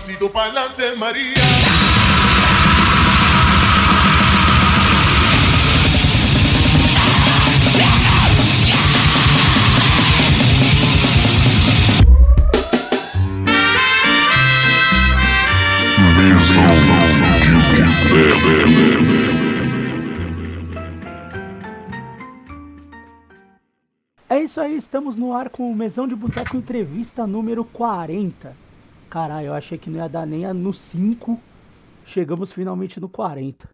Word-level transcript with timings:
pasito 0.00 0.30
pa'lante, 0.30 0.96
María. 0.96 1.34
É 24.30 24.40
isso 24.42 24.62
aí, 24.62 24.78
estamos 24.78 25.18
no 25.18 25.34
ar 25.34 25.50
com 25.50 25.70
o 25.70 25.74
Mesão 25.74 26.08
de 26.08 26.16
Boteco 26.16 26.56
Entrevista 26.56 27.26
número 27.26 27.66
40. 27.66 28.69
Caralho, 29.10 29.48
eu 29.48 29.54
achei 29.54 29.76
que 29.76 29.90
não 29.90 29.98
ia 29.98 30.08
dar 30.08 30.24
nem 30.24 30.46
a 30.46 30.54
no 30.54 30.72
5. 30.72 31.36
Chegamos 32.06 32.52
finalmente 32.52 33.00
no 33.00 33.08
40. 33.08 33.68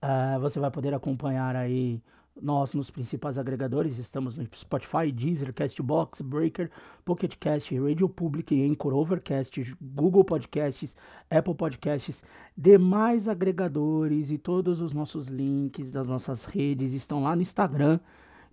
Ah, 0.00 0.38
você 0.40 0.58
vai 0.58 0.70
poder 0.70 0.94
acompanhar 0.94 1.54
aí 1.54 2.02
nós 2.40 2.72
nos 2.72 2.90
principais 2.90 3.36
agregadores. 3.36 3.98
Estamos 3.98 4.34
no 4.34 4.48
Spotify, 4.54 5.12
Deezer, 5.12 5.52
Castbox, 5.52 6.22
Breaker, 6.22 6.70
Pocket 7.04 7.36
Cast, 7.36 7.78
Radio 7.78 8.08
Public, 8.08 8.58
Anchor, 8.66 8.94
Overcast, 8.94 9.76
Google 9.78 10.24
Podcasts, 10.24 10.96
Apple 11.30 11.54
Podcasts, 11.54 12.24
demais 12.56 13.28
agregadores 13.28 14.30
e 14.30 14.38
todos 14.38 14.80
os 14.80 14.94
nossos 14.94 15.28
links 15.28 15.90
das 15.90 16.06
nossas 16.06 16.46
redes 16.46 16.94
estão 16.94 17.22
lá 17.22 17.36
no 17.36 17.42
Instagram. 17.42 18.00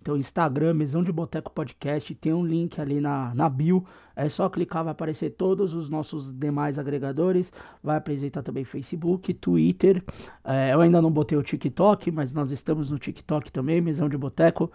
Então, 0.00 0.16
Instagram, 0.16 0.74
Mesão 0.74 1.02
de 1.02 1.12
Boteco 1.12 1.52
Podcast, 1.52 2.14
tem 2.14 2.32
um 2.32 2.44
link 2.44 2.80
ali 2.80 3.00
na, 3.00 3.34
na 3.34 3.48
bio. 3.48 3.84
É 4.16 4.28
só 4.28 4.48
clicar, 4.48 4.82
vai 4.82 4.92
aparecer 4.92 5.30
todos 5.30 5.74
os 5.74 5.90
nossos 5.90 6.32
demais 6.32 6.78
agregadores. 6.78 7.52
Vai 7.82 7.98
apresentar 7.98 8.42
também 8.42 8.64
Facebook, 8.64 9.34
Twitter. 9.34 10.02
É, 10.42 10.72
eu 10.72 10.80
ainda 10.80 11.02
não 11.02 11.10
botei 11.10 11.36
o 11.36 11.42
TikTok, 11.42 12.10
mas 12.10 12.32
nós 12.32 12.50
estamos 12.50 12.90
no 12.90 12.98
TikTok 12.98 13.52
também, 13.52 13.80
Mesão 13.80 14.08
de 14.08 14.16
Boteco. 14.16 14.72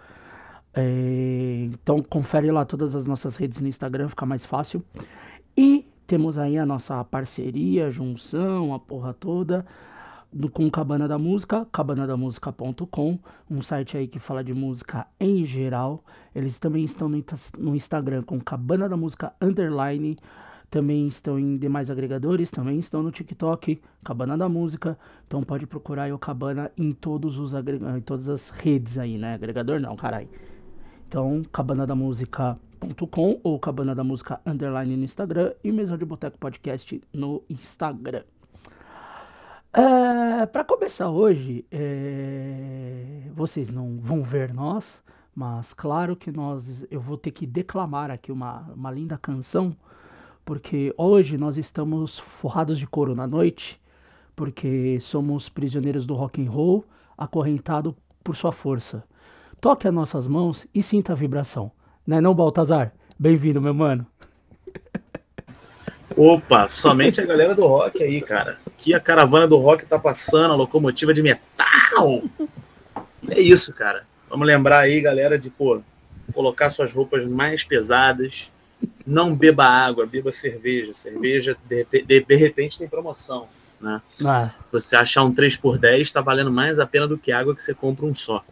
É, 0.72 1.68
então, 1.72 2.00
confere 2.02 2.50
lá 2.52 2.64
todas 2.64 2.94
as 2.94 3.06
nossas 3.06 3.36
redes 3.36 3.60
no 3.60 3.66
Instagram, 3.66 4.08
fica 4.08 4.24
mais 4.24 4.46
fácil. 4.46 4.80
E 5.56 5.86
temos 6.06 6.38
aí 6.38 6.56
a 6.56 6.64
nossa 6.64 7.02
parceria, 7.02 7.90
junção, 7.90 8.72
a 8.72 8.78
porra 8.78 9.12
toda 9.12 9.66
do, 10.32 10.50
com 10.50 10.70
Cabana 10.70 11.08
da 11.08 11.18
Música, 11.18 11.66
cabanadamusica.com, 11.72 13.18
um 13.50 13.62
site 13.62 13.96
aí 13.96 14.08
que 14.08 14.18
fala 14.18 14.42
de 14.42 14.52
música 14.52 15.06
em 15.18 15.44
geral. 15.46 16.04
Eles 16.34 16.58
também 16.58 16.84
estão 16.84 17.08
no, 17.08 17.22
no 17.58 17.74
Instagram 17.74 18.22
com 18.22 18.40
Cabana 18.40 18.88
da 18.88 18.96
Música 18.96 19.32
Underline, 19.40 20.16
também 20.70 21.06
estão 21.06 21.38
em 21.38 21.56
demais 21.56 21.90
agregadores, 21.90 22.50
também 22.50 22.78
estão 22.78 23.02
no 23.02 23.10
TikTok, 23.10 23.80
Cabana 24.04 24.36
da 24.36 24.48
Música. 24.48 24.98
Então 25.26 25.42
pode 25.42 25.66
procurar 25.66 26.12
o 26.12 26.18
Cabana 26.18 26.70
em 26.76 26.92
todos 26.92 27.38
os 27.38 27.52
em 27.54 28.00
todas 28.00 28.28
as 28.28 28.50
redes 28.50 28.98
aí, 28.98 29.16
né? 29.16 29.34
Agregador 29.34 29.80
não, 29.80 29.96
caralho. 29.96 30.28
Então, 31.08 31.42
cabanadamusica.com 31.52 33.40
ou 33.44 33.58
Cabana 33.60 33.94
da 33.94 34.02
Música 34.02 34.40
Underline 34.44 34.96
no 34.96 35.04
Instagram 35.04 35.54
e 35.62 35.70
Mesão 35.70 35.96
de 35.96 36.04
Boteco 36.04 36.36
Podcast 36.36 37.00
no 37.12 37.42
Instagram. 37.48 38.24
É, 39.72 40.46
para 40.46 40.64
começar 40.64 41.10
hoje, 41.10 41.64
é, 41.70 43.30
vocês 43.34 43.70
não 43.70 43.98
vão 43.98 44.22
ver 44.22 44.52
nós, 44.54 45.02
mas 45.34 45.74
claro 45.74 46.16
que 46.16 46.32
nós, 46.32 46.86
eu 46.90 47.00
vou 47.00 47.18
ter 47.18 47.30
que 47.30 47.46
declamar 47.46 48.10
aqui 48.10 48.32
uma, 48.32 48.60
uma 48.74 48.90
linda 48.90 49.18
canção, 49.18 49.76
porque 50.44 50.94
hoje 50.96 51.36
nós 51.36 51.58
estamos 51.58 52.18
forrados 52.18 52.78
de 52.78 52.86
couro 52.86 53.14
na 53.14 53.26
noite, 53.26 53.80
porque 54.34 54.98
somos 55.00 55.48
prisioneiros 55.48 56.06
do 56.06 56.14
rock 56.14 56.44
and 56.44 56.50
roll, 56.50 56.84
acorrentado 57.16 57.96
por 58.22 58.36
sua 58.36 58.52
força. 58.52 59.04
Toque 59.60 59.88
as 59.88 59.94
nossas 59.94 60.26
mãos 60.26 60.66
e 60.74 60.82
sinta 60.82 61.12
a 61.12 61.16
vibração. 61.16 61.70
Né 62.06 62.20
não, 62.20 62.34
Baltazar? 62.34 62.94
Bem-vindo, 63.18 63.60
meu 63.60 63.74
mano. 63.74 64.06
Opa, 66.14 66.68
somente 66.68 67.20
a 67.20 67.26
galera 67.26 67.54
do 67.54 67.66
rock 67.66 68.02
aí, 68.02 68.20
cara. 68.20 68.58
Que 68.78 68.94
a 68.94 69.00
caravana 69.00 69.48
do 69.48 69.56
rock 69.56 69.84
tá 69.86 69.98
passando, 69.98 70.52
a 70.52 70.56
locomotiva 70.56 71.12
de 71.12 71.22
metal. 71.22 72.22
É 73.28 73.40
isso, 73.40 73.72
cara. 73.72 74.06
Vamos 74.28 74.46
lembrar 74.46 74.80
aí, 74.80 75.00
galera, 75.00 75.38
de 75.38 75.50
pô, 75.50 75.80
colocar 76.32 76.70
suas 76.70 76.92
roupas 76.92 77.24
mais 77.24 77.64
pesadas. 77.64 78.52
Não 79.06 79.34
beba 79.34 79.64
água, 79.64 80.06
beba 80.06 80.30
cerveja. 80.30 80.94
Cerveja, 80.94 81.56
de, 81.64 81.84
de, 81.84 82.20
de 82.20 82.34
repente, 82.36 82.78
tem 82.78 82.88
promoção. 82.88 83.48
Né? 83.80 84.00
Ah. 84.24 84.50
Você 84.70 84.96
achar 84.96 85.24
um 85.24 85.32
3 85.32 85.56
por 85.56 85.78
10 85.78 86.10
tá 86.12 86.20
valendo 86.20 86.52
mais 86.52 86.78
a 86.78 86.86
pena 86.86 87.06
do 87.06 87.18
que 87.18 87.32
água 87.32 87.54
que 87.54 87.62
você 87.62 87.74
compra 87.74 88.06
um 88.06 88.14
só. 88.14 88.44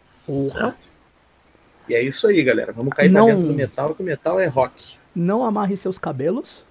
E 1.87 1.93
é 1.93 2.01
isso 2.01 2.27
aí, 2.27 2.43
galera. 2.43 2.73
Vamos 2.73 2.93
cair 2.93 3.09
não, 3.09 3.25
pra 3.25 3.35
dentro 3.35 3.47
do 3.47 3.53
metal, 3.53 3.95
que 3.95 4.01
o 4.01 4.05
metal 4.05 4.39
é 4.39 4.47
rock. 4.47 4.97
Não 5.15 5.43
amarre 5.43 5.77
seus 5.77 5.97
cabelos 5.97 6.64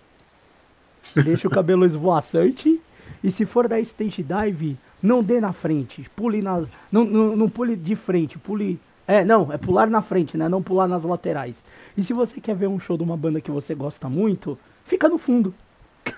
Deixa 1.23 1.47
o 1.47 1.51
cabelo 1.51 1.85
esvoaçante. 1.85 2.81
E 3.23 3.31
se 3.31 3.47
for 3.47 3.69
da 3.69 3.79
stage 3.81 4.23
dive, 4.23 4.77
não 5.03 5.23
dê 5.23 5.41
na 5.41 5.53
frente. 5.53 6.09
Pule 6.17 6.43
nas. 6.43 6.67
Não, 6.91 7.05
não, 7.05 7.37
não 7.37 7.49
pule 7.49 7.77
de 7.77 7.95
frente, 7.95 8.39
pule. 8.39 8.81
É, 9.07 9.25
não, 9.25 9.53
é 9.53 9.59
pular 9.59 9.89
na 9.89 10.01
frente, 10.01 10.37
né? 10.37 10.49
Não 10.49 10.63
pular 10.63 10.89
nas 10.89 11.05
laterais. 11.05 11.63
E 11.97 12.03
se 12.03 12.13
você 12.13 12.41
quer 12.41 12.57
ver 12.57 12.69
um 12.69 12.81
show 12.81 12.97
de 12.97 13.03
uma 13.03 13.17
banda 13.17 13.41
que 13.41 13.51
você 13.51 13.75
gosta 13.75 14.09
muito, 14.09 14.59
fica 14.85 15.09
no 15.09 15.19
fundo. 15.19 15.55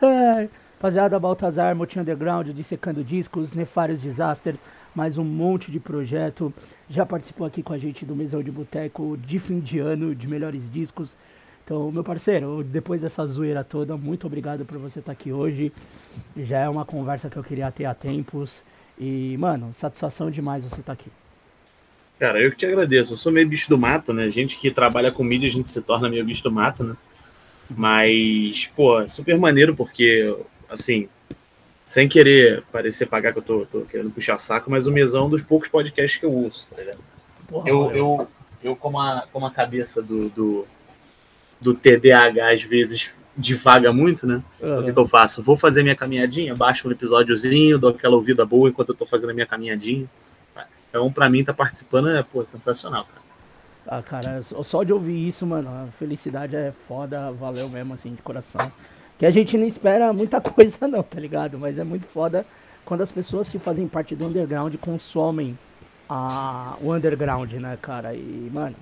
é, 0.00 0.48
rapaziada, 0.86 1.18
Baltazar, 1.18 1.74
Motinho 1.74 2.02
Underground, 2.02 2.48
Dissecando 2.50 3.02
Discos, 3.02 3.54
Nefários 3.54 4.00
Disaster, 4.00 4.54
mais 4.94 5.18
um 5.18 5.24
monte 5.24 5.70
de 5.72 5.80
projeto. 5.80 6.54
Já 6.88 7.04
participou 7.04 7.44
aqui 7.44 7.60
com 7.60 7.72
a 7.72 7.78
gente 7.78 8.04
do 8.04 8.14
Mesão 8.14 8.40
de 8.40 8.52
Boteco 8.52 9.16
de 9.16 9.40
fim 9.40 9.58
de 9.58 9.80
ano, 9.80 10.14
de 10.14 10.28
melhores 10.28 10.70
discos. 10.70 11.10
Então, 11.66 11.90
meu 11.90 12.04
parceiro, 12.04 12.62
depois 12.62 13.00
dessa 13.00 13.26
zoeira 13.26 13.64
toda, 13.64 13.96
muito 13.96 14.24
obrigado 14.24 14.64
por 14.64 14.78
você 14.78 15.00
estar 15.00 15.10
aqui 15.10 15.32
hoje. 15.32 15.72
Já 16.36 16.60
é 16.60 16.68
uma 16.68 16.84
conversa 16.84 17.28
que 17.28 17.36
eu 17.36 17.42
queria 17.42 17.72
ter 17.72 17.86
há 17.86 17.92
tempos. 17.92 18.62
E, 18.96 19.36
mano, 19.36 19.74
satisfação 19.74 20.30
demais 20.30 20.62
você 20.64 20.78
estar 20.78 20.92
aqui. 20.92 21.10
Cara, 22.20 22.40
eu 22.40 22.52
que 22.52 22.56
te 22.56 22.66
agradeço. 22.66 23.14
Eu 23.14 23.16
sou 23.16 23.32
meio 23.32 23.48
bicho 23.48 23.68
do 23.68 23.76
mato, 23.76 24.12
né? 24.12 24.22
A 24.22 24.30
gente 24.30 24.56
que 24.56 24.70
trabalha 24.70 25.10
com 25.10 25.24
mídia, 25.24 25.48
a 25.48 25.52
gente 25.52 25.68
se 25.68 25.82
torna 25.82 26.08
meio 26.08 26.24
bicho 26.24 26.44
do 26.44 26.52
mato, 26.52 26.84
né? 26.84 26.96
Mas, 27.68 28.70
pô, 28.76 29.00
é 29.00 29.08
super 29.08 29.36
maneiro 29.36 29.74
porque, 29.74 30.38
assim, 30.70 31.08
sem 31.82 32.08
querer 32.08 32.62
parecer 32.70 33.06
pagar 33.06 33.32
que 33.32 33.40
eu 33.40 33.42
tô, 33.42 33.66
tô, 33.66 33.80
querendo 33.80 34.12
puxar 34.12 34.36
saco, 34.36 34.70
mas 34.70 34.86
o 34.86 34.92
mesão 34.92 35.28
dos 35.28 35.42
poucos 35.42 35.66
podcasts 35.66 36.20
que 36.20 36.26
eu 36.26 36.32
uso, 36.32 36.68
tá 36.72 36.80
ligado? 36.80 37.00
Porra, 37.48 37.68
eu, 37.68 37.90
eu, 37.90 38.28
eu, 38.62 38.76
como 38.76 39.00
a, 39.00 39.26
como 39.32 39.44
a 39.46 39.50
cabeça 39.50 40.00
do, 40.00 40.28
do 40.28 40.66
do 41.60 41.74
TDAH 41.74 42.52
às 42.52 42.62
vezes 42.62 43.14
divaga 43.36 43.92
muito, 43.92 44.26
né? 44.26 44.42
Uhum. 44.60 44.80
O 44.80 44.84
que, 44.84 44.92
que, 44.92 44.98
eu 44.98 45.06
faço? 45.06 45.42
Vou 45.42 45.56
fazer 45.56 45.82
minha 45.82 45.94
caminhadinha, 45.94 46.54
baixo 46.54 46.88
um 46.88 46.92
episódiozinho, 46.92 47.78
dou 47.78 47.90
aquela 47.90 48.14
ouvida 48.14 48.46
boa 48.46 48.68
enquanto 48.68 48.90
eu 48.90 48.94
tô 48.94 49.04
fazendo 49.04 49.30
a 49.30 49.34
minha 49.34 49.46
caminhadinha. 49.46 50.08
Então, 50.88 51.12
pra 51.12 51.28
mim, 51.28 51.44
tá 51.44 51.52
participando 51.52 52.08
é 52.08 52.22
pô, 52.22 52.44
sensacional, 52.44 53.04
cara. 53.04 53.26
Ah, 53.88 54.02
cara, 54.02 54.42
só 54.64 54.82
de 54.82 54.92
ouvir 54.92 55.28
isso, 55.28 55.46
mano, 55.46 55.68
a 55.68 55.86
felicidade 55.98 56.56
é 56.56 56.72
foda, 56.88 57.30
valeu 57.32 57.68
mesmo, 57.68 57.94
assim, 57.94 58.14
de 58.14 58.22
coração. 58.22 58.72
Que 59.18 59.24
a 59.24 59.30
gente 59.30 59.56
não 59.56 59.66
espera 59.66 60.12
muita 60.12 60.40
coisa, 60.42 60.88
não, 60.88 61.02
tá 61.02 61.20
ligado? 61.20 61.58
Mas 61.58 61.78
é 61.78 61.84
muito 61.84 62.06
foda 62.06 62.44
quando 62.84 63.02
as 63.02 63.12
pessoas 63.12 63.48
que 63.48 63.58
fazem 63.58 63.86
parte 63.86 64.16
do 64.16 64.26
underground 64.26 64.74
consomem 64.76 65.56
a, 66.08 66.76
o 66.80 66.92
underground, 66.92 67.52
né, 67.52 67.78
cara? 67.80 68.14
E, 68.14 68.50
mano, 68.52 68.74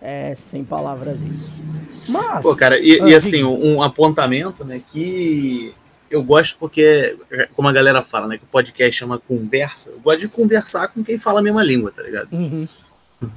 é 0.00 0.34
sem 0.34 0.64
palavras 0.64 1.18
isso. 1.20 1.64
Mas. 2.08 2.42
Pô, 2.42 2.54
cara, 2.54 2.78
e, 2.78 3.00
ah, 3.00 3.08
e 3.08 3.14
assim, 3.14 3.42
um 3.44 3.82
apontamento, 3.82 4.64
né, 4.64 4.80
que 4.86 5.74
eu 6.10 6.22
gosto 6.22 6.56
porque, 6.58 7.16
como 7.54 7.68
a 7.68 7.72
galera 7.72 8.00
fala, 8.00 8.26
né, 8.28 8.38
que 8.38 8.44
o 8.44 8.48
podcast 8.48 9.02
é 9.02 9.06
uma 9.06 9.18
conversa. 9.18 9.90
Eu 9.90 10.00
gosto 10.00 10.20
de 10.20 10.28
conversar 10.28 10.88
com 10.88 11.02
quem 11.02 11.18
fala 11.18 11.40
a 11.40 11.42
mesma 11.42 11.62
língua, 11.62 11.90
tá 11.90 12.02
ligado? 12.02 12.32
Uhum. 12.32 12.66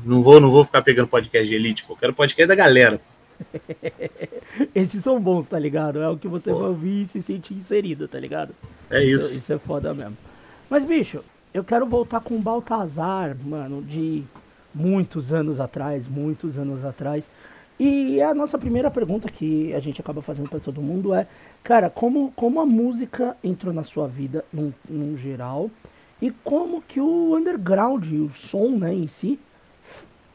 Não 0.06 0.22
vou, 0.22 0.40
não 0.40 0.52
vou 0.52 0.64
ficar 0.64 0.82
pegando 0.82 1.08
podcast 1.08 1.48
de 1.48 1.56
elite, 1.56 1.84
pô. 1.84 1.94
Eu 1.94 1.98
quero 1.98 2.14
podcast 2.14 2.48
da 2.48 2.56
galera. 2.56 3.02
Esses 4.76 5.04
são 5.04 5.20
bons, 5.20 5.48
tá 5.48 5.58
ligado? 5.58 6.00
É 6.02 6.08
o 6.08 6.18
que 6.18 6.28
você 6.28 6.52
pô. 6.52 6.60
vai 6.60 6.68
ouvir 6.70 7.02
e 7.02 7.08
se 7.08 7.22
sentir 7.22 7.56
inserido, 7.56 8.08
tá 8.08 8.20
ligado? 8.20 8.54
É 8.90 9.04
isso. 9.04 9.26
Isso, 9.26 9.40
isso 9.40 9.54
é 9.54 9.58
foda 9.58 9.94
mesmo. 9.94 10.18
Mas, 10.70 10.86
bicho, 10.86 11.24
eu 11.54 11.64
quero 11.64 11.86
voltar 11.86 12.22
com 12.22 12.36
o 12.36 12.40
Baltazar, 12.40 13.36
mano, 13.44 13.82
de 13.82 14.24
muitos 14.74 15.34
anos 15.34 15.60
atrás, 15.60 16.08
muitos 16.08 16.58
anos 16.58 16.84
atrás. 16.84 17.30
E 17.80 18.22
a 18.22 18.34
nossa 18.34 18.58
primeira 18.58 18.92
pergunta 18.92 19.30
que 19.30 19.74
a 19.74 19.80
gente 19.80 20.00
acaba 20.00 20.22
fazendo 20.22 20.50
para 20.50 20.60
todo 20.60 20.82
mundo 20.82 21.14
é, 21.14 21.28
cara, 21.64 21.90
como, 21.90 22.32
como 22.36 22.60
a 22.60 22.66
música 22.66 23.36
entrou 23.44 23.74
na 23.74 23.84
sua 23.84 24.08
vida 24.08 24.46
num, 24.54 24.72
num 24.88 25.18
geral 25.18 25.70
e 26.22 26.30
como 26.44 26.82
que 26.82 27.02
o 27.02 27.36
underground, 27.36 28.06
o 28.06 28.32
som, 28.34 28.70
né, 28.70 28.94
em 28.94 29.08
si, 29.08 29.40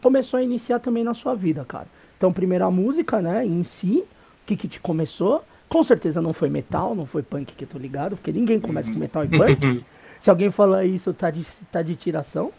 começou 0.02 0.38
a 0.38 0.42
iniciar 0.42 0.80
também 0.80 1.04
na 1.04 1.14
sua 1.14 1.34
vida, 1.34 1.64
cara. 1.64 1.86
Então, 2.16 2.32
primeiro 2.32 2.64
a 2.64 2.70
música, 2.70 3.20
né, 3.20 3.46
em 3.46 3.62
si, 3.62 4.04
que, 4.44 4.56
que 4.56 4.66
te 4.66 4.80
começou. 4.80 5.44
Com 5.68 5.82
certeza 5.82 6.20
não 6.22 6.32
foi 6.32 6.48
metal, 6.48 6.94
não 6.94 7.06
foi 7.06 7.22
punk 7.22 7.52
que 7.54 7.64
eu 7.64 7.68
tô 7.68 7.78
ligado, 7.78 8.16
porque 8.16 8.32
ninguém 8.32 8.58
começa 8.58 8.90
com 8.92 8.98
metal 8.98 9.24
e 9.24 9.28
punk. 9.28 9.84
Se 10.18 10.30
alguém 10.30 10.50
falar 10.50 10.84
isso, 10.84 11.12
tá 11.12 11.30
de, 11.30 11.44
tá 11.70 11.82
de 11.82 11.94
tiração. 11.94 12.50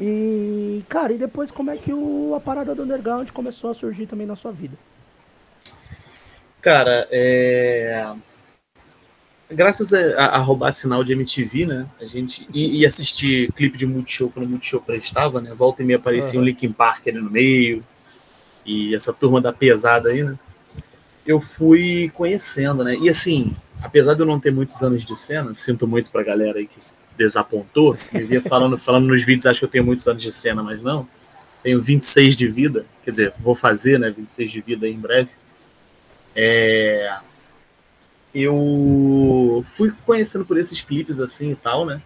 E, 0.00 0.84
cara, 0.88 1.12
e 1.12 1.18
depois 1.18 1.50
como 1.50 1.70
é 1.70 1.76
que 1.76 1.92
o, 1.92 2.34
a 2.34 2.40
parada 2.40 2.74
do 2.74 2.82
underground 2.82 3.30
começou 3.30 3.70
a 3.70 3.74
surgir 3.74 4.06
também 4.06 4.26
na 4.26 4.36
sua 4.36 4.52
vida? 4.52 4.76
Cara, 6.60 7.06
é... 7.10 8.12
graças 9.48 9.94
a, 9.94 10.26
a, 10.26 10.38
roubar 10.38 10.72
sinal 10.72 11.04
de 11.04 11.12
MTV, 11.12 11.66
né? 11.66 11.86
A 12.00 12.04
gente 12.04 12.46
e, 12.52 12.80
e 12.80 12.86
assistir 12.86 13.52
clipe 13.52 13.78
de 13.78 13.86
Multishow 13.86 14.30
quando 14.30 14.46
o 14.46 14.48
Multishow 14.48 14.80
prestava, 14.80 15.40
né? 15.40 15.54
Volta 15.54 15.82
e 15.82 15.86
meia 15.86 15.96
aparecia 15.96 16.38
uhum. 16.38 16.44
um 16.44 16.48
Linkin 16.48 16.72
Park 16.72 17.06
ali 17.06 17.20
no 17.20 17.30
meio. 17.30 17.84
E 18.66 18.94
essa 18.94 19.12
turma 19.12 19.40
da 19.40 19.52
pesada 19.52 20.10
aí, 20.10 20.24
né? 20.24 20.36
Eu 21.24 21.40
fui 21.40 22.10
conhecendo, 22.14 22.82
né? 22.82 22.96
E 22.96 23.08
assim, 23.08 23.54
apesar 23.80 24.14
de 24.14 24.20
eu 24.20 24.26
não 24.26 24.40
ter 24.40 24.50
muitos 24.50 24.82
anos 24.82 25.04
de 25.04 25.16
cena, 25.16 25.54
sinto 25.54 25.86
muito 25.86 26.10
pra 26.10 26.22
galera 26.22 26.58
aí 26.58 26.66
que 26.66 26.78
desapontou. 27.16 27.96
Eu 28.12 28.26
via 28.26 28.42
falando, 28.42 28.76
falando 28.78 29.06
nos 29.06 29.24
vídeos, 29.24 29.46
acho 29.46 29.60
que 29.60 29.64
eu 29.64 29.70
tenho 29.70 29.84
muitos 29.84 30.06
anos 30.06 30.22
de 30.22 30.30
cena, 30.30 30.62
mas 30.62 30.82
não. 30.82 31.08
Tenho 31.62 31.82
26 31.82 32.36
de 32.36 32.46
vida, 32.46 32.86
quer 33.04 33.10
dizer, 33.10 33.34
vou 33.38 33.54
fazer, 33.54 33.98
né? 33.98 34.10
26 34.10 34.50
de 34.50 34.60
vida 34.60 34.88
em 34.88 34.98
breve. 34.98 35.30
É... 36.34 37.16
Eu 38.34 39.64
fui 39.66 39.92
conhecendo 40.04 40.44
por 40.44 40.58
esses 40.58 40.80
clipes 40.82 41.20
assim 41.20 41.52
e 41.52 41.56
tal, 41.56 41.86
né? 41.86 42.02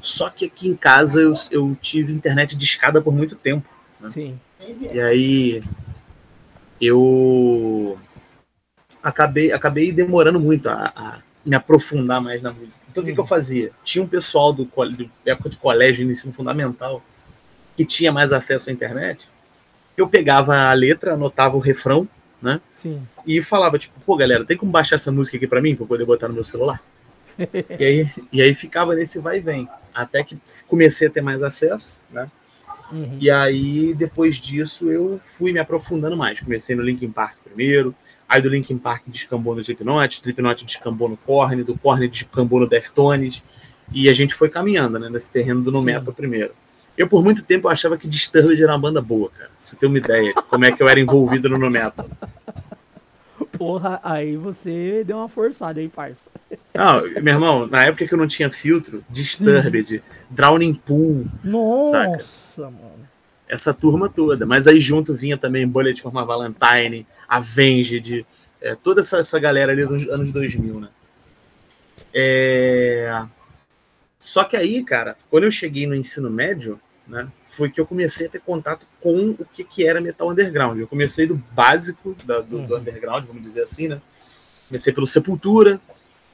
Só 0.00 0.28
que 0.28 0.46
aqui 0.46 0.68
em 0.68 0.76
casa 0.76 1.20
eu, 1.20 1.32
eu 1.50 1.76
tive 1.80 2.12
internet 2.12 2.56
de 2.56 2.64
escada 2.64 3.00
por 3.00 3.14
muito 3.14 3.34
tempo. 3.34 3.68
Né? 4.00 4.10
Sim. 4.10 4.40
E 4.92 5.00
aí 5.00 5.60
eu 6.80 7.98
acabei, 9.02 9.52
acabei 9.52 9.92
demorando 9.92 10.38
muito 10.38 10.68
a, 10.68 10.92
a 10.94 11.18
me 11.44 11.56
aprofundar 11.56 12.20
mais 12.20 12.40
na 12.40 12.52
música. 12.52 12.82
Então, 12.90 13.02
o 13.02 13.06
que, 13.06 13.12
que 13.12 13.20
eu 13.20 13.26
fazia? 13.26 13.72
Tinha 13.82 14.04
um 14.04 14.08
pessoal 14.08 14.52
do, 14.52 14.64
do 14.64 15.10
época 15.26 15.48
de 15.48 15.56
colégio, 15.56 16.08
ensino 16.08 16.32
fundamental, 16.32 17.02
que 17.76 17.84
tinha 17.84 18.12
mais 18.12 18.32
acesso 18.32 18.70
à 18.70 18.72
internet. 18.72 19.28
Eu 19.96 20.08
pegava 20.08 20.56
a 20.56 20.72
letra, 20.72 21.14
anotava 21.14 21.56
o 21.56 21.60
refrão, 21.60 22.08
né? 22.40 22.60
Sim. 22.80 23.02
E 23.26 23.42
falava, 23.42 23.78
tipo, 23.78 23.98
pô, 24.00 24.16
galera, 24.16 24.44
tem 24.44 24.56
como 24.56 24.70
baixar 24.70 24.96
essa 24.96 25.12
música 25.12 25.36
aqui 25.36 25.46
para 25.46 25.60
mim, 25.60 25.76
eu 25.78 25.86
poder 25.86 26.04
botar 26.04 26.28
no 26.28 26.34
meu 26.34 26.44
celular? 26.44 26.82
e, 27.78 27.84
aí, 27.84 28.10
e 28.32 28.42
aí 28.42 28.54
ficava 28.54 28.94
nesse 28.94 29.18
vai 29.18 29.38
e 29.38 29.40
vem. 29.40 29.68
Até 29.94 30.22
que 30.22 30.38
comecei 30.66 31.08
a 31.08 31.10
ter 31.10 31.20
mais 31.20 31.42
acesso, 31.42 32.00
né? 32.10 32.30
Uhum. 32.90 33.16
E 33.18 33.30
aí, 33.30 33.94
depois 33.94 34.36
disso, 34.36 34.90
eu 34.90 35.20
fui 35.24 35.52
me 35.52 35.58
aprofundando 35.58 36.16
mais. 36.16 36.40
Comecei 36.40 36.76
no 36.76 36.82
Linkin 36.82 37.10
Park 37.10 37.36
primeiro, 37.42 37.94
Aí 38.32 38.40
do 38.40 38.48
Linkin 38.48 38.78
Park 38.78 39.02
descambou 39.08 39.54
no 39.54 39.60
Slipknot, 39.60 40.14
Slipknot 40.14 40.64
descambou 40.64 41.06
no 41.06 41.18
Korn, 41.18 41.62
do 41.62 41.76
Korn 41.76 42.08
descambou 42.08 42.60
no 42.60 42.66
Deftones, 42.66 43.44
e 43.92 44.08
a 44.08 44.14
gente 44.14 44.34
foi 44.34 44.48
caminhando 44.48 44.98
né, 44.98 45.10
nesse 45.10 45.30
terreno 45.30 45.60
do 45.60 45.70
no 45.70 45.82
metal 45.82 46.14
primeiro. 46.14 46.54
Eu, 46.96 47.06
por 47.06 47.22
muito 47.22 47.44
tempo, 47.44 47.68
achava 47.68 47.98
que 47.98 48.08
Disturbed 48.08 48.62
era 48.62 48.72
uma 48.72 48.78
banda 48.78 49.02
boa, 49.02 49.28
cara. 49.28 49.50
Pra 49.50 49.58
você 49.60 49.76
ter 49.76 49.84
uma 49.84 49.98
ideia 49.98 50.32
de 50.32 50.42
como 50.44 50.64
é 50.64 50.72
que 50.72 50.82
eu 50.82 50.88
era 50.88 50.98
envolvido 50.98 51.46
no 51.50 51.58
no 51.58 51.68
metal. 51.68 52.08
Porra, 53.58 54.00
aí 54.02 54.34
você 54.34 55.04
deu 55.04 55.18
uma 55.18 55.28
forçada 55.28 55.78
aí, 55.78 55.90
parça. 55.90 56.22
Não, 56.74 57.02
meu 57.22 57.34
irmão, 57.34 57.66
na 57.66 57.84
época 57.84 58.06
que 58.06 58.14
eu 58.14 58.18
não 58.18 58.26
tinha 58.26 58.50
filtro, 58.50 59.04
Disturbed. 59.10 60.02
Drowning 60.30 60.72
Pool. 60.72 61.26
Nossa, 61.44 62.24
saca? 62.56 62.70
mano 62.70 63.01
essa 63.52 63.74
turma 63.74 64.08
toda. 64.08 64.46
Mas 64.46 64.66
aí 64.66 64.80
junto 64.80 65.14
vinha 65.14 65.36
também 65.36 65.68
Bullet 65.68 66.00
for 66.00 66.12
my 66.12 66.24
Valentine, 66.24 67.06
Avenged, 67.28 68.26
é, 68.62 68.74
toda 68.74 69.02
essa, 69.02 69.18
essa 69.18 69.38
galera 69.38 69.72
ali 69.72 69.84
dos 69.84 70.08
anos 70.08 70.32
2000, 70.32 70.80
né? 70.80 70.88
É... 72.14 73.24
Só 74.18 74.44
que 74.44 74.56
aí, 74.56 74.82
cara, 74.82 75.16
quando 75.28 75.44
eu 75.44 75.50
cheguei 75.50 75.86
no 75.86 75.94
ensino 75.94 76.30
médio, 76.30 76.80
né, 77.06 77.28
foi 77.44 77.68
que 77.68 77.80
eu 77.80 77.86
comecei 77.86 78.26
a 78.26 78.30
ter 78.30 78.40
contato 78.40 78.86
com 79.00 79.30
o 79.38 79.44
que, 79.52 79.64
que 79.64 79.86
era 79.86 80.00
metal 80.00 80.30
underground. 80.30 80.78
Eu 80.78 80.88
comecei 80.88 81.26
do 81.26 81.34
básico 81.34 82.16
da, 82.24 82.40
do, 82.40 82.58
uhum. 82.58 82.66
do, 82.66 82.76
underground, 82.78 83.26
vamos 83.26 83.42
dizer 83.42 83.62
assim, 83.62 83.88
né? 83.88 84.00
Comecei 84.68 84.94
pelo 84.94 85.06
Sepultura. 85.06 85.78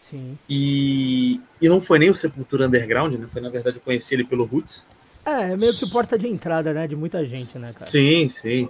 Sim. 0.09 0.39
E, 0.49 1.41
e 1.61 1.69
não 1.69 1.81
foi 1.81 1.99
nem 1.99 2.11
o 2.11 2.15
Sepultura 2.15 2.67
underground, 2.69 3.15
né? 3.15 3.27
Foi 3.33 3.43
na 3.43 3.49
verdade 3.49 3.79
eu 3.79 3.83
conheci 3.83 4.15
ele 4.15 4.25
pelo 4.25 4.45
Roots. 4.45 4.87
É, 5.29 5.53
é 5.53 5.57
meio 5.57 5.75
que 5.75 5.91
porta 5.91 6.19
de 6.19 6.27
entrada, 6.27 6.73
né? 6.73 6.89
De 6.89 6.97
muita 6.97 7.23
gente, 7.25 7.59
né, 7.59 7.71
cara? 7.73 7.85
Sim, 7.85 8.29
sim. 8.31 8.69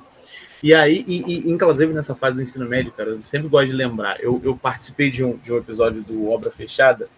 E 0.60 0.74
aí, 0.74 1.04
e, 1.06 1.22
e, 1.22 1.50
inclusive 1.50 1.92
nessa 1.92 2.16
fase 2.16 2.34
do 2.34 2.42
ensino 2.42 2.66
médio, 2.66 2.90
cara, 2.90 3.10
eu 3.10 3.20
sempre 3.22 3.46
gosto 3.46 3.68
de 3.68 3.74
lembrar. 3.74 4.20
Eu, 4.20 4.40
eu 4.44 4.56
participei 4.56 5.08
de 5.08 5.24
um, 5.24 5.36
de 5.36 5.52
um 5.52 5.56
episódio 5.56 6.02
do 6.02 6.28
Obra 6.28 6.50
Fechada, 6.50 7.08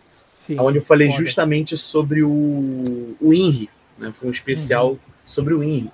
sim, 0.46 0.60
onde 0.60 0.76
eu 0.76 0.82
falei 0.82 1.10
foda. 1.10 1.24
justamente 1.24 1.74
sobre 1.74 2.22
o, 2.22 3.16
o 3.18 3.32
INRI, 3.32 3.70
né? 3.98 4.12
Foi 4.12 4.28
um 4.28 4.32
especial 4.32 4.90
uhum. 4.90 4.98
sobre 5.24 5.54
o 5.54 5.64
INRI. 5.64 5.90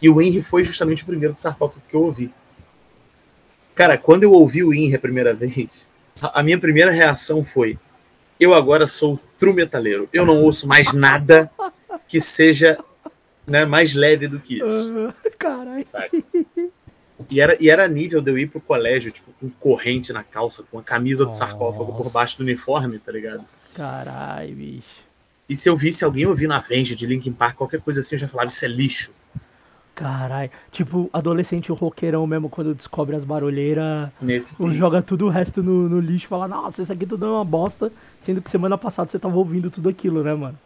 E 0.00 0.08
o 0.08 0.22
INRI 0.22 0.40
foi 0.40 0.64
justamente 0.64 1.02
o 1.02 1.06
primeiro 1.06 1.34
sarcófago 1.36 1.84
que 1.86 1.94
eu 1.94 2.04
ouvi. 2.04 2.32
Cara, 3.74 3.98
quando 3.98 4.22
eu 4.22 4.32
ouvi 4.32 4.64
o 4.64 4.72
INRI 4.72 4.94
a 4.94 4.98
primeira 4.98 5.34
vez, 5.34 5.68
a, 6.22 6.40
a 6.40 6.42
minha 6.42 6.58
primeira 6.58 6.90
reação 6.90 7.44
foi: 7.44 7.78
eu 8.40 8.54
agora 8.54 8.86
sou 8.86 9.20
true 9.36 9.52
metaleiro. 9.52 10.08
Eu 10.10 10.24
não 10.24 10.42
ouço 10.42 10.66
mais 10.66 10.94
nada 10.94 11.50
que 12.08 12.20
seja 12.20 12.78
né, 13.46 13.64
mais 13.64 13.94
leve 13.94 14.28
do 14.28 14.40
que 14.40 14.62
isso. 14.62 15.12
Caralho. 15.38 15.84
E 17.30 17.40
era, 17.40 17.56
e 17.60 17.70
era 17.70 17.88
nível 17.88 18.20
de 18.20 18.30
eu 18.30 18.38
ir 18.38 18.48
pro 18.48 18.60
colégio, 18.60 19.10
tipo, 19.10 19.32
com 19.40 19.48
corrente 19.48 20.12
na 20.12 20.22
calça, 20.22 20.62
com 20.70 20.78
a 20.78 20.82
camisa 20.82 21.24
do 21.24 21.32
sarcófago 21.32 21.94
por 21.94 22.10
baixo 22.10 22.36
do 22.36 22.42
uniforme, 22.42 22.98
tá 22.98 23.10
ligado? 23.10 23.44
Caralho, 23.74 24.54
bicho. 24.54 25.06
E 25.48 25.56
se 25.56 25.68
eu 25.68 25.76
visse 25.76 26.04
alguém 26.04 26.26
ouvindo 26.26 26.52
a 26.52 26.56
Avenge 26.56 26.94
de 26.94 27.06
Linkin 27.06 27.32
Park, 27.32 27.56
qualquer 27.56 27.80
coisa 27.80 28.00
assim, 28.00 28.16
eu 28.16 28.18
já 28.20 28.28
falava, 28.28 28.48
isso 28.48 28.64
é 28.64 28.68
lixo. 28.68 29.12
Caralho. 29.94 30.50
Tipo, 30.70 31.08
adolescente 31.10 31.72
roqueirão 31.72 32.26
mesmo, 32.26 32.50
quando 32.50 32.74
descobre 32.74 33.16
as 33.16 33.24
barulheiras, 33.24 34.10
joga 34.74 35.00
tudo 35.00 35.26
o 35.26 35.30
resto 35.30 35.62
no, 35.62 35.88
no 35.88 36.00
lixo 36.00 36.26
e 36.26 36.28
fala, 36.28 36.46
nossa, 36.46 36.82
isso 36.82 36.92
aqui 36.92 37.06
tudo 37.06 37.24
é 37.24 37.28
uma 37.30 37.44
bosta, 37.44 37.90
sendo 38.20 38.42
que 38.42 38.50
semana 38.50 38.76
passada 38.76 39.10
você 39.10 39.18
tava 39.18 39.36
ouvindo 39.36 39.70
tudo 39.70 39.88
aquilo, 39.88 40.22
né, 40.22 40.34
mano? 40.34 40.58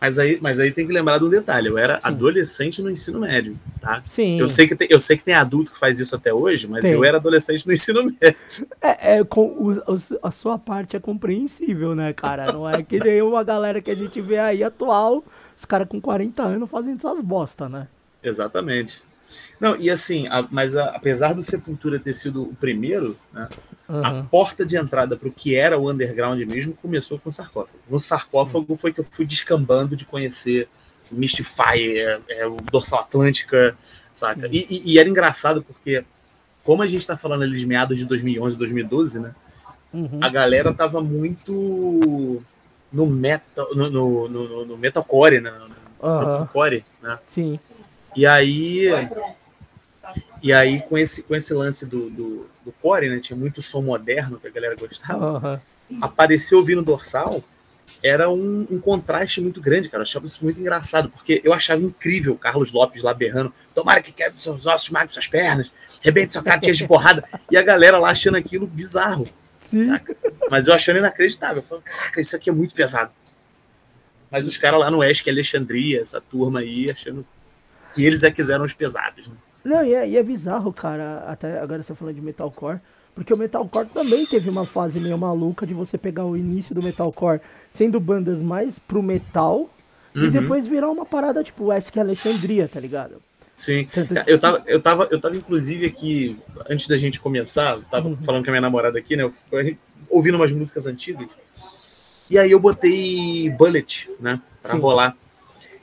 Mas 0.00 0.18
aí, 0.18 0.38
mas 0.40 0.60
aí 0.60 0.70
tem 0.70 0.86
que 0.86 0.92
lembrar 0.92 1.18
de 1.18 1.24
um 1.24 1.28
detalhe. 1.28 1.68
Eu 1.68 1.78
era 1.78 1.94
Sim. 1.94 2.00
adolescente 2.08 2.82
no 2.82 2.90
ensino 2.90 3.20
médio, 3.20 3.58
tá? 3.80 4.02
Sim. 4.06 4.38
Eu 4.38 4.48
sei 4.48 4.66
que 4.66 4.76
tem, 4.76 4.88
eu 4.90 5.00
sei 5.00 5.16
que 5.16 5.24
tem 5.24 5.34
adulto 5.34 5.72
que 5.72 5.78
faz 5.78 5.98
isso 5.98 6.14
até 6.14 6.32
hoje, 6.32 6.68
mas 6.68 6.82
tem. 6.82 6.92
eu 6.92 7.02
era 7.02 7.16
adolescente 7.16 7.66
no 7.66 7.72
ensino 7.74 8.04
médio. 8.04 8.68
É, 8.80 9.18
é 9.18 9.24
com, 9.24 9.46
o, 9.46 9.82
a 10.22 10.30
sua 10.30 10.58
parte 10.58 10.96
é 10.96 11.00
compreensível, 11.00 11.94
né, 11.94 12.12
cara? 12.12 12.52
Não 12.52 12.68
é 12.68 12.82
que 12.82 12.98
nem 12.98 13.22
uma 13.22 13.42
galera 13.42 13.80
que 13.80 13.90
a 13.90 13.94
gente 13.94 14.20
vê 14.20 14.38
aí 14.38 14.62
atual, 14.62 15.24
os 15.56 15.64
caras 15.64 15.88
com 15.88 16.00
40 16.00 16.42
anos 16.42 16.70
fazendo 16.70 16.98
essas 16.98 17.20
bosta, 17.22 17.68
né? 17.68 17.88
Exatamente. 18.22 19.05
Não, 19.60 19.76
e 19.76 19.88
assim, 19.90 20.26
a, 20.28 20.46
mas 20.50 20.76
a, 20.76 20.90
apesar 20.90 21.32
do 21.32 21.42
Sepultura 21.42 21.98
ter 21.98 22.14
sido 22.14 22.42
o 22.42 22.54
primeiro, 22.54 23.16
né, 23.32 23.48
uhum. 23.88 24.04
a 24.04 24.22
porta 24.24 24.64
de 24.64 24.76
entrada 24.76 25.16
para 25.16 25.28
o 25.28 25.32
que 25.32 25.56
era 25.56 25.78
o 25.78 25.90
underground 25.90 26.40
mesmo 26.42 26.74
começou 26.74 27.18
com 27.18 27.28
o 27.28 27.32
sarcófago. 27.32 27.78
No 27.88 27.98
sarcófago 27.98 28.66
Sim. 28.68 28.76
foi 28.76 28.92
que 28.92 29.00
eu 29.00 29.06
fui 29.10 29.24
descambando 29.24 29.96
de 29.96 30.04
conhecer 30.04 30.68
o 31.10 31.14
Mystify, 31.14 31.98
é, 31.98 32.20
é, 32.28 32.46
o 32.46 32.56
Dorsal 32.56 33.00
Atlântica, 33.00 33.76
saca? 34.12 34.48
E, 34.48 34.66
e, 34.68 34.92
e, 34.92 34.98
era 34.98 35.08
engraçado 35.08 35.62
porque, 35.62 36.04
como 36.62 36.82
a 36.82 36.86
gente 36.86 37.00
está 37.00 37.16
falando 37.16 37.42
ali 37.42 37.56
de 37.56 37.66
meados 37.66 37.98
de 37.98 38.04
2011, 38.04 38.58
2012, 38.58 39.20
né, 39.20 39.34
uhum. 39.92 40.18
a 40.20 40.28
galera 40.28 40.74
tava 40.74 41.00
muito 41.00 42.42
no 42.92 43.06
metal, 43.06 43.68
no, 43.74 43.90
no, 43.90 44.28
no, 44.28 44.64
no 44.64 44.76
metalcore, 44.76 45.40
né? 45.40 45.50
No, 45.50 46.08
uhum. 46.08 46.40
no 46.40 46.46
core, 46.46 46.84
né? 47.02 47.18
Sim. 47.28 47.58
E 48.14 48.26
aí 48.26 48.88
e 50.42 50.52
aí, 50.52 50.80
com 50.82 50.96
esse, 50.98 51.22
com 51.22 51.34
esse 51.34 51.52
lance 51.54 51.86
do, 51.86 52.10
do, 52.10 52.46
do 52.64 52.72
core, 52.80 53.08
né? 53.08 53.20
Tinha 53.20 53.36
muito 53.36 53.62
som 53.62 53.82
moderno 53.82 54.38
que 54.38 54.46
a 54.46 54.50
galera 54.50 54.74
gostava. 54.74 55.60
Uhum. 55.90 55.98
Apareceu 56.00 56.58
ouvindo 56.58 56.82
dorsal, 56.82 57.42
era 58.02 58.28
um, 58.30 58.66
um, 58.70 58.78
contraste 58.78 59.40
muito 59.40 59.60
grande, 59.60 59.88
cara. 59.88 60.02
Eu 60.02 60.06
achava 60.06 60.26
isso 60.26 60.42
muito 60.42 60.60
engraçado, 60.60 61.08
porque 61.08 61.40
eu 61.44 61.52
achava 61.52 61.82
incrível 61.82 62.34
o 62.34 62.38
Carlos 62.38 62.72
Lopes 62.72 63.02
lá 63.02 63.14
berrando: 63.14 63.52
tomara 63.74 64.02
que 64.02 64.12
quebre 64.12 64.40
seus 64.40 64.66
ossos, 64.66 64.90
mague 64.90 65.12
suas 65.12 65.28
pernas, 65.28 65.72
rebente 66.00 66.32
sua 66.32 66.42
cara 66.42 66.58
de 66.60 66.86
porrada. 66.86 67.24
E 67.50 67.56
a 67.56 67.62
galera 67.62 67.98
lá 67.98 68.10
achando 68.10 68.36
aquilo 68.36 68.66
bizarro, 68.66 69.28
saca? 69.80 70.16
Mas 70.50 70.66
eu 70.66 70.74
achando 70.74 70.98
inacreditável. 70.98 71.58
Eu 71.58 71.62
falando, 71.62 71.84
caraca, 71.84 72.20
isso 72.20 72.36
aqui 72.36 72.50
é 72.50 72.52
muito 72.52 72.74
pesado. 72.74 73.12
Mas 74.30 74.46
os 74.46 74.58
caras 74.58 74.80
lá 74.80 74.90
no 74.90 74.98
Oeste, 74.98 75.22
que 75.22 75.30
é 75.30 75.32
Alexandria, 75.32 76.00
essa 76.00 76.20
turma 76.20 76.60
aí, 76.60 76.90
achando 76.90 77.24
que 77.94 78.04
eles 78.04 78.22
é 78.24 78.30
que 78.30 78.36
quiseram 78.36 78.64
os 78.64 78.74
pesados. 78.74 79.28
Né? 79.28 79.34
Não, 79.66 79.84
e 79.84 79.94
é, 79.94 80.08
e 80.08 80.16
é 80.16 80.22
bizarro, 80.22 80.72
cara, 80.72 81.24
até 81.26 81.58
agora 81.58 81.82
você 81.82 81.92
falando 81.92 82.14
de 82.14 82.20
metalcore, 82.20 82.78
porque 83.16 83.34
o 83.34 83.36
metalcore 83.36 83.88
também 83.88 84.24
teve 84.24 84.48
uma 84.48 84.64
fase 84.64 85.00
meio 85.00 85.18
maluca 85.18 85.66
de 85.66 85.74
você 85.74 85.98
pegar 85.98 86.24
o 86.24 86.36
início 86.36 86.72
do 86.72 86.82
metalcore 86.82 87.40
sendo 87.72 87.98
bandas 87.98 88.40
mais 88.40 88.78
pro 88.78 89.02
metal 89.02 89.68
uhum. 90.14 90.24
e 90.24 90.30
depois 90.30 90.68
virar 90.68 90.88
uma 90.88 91.04
parada 91.04 91.42
tipo 91.42 91.72
Esk 91.72 91.96
Alexandria, 91.96 92.68
tá 92.68 92.78
ligado? 92.78 93.16
Sim. 93.56 93.88
Eu 94.26 94.38
tava, 94.38 94.62
eu 94.66 94.80
tava, 94.80 95.08
eu 95.10 95.20
tava 95.20 95.36
inclusive 95.36 95.84
aqui, 95.84 96.38
antes 96.70 96.86
da 96.86 96.96
gente 96.96 97.18
começar, 97.18 97.80
tava 97.90 98.06
uhum. 98.06 98.16
falando 98.18 98.44
com 98.44 98.50
a 98.50 98.52
minha 98.52 98.60
namorada 98.60 98.98
aqui, 98.98 99.16
né? 99.16 99.28
ouvindo 100.08 100.36
umas 100.36 100.52
músicas 100.52 100.86
antigas. 100.86 101.26
E 102.30 102.38
aí 102.38 102.52
eu 102.52 102.60
botei 102.60 103.50
Bullet, 103.50 104.08
né? 104.20 104.40
Pra 104.62 104.74
Sim. 104.74 104.80
rolar. 104.80 105.16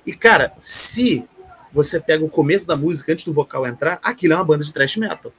E, 0.06 0.14
cara, 0.14 0.54
se 0.60 1.26
você 1.74 2.00
pega 2.00 2.24
o 2.24 2.30
começo 2.30 2.68
da 2.68 2.78
música 2.78 3.12
antes 3.12 3.26
do 3.26 3.34
vocal 3.34 3.66
entrar, 3.66 4.00
aquilo 4.04 4.34
é 4.34 4.36
uma 4.36 4.46
banda 4.46 4.64
de 4.64 4.72
thrash 4.72 4.96
metal. 4.98 5.34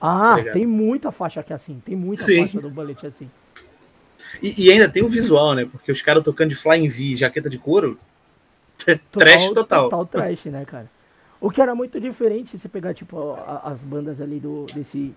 Ah, 0.00 0.40
tá 0.42 0.52
tem 0.52 0.66
muita 0.66 1.12
faixa 1.12 1.40
aqui 1.40 1.52
assim. 1.52 1.82
Tem 1.84 1.94
muita 1.94 2.22
Sim. 2.22 2.42
faixa 2.42 2.60
do 2.60 2.70
Bullet 2.70 3.06
assim. 3.06 3.30
E, 4.42 4.66
e, 4.66 4.72
ainda 4.72 4.88
tem 4.88 5.02
o 5.02 5.08
visual, 5.08 5.54
né? 5.54 5.64
Porque 5.64 5.92
os 5.92 6.02
caras 6.02 6.22
tocando 6.22 6.48
de 6.48 6.56
Flying 6.56 6.88
V 6.88 7.16
jaqueta 7.16 7.48
de 7.48 7.58
couro. 7.58 7.98
Trash 9.12 9.48
total. 9.50 9.88
Total 9.88 10.06
trash, 10.06 10.46
né, 10.46 10.64
cara? 10.64 10.90
O 11.40 11.50
que 11.50 11.60
era 11.60 11.74
muito 11.74 12.00
diferente 12.00 12.52
se 12.52 12.58
você 12.58 12.68
pegar, 12.68 12.94
tipo, 12.94 13.36
as 13.62 13.78
bandas 13.80 14.20
ali 14.20 14.40
do, 14.40 14.66
desse, 14.74 15.14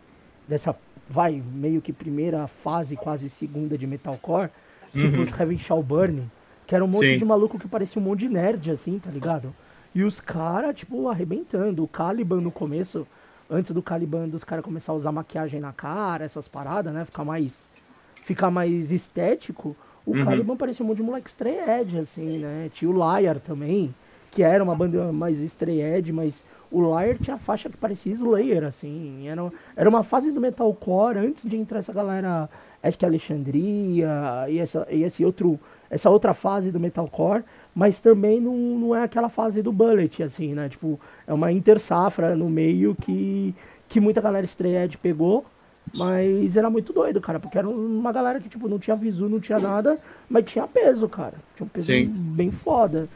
dessa, 0.48 0.76
vai, 1.10 1.42
meio 1.54 1.82
que 1.82 1.92
primeira 1.92 2.48
fase, 2.48 2.96
quase 2.96 3.28
segunda 3.30 3.76
de 3.76 3.88
metalcore, 3.88 4.50
tipo 4.92 5.18
uhum. 5.18 5.24
os 5.24 5.40
Heaven 5.40 5.58
Shall 5.58 5.82
Burn, 5.82 6.30
que 6.68 6.76
era 6.76 6.84
um 6.84 6.88
monte 6.88 7.14
Sim. 7.14 7.18
de 7.18 7.26
maluco 7.26 7.58
que 7.58 7.68
parecia 7.68 8.00
um 8.00 8.06
monte 8.06 8.20
de 8.20 8.30
nerd, 8.30 8.70
assim, 8.70 9.00
tá 9.00 9.10
ligado? 9.10 9.54
E 9.94 10.04
os 10.04 10.20
caras, 10.20 10.76
tipo, 10.76 11.08
arrebentando. 11.10 11.84
O 11.84 11.88
Caliban 11.88 12.42
no 12.42 12.52
começo, 12.52 13.08
antes 13.50 13.72
do 13.72 13.82
Caliban 13.82 14.28
dos 14.28 14.44
caras 14.44 14.64
começar 14.64 14.94
a 14.94 14.96
usar 14.96 15.12
maquiagem 15.12 15.60
na 15.60 15.74
cara, 15.74 16.24
essas 16.24 16.48
paradas, 16.48 16.94
né? 16.94 17.06
Ficar 17.06 17.26
mais, 17.26 17.68
ficar 18.16 18.52
mais 18.52 18.92
estético. 18.92 19.76
O 20.06 20.16
uhum. 20.16 20.26
Caliban 20.26 20.56
parecia 20.56 20.84
um 20.84 20.88
monte 20.88 20.98
de 20.98 21.04
moleque 21.04 21.30
stray 21.30 21.98
assim, 22.00 22.40
né? 22.40 22.70
Tinha 22.74 22.90
o 22.90 22.94
Liar 22.94 23.40
também 23.40 23.94
que 24.32 24.42
era 24.42 24.64
uma 24.64 24.74
banda 24.74 25.12
mais 25.12 25.40
estreed, 25.40 26.12
mas 26.14 26.44
o 26.72 26.82
Liar 26.82 27.18
tinha 27.18 27.38
faixa 27.38 27.70
que 27.70 27.76
parecia 27.76 28.14
Slayer, 28.14 28.64
assim. 28.64 29.28
Era, 29.28 29.52
era 29.76 29.90
uma 29.90 30.04
fase 30.04 30.32
do 30.32 30.40
metalcore 30.40 31.18
antes 31.18 31.44
de 31.44 31.58
entrar 31.58 31.80
essa 31.80 31.92
galera 31.92 32.50
Esk 32.82 33.04
Alexandria 33.04 34.46
e, 34.48 34.58
essa, 34.58 34.88
e 34.90 35.04
esse 35.04 35.26
outro, 35.26 35.60
essa 35.90 36.10
outra 36.10 36.34
fase 36.34 36.72
do 36.72 36.80
metalcore, 36.80 37.44
mas 37.74 38.00
também 38.00 38.40
não, 38.40 38.56
não 38.56 38.96
é 38.96 39.04
aquela 39.04 39.30
fase 39.30 39.62
do 39.62 39.72
Bullet, 39.72 40.24
assim, 40.24 40.54
né? 40.54 40.70
Tipo, 40.70 41.00
é 41.26 41.34
uma 41.34 41.52
intersafra 41.52 42.36
no 42.36 42.50
meio 42.50 42.96
que, 42.96 43.56
que 43.88 44.00
muita 44.00 44.22
galera 44.22 44.46
estreed 44.46 44.98
pegou. 44.98 45.46
Mas 45.94 46.56
era 46.56 46.70
muito 46.70 46.94
doido, 46.94 47.20
cara, 47.20 47.40
porque 47.40 47.58
era 47.58 47.68
uma 47.68 48.12
galera 48.12 48.40
que, 48.40 48.48
tipo, 48.48 48.68
não 48.68 48.78
tinha 48.80 48.96
visu, 48.96 49.28
não 49.28 49.40
tinha 49.40 49.60
nada, 49.60 49.98
mas 50.30 50.46
tinha 50.46 50.68
peso, 50.68 51.10
cara. 51.10 51.34
Tinha 51.56 51.66
um 51.66 51.70
peso 51.70 51.88
Sim. 51.88 52.06
bem 52.06 52.52
foda. 52.52 53.10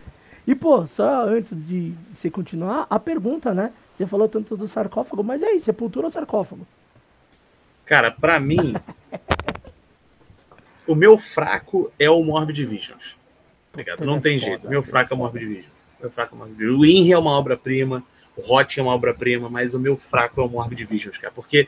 E, 0.47 0.53
pô, 0.53 0.85
só 0.87 1.27
antes 1.27 1.55
de 1.55 1.93
você 2.13 2.29
continuar, 2.29 2.85
a 2.89 2.99
pergunta, 2.99 3.53
né? 3.53 3.71
Você 3.93 4.05
falou 4.05 4.27
tanto 4.27 4.57
do 4.57 4.67
sarcófago, 4.67 5.23
mas 5.23 5.41
e 5.41 5.45
aí, 5.45 5.59
sepultura 5.59 6.07
ou 6.07 6.11
sarcófago? 6.11 6.67
Cara, 7.85 8.11
para 8.11 8.39
mim, 8.39 8.75
o 10.85 10.95
meu 10.95 11.17
fraco 11.17 11.91
é 11.97 12.09
o 12.09 12.21
Morbid 12.23 12.65
Visions. 12.65 13.17
Obrigado. 13.75 14.05
Não 14.05 14.19
tem 14.19 14.39
jeito. 14.39 14.67
Meu 14.69 14.81
fraco 14.81 15.13
é 15.13 15.15
o 15.15 15.17
Morbid 15.17 15.45
Visions. 15.45 15.71
Meu 15.99 16.09
fraco 16.09 16.33
é 16.33 16.35
o 16.35 16.39
Morbid 16.39 16.57
Visions. 16.57 16.79
O 16.79 16.85
Inri 16.85 17.11
é 17.11 17.17
uma 17.17 17.31
obra-prima, 17.31 18.03
o 18.35 18.53
Hot 18.53 18.79
é 18.79 18.83
uma 18.83 18.93
obra-prima, 18.93 19.49
mas 19.49 19.73
o 19.73 19.79
meu 19.79 19.97
fraco 19.97 20.41
é 20.41 20.43
o 20.43 20.49
Morbid 20.49 20.85
Visions, 20.85 21.17
cara. 21.17 21.33
Porque 21.33 21.67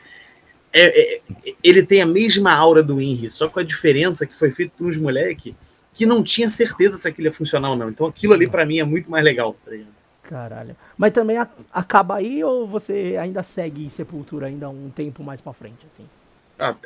é, 0.72 1.16
é, 1.16 1.20
ele 1.62 1.84
tem 1.84 2.02
a 2.02 2.06
mesma 2.06 2.52
aura 2.52 2.82
do 2.82 3.00
Inri, 3.00 3.30
só 3.30 3.48
com 3.48 3.60
a 3.60 3.62
diferença 3.62 4.26
que 4.26 4.34
foi 4.34 4.50
feito 4.50 4.72
por 4.76 4.86
uns 4.86 4.96
moleques 4.96 5.54
que 5.92 6.06
não 6.06 6.22
tinha 6.22 6.48
certeza 6.48 6.96
se 6.96 7.08
aquilo 7.08 7.26
ia 7.26 7.32
funcionar 7.32 7.70
ou 7.70 7.76
não. 7.76 7.88
Então 7.88 8.06
aquilo 8.06 8.32
ali 8.32 8.48
para 8.48 8.64
mim 8.64 8.78
é 8.78 8.84
muito 8.84 9.10
mais 9.10 9.24
legal, 9.24 9.56
tá 9.64 9.70
ligado? 9.70 9.98
Caralho. 10.22 10.76
Mas 10.96 11.12
também 11.12 11.38
a, 11.38 11.48
acaba 11.72 12.16
aí 12.16 12.44
ou 12.44 12.66
você 12.66 13.16
ainda 13.20 13.42
segue 13.42 13.90
Sepultura 13.90 14.46
ainda 14.46 14.68
um 14.68 14.90
tempo 14.90 15.22
mais 15.22 15.40
para 15.40 15.52
frente, 15.54 15.86
assim? 15.92 16.06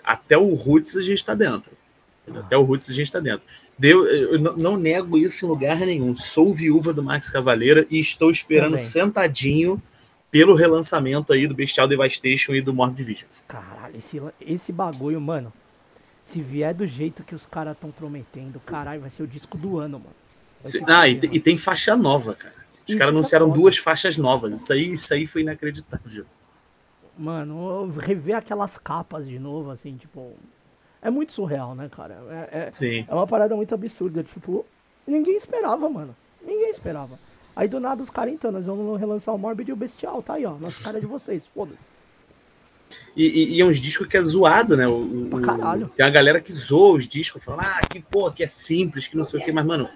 Até 0.05 0.39
o 0.39 0.55
Roots 0.55 0.97
a 0.97 1.01
gente 1.01 1.25
tá 1.25 1.35
dentro. 1.35 1.73
Ah. 2.29 2.39
Até 2.39 2.57
o 2.57 2.63
Roots 2.63 2.89
a 2.89 2.93
gente 2.93 3.11
tá 3.11 3.19
dentro. 3.19 3.47
Deu, 3.79 4.07
eu 4.07 4.39
não 4.39 4.77
nego 4.77 5.19
isso 5.19 5.45
em 5.45 5.49
lugar 5.49 5.79
nenhum. 5.81 6.15
Sou 6.15 6.53
viúva 6.53 6.93
do 6.93 7.03
Max 7.03 7.31
Cavaleira 7.31 7.87
e 7.91 7.99
estou 7.99 8.31
esperando 8.31 8.73
também. 8.73 8.85
sentadinho 8.85 9.83
pelo 10.31 10.55
relançamento 10.55 11.33
aí 11.33 11.47
do 11.47 11.55
Bestial 11.55 11.89
Devastation 11.89 12.55
e 12.55 12.61
do 12.61 12.73
Morbid 12.73 13.05
Visions. 13.05 13.45
Caralho, 13.49 13.97
esse, 13.97 14.21
esse 14.41 14.73
bagulho, 14.73 15.21
mano 15.21 15.53
se 16.33 16.41
vier 16.41 16.73
do 16.73 16.87
jeito 16.87 17.23
que 17.23 17.35
os 17.35 17.45
caras 17.45 17.75
estão 17.75 17.91
prometendo, 17.91 18.59
caralho, 18.61 19.03
vai 19.03 19.11
ser 19.11 19.23
o 19.23 19.27
disco 19.27 19.59
do 19.59 19.79
ano, 19.79 19.99
mano. 19.99 20.15
Ah, 20.89 21.07
e, 21.07 21.13
e, 21.13 21.41
tem 21.41 21.59
faixa 21.59 21.95
nova, 21.95 22.35
cara. 22.35 22.55
Os 22.89 22.95
caras 22.95 23.15
anunciaram 23.15 23.47
foda. 23.47 23.59
duas 23.59 23.77
faixas 23.77 24.17
novas. 24.17 24.63
Isso 24.63 24.73
aí, 24.73 24.93
isso 24.93 25.13
aí 25.13 25.27
foi 25.27 25.43
inacreditável. 25.43 26.25
Mano, 27.19 27.91
rever 27.99 28.37
aquelas 28.37 28.79
capas 28.79 29.27
de 29.29 29.39
novo, 29.39 29.71
assim, 29.71 29.97
tipo. 29.97 30.35
É 31.03 31.11
muito 31.11 31.33
surreal, 31.33 31.75
né, 31.75 31.91
cara? 31.91 32.17
É, 32.31 32.59
é, 32.59 32.73
Sim. 32.73 33.05
é 33.09 33.15
uma 33.15 33.27
parada 33.27 33.57
muito 33.57 33.75
absurda. 33.75 34.23
Tipo, 34.23 34.65
ninguém 35.07 35.37
esperava, 35.37 35.89
mano. 35.89 36.15
Ninguém 36.41 36.71
esperava. 36.71 37.19
Aí 37.55 37.69
do 37.69 37.81
nada 37.81 38.03
os 38.03 38.09
caras, 38.09 38.33
então, 38.33 38.51
nós 38.51 38.65
vamos 38.65 38.99
relançar 38.99 39.35
o 39.35 39.39
Morbid 39.39 39.69
e 39.69 39.73
o 39.73 39.77
Bestial, 39.77 40.23
tá 40.23 40.35
aí, 40.35 40.47
ó. 40.47 40.55
Nossa 40.55 40.83
cara 40.83 40.99
é 40.99 41.01
de 41.01 41.07
vocês, 41.07 41.43
foda-se. 41.53 41.93
E, 43.17 43.27
e, 43.27 43.57
e, 43.57 43.61
é 43.61 43.65
uns 43.65 43.81
discos 43.81 44.07
que 44.07 44.17
é 44.17 44.23
zoado, 44.23 44.77
né? 44.77 44.87
O, 44.87 45.37
o, 45.37 45.41
caralho. 45.41 45.91
Tem 45.97 46.05
a 46.05 46.11
galera 46.11 46.41
que 46.41 46.53
zoa 46.53 46.97
os 46.97 47.07
discos, 47.07 47.45
fala, 47.45 47.63
ah, 47.63 47.87
que 47.87 48.01
porra, 48.01 48.33
que 48.33 48.45
é 48.45 48.49
simples, 48.49 49.07
que 49.07 49.17
não 49.17 49.25
sei 49.25 49.41
o 49.41 49.45
quê, 49.45 49.53
mas, 49.53 49.65
mano, 49.65 49.89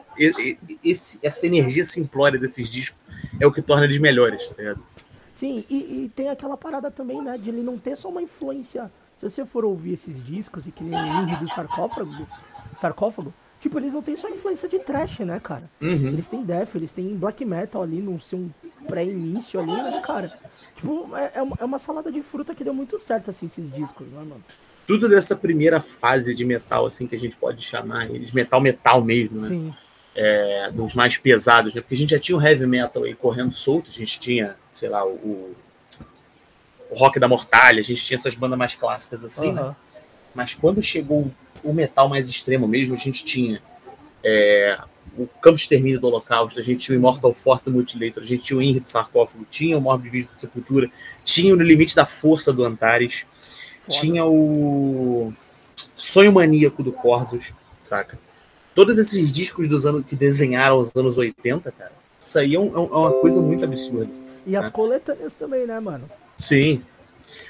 esse, 0.85 1.19
essa 1.23 1.47
energia 1.47 1.85
simplória 1.85 2.39
desses 2.39 2.69
discos 2.69 2.99
é 3.39 3.47
o 3.47 3.53
que 3.53 3.63
torna 3.63 3.85
eles 3.85 3.99
melhores, 3.99 4.49
tá 4.49 4.55
ligado? 4.59 4.83
Sim, 5.35 5.65
e, 5.69 5.77
e, 5.77 6.13
tem 6.15 6.31
aquela 6.31 6.57
parada 6.57 6.91
também, 6.91 7.21
né, 7.23 7.37
de 7.37 7.51
ele 7.51 7.63
não 7.63 7.79
ter 7.79 7.97
só 7.97 8.09
uma 8.09 8.23
influência. 8.23 8.91
Se 9.19 9.31
você 9.31 9.47
for 9.47 9.65
ouvir 9.65 9.95
esses 9.95 10.25
discos 10.25 10.67
e 10.67 10.73
que 10.73 10.85
nem 10.85 11.01
o 11.01 11.23
Indie 11.23 11.37
do 11.37 11.49
sarcófago, 11.49 12.29
sarcófago, 12.81 13.33
tipo, 13.61 13.79
eles 13.79 13.93
não 13.93 14.03
têm 14.03 14.17
só 14.17 14.29
influência 14.29 14.69
de 14.69 14.79
trash, 14.79 15.21
né, 15.21 15.41
cara? 15.41 15.71
Uhum. 15.81 16.09
Eles 16.09 16.29
têm 16.29 16.45
death, 16.45 16.75
eles 16.75 16.93
têm 16.93 17.17
black 17.17 17.43
metal 17.45 17.83
ali 17.83 18.01
no 18.03 18.21
seu 18.21 18.51
pré-início 18.87 19.59
ali, 19.59 19.73
né, 19.73 20.03
cara? 20.05 20.39
Tipo, 20.77 21.17
é, 21.17 21.33
é, 21.37 21.43
uma, 21.43 21.57
é 21.61 21.65
uma 21.65 21.79
salada 21.79 22.13
de 22.13 22.23
fruta 22.23 22.55
que 22.55 22.63
deu 22.63 22.75
muito 22.75 22.99
certo, 22.99 23.31
assim, 23.31 23.47
esses 23.47 23.73
discos, 23.73 24.07
né, 24.09 24.19
mano? 24.19 24.45
Tudo 24.87 25.09
dessa 25.09 25.35
primeira 25.35 25.81
fase 25.81 26.35
de 26.35 26.45
metal, 26.45 26.85
assim, 26.85 27.07
que 27.07 27.15
a 27.15 27.19
gente 27.19 27.37
pode 27.37 27.63
chamar 27.63 28.11
eles, 28.11 28.33
metal 28.33 28.61
metal 28.61 29.03
mesmo, 29.03 29.41
né? 29.41 29.49
Sim. 29.49 29.75
É, 30.15 30.71
dos 30.73 30.95
mais 30.95 31.17
pesados, 31.17 31.75
né? 31.75 31.81
Porque 31.81 31.95
a 31.95 31.97
gente 31.97 32.11
já 32.11 32.19
tinha 32.19 32.39
o 32.39 32.41
heavy 32.41 32.67
metal 32.67 33.05
aí 33.05 33.15
correndo 33.15 33.51
solto, 33.51 33.91
a 33.91 33.93
gente 33.93 34.21
tinha, 34.21 34.57
sei 34.73 34.89
lá, 34.89 35.05
o, 35.07 35.55
o 36.91 36.99
rock 36.99 37.19
da 37.19 37.29
Mortalha, 37.29 37.81
a 37.81 37.83
gente 37.83 38.05
tinha 38.05 38.17
essas 38.17 38.35
bandas 38.35 38.59
mais 38.59 38.75
clássicas 38.75 39.25
assim, 39.25 39.49
uhum. 39.49 39.55
né? 39.55 39.77
Mas 40.35 40.55
quando 40.55 40.83
chegou 40.83 41.31
o 41.65 41.73
metal 41.73 42.09
mais 42.09 42.29
extremo 42.29 42.69
mesmo, 42.69 42.95
a 42.95 42.99
gente 42.99 43.25
tinha 43.25 43.61
é, 44.23 44.79
o 45.17 45.27
Campo 45.41 45.57
de 45.57 45.63
Extermínio 45.63 45.99
do 45.99 46.07
Holocausto, 46.07 46.61
a 46.61 46.63
gente 46.63 46.81
tinha 46.85 46.97
o 46.97 46.99
Immortal 46.99 47.33
Force 47.33 47.65
do 47.65 47.71
Mutilator, 47.71 48.23
a 48.23 48.27
gente 48.27 48.45
tinha 48.45 48.59
o 48.59 48.63
Henry 48.63 48.81
de 48.81 48.91
Sarcófago, 48.91 49.47
tinha 49.51 49.77
o 49.79 49.81
Morbid 49.81 50.11
Vídeo 50.11 50.31
de 50.35 50.41
Sepultura, 50.41 50.91
tinha 51.25 51.55
o 51.55 51.57
No 51.57 51.63
Limite 51.63 51.95
da 51.95 52.05
Força 52.05 52.53
do 52.53 52.65
Antares, 52.65 53.27
Foda. 53.87 53.99
tinha 54.01 54.25
o 54.27 55.33
Sonho 55.95 56.33
Maníaco 56.33 56.83
do 56.83 56.93
Corsos, 56.93 57.53
saca? 57.83 58.19
Todos 58.75 58.99
esses 58.99 59.33
discos 59.33 59.69
dos 59.69 59.87
anos 59.87 60.05
que 60.05 60.15
desenharam 60.15 60.79
os 60.79 60.95
anos 60.95 61.17
80, 61.17 61.73
cara, 61.73 61.93
isso 62.19 62.39
aí 62.39 62.55
é, 62.55 62.61
um, 62.61 62.75
é 62.75 62.79
uma 62.79 63.13
coisa 63.13 63.41
muito 63.41 63.65
absurda. 63.65 64.11
E 64.47 64.55
as 64.55 64.69
coletâneas 64.71 65.33
também, 65.35 65.67
né, 65.67 65.81
mano? 65.81 66.09
Sim. 66.37 66.83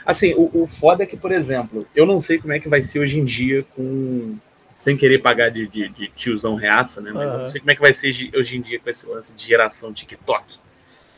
Assim, 0.05 0.35
o, 0.35 0.63
o 0.63 0.67
foda 0.67 1.03
é 1.03 1.07
que, 1.07 1.17
por 1.17 1.33
exemplo, 1.33 1.87
eu 1.95 2.07
não 2.07 2.21
sei 2.21 2.39
como 2.39 2.53
é 2.53 2.61
que 2.61 2.69
vai 2.69 2.83
ser 2.83 3.01
hoje 3.01 3.19
em 3.19 3.25
dia 3.25 3.65
com 3.75 4.37
sem 4.77 4.97
querer 4.97 5.21
pagar 5.21 5.49
de, 5.49 5.67
de, 5.67 5.89
de 5.89 6.09
tiozão 6.09 6.55
reaça, 6.55 7.01
né? 7.01 7.11
Mas 7.13 7.27
uhum. 7.27 7.33
eu 7.33 7.39
não 7.39 7.47
sei 7.47 7.61
como 7.61 7.71
é 7.71 7.75
que 7.75 7.81
vai 7.81 7.93
ser 7.93 8.09
hoje 8.35 8.59
em 8.59 8.61
dia 8.61 8.79
com 8.79 8.91
esse 8.91 9.07
lance 9.09 9.35
de 9.35 9.43
geração 9.43 9.93
TikTok. 9.93 10.59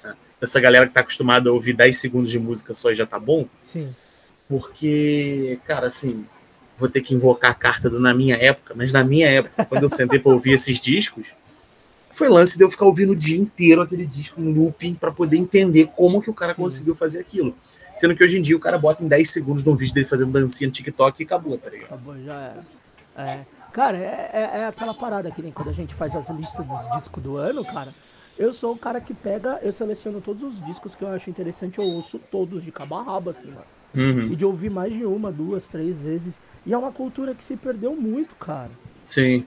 Né? 0.04 0.14
Essa 0.40 0.60
galera 0.60 0.86
que 0.86 0.94
tá 0.94 1.00
acostumada 1.00 1.50
a 1.50 1.52
ouvir 1.52 1.72
10 1.72 1.96
segundos 1.98 2.30
de 2.30 2.38
música 2.38 2.72
só 2.72 2.92
já 2.92 3.04
tá 3.04 3.18
bom. 3.18 3.46
Sim. 3.72 3.94
Porque, 4.48 5.58
cara, 5.66 5.88
assim, 5.88 6.24
vou 6.78 6.88
ter 6.88 7.00
que 7.00 7.14
invocar 7.14 7.50
a 7.50 7.54
carta 7.54 7.90
do 7.90 7.98
na 7.98 8.14
minha 8.14 8.36
época, 8.36 8.74
mas 8.76 8.92
na 8.92 9.02
minha 9.02 9.28
época, 9.28 9.64
quando 9.64 9.82
eu 9.82 9.88
sentei 9.88 10.20
pra 10.20 10.32
ouvir 10.32 10.52
esses 10.52 10.78
discos, 10.78 11.26
foi 12.18 12.28
lance 12.28 12.58
de 12.58 12.64
eu 12.64 12.70
ficar 12.70 12.84
ouvindo 12.84 13.12
o 13.12 13.16
dia 13.16 13.38
inteiro 13.38 13.80
aquele 13.80 14.04
disco 14.04 14.40
no 14.40 14.50
looping 14.50 14.94
para 14.94 15.12
poder 15.12 15.36
entender 15.36 15.88
como 15.94 16.20
que 16.20 16.28
o 16.28 16.34
cara 16.34 16.52
Sim. 16.52 16.62
conseguiu 16.62 16.94
fazer 16.94 17.20
aquilo. 17.20 17.54
Sendo 17.94 18.14
que 18.14 18.24
hoje 18.24 18.38
em 18.38 18.42
dia 18.42 18.56
o 18.56 18.60
cara 18.60 18.76
bota 18.76 19.02
em 19.02 19.08
10 19.08 19.30
segundos 19.30 19.64
num 19.64 19.76
vídeo 19.76 19.94
dele 19.94 20.06
fazendo 20.06 20.32
dancinha 20.32 20.66
no 20.66 20.72
TikTok 20.72 21.22
e 21.22 21.24
acabou, 21.24 21.56
tá 21.56 21.70
ligado? 21.70 21.86
Acabou, 21.86 22.16
já 22.22 22.34
era. 22.34 22.66
É. 23.16 23.40
Cara, 23.72 23.96
é, 23.96 24.30
é, 24.32 24.40
é, 24.60 24.66
aquela 24.66 24.94
parada 24.94 25.30
que 25.30 25.40
nem 25.40 25.52
quando 25.52 25.68
a 25.68 25.72
gente 25.72 25.94
faz 25.94 26.14
as 26.14 26.28
listas 26.28 26.66
dos 26.66 26.98
discos 26.98 27.22
do 27.22 27.36
ano, 27.36 27.64
cara. 27.64 27.94
Eu 28.36 28.52
sou 28.52 28.72
o 28.72 28.78
cara 28.78 29.00
que 29.00 29.12
pega, 29.12 29.58
eu 29.62 29.72
seleciono 29.72 30.20
todos 30.20 30.54
os 30.54 30.64
discos 30.64 30.94
que 30.94 31.02
eu 31.02 31.08
acho 31.08 31.28
interessante, 31.28 31.78
eu 31.78 31.84
ouço 31.84 32.20
todos 32.30 32.62
de 32.62 32.70
cabo 32.70 32.96
a 32.96 33.02
rabo, 33.02 33.30
assim, 33.30 33.48
mano. 33.48 33.66
Uhum. 33.94 34.32
E 34.32 34.36
de 34.36 34.44
ouvir 34.44 34.70
mais 34.70 34.92
de 34.92 35.04
uma, 35.04 35.32
duas, 35.32 35.66
três 35.68 35.96
vezes. 35.96 36.34
E 36.64 36.72
é 36.72 36.78
uma 36.78 36.92
cultura 36.92 37.34
que 37.34 37.42
se 37.42 37.56
perdeu 37.56 37.96
muito, 37.96 38.36
cara. 38.36 38.70
Sim. 39.02 39.44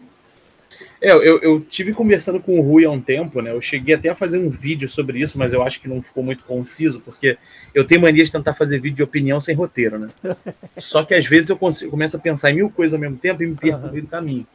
É, 1.01 1.11
eu, 1.11 1.39
eu 1.39 1.59
tive 1.61 1.93
conversando 1.93 2.39
com 2.39 2.59
o 2.59 2.61
Rui 2.61 2.85
há 2.85 2.91
um 2.91 3.01
tempo, 3.01 3.41
né? 3.41 3.51
Eu 3.51 3.61
cheguei 3.61 3.95
até 3.95 4.09
a 4.09 4.15
fazer 4.15 4.37
um 4.37 4.49
vídeo 4.49 4.87
sobre 4.87 5.19
isso, 5.19 5.37
mas 5.39 5.53
eu 5.53 5.63
acho 5.63 5.81
que 5.81 5.87
não 5.87 6.01
ficou 6.01 6.23
muito 6.23 6.43
conciso, 6.43 6.99
porque 6.99 7.37
eu 7.73 7.85
tenho 7.85 8.01
mania 8.01 8.23
de 8.23 8.31
tentar 8.31 8.53
fazer 8.53 8.79
vídeo 8.79 8.97
de 8.97 9.03
opinião 9.03 9.39
sem 9.39 9.55
roteiro, 9.55 9.97
né? 9.97 10.09
Só 10.77 11.03
que 11.03 11.13
às 11.13 11.25
vezes 11.25 11.49
eu 11.49 11.57
consigo, 11.57 11.91
começo 11.91 12.17
a 12.17 12.19
pensar 12.19 12.51
em 12.51 12.55
mil 12.55 12.69
coisas 12.69 12.93
ao 12.93 12.99
mesmo 12.99 13.17
tempo 13.17 13.41
e 13.43 13.47
me 13.47 13.55
perco 13.55 13.79
no 13.79 13.91
meio 13.91 14.03
do 14.03 14.09
caminho. 14.09 14.45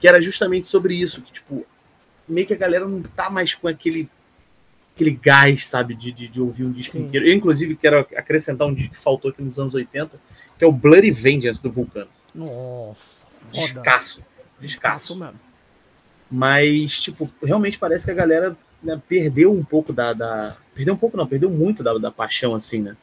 Que 0.00 0.08
era 0.08 0.20
justamente 0.20 0.68
sobre 0.68 0.94
isso, 0.94 1.22
que, 1.22 1.32
tipo, 1.32 1.64
meio 2.28 2.46
que 2.46 2.54
a 2.54 2.58
galera 2.58 2.86
não 2.86 3.02
tá 3.02 3.30
mais 3.30 3.54
com 3.54 3.68
aquele 3.68 4.08
aquele 4.94 5.10
gás, 5.10 5.66
sabe, 5.66 5.94
de, 5.94 6.12
de, 6.12 6.28
de 6.28 6.40
ouvir 6.40 6.64
um 6.64 6.70
disco 6.70 6.96
Sim. 6.96 7.04
inteiro. 7.04 7.26
Eu, 7.26 7.34
inclusive, 7.34 7.74
quero 7.74 7.98
acrescentar 7.98 8.66
um 8.66 8.72
disco 8.72 8.94
que 8.94 9.00
faltou 9.00 9.30
aqui 9.30 9.42
nos 9.42 9.58
anos 9.58 9.74
80, 9.74 10.20
que 10.56 10.64
é 10.64 10.66
o 10.68 10.72
Bloody 10.72 11.10
Vengeance 11.10 11.60
do 11.60 11.70
Vulcano. 11.70 12.08
Nossa. 12.32 12.96
Descasso. 13.52 14.22
Descasso. 14.60 15.16
mesmo. 15.18 15.43
Mas, 16.30 16.98
tipo, 16.98 17.30
realmente 17.42 17.78
parece 17.78 18.04
que 18.04 18.10
a 18.10 18.14
galera 18.14 18.56
né, 18.82 19.00
perdeu 19.08 19.52
um 19.52 19.64
pouco 19.64 19.92
da, 19.92 20.12
da, 20.12 20.56
Perdeu 20.74 20.94
um 20.94 20.96
pouco, 20.96 21.16
não, 21.16 21.26
perdeu 21.26 21.48
muito 21.48 21.82
da, 21.82 21.96
da 21.96 22.10
paixão, 22.10 22.54
assim, 22.54 22.82
né? 22.82 22.96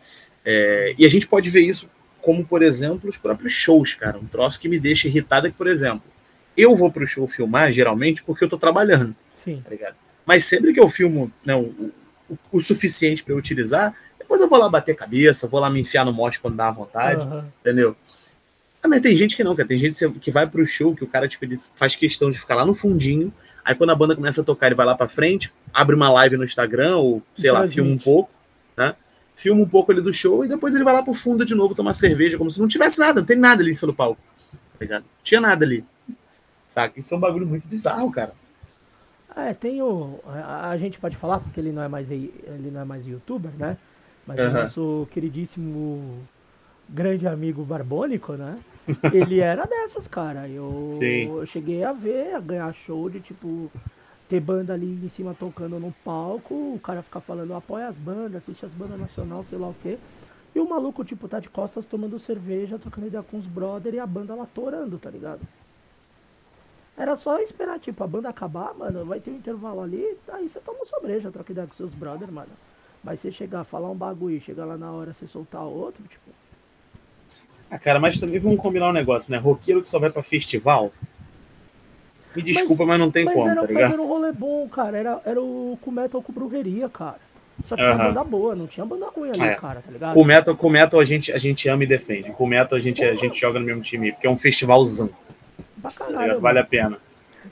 É, 0.43 0.93
e 0.97 1.05
a 1.05 1.09
gente 1.09 1.27
pode 1.27 1.49
ver 1.49 1.61
isso 1.61 1.89
como, 2.19 2.45
por 2.45 2.61
exemplo, 2.61 3.09
os 3.09 3.17
próprios 3.17 3.53
shows, 3.53 3.93
cara. 3.93 4.17
Um 4.17 4.25
troço 4.25 4.59
que 4.59 4.67
me 4.67 4.79
deixa 4.79 5.07
irritado 5.07 5.47
é 5.47 5.49
que, 5.49 5.57
por 5.57 5.67
exemplo, 5.67 6.03
eu 6.55 6.75
vou 6.75 6.91
pro 6.91 7.07
show 7.07 7.25
filmar, 7.27 7.71
geralmente, 7.71 8.23
porque 8.23 8.43
eu 8.43 8.49
tô 8.49 8.57
trabalhando. 8.57 9.15
Sim. 9.43 9.63
Tá 9.67 9.93
Mas 10.25 10.43
sempre 10.43 10.73
que 10.73 10.79
eu 10.79 10.89
filmo 10.89 11.31
não, 11.45 11.63
né, 11.63 11.71
o, 12.29 12.33
o, 12.33 12.57
o 12.57 12.59
suficiente 12.59 13.23
para 13.23 13.33
eu 13.33 13.37
utilizar, 13.37 13.95
depois 14.19 14.41
eu 14.41 14.49
vou 14.49 14.59
lá 14.59 14.69
bater 14.69 14.95
cabeça, 14.95 15.47
vou 15.47 15.59
lá 15.59 15.69
me 15.69 15.79
enfiar 15.79 16.05
no 16.05 16.13
mote 16.13 16.39
quando 16.39 16.57
dá 16.57 16.69
vontade, 16.69 17.25
uhum. 17.25 17.43
entendeu? 17.61 17.95
Ah, 18.83 18.87
mas 18.87 19.01
tem 19.01 19.15
gente 19.15 19.35
que 19.35 19.43
não, 19.43 19.55
cara. 19.55 19.67
Tem 19.67 19.77
gente 19.77 20.09
que 20.19 20.31
vai 20.31 20.47
pro 20.47 20.65
show 20.65 20.95
que 20.95 21.03
o 21.03 21.07
cara 21.07 21.27
tipo, 21.27 21.45
ele 21.45 21.55
faz 21.75 21.95
questão 21.95 22.31
de 22.31 22.39
ficar 22.39 22.55
lá 22.55 22.65
no 22.65 22.73
fundinho. 22.73 23.31
Aí 23.63 23.75
quando 23.75 23.91
a 23.91 23.95
banda 23.95 24.15
começa 24.15 24.41
a 24.41 24.43
tocar, 24.43 24.67
ele 24.67 24.75
vai 24.75 24.85
lá 24.85 24.95
pra 24.95 25.07
frente, 25.07 25.53
abre 25.71 25.95
uma 25.95 26.11
live 26.11 26.37
no 26.37 26.43
Instagram, 26.43 26.97
ou 26.97 27.21
sei 27.35 27.51
lá, 27.51 27.67
filma 27.67 27.91
um 27.91 27.97
pouco, 27.97 28.31
né? 28.75 28.95
Filma 29.35 29.61
um 29.61 29.67
pouco 29.67 29.91
ali 29.91 30.01
do 30.01 30.11
show 30.11 30.43
e 30.43 30.47
depois 30.47 30.73
ele 30.73 30.83
vai 30.83 30.93
lá 30.93 31.03
pro 31.03 31.13
fundo 31.13 31.45
de 31.45 31.53
novo 31.53 31.75
tomar 31.75 31.93
cerveja, 31.93 32.37
como 32.37 32.49
se 32.49 32.59
não 32.59 32.67
tivesse 32.67 32.99
nada, 32.99 33.21
não 33.21 33.27
tem 33.27 33.37
nada 33.37 33.61
ali 33.61 33.71
em 33.71 33.73
cima 33.75 33.91
do 33.91 33.95
palco. 33.95 34.21
Tá 34.51 34.77
ligado? 34.79 35.03
Não 35.03 35.23
tinha 35.23 35.39
nada 35.39 35.63
ali. 35.63 35.85
Saca? 36.67 36.99
Isso 36.99 37.13
é 37.13 37.17
um 37.17 37.19
bagulho 37.19 37.45
muito 37.45 37.67
bizarro, 37.67 38.11
cara. 38.11 38.33
É, 39.35 39.53
tem 39.53 39.81
o. 39.81 40.19
A, 40.25 40.75
gente 40.77 40.99
pode 40.99 41.15
falar, 41.15 41.39
porque 41.39 41.59
ele 41.59 41.71
não 41.71 41.81
é 41.81 41.87
mais 41.87 42.11
ele 42.11 42.71
não 42.71 42.81
é 42.81 42.85
mais 42.85 43.05
youtuber, 43.05 43.51
né? 43.57 43.77
Mas 44.25 44.39
uhum. 44.39 44.49
o 44.49 44.51
nosso 44.51 45.07
queridíssimo 45.11 46.19
grande 46.89 47.27
amigo 47.27 47.63
Barbônico, 47.63 48.33
né? 48.33 48.57
Ele 49.13 49.39
era 49.39 49.65
dessas, 49.65 50.07
cara. 50.07 50.47
Eu, 50.47 50.87
eu 51.37 51.45
cheguei 51.45 51.83
a 51.83 51.93
ver, 51.93 52.35
a 52.35 52.39
ganhar 52.39 52.73
show 52.73 53.09
de 53.09 53.19
tipo 53.19 53.71
ter 54.31 54.39
banda 54.39 54.73
ali 54.73 54.97
em 55.03 55.09
cima 55.09 55.35
tocando 55.37 55.77
no 55.77 55.93
palco, 56.05 56.53
o 56.53 56.79
cara 56.81 57.01
ficar 57.01 57.19
falando 57.19 57.53
apoia 57.53 57.89
as 57.89 57.97
bandas, 57.97 58.37
assiste 58.37 58.65
as 58.65 58.73
bandas 58.73 58.97
nacional, 58.97 59.43
sei 59.49 59.59
lá 59.59 59.67
o 59.67 59.75
quê. 59.83 59.97
E 60.55 60.59
o 60.59 60.69
maluco, 60.69 61.03
tipo, 61.03 61.27
tá 61.27 61.39
de 61.39 61.49
costas 61.49 61.85
tomando 61.85 62.17
cerveja, 62.17 62.79
trocando 62.79 63.07
ideia 63.07 63.23
com 63.23 63.37
os 63.37 63.45
brother 63.45 63.93
e 63.93 63.99
a 63.99 64.05
banda 64.07 64.33
lá 64.33 64.45
torando, 64.45 64.97
tá 64.97 65.09
ligado? 65.09 65.41
Era 66.95 67.15
só 67.17 67.39
esperar, 67.39 67.77
tipo, 67.79 68.01
a 68.03 68.07
banda 68.07 68.29
acabar, 68.29 68.73
mano, 68.73 69.03
vai 69.05 69.19
ter 69.19 69.31
um 69.31 69.35
intervalo 69.35 69.81
ali, 69.81 70.17
aí 70.29 70.47
você 70.47 70.61
toma 70.61 70.79
uma 70.79 70.99
breja, 71.01 71.29
troca 71.29 71.51
ideia 71.51 71.67
com 71.67 71.73
seus 71.73 71.93
brother, 71.93 72.31
mano. 72.31 72.51
Mas 73.03 73.19
você 73.19 73.31
chegar, 73.31 73.65
falar 73.65 73.89
um 73.89 73.95
bagulho, 73.95 74.39
chegar 74.39 74.63
lá 74.63 74.77
na 74.77 74.91
hora, 74.91 75.13
você 75.13 75.27
soltar 75.27 75.63
outro, 75.63 76.03
tipo. 76.03 76.31
Ah, 77.71 77.79
cara, 77.79 77.99
mas 77.99 78.19
também 78.19 78.37
vamos 78.37 78.59
combinar 78.59 78.89
um 78.89 78.93
negócio, 78.93 79.31
né? 79.31 79.37
Roqueiro 79.37 79.81
que 79.81 79.87
só 79.87 79.97
vai 79.97 80.09
pra 80.09 80.21
festival. 80.21 80.91
Me 82.35 82.41
desculpa, 82.41 82.85
mas, 82.85 82.89
mas 82.89 82.99
não 82.99 83.09
tem 83.09 83.23
mas 83.23 83.33
como, 83.33 83.49
era, 83.49 83.61
tá 83.61 83.67
ligado? 83.67 83.81
Mas 83.83 83.93
era 83.93 84.01
um 84.01 84.07
rolê 84.07 84.31
bom, 84.33 84.67
cara. 84.67 84.97
Era, 84.97 85.21
era 85.25 85.41
o 85.41 85.77
metal 85.87 86.21
com 86.21 86.33
brujeria, 86.33 86.89
cara. 86.89 87.17
Só 87.67 87.75
tinha 87.75 87.93
banda 87.93 88.23
boa, 88.23 88.55
não 88.55 88.67
tinha 88.67 88.85
banda 88.85 89.07
ruim 89.07 89.31
ali, 89.33 89.49
é. 89.49 89.55
cara, 89.55 89.81
tá 89.81 89.91
ligado? 89.91 90.13
Com 90.13 90.23
metal, 90.23 90.55
com 90.55 90.69
metal 90.69 90.99
a 90.99 91.05
gente, 91.05 91.31
a 91.31 91.37
gente 91.37 91.69
ama 91.69 91.83
e 91.83 91.87
defende. 91.87 92.31
Com 92.31 92.45
metal 92.45 92.77
a 92.77 92.81
gente, 92.81 93.03
a 93.03 93.15
gente 93.15 93.39
joga 93.39 93.59
no 93.59 93.65
mesmo 93.65 93.81
time, 93.81 94.11
porque 94.11 94.27
é 94.27 94.29
um 94.29 94.37
festivalzão. 94.37 95.09
Caralho, 95.95 96.33
tá 96.35 96.39
vale 96.39 96.59
a 96.59 96.65
pena. 96.65 96.97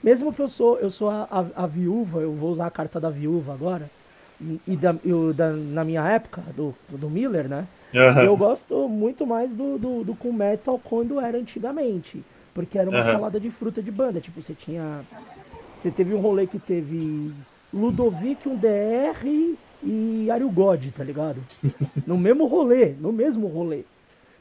Mesmo 0.04 0.34
que 0.34 0.42
eu 0.42 0.50
sou, 0.50 0.78
eu 0.80 0.90
sou 0.90 1.10
a, 1.10 1.28
a, 1.30 1.64
a, 1.64 1.68
viúva, 1.68 2.20
eu 2.20 2.34
vou 2.34 2.52
usar 2.52 2.68
a 2.68 2.72
carta 2.72 3.00
da 3.00 3.10
viúva 3.10 3.54
agora. 3.54 3.90
E, 4.68 4.76
da, 4.76 4.96
eu, 5.04 5.34
da, 5.34 5.52
na 5.52 5.84
minha 5.84 6.08
época, 6.08 6.42
do, 6.56 6.74
do 6.90 7.10
Miller, 7.10 7.48
né? 7.48 7.68
Uhum. 7.94 8.24
Eu 8.24 8.38
gosto 8.38 8.88
muito 8.88 9.26
mais 9.26 9.50
do, 9.52 9.78
do, 9.78 10.04
do 10.04 10.16
com 10.16 10.32
metal 10.32 10.80
quando 10.84 11.20
era 11.20 11.38
antigamente. 11.38 12.24
Porque 12.54 12.78
era 12.78 12.90
uma 12.90 13.00
uhum. 13.00 13.06
salada 13.06 13.40
de 13.40 13.50
fruta 13.50 13.82
de 13.82 13.92
banda. 13.92 14.20
Tipo, 14.20 14.42
você 14.42 14.54
tinha. 14.54 15.02
Você 15.82 15.90
teve 15.90 16.14
um 16.14 16.20
rolê 16.20 16.46
que 16.46 16.60
teve 16.60 17.32
Ludovic, 17.74 18.48
um 18.50 18.56
DR 18.56 19.56
e 19.82 20.30
Ario 20.30 20.50
God, 20.50 20.86
tá 20.96 21.04
ligado? 21.04 21.38
No 22.06 22.18
mesmo 22.18 22.46
rolê, 22.48 22.94
no 23.00 23.14
mesmo 23.14 23.48
rolê. 23.48 23.84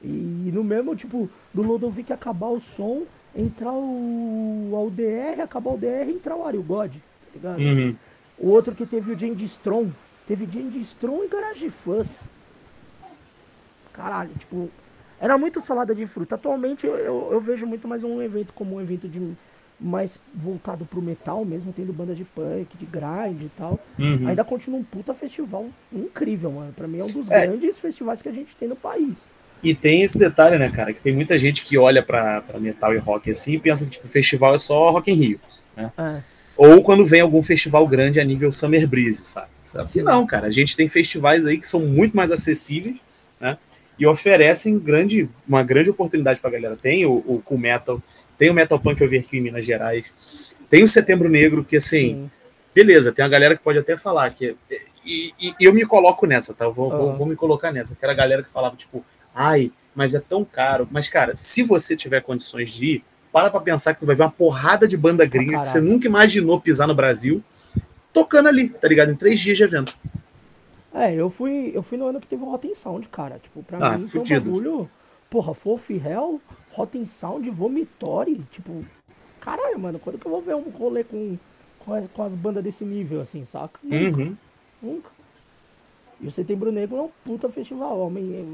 E 0.02 0.50
no 0.52 0.64
mesmo, 0.64 0.94
tipo, 0.96 1.28
do 1.52 1.62
Ludovic 1.62 2.12
acabar 2.12 2.48
o 2.48 2.60
som, 2.60 3.02
entrar 3.36 3.72
o, 3.72 4.72
o 4.72 4.90
DR, 4.90 5.40
acabar 5.42 5.72
o 5.72 5.76
DR 5.76 6.08
e 6.08 6.12
entrar 6.12 6.36
o 6.36 6.46
Ario 6.46 6.62
God, 6.62 6.92
tá 6.92 7.30
ligado? 7.34 7.60
Uhum. 7.60 7.94
O 8.38 8.48
outro 8.48 8.74
que 8.74 8.86
teve 8.86 9.12
o 9.12 9.18
James 9.18 9.40
Strong. 9.42 9.92
Teve 10.26 10.46
James 10.52 10.74
Strong 10.88 11.24
e 11.24 11.28
Garage 11.28 11.70
Fuzz 11.70 12.08
caralho, 13.98 14.30
tipo, 14.38 14.70
era 15.20 15.36
muito 15.36 15.60
salada 15.60 15.92
de 15.92 16.06
fruta. 16.06 16.36
Atualmente 16.36 16.86
eu, 16.86 16.96
eu, 16.96 17.28
eu, 17.32 17.40
vejo 17.40 17.66
muito 17.66 17.88
mais 17.88 18.04
um 18.04 18.22
evento 18.22 18.52
como 18.52 18.76
um 18.76 18.80
evento 18.80 19.08
de 19.08 19.20
mais 19.80 20.18
voltado 20.32 20.84
pro 20.86 21.02
metal 21.02 21.44
mesmo, 21.44 21.72
tendo 21.72 21.92
banda 21.92 22.14
de 22.14 22.24
punk, 22.24 22.76
de 22.78 22.86
grind 22.86 23.42
e 23.42 23.50
tal. 23.56 23.78
Uhum. 23.98 24.28
Ainda 24.28 24.44
continua 24.44 24.78
um 24.78 24.84
puta 24.84 25.12
festival 25.14 25.66
incrível, 25.92 26.52
mano. 26.52 26.72
Pra 26.72 26.86
mim 26.86 27.00
é 27.00 27.04
um 27.04 27.10
dos 27.10 27.28
é. 27.28 27.46
grandes 27.46 27.76
festivais 27.78 28.22
que 28.22 28.28
a 28.28 28.32
gente 28.32 28.54
tem 28.54 28.68
no 28.68 28.76
país. 28.76 29.18
E 29.62 29.74
tem 29.74 30.02
esse 30.02 30.16
detalhe, 30.16 30.56
né, 30.56 30.70
cara, 30.70 30.92
que 30.92 31.00
tem 31.00 31.12
muita 31.12 31.36
gente 31.36 31.64
que 31.64 31.76
olha 31.76 32.00
pra, 32.00 32.40
pra 32.42 32.60
metal 32.60 32.94
e 32.94 32.98
rock 32.98 33.28
assim 33.32 33.54
e 33.54 33.58
pensa 33.58 33.84
que 33.84 33.90
tipo, 33.90 34.06
o 34.06 34.08
festival 34.08 34.54
é 34.54 34.58
só 34.58 34.90
Rock 34.92 35.10
in 35.10 35.14
Rio, 35.14 35.40
né? 35.76 35.92
É. 35.98 36.22
Ou 36.56 36.82
quando 36.82 37.04
vem 37.04 37.20
algum 37.20 37.42
festival 37.42 37.86
grande 37.86 38.20
a 38.20 38.24
nível 38.24 38.52
Summer 38.52 38.86
Breeze, 38.86 39.24
sabe? 39.24 39.48
Sabe 39.62 39.90
que 39.90 40.02
não, 40.02 40.24
cara. 40.26 40.46
A 40.46 40.50
gente 40.50 40.76
tem 40.76 40.88
festivais 40.88 41.46
aí 41.46 41.58
que 41.58 41.66
são 41.66 41.80
muito 41.80 42.16
mais 42.16 42.30
acessíveis, 42.30 42.96
né? 43.40 43.58
E 43.98 44.06
oferecem 44.06 44.78
grande, 44.78 45.28
uma 45.46 45.62
grande 45.62 45.90
oportunidade 45.90 46.40
para 46.40 46.50
a 46.50 46.52
galera. 46.52 46.78
Tem 46.80 47.04
o, 47.04 47.16
o 47.26 47.42
Cool 47.44 47.58
Metal, 47.58 48.02
tem 48.38 48.50
o 48.50 48.54
Metal 48.54 48.78
Punk 48.78 49.00
eu 49.00 49.08
vi 49.08 49.18
aqui 49.18 49.38
em 49.38 49.40
Minas 49.40 49.64
Gerais, 49.64 50.12
tem 50.70 50.82
o 50.82 50.88
Setembro 50.88 51.28
Negro, 51.28 51.64
que 51.64 51.76
assim, 51.76 52.14
Sim. 52.14 52.30
beleza, 52.74 53.12
tem 53.12 53.24
a 53.24 53.28
galera 53.28 53.56
que 53.56 53.62
pode 53.62 53.78
até 53.78 53.96
falar 53.96 54.30
que. 54.30 54.54
E, 55.04 55.32
e, 55.40 55.54
e 55.58 55.64
eu 55.64 55.72
me 55.72 55.84
coloco 55.86 56.26
nessa, 56.26 56.54
tá? 56.54 56.66
Eu 56.66 56.72
vou, 56.72 56.90
uhum. 56.90 56.98
vou, 56.98 57.16
vou, 57.16 57.26
me 57.26 57.34
colocar 57.34 57.72
nessa. 57.72 57.96
Que 57.96 58.04
era 58.04 58.12
a 58.12 58.16
galera 58.16 58.42
que 58.42 58.50
falava, 58.50 58.76
tipo, 58.76 59.04
ai, 59.34 59.72
mas 59.94 60.14
é 60.14 60.20
tão 60.20 60.44
caro. 60.44 60.86
Mas, 60.90 61.08
cara, 61.08 61.34
se 61.34 61.62
você 61.62 61.96
tiver 61.96 62.20
condições 62.20 62.70
de 62.70 62.86
ir, 62.86 63.04
para 63.32 63.50
pra 63.50 63.60
pensar 63.60 63.94
que 63.94 64.00
tu 64.00 64.06
vai 64.06 64.14
ver 64.14 64.22
uma 64.22 64.30
porrada 64.30 64.86
de 64.86 64.96
banda 64.96 65.24
gringa 65.24 65.58
ah, 65.58 65.60
que 65.60 65.68
você 65.68 65.80
nunca 65.80 66.06
imaginou 66.06 66.60
pisar 66.60 66.86
no 66.86 66.94
Brasil, 66.94 67.42
tocando 68.12 68.48
ali, 68.48 68.68
tá 68.68 68.88
ligado? 68.88 69.10
Em 69.10 69.16
três 69.16 69.40
dias 69.40 69.56
de 69.56 69.64
evento. 69.64 69.96
É, 70.98 71.14
eu 71.14 71.30
fui, 71.30 71.70
eu 71.72 71.82
fui 71.82 71.96
no 71.96 72.06
ano 72.06 72.20
que 72.20 72.26
teve 72.26 72.42
o 72.42 72.50
Rotten 72.50 72.74
Sound, 72.74 73.08
cara. 73.08 73.38
Tipo, 73.38 73.62
pra 73.62 73.78
ah, 73.78 73.96
mim 73.96 74.08
foi 74.08 74.20
um 74.20 74.24
bagulho. 74.24 74.90
Porra, 75.30 75.54
Fof 75.54 75.92
Hell, 75.94 76.40
Rotten 76.72 77.06
Sound, 77.06 77.48
Vomitori. 77.50 78.42
Tipo, 78.50 78.84
caralho, 79.40 79.78
mano, 79.78 80.00
quando 80.00 80.18
que 80.18 80.26
eu 80.26 80.30
vou 80.32 80.42
ver 80.42 80.56
um 80.56 80.70
rolê 80.70 81.04
com, 81.04 81.38
com, 81.78 81.94
as, 81.94 82.08
com 82.08 82.22
as 82.24 82.32
bandas 82.32 82.64
desse 82.64 82.84
nível, 82.84 83.20
assim, 83.20 83.44
saca? 83.44 83.78
Nunca. 83.82 84.20
Uhum. 84.20 84.36
Nunca. 84.82 85.10
E 86.20 86.26
o 86.26 86.32
Setembro 86.32 86.72
Negro 86.72 86.96
é 86.96 87.02
um 87.02 87.10
puta 87.24 87.48
festival. 87.48 88.10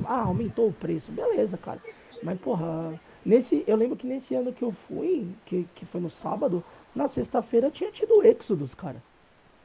Ah, 0.07 0.21
aumentou 0.21 0.69
o 0.69 0.73
preço. 0.73 1.11
Beleza, 1.11 1.57
cara. 1.57 1.81
Mas, 2.23 2.39
porra, 2.39 3.01
nesse, 3.25 3.65
eu 3.67 3.75
lembro 3.75 3.97
que 3.97 4.07
nesse 4.07 4.35
ano 4.35 4.53
que 4.53 4.63
eu 4.63 4.71
fui, 4.71 5.27
que, 5.47 5.67
que 5.75 5.87
foi 5.87 6.01
no 6.01 6.11
sábado, 6.11 6.63
na 6.95 7.09
sexta-feira 7.09 7.71
tinha 7.71 7.91
tido 7.91 8.23
Exodus, 8.23 8.75
cara. 8.75 9.03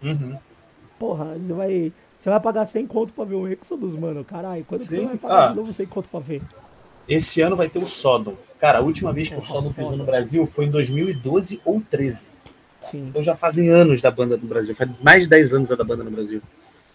Uhum. 0.01 0.37
Porra, 0.97 1.37
você 1.37 1.53
vai 1.53 1.93
você 2.19 2.29
vai 2.29 2.39
pagar 2.39 2.65
100 2.65 2.85
conto 2.85 3.13
pra 3.13 3.23
ver 3.23 3.35
o 3.35 3.47
Exodus, 3.47 3.97
mano? 3.97 4.25
Caralho, 4.25 4.65
quando 4.65 4.81
Sim. 4.81 4.87
você 4.87 5.05
vai 5.05 5.17
pagar 5.17 5.45
ah, 5.45 5.47
de 5.51 5.55
novo 5.55 5.73
100 5.73 5.85
conto 5.85 6.09
pra 6.09 6.19
ver? 6.19 6.41
Esse 7.07 7.41
ano 7.41 7.55
vai 7.55 7.69
ter 7.69 7.79
o 7.79 7.87
Sodom. 7.87 8.35
Cara, 8.59 8.79
a 8.79 8.81
última 8.81 9.13
vez 9.13 9.29
que 9.29 9.35
o 9.35 9.41
Sodom 9.41 9.71
pisou 9.71 9.95
no 9.95 10.03
Brasil 10.03 10.45
foi 10.45 10.65
em 10.65 10.69
2012 10.69 11.61
ou 11.63 11.81
13. 11.81 12.29
Sim. 12.91 13.07
Então 13.07 13.23
já 13.23 13.35
fazem 13.35 13.69
anos 13.69 14.01
da 14.01 14.11
banda 14.11 14.35
no 14.35 14.47
Brasil. 14.47 14.75
Faz 14.75 14.91
mais 15.01 15.23
de 15.23 15.29
10 15.29 15.53
anos 15.53 15.69
da 15.69 15.83
banda 15.83 16.03
no 16.03 16.11
Brasil. 16.11 16.41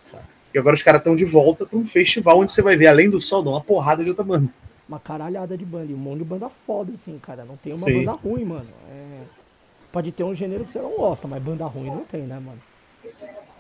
Sabe? 0.03 0.25
E 0.53 0.59
agora 0.59 0.75
os 0.75 0.83
caras 0.83 1.01
estão 1.01 1.17
de 1.17 1.25
volta 1.25 1.65
para 1.65 1.79
um 1.79 1.87
festival 1.87 2.39
onde 2.39 2.53
você 2.53 2.63
vai 2.63 2.77
ver, 2.77 2.87
além 2.87 3.09
do 3.09 3.19
Sodom, 3.19 3.51
uma 3.53 3.61
porrada 3.61 4.05
de 4.05 4.11
outra 4.11 4.25
banda. 4.25 4.49
Uma 4.87 5.01
caralhada 5.01 5.57
de 5.57 5.65
banda. 5.65 5.91
E 5.91 5.95
um 5.95 5.99
monte 5.99 6.19
de 6.19 6.25
banda 6.25 6.51
foda, 6.67 6.93
assim, 6.95 7.19
cara. 7.19 7.45
Não 7.45 7.57
tem 7.57 7.73
uma 7.73 7.83
Sim. 7.83 8.05
banda 8.05 8.13
ruim, 8.13 8.45
mano. 8.45 8.69
É... 8.91 9.23
Pode 9.91 10.13
ter 10.13 10.23
um 10.23 10.35
gênero 10.35 10.65
que 10.65 10.73
você 10.73 10.81
não 10.81 10.97
gosta, 10.97 11.27
mas 11.27 11.43
banda 11.43 11.65
ruim 11.65 11.87
não 11.87 12.05
tem, 12.05 12.23
né, 12.23 12.39
mano? 12.39 12.59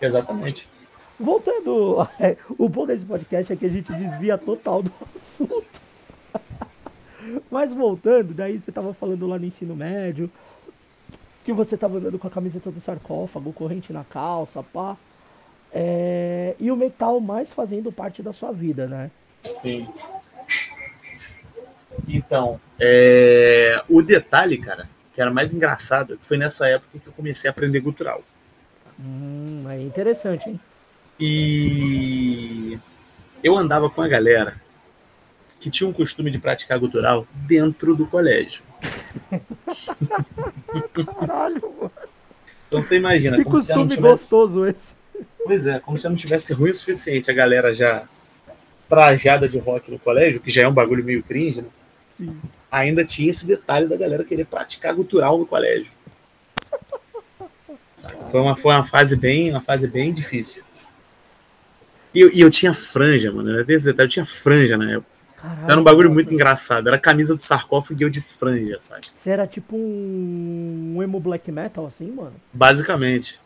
Exatamente. 0.00 0.68
Voltando, 1.18 2.08
é, 2.18 2.36
o 2.58 2.68
bom 2.68 2.86
desse 2.86 3.04
podcast 3.04 3.52
é 3.52 3.56
que 3.56 3.66
a 3.66 3.70
gente 3.70 3.92
desvia 3.92 4.36
total 4.36 4.82
do 4.82 4.92
assunto. 5.14 5.80
Mas 7.50 7.72
voltando, 7.72 8.34
daí 8.34 8.60
você 8.60 8.70
tava 8.70 8.92
falando 8.92 9.26
lá 9.26 9.38
no 9.38 9.46
ensino 9.46 9.74
médio. 9.74 10.30
que 11.44 11.52
você 11.52 11.76
tava 11.76 11.98
andando 11.98 12.18
com 12.18 12.26
a 12.26 12.30
camiseta 12.30 12.70
do 12.70 12.80
sarcófago, 12.80 13.52
corrente 13.52 13.92
na 13.92 14.04
calça, 14.04 14.62
pá. 14.62 14.96
É, 15.72 16.54
e 16.60 16.70
o 16.70 16.76
metal 16.76 17.18
mais 17.20 17.52
fazendo 17.52 17.90
parte 17.90 18.22
da 18.22 18.32
sua 18.32 18.52
vida, 18.52 18.86
né? 18.86 19.10
Sim. 19.42 19.88
Então, 22.06 22.60
é... 22.78 23.82
o 23.88 24.02
detalhe, 24.02 24.58
cara, 24.58 24.88
que 25.14 25.20
era 25.20 25.30
mais 25.30 25.52
engraçado, 25.54 26.18
foi 26.20 26.36
nessa 26.36 26.68
época 26.68 26.98
que 26.98 27.06
eu 27.06 27.12
comecei 27.12 27.48
a 27.48 27.52
aprender 27.52 27.80
gutural. 27.80 28.22
Hum, 28.98 29.64
é 29.68 29.80
interessante, 29.80 30.50
hein? 30.50 30.60
E 31.18 32.78
eu 33.42 33.56
andava 33.56 33.88
com 33.88 34.02
a 34.02 34.08
galera 34.08 34.60
que 35.60 35.70
tinha 35.70 35.88
um 35.88 35.92
costume 35.92 36.30
de 36.30 36.38
praticar 36.38 36.78
gutural 36.78 37.26
dentro 37.32 37.94
do 37.96 38.06
colégio. 38.06 38.62
Caralho, 41.20 41.62
mano. 41.78 41.90
Então 42.68 42.82
você 42.82 42.96
imagina. 42.96 43.36
Que 43.38 43.44
como 43.44 43.60
se 43.62 43.68
já 43.68 43.74
não 43.76 43.82
costume 43.84 43.96
tivesse- 44.02 44.22
gostoso 44.22 44.66
esse. 44.66 44.94
Pois 45.44 45.66
é, 45.66 45.78
como 45.78 45.96
se 45.96 46.06
eu 46.06 46.10
não 46.10 46.16
tivesse 46.16 46.52
ruim 46.54 46.70
o 46.70 46.74
suficiente 46.74 47.30
a 47.30 47.34
galera 47.34 47.74
já 47.74 48.08
trajada 48.88 49.48
de 49.48 49.58
rock 49.58 49.90
no 49.90 49.98
colégio, 49.98 50.40
que 50.40 50.50
já 50.50 50.62
é 50.62 50.68
um 50.68 50.72
bagulho 50.72 51.04
meio 51.04 51.22
cringe, 51.22 51.62
né? 51.62 51.68
Sim. 52.18 52.40
Ainda 52.70 53.04
tinha 53.04 53.30
esse 53.30 53.46
detalhe 53.46 53.86
da 53.86 53.96
galera 53.96 54.24
querer 54.24 54.46
praticar 54.46 54.94
gutural 54.94 55.38
no 55.38 55.46
colégio. 55.46 55.92
Saca? 57.96 58.24
Foi 58.26 58.40
uma, 58.40 58.56
foi 58.56 58.72
uma 58.72 58.84
fase 58.84 59.16
bem, 59.16 59.50
uma 59.50 59.60
fase 59.60 59.86
bem 59.86 60.12
difícil. 60.12 60.64
E 62.14 62.20
eu, 62.20 62.30
e 62.32 62.40
eu 62.40 62.50
tinha 62.50 62.72
franja, 62.72 63.32
mano. 63.32 63.50
Eu 63.50 63.60
esse 63.62 63.84
detalhe, 63.84 64.06
eu 64.06 64.12
tinha 64.12 64.24
franja 64.24 64.76
na 64.76 64.92
época. 64.92 65.14
Era 65.68 65.78
um 65.78 65.84
bagulho 65.84 66.10
muito 66.10 66.32
engraçado. 66.32 66.88
Era 66.88 66.98
camisa 66.98 67.36
de 67.36 67.42
sarcófago 67.42 68.00
e 68.00 68.04
eu 68.04 68.08
de 68.08 68.20
franja, 68.20 68.78
sabe? 68.80 69.08
Você 69.14 69.30
era 69.30 69.46
tipo 69.46 69.76
um, 69.76 70.94
um 70.96 71.02
emo 71.02 71.20
black 71.20 71.50
metal 71.52 71.86
assim, 71.86 72.10
mano? 72.10 72.34
Basicamente. 72.52 73.38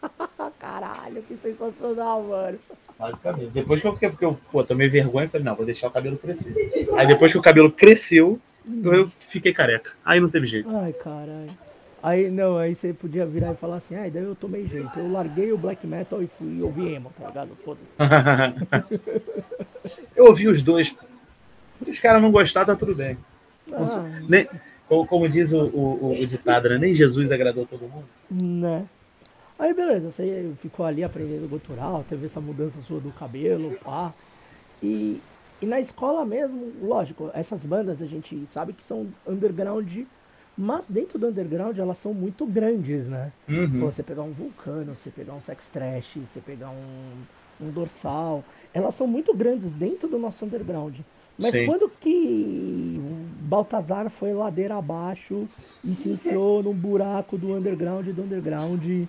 Caralho, 0.58 1.22
que 1.22 1.36
sensacional, 1.42 2.22
mano. 2.22 2.58
Basicamente. 2.98 3.50
Depois 3.50 3.80
que 3.80 3.86
eu, 3.86 3.92
porque 3.92 4.24
eu 4.24 4.38
pô, 4.50 4.64
tomei 4.64 4.88
vergonha, 4.88 5.28
falei, 5.28 5.44
não, 5.44 5.54
vou 5.54 5.66
deixar 5.66 5.88
o 5.88 5.90
cabelo 5.90 6.16
crescer. 6.16 6.88
Aí 6.96 7.06
depois 7.06 7.32
que 7.32 7.38
o 7.38 7.42
cabelo 7.42 7.70
cresceu, 7.70 8.40
eu 8.84 9.10
fiquei 9.20 9.52
careca. 9.52 9.92
Aí 10.04 10.20
não 10.20 10.30
teve 10.30 10.46
jeito. 10.46 10.68
Ai, 10.74 10.92
caralho. 10.92 11.50
Aí 12.02 12.28
não, 12.30 12.58
aí 12.58 12.74
você 12.74 12.92
podia 12.92 13.24
virar 13.24 13.52
e 13.52 13.56
falar 13.56 13.76
assim, 13.76 13.94
ai, 13.94 14.10
daí 14.10 14.24
eu 14.24 14.34
tomei 14.34 14.66
jeito. 14.66 14.98
Eu 14.98 15.12
larguei 15.12 15.52
o 15.52 15.58
black 15.58 15.86
metal 15.86 16.20
e 16.22 16.26
fui 16.26 16.60
ouvir 16.60 16.94
emo, 16.94 17.12
tá 17.18 17.28
ligado? 17.28 17.50
Foda-se. 17.64 17.86
eu 20.16 20.24
ouvi 20.26 20.48
os 20.48 20.62
dois. 20.62 20.96
Se 21.84 21.90
os 21.90 22.00
caras 22.00 22.20
não 22.20 22.32
gostar, 22.32 22.64
tá 22.64 22.74
tudo 22.74 22.94
bem. 22.94 23.16
Ah, 23.72 23.84
Nem, 24.28 24.48
como, 24.88 25.06
como 25.06 25.28
diz 25.28 25.52
o, 25.52 25.64
o, 25.66 26.20
o 26.20 26.26
ditado, 26.26 26.68
né? 26.68 26.78
Nem 26.78 26.94
Jesus 26.94 27.30
agradou 27.30 27.66
todo 27.66 27.88
mundo. 27.88 28.04
né? 28.30 28.84
Aí 29.58 29.72
beleza, 29.72 30.10
você 30.10 30.50
ficou 30.60 30.84
ali 30.84 31.04
aprendendo 31.04 31.48
gutural, 31.48 32.04
teve 32.08 32.26
essa 32.26 32.40
mudança 32.40 32.82
sua 32.82 32.98
do 32.98 33.12
cabelo, 33.12 33.78
pá. 33.84 34.12
E, 34.82 35.20
e 35.60 35.66
na 35.66 35.78
escola 35.78 36.24
mesmo, 36.24 36.72
lógico, 36.82 37.30
essas 37.32 37.62
bandas 37.62 38.02
a 38.02 38.06
gente 38.06 38.44
sabe 38.52 38.72
que 38.72 38.82
são 38.82 39.06
underground, 39.24 39.98
mas 40.56 40.84
dentro 40.88 41.18
do 41.18 41.28
underground 41.28 41.78
elas 41.78 41.98
são 41.98 42.12
muito 42.12 42.44
grandes, 42.46 43.06
né? 43.06 43.32
Uhum. 43.48 43.80
Pô, 43.80 43.86
você 43.92 44.02
pegar 44.02 44.22
um 44.22 44.32
vulcano, 44.32 44.94
você 44.94 45.10
pegar 45.10 45.34
um 45.34 45.40
sex 45.40 45.68
trash, 45.72 46.18
você 46.32 46.40
pegar 46.40 46.70
um, 46.70 47.64
um 47.66 47.70
dorsal, 47.70 48.44
elas 48.74 48.94
são 48.94 49.06
muito 49.06 49.34
grandes 49.34 49.70
dentro 49.70 50.08
do 50.08 50.18
nosso 50.18 50.44
underground. 50.44 50.96
Mas 51.38 51.50
Sim. 51.52 51.64
quando 51.66 51.90
que 52.00 53.00
o 53.00 53.26
Baltazar 53.46 54.10
foi 54.10 54.32
ladeira 54.34 54.76
abaixo 54.76 55.48
e 55.82 55.94
se 55.94 56.10
enfiou 56.10 56.62
num 56.62 56.74
buraco 56.74 57.38
do 57.38 57.54
underground 57.56 58.06
do 58.08 58.22
underground 58.22 58.82
e 58.84 59.08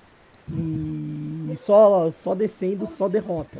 só, 1.58 2.12
só 2.12 2.34
descendo, 2.34 2.88
só 2.88 3.08
derrota? 3.08 3.60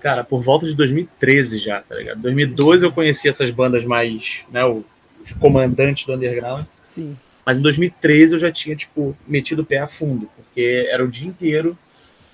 Cara, 0.00 0.24
por 0.24 0.40
volta 0.42 0.66
de 0.66 0.74
2013 0.74 1.58
já, 1.58 1.80
tá 1.82 1.94
ligado? 1.96 2.20
2012 2.20 2.84
eu 2.86 2.92
conheci 2.92 3.28
essas 3.28 3.50
bandas 3.50 3.84
mais, 3.84 4.46
né, 4.50 4.64
o- 4.64 4.84
os 5.22 5.32
comandantes 5.32 6.06
do 6.06 6.14
underground. 6.14 6.64
Sim. 6.94 7.16
Mas 7.44 7.58
em 7.58 7.62
2013 7.62 8.34
eu 8.34 8.38
já 8.38 8.50
tinha, 8.50 8.74
tipo, 8.74 9.16
metido 9.26 9.62
o 9.62 9.64
pé 9.66 9.78
a 9.78 9.86
fundo, 9.86 10.28
porque 10.36 10.86
era 10.90 11.04
o 11.04 11.08
dia 11.08 11.28
inteiro 11.28 11.76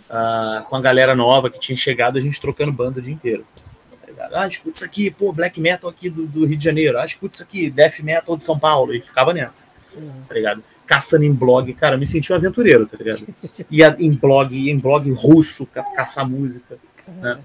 ah, 0.08 0.64
com 0.68 0.76
a 0.76 0.80
galera 0.80 1.14
nova 1.14 1.50
que 1.50 1.58
tinha 1.58 1.76
chegado, 1.76 2.16
a 2.18 2.20
gente 2.20 2.40
trocando 2.40 2.72
banda 2.72 2.98
o 3.00 3.02
dia 3.02 3.12
inteiro. 3.12 3.44
Ah, 4.32 4.46
escuta 4.46 4.76
isso 4.76 4.84
aqui, 4.84 5.10
pô, 5.10 5.32
black 5.32 5.58
metal 5.60 5.88
aqui 5.88 6.10
do, 6.10 6.26
do 6.26 6.44
Rio 6.44 6.56
de 6.56 6.62
Janeiro. 6.64 6.98
Ah, 6.98 7.04
escuta 7.06 7.34
isso 7.34 7.42
aqui, 7.42 7.70
death 7.70 8.00
metal 8.00 8.36
de 8.36 8.44
São 8.44 8.58
Paulo. 8.58 8.94
E 8.94 9.00
ficava 9.02 9.32
nessa, 9.32 9.68
Uhum. 9.96 10.22
tá 10.28 10.34
ligado? 10.34 10.62
Caçando 10.86 11.24
em 11.24 11.32
blog, 11.32 11.72
cara, 11.74 11.96
me 11.96 12.06
senti 12.06 12.32
um 12.32 12.36
aventureiro, 12.36 12.86
tá 12.86 12.96
ligado? 12.98 13.26
Ia 13.70 13.96
em 13.98 14.12
blog, 14.12 14.54
ia 14.56 14.70
em 14.72 14.78
blog 14.78 15.10
russo, 15.12 15.66
ca- 15.66 15.82
caçar 15.94 16.28
música. 16.28 16.78
né? 17.20 17.38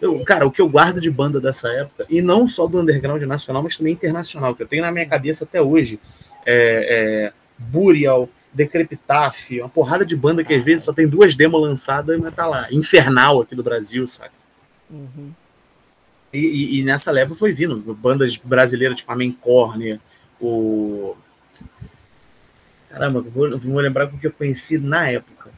Eu, 0.00 0.22
cara, 0.24 0.46
o 0.46 0.50
que 0.52 0.60
eu 0.60 0.68
guardo 0.68 1.00
de 1.00 1.10
banda 1.10 1.40
dessa 1.40 1.68
época, 1.72 2.06
e 2.08 2.22
não 2.22 2.46
só 2.46 2.66
do 2.66 2.78
underground 2.80 3.22
nacional, 3.24 3.62
mas 3.62 3.76
também 3.76 3.92
internacional, 3.92 4.54
que 4.54 4.62
eu 4.62 4.66
tenho 4.68 4.82
na 4.82 4.92
minha 4.92 5.06
cabeça 5.06 5.44
até 5.44 5.60
hoje, 5.60 5.98
é, 6.52 7.26
é 7.28 7.32
Burial, 7.58 8.28
Decrepitaf, 8.52 9.60
uma 9.60 9.68
porrada 9.68 10.04
de 10.04 10.16
banda 10.16 10.42
que 10.42 10.52
às 10.54 10.64
vezes 10.64 10.84
só 10.84 10.92
tem 10.92 11.06
duas 11.06 11.34
demos 11.34 11.60
lançadas, 11.62 12.18
mas 12.18 12.34
tá 12.34 12.46
lá. 12.46 12.66
Infernal 12.72 13.40
aqui 13.42 13.54
do 13.54 13.62
Brasil, 13.62 14.06
sabe? 14.06 14.32
Uhum. 14.90 15.30
E, 16.32 16.38
e- 16.38 16.78
e 16.78 16.82
nessa 16.84 17.10
leva 17.10 17.34
foi 17.34 17.52
vindo 17.52 17.76
bandas 17.94 18.36
brasileiras, 18.36 18.98
tipo 18.98 19.12
a 19.12 19.16
Main 19.16 19.32
Corner, 19.32 19.98
o. 20.40 21.16
Caramba, 22.88 23.20
vou, 23.20 23.56
vou 23.58 23.80
lembrar 23.80 24.06
o 24.06 24.18
que 24.18 24.26
eu 24.26 24.32
conheci 24.32 24.78
na 24.78 25.08
época. 25.08 25.50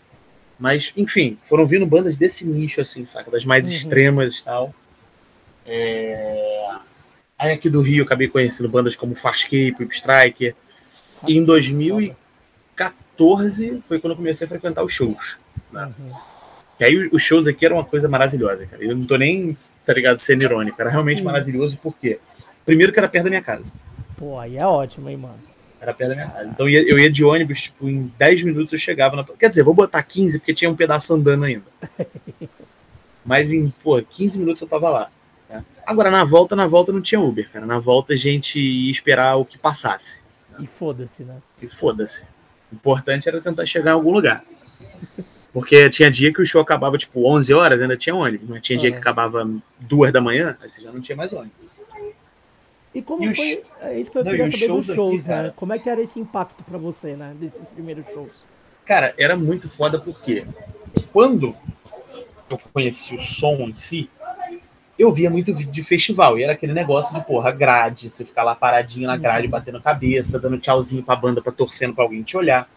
Mas, 0.58 0.92
enfim, 0.96 1.38
foram 1.42 1.66
vindo 1.66 1.86
bandas 1.86 2.16
desse 2.16 2.46
nicho, 2.46 2.80
assim, 2.80 3.04
saca? 3.04 3.30
Das 3.30 3.44
mais 3.44 3.68
Uhum. 3.68 3.74
extremas 3.76 4.36
e 4.38 4.44
tal. 4.44 4.74
É... 5.66 6.68
Aí 7.38 7.52
aqui 7.52 7.68
do 7.70 7.80
Rio 7.80 8.00
eu 8.00 8.04
acabei 8.04 8.28
conhecendo 8.28 8.68
bandas 8.68 8.94
como 8.94 9.14
Farscape, 9.14 9.74
Whip 9.80 9.92
Striker. 9.94 10.54
E 11.26 11.36
em 11.38 11.44
2014 11.44 13.82
foi 13.88 13.98
quando 14.00 14.12
eu 14.12 14.16
comecei 14.16 14.46
a 14.46 14.48
frequentar 14.48 14.84
os 14.84 14.92
shows. 14.92 15.36
né? 15.70 15.86
Uhum. 15.98 16.12
E 16.80 16.84
aí 16.84 16.96
os 17.12 17.22
shows 17.22 17.46
aqui 17.46 17.64
eram 17.64 17.76
uma 17.76 17.84
coisa 17.84 18.08
maravilhosa, 18.08 18.66
cara. 18.66 18.82
Eu 18.82 18.96
não 18.96 19.06
tô 19.06 19.16
nem, 19.16 19.54
tá 19.84 19.92
ligado, 19.92 20.18
sendo 20.18 20.42
irônico. 20.42 20.80
Era 20.80 20.90
realmente 20.90 21.18
Sim. 21.18 21.24
maravilhoso, 21.24 21.78
por 21.78 21.94
quê? 21.96 22.18
Primeiro 22.66 22.92
que 22.92 22.98
era 22.98 23.08
perto 23.08 23.24
da 23.24 23.30
minha 23.30 23.42
casa. 23.42 23.72
Pô, 24.16 24.38
aí 24.38 24.56
é 24.56 24.66
ótimo, 24.66 25.08
hein, 25.08 25.16
mano. 25.16 25.38
Era 25.80 25.92
perto 25.94 26.10
da 26.10 26.16
minha 26.16 26.28
casa. 26.28 26.48
Então 26.48 26.66
eu 26.68 26.70
ia, 26.70 26.88
eu 26.88 26.98
ia 26.98 27.10
de 27.10 27.24
ônibus, 27.24 27.62
tipo, 27.62 27.88
em 27.88 28.12
10 28.18 28.42
minutos 28.42 28.72
eu 28.72 28.78
chegava 28.78 29.14
na. 29.16 29.24
Quer 29.24 29.48
dizer, 29.48 29.62
vou 29.62 29.74
botar 29.74 30.02
15, 30.02 30.38
porque 30.40 30.54
tinha 30.54 30.70
um 30.70 30.76
pedaço 30.76 31.14
andando 31.14 31.44
ainda. 31.44 31.64
Mas 33.24 33.52
em, 33.52 33.68
pô, 33.82 34.00
15 34.02 34.38
minutos 34.40 34.62
eu 34.62 34.68
tava 34.68 34.88
lá. 34.88 35.10
né? 35.48 35.64
Agora, 35.86 36.10
na 36.10 36.24
volta, 36.24 36.56
na 36.56 36.66
volta 36.66 36.92
não 36.92 37.00
tinha 37.00 37.20
Uber, 37.20 37.48
cara. 37.52 37.64
Na 37.66 37.78
volta 37.78 38.14
a 38.14 38.16
gente 38.16 38.60
ia 38.60 38.90
esperar 38.90 39.36
o 39.36 39.44
que 39.44 39.56
passasse. 39.58 40.20
E 40.60 40.66
foda-se, 40.66 41.22
né? 41.22 41.36
E 41.60 41.68
foda-se. 41.68 42.22
O 42.70 42.74
importante 42.74 43.28
era 43.28 43.40
tentar 43.40 43.66
chegar 43.66 43.90
em 43.92 43.94
algum 43.94 44.12
lugar. 44.12 44.44
Porque 45.52 45.90
tinha 45.90 46.10
dia 46.10 46.32
que 46.32 46.40
o 46.40 46.46
show 46.46 46.62
acabava, 46.62 46.96
tipo, 46.96 47.28
11 47.28 47.52
horas, 47.52 47.82
ainda 47.82 47.96
tinha 47.96 48.14
ônibus. 48.14 48.48
Mas 48.48 48.62
tinha 48.62 48.78
dia 48.78 48.88
Ah. 48.88 48.92
que 48.92 48.98
acabava 48.98 49.46
2 49.80 50.10
da 50.12 50.20
manhã, 50.20 50.56
aí 50.62 50.68
você 50.68 50.80
já 50.80 50.90
não 50.90 51.00
tinha 51.00 51.14
mais 51.16 51.32
ônibus. 51.32 51.52
E 52.94 53.00
como 53.02 53.24
E 53.24 53.28
os 53.28 53.36
foi. 53.36 53.62
É 53.80 53.98
isso 54.00 54.10
que 54.10 54.18
eu 54.18 54.24
Não, 54.24 54.30
queria 54.30 54.46
saber 54.46 54.58
dos 54.58 54.66
shows 54.66 54.86
shows, 54.86 55.08
aqui, 55.20 55.28
né? 55.28 55.34
cara? 55.34 55.52
Como 55.56 55.72
é 55.72 55.78
que 55.78 55.88
era 55.90 56.00
esse 56.00 56.18
impacto 56.20 56.62
pra 56.64 56.78
você, 56.78 57.16
né? 57.16 57.34
Desses 57.38 57.60
primeiros 57.74 58.04
shows. 58.12 58.30
Cara, 58.84 59.14
era 59.18 59.36
muito 59.36 59.68
foda 59.68 59.98
porque 59.98 60.46
quando 61.12 61.54
eu 62.50 62.58
conheci 62.72 63.14
o 63.14 63.18
som 63.18 63.54
em 63.68 63.74
si, 63.74 64.10
eu 65.02 65.12
via 65.12 65.28
muito 65.30 65.54
vídeo 65.54 65.72
de 65.72 65.82
festival. 65.82 66.38
E 66.38 66.42
era 66.44 66.52
aquele 66.52 66.72
negócio 66.72 67.14
de, 67.14 67.24
porra, 67.24 67.50
grade, 67.50 68.08
você 68.10 68.24
ficar 68.24 68.42
lá 68.42 68.54
paradinho 68.54 69.06
na 69.06 69.16
grade, 69.16 69.48
batendo 69.48 69.80
cabeça, 69.80 70.38
dando 70.38 70.58
tchauzinho 70.58 71.02
pra 71.02 71.16
banda, 71.16 71.40
pra 71.42 71.52
torcendo 71.52 71.94
pra 71.94 72.04
alguém 72.04 72.22
te 72.22 72.36
olhar. 72.36 72.68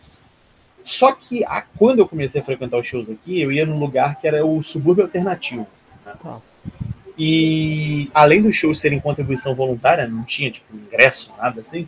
Só 0.83 1.11
que 1.11 1.43
a- 1.45 1.63
quando 1.77 1.99
eu 1.99 2.07
comecei 2.07 2.41
a 2.41 2.43
frequentar 2.43 2.77
os 2.79 2.85
shows 2.87 3.09
aqui, 3.09 3.41
eu 3.41 3.51
ia 3.51 3.65
num 3.65 3.79
lugar 3.79 4.19
que 4.19 4.27
era 4.27 4.45
o 4.45 4.61
subúrbio 4.61 5.03
alternativo. 5.03 5.67
Tá. 6.03 6.39
E 7.17 8.09
além 8.13 8.41
dos 8.41 8.55
shows 8.55 8.79
serem 8.79 8.99
contribuição 8.99 9.55
voluntária, 9.55 10.07
não 10.07 10.23
tinha, 10.23 10.51
tipo, 10.51 10.75
ingresso, 10.75 11.31
nada 11.37 11.61
assim. 11.61 11.87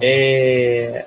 É... 0.00 1.06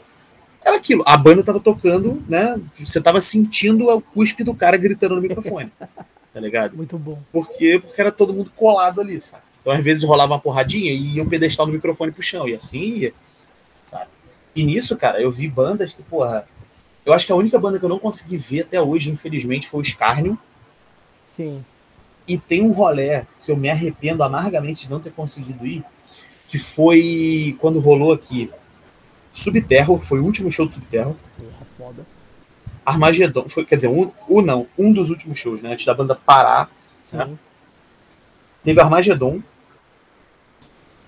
Era 0.63 0.77
aquilo, 0.77 1.03
a 1.05 1.15
banda 1.15 1.43
tava 1.43 1.59
tocando, 1.59 2.23
né? 2.27 2.59
Você 2.79 2.99
tava 2.99 3.21
sentindo 3.21 3.87
o 3.87 4.01
cuspe 4.01 4.43
do 4.43 4.55
cara 4.55 4.77
gritando 4.77 5.15
no 5.15 5.21
microfone. 5.21 5.71
Tá 6.35 6.41
ligado? 6.41 6.75
Muito 6.75 6.97
bom. 6.97 7.17
Por 7.31 7.49
quê? 7.49 7.79
Porque 7.81 8.01
era 8.01 8.11
todo 8.11 8.33
mundo 8.33 8.51
colado 8.53 8.99
ali, 8.99 9.21
sabe? 9.21 9.43
Então, 9.61 9.71
às 9.71 9.81
vezes, 9.81 10.03
rolava 10.03 10.33
uma 10.33 10.39
porradinha 10.39 10.91
e 10.91 11.15
ia 11.15 11.23
um 11.23 11.29
pedestal 11.29 11.65
no 11.65 11.71
microfone 11.71 12.11
pro 12.11 12.21
chão, 12.21 12.45
e 12.45 12.53
assim 12.53 12.81
ia, 12.81 13.13
sabe? 13.87 14.09
E 14.53 14.65
nisso, 14.65 14.97
cara, 14.97 15.21
eu 15.21 15.31
vi 15.31 15.47
bandas 15.47 15.93
que, 15.93 16.03
porra. 16.03 16.45
Eu 17.05 17.13
acho 17.13 17.25
que 17.25 17.31
a 17.31 17.37
única 17.37 17.57
banda 17.57 17.79
que 17.79 17.85
eu 17.85 17.89
não 17.89 17.99
consegui 17.99 18.35
ver 18.35 18.63
até 18.63 18.81
hoje, 18.81 19.09
infelizmente, 19.09 19.69
foi 19.69 19.79
o 19.79 19.85
Scarnio. 19.85 20.37
Sim. 21.37 21.63
E 22.27 22.37
tem 22.37 22.61
um 22.61 22.73
rolé 22.73 23.25
que 23.41 23.49
eu 23.49 23.55
me 23.55 23.69
arrependo 23.69 24.21
amargamente 24.21 24.87
de 24.87 24.91
não 24.91 24.99
ter 24.99 25.13
conseguido 25.13 25.65
ir, 25.65 25.85
que 26.49 26.59
foi 26.59 27.55
quando 27.61 27.79
rolou 27.79 28.11
aqui 28.11 28.51
Subterror, 29.31 29.99
foi 30.01 30.19
o 30.19 30.25
último 30.25 30.51
show 30.51 30.65
do 30.65 30.73
Subterror. 30.73 31.15
Porra, 31.37 31.67
foda. 31.77 32.05
Armagedon, 32.85 33.49
foi, 33.49 33.65
quer 33.65 33.77
dizer, 33.77 33.87
um, 33.87 34.11
um 34.29 34.41
não, 34.41 34.67
um 34.77 34.93
dos 34.93 35.09
últimos 35.09 35.39
shows, 35.39 35.61
né? 35.61 35.73
Antes 35.73 35.85
da 35.85 35.93
banda 35.93 36.15
parar. 36.15 36.69
Né? 37.11 37.29
Teve 38.63 38.79
Armagedon. 38.79 39.41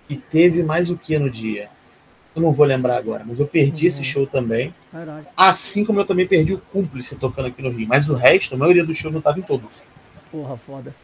E 0.10 0.16
teve 0.16 0.64
mais 0.64 0.90
o 0.90 0.98
que 0.98 1.20
no 1.20 1.30
dia? 1.30 1.70
Eu 2.34 2.42
não 2.42 2.54
vou 2.54 2.66
lembrar 2.66 2.98
agora, 2.98 3.24
mas 3.28 3.40
eu 3.40 3.48
perdi 3.48 3.84
uhum. 3.84 3.88
esse 3.88 4.04
show 4.04 4.26
também. 4.26 4.74
Assim 5.36 5.84
como 5.84 6.00
eu 6.00 6.06
também 6.06 6.26
perdi 6.26 6.54
o 6.54 6.60
Cúmplice 6.60 7.18
tocando 7.18 7.48
aqui 7.48 7.62
no 7.62 7.70
Rio. 7.70 7.88
Mas 7.88 8.10
o 8.10 8.16
resto, 8.16 8.56
a 8.56 8.58
maioria 8.58 8.86
dos 8.86 8.98
shows 8.98 9.14
eu 9.14 9.22
tava 9.22 9.40
em 9.40 9.42
todos. 9.42 9.86
Porra, 10.32 10.56
foda. 10.58 10.96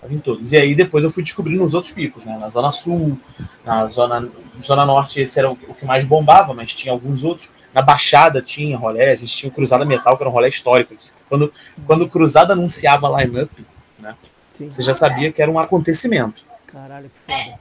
Tava 0.00 0.14
em 0.14 0.18
todos. 0.18 0.52
E 0.52 0.58
aí 0.58 0.74
depois 0.74 1.02
eu 1.02 1.10
fui 1.10 1.22
descobrindo 1.22 1.64
os 1.64 1.74
outros 1.74 1.92
picos, 1.92 2.24
né? 2.24 2.36
Na 2.38 2.48
Zona 2.50 2.70
Sul, 2.70 3.18
na 3.64 3.88
Zona, 3.88 4.28
zona 4.60 4.86
Norte, 4.86 5.20
esse 5.20 5.38
era 5.38 5.50
o 5.50 5.56
que 5.56 5.84
mais 5.84 6.04
bombava, 6.04 6.54
mas 6.54 6.74
tinha 6.74 6.92
alguns 6.92 7.24
outros. 7.24 7.50
Na 7.76 7.82
Baixada 7.82 8.40
tinha 8.40 8.74
rolé, 8.74 9.12
a 9.12 9.16
gente 9.16 9.36
tinha 9.36 9.50
o 9.50 9.52
Cruzada 9.52 9.84
Metal, 9.84 10.16
que 10.16 10.22
era 10.22 10.30
um 10.30 10.32
rolé 10.32 10.48
histórico 10.48 10.94
aqui. 10.94 11.10
Quando, 11.28 11.52
quando 11.86 12.02
o 12.06 12.08
Cruzada 12.08 12.54
anunciava 12.54 13.20
line-up, 13.20 13.52
né? 13.98 14.16
Sim. 14.56 14.72
Você 14.72 14.82
já 14.82 14.94
sabia 14.94 15.30
que 15.30 15.42
era 15.42 15.50
um 15.50 15.58
acontecimento. 15.58 16.42
Caralho, 16.66 17.10
que 17.10 17.18
foda. 17.26 17.58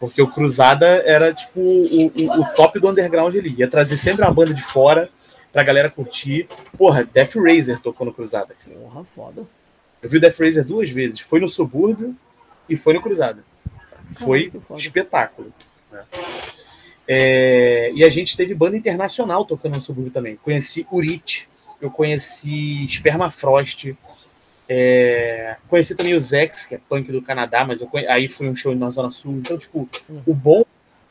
Porque 0.00 0.22
o 0.22 0.28
Cruzada 0.28 0.86
era 1.04 1.34
tipo 1.34 1.60
o, 1.60 2.06
o, 2.06 2.40
o, 2.40 2.54
top 2.54 2.80
do 2.80 2.88
underground 2.88 3.36
ali. 3.36 3.56
Ia 3.58 3.68
trazer 3.68 3.98
sempre 3.98 4.22
uma 4.22 4.32
banda 4.32 4.54
de 4.54 4.62
fora 4.62 5.10
pra 5.52 5.62
galera 5.62 5.90
curtir. 5.90 6.48
Porra, 6.78 7.04
Death 7.04 7.34
Razor 7.34 7.78
tocou 7.78 8.06
no 8.06 8.14
Cruzada. 8.14 8.54
Porra, 8.64 9.04
foda. 9.14 9.42
Eu 10.02 10.08
vi 10.08 10.16
o 10.16 10.20
Death 10.20 10.40
Razor 10.40 10.64
duas 10.64 10.90
vezes. 10.90 11.20
Foi 11.20 11.40
no 11.40 11.48
Subúrbio 11.48 12.16
e 12.70 12.74
foi 12.74 12.94
no 12.94 13.02
Cruzada. 13.02 13.44
Foi 14.14 14.50
um 14.70 14.76
espetáculo. 14.76 15.52
Né? 15.92 16.00
É, 17.10 17.90
e 17.94 18.04
a 18.04 18.10
gente 18.10 18.36
teve 18.36 18.54
banda 18.54 18.76
internacional 18.76 19.42
tocando 19.46 19.76
no 19.76 19.80
Subúrbio 19.80 20.12
também. 20.12 20.36
Conheci 20.36 20.86
Urit, 20.92 21.48
eu 21.80 21.90
conheci 21.90 22.86
Spermafrost, 22.86 23.96
é, 24.68 25.56
conheci 25.66 25.94
também 25.94 26.12
o 26.12 26.20
Zex, 26.20 26.66
que 26.66 26.74
é 26.74 26.80
punk 26.86 27.10
do 27.10 27.22
Canadá, 27.22 27.64
mas 27.64 27.80
conhe... 27.80 28.06
aí 28.06 28.28
foi 28.28 28.48
um 28.48 28.54
show 28.54 28.74
na 28.74 28.90
Zona 28.90 29.10
Sul. 29.10 29.36
Então, 29.38 29.56
tipo, 29.56 29.88
o 30.26 30.34
bom, 30.34 30.62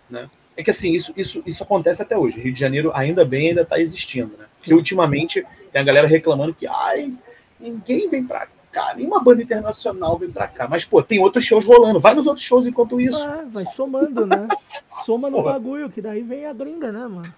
né? 0.08 0.30
É 0.56 0.64
que 0.64 0.70
assim, 0.70 0.92
isso, 0.92 1.14
isso, 1.18 1.42
isso 1.46 1.64
acontece 1.64 2.02
até 2.02 2.16
hoje. 2.16 2.42
Rio 2.42 2.54
de 2.54 2.60
Janeiro, 2.60 2.92
ainda 2.94 3.26
bem, 3.26 3.50
ainda 3.50 3.62
está 3.62 3.80
existindo, 3.80 4.38
né? 4.38 4.46
Porque 4.58 4.74
ultimamente 4.74 5.44
tem 5.72 5.82
a 5.82 5.86
galera 5.86 6.08
reclamando 6.08 6.54
que, 6.54 6.68
ai, 6.68 7.12
ninguém 7.60 8.08
vem 8.10 8.24
pra 8.24 8.48
cá, 8.78 8.94
nenhuma 8.96 9.20
banda 9.20 9.42
internacional 9.42 10.20
vem 10.20 10.30
pra 10.30 10.48
cá. 10.48 10.68
Mas, 10.68 10.86
pô, 10.86 11.02
tem 11.02 11.20
outros 11.20 11.44
shows 11.44 11.66
rolando. 11.66 12.00
Vai 12.00 12.14
nos 12.14 12.28
outros 12.28 12.46
shows 12.46 12.68
enquanto 12.68 13.02
isso. 13.02 13.28
Ah, 13.28 13.44
vai 13.52 13.66
somando, 13.74 14.28
né? 14.28 14.48
Soma 15.04 15.32
no 15.32 15.42
bagulho, 15.42 15.90
que 15.90 16.00
daí 16.00 16.22
vem 16.22 16.46
a 16.46 16.54
gringa, 16.54 16.92
né, 16.92 17.08
mano? 17.08 17.34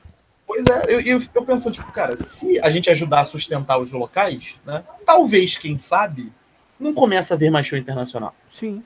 Pois 0.46 0.66
é, 0.66 0.94
eu, 0.94 1.00
eu, 1.00 1.22
eu 1.34 1.44
penso, 1.44 1.72
tipo, 1.72 1.90
cara, 1.92 2.18
se 2.18 2.60
a 2.60 2.70
gente 2.70 2.90
ajudar 2.90 3.22
a 3.22 3.26
sustentar 3.26 3.80
os 3.80 3.92
locais, 3.92 4.60
né? 4.66 4.84
Talvez, 5.06 5.58
quem 5.58 5.78
sabe, 5.78 6.34
não 6.78 6.94
começa 6.94 7.36
a 7.36 7.38
ver 7.38 7.50
mais 7.50 7.68
show 7.68 7.78
internacional. 7.78 8.36
Sim. 8.60 8.84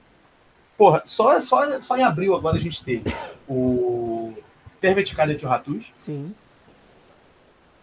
Porra, 0.78 1.02
só, 1.06 1.40
só, 1.40 1.80
só 1.80 1.98
em 1.98 2.04
abril 2.04 2.36
agora 2.36 2.58
a 2.58 2.60
gente 2.60 2.84
teve 2.84 3.16
o 3.48 4.34
Terveticalha 4.82 5.34
de 5.34 5.46
Ratus. 5.46 5.94
Sim. 6.06 6.36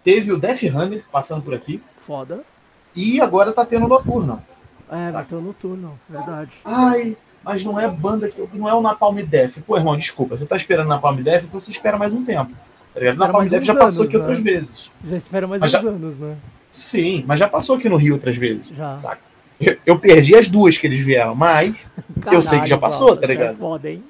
Teve 0.04 0.32
o 0.32 0.38
Death 0.38 0.62
Runner 0.62 1.04
passando 1.10 1.42
por 1.42 1.54
aqui. 1.54 1.82
Foda. 2.06 2.44
E 2.94 3.20
agora 3.20 3.52
tá 3.52 3.64
tendo 3.64 3.86
o 3.86 3.88
Noturno. 3.88 4.44
É, 4.90 5.10
vai 5.12 5.24
ter 5.24 5.34
o 5.36 5.40
Noturno, 5.40 5.98
verdade. 6.08 6.50
Ai, 6.64 7.16
mas 7.44 7.64
não 7.64 7.78
é 7.78 7.88
banda 7.88 8.28
que. 8.28 8.46
Não 8.52 8.68
é 8.68 8.74
o 8.74 8.82
Napalm 8.82 9.18
Death. 9.18 9.58
Pô, 9.66 9.76
irmão, 9.76 9.96
desculpa. 9.96 10.36
Você 10.36 10.46
tá 10.46 10.56
esperando 10.56 10.86
o 10.86 10.90
Napalm 10.90 11.16
Death, 11.22 11.44
então 11.44 11.60
você 11.60 11.70
espera 11.70 11.96
mais 11.96 12.12
um 12.12 12.24
tempo. 12.24 12.52
Tá 12.92 13.00
ligado? 13.00 13.16
Napalm 13.16 13.48
Death 13.48 13.62
já 13.62 13.74
passou 13.74 14.04
aqui 14.04 14.14
né? 14.14 14.20
outras 14.20 14.40
vezes. 14.40 14.90
Já 15.08 15.16
espera 15.16 15.46
mais 15.46 15.62
uns 15.62 15.70
já... 15.70 15.78
anos, 15.78 16.18
né? 16.18 16.36
Sim, 16.72 17.24
mas 17.26 17.38
já 17.38 17.48
passou 17.48 17.76
aqui 17.76 17.88
no 17.88 17.96
Rio 17.96 18.14
outras 18.14 18.36
vezes. 18.36 18.68
Já. 18.68 18.96
Saca? 18.96 19.22
Eu, 19.60 19.76
eu 19.84 19.98
perdi 19.98 20.34
as 20.34 20.48
duas 20.48 20.78
que 20.78 20.86
eles 20.86 21.00
vieram, 21.00 21.34
mas 21.34 21.86
Caralho, 22.20 22.38
eu 22.38 22.42
sei 22.42 22.60
que 22.60 22.66
já 22.66 22.78
passou, 22.78 23.16
tá 23.16 23.26
ligado? 23.26 23.54
É 23.54 23.58
foda, 23.58 23.90
hein? 23.90 24.02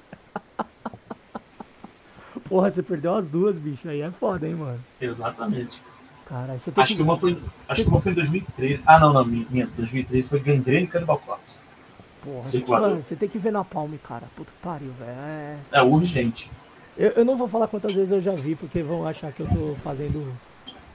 Porra, 2.48 2.70
você 2.70 2.82
perdeu 2.82 3.14
as 3.14 3.26
duas, 3.26 3.56
bicho. 3.56 3.88
Aí 3.88 4.00
é 4.00 4.10
foda, 4.12 4.46
hein, 4.46 4.54
mano? 4.54 4.78
Exatamente. 5.00 5.82
Cara, 6.30 6.52
acho 6.52 6.70
que... 6.70 6.96
que... 6.96 7.02
uma 7.02 7.18
foi, 7.18 7.36
acho 7.68 7.82
que 7.82 7.88
uma 7.88 8.00
foi 8.00 8.12
em 8.12 8.14
2013. 8.14 8.82
Ah, 8.86 9.00
não, 9.00 9.12
não, 9.12 9.24
minha, 9.24 9.66
2013 9.76 10.28
foi 10.28 10.38
Gangrene 10.38 10.84
e 10.84 10.86
Cannibal 10.86 11.18
Corpse. 11.18 11.60
Porra, 12.22 12.80
mano, 12.80 13.02
você 13.02 13.16
tem 13.16 13.28
que 13.28 13.38
ver 13.38 13.50
na 13.50 13.64
Palme, 13.64 13.98
cara. 13.98 14.28
Puta 14.36 14.52
que 14.52 14.58
pariu, 14.62 14.92
velho. 14.92 15.10
É... 15.10 15.56
é 15.72 15.82
urgente. 15.82 16.48
Eu, 16.96 17.10
eu, 17.10 17.24
não 17.24 17.36
vou 17.36 17.48
falar 17.48 17.66
quantas 17.66 17.92
vezes 17.92 18.12
eu 18.12 18.20
já 18.20 18.32
vi, 18.32 18.54
porque 18.54 18.80
vão 18.80 19.08
achar 19.08 19.32
que 19.32 19.40
eu 19.40 19.46
tô 19.48 19.74
fazendo 19.82 20.32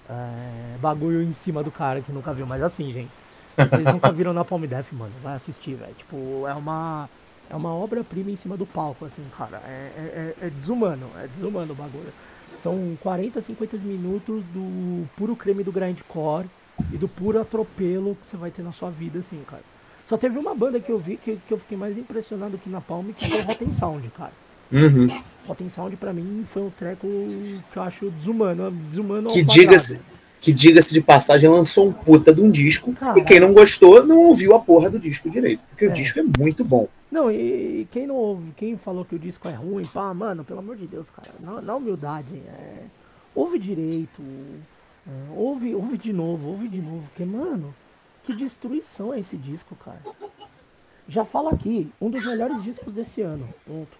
é, 0.10 0.78
bagulho 0.80 1.21
em 1.21 1.34
cima 1.34 1.63
do 1.63 1.71
cara 1.71 2.00
que 2.00 2.13
nunca 2.13 2.34
viu. 2.34 2.45
Mas 2.45 2.63
assim, 2.63 2.89
gente. 2.93 3.12
Vocês 3.58 3.93
nunca 3.93 4.12
viram 4.13 4.32
na 4.32 4.45
Palm 4.45 4.63
Death, 4.63 4.93
mano. 4.93 5.12
Vai 5.21 5.36
assistir, 5.36 5.76
velho. 5.76 5.93
Tipo, 5.95 6.48
é 6.48 6.54
uma. 6.54 7.10
É 7.50 7.56
uma 7.56 7.74
obra-prima 7.76 8.32
em 8.32 8.36
cima 8.38 8.56
do 8.56 8.65
palco, 8.65 9.06
assim, 9.06 9.24
cara. 9.38 9.62
É, 9.65 9.91
é, 9.98 10.36
é, 10.41 10.48
é 10.48 10.50
desumano, 10.50 11.10
é 11.17 11.28
desumano 11.28 11.74
o 11.74 11.76
bagulho. 11.76 12.12
São 12.65 12.97
40, 12.99 13.41
50 13.41 13.78
minutos 13.78 14.43
do 14.51 15.08
puro 15.15 15.36
creme 15.36 15.63
do 15.63 15.71
grindcore 15.71 16.47
e 16.91 16.97
do 16.97 17.08
puro 17.08 17.39
atropelo 17.39 18.17
que 18.19 18.25
você 18.25 18.36
vai 18.36 18.49
ter 18.49 18.63
na 18.63 18.71
sua 18.71 18.89
vida, 18.89 19.19
assim, 19.19 19.39
cara. 19.47 19.62
Só 20.10 20.17
teve 20.17 20.39
uma 20.39 20.56
banda 20.56 20.80
que 20.80 20.91
eu 20.91 20.97
vi 20.97 21.15
que, 21.15 21.38
que 21.47 21.54
eu 21.54 21.60
fiquei 21.60 21.78
mais 21.78 21.95
impressionado 21.95 22.58
que 22.58 22.67
na 22.67 22.82
Palme, 22.82 23.13
que 23.13 23.30
foi 23.30 23.39
o 23.39 23.43
Rotten 23.43 23.71
Sound, 23.71 24.12
cara. 24.17 24.32
Uhum. 24.71 25.06
Rotten 25.45 25.69
Sound 25.69 25.95
pra 25.97 26.12
mim 26.12 26.43
foi 26.51 26.63
um 26.63 26.71
treco 26.71 27.08
que 27.71 27.78
eu 27.78 27.84
acho 27.84 28.10
desumano. 28.10 28.71
Desumano 28.71 29.28
que 29.28 29.43
diga-se 29.43 30.01
que 30.39 30.54
diga-se 30.54 30.93
de 30.93 31.02
passagem, 31.02 31.50
lançou 31.50 31.88
um 31.88 31.93
puta 31.93 32.34
de 32.34 32.41
um 32.41 32.52
disco. 32.52 32.93
Caraca. 32.93 33.19
E 33.19 33.24
quem 33.24 33.39
não 33.39 33.54
gostou 33.54 34.06
não 34.06 34.19
ouviu 34.19 34.56
a 34.56 34.60
porra 34.60 34.89
do 34.89 35.00
disco 35.00 35.30
direito. 35.30 35.65
Porque 35.69 35.86
é. 35.86 35.89
o 35.89 35.91
disco 35.91 36.19
é 36.19 36.24
muito 36.38 36.63
bom. 36.63 36.88
Não, 37.12 37.32
e 37.32 37.88
quem 37.91 38.06
não 38.06 38.15
ouve, 38.15 38.52
quem 38.58 38.78
falou 38.78 39.06
que 39.06 39.15
o 39.15 39.19
disco 39.19 39.48
é 39.48 39.54
ruim, 39.54 39.86
pá, 39.86 40.13
mano, 40.13 40.43
pelo 40.43 40.60
amor 40.60 40.76
de 40.76 40.86
Deus, 40.86 41.10
cara, 41.10 41.30
na, 41.39 41.62
na 41.62 41.76
humildade, 41.76 42.36
é, 42.36 42.84
ouve 43.34 43.58
direito, 43.58 44.21
é, 45.08 45.12
ouve, 45.34 45.74
ouve 45.74 45.98
de 45.98 46.12
novo, 46.12 46.50
ouve 46.50 46.67
de 46.67 46.82
novo, 46.82 47.04
porque, 47.08 47.24
mano, 47.24 47.74
que 48.24 48.36
destruição 48.36 49.13
é 49.13 49.19
esse 49.19 49.38
disco, 49.38 49.76
cara. 49.76 50.02
Já 51.08 51.24
fala 51.24 51.52
aqui, 51.52 51.89
um 52.02 52.10
dos 52.10 52.26
melhores 52.26 52.62
discos 52.63 52.93
desse 52.93 53.21
ano. 53.21 53.48
Ponto. 53.65 53.98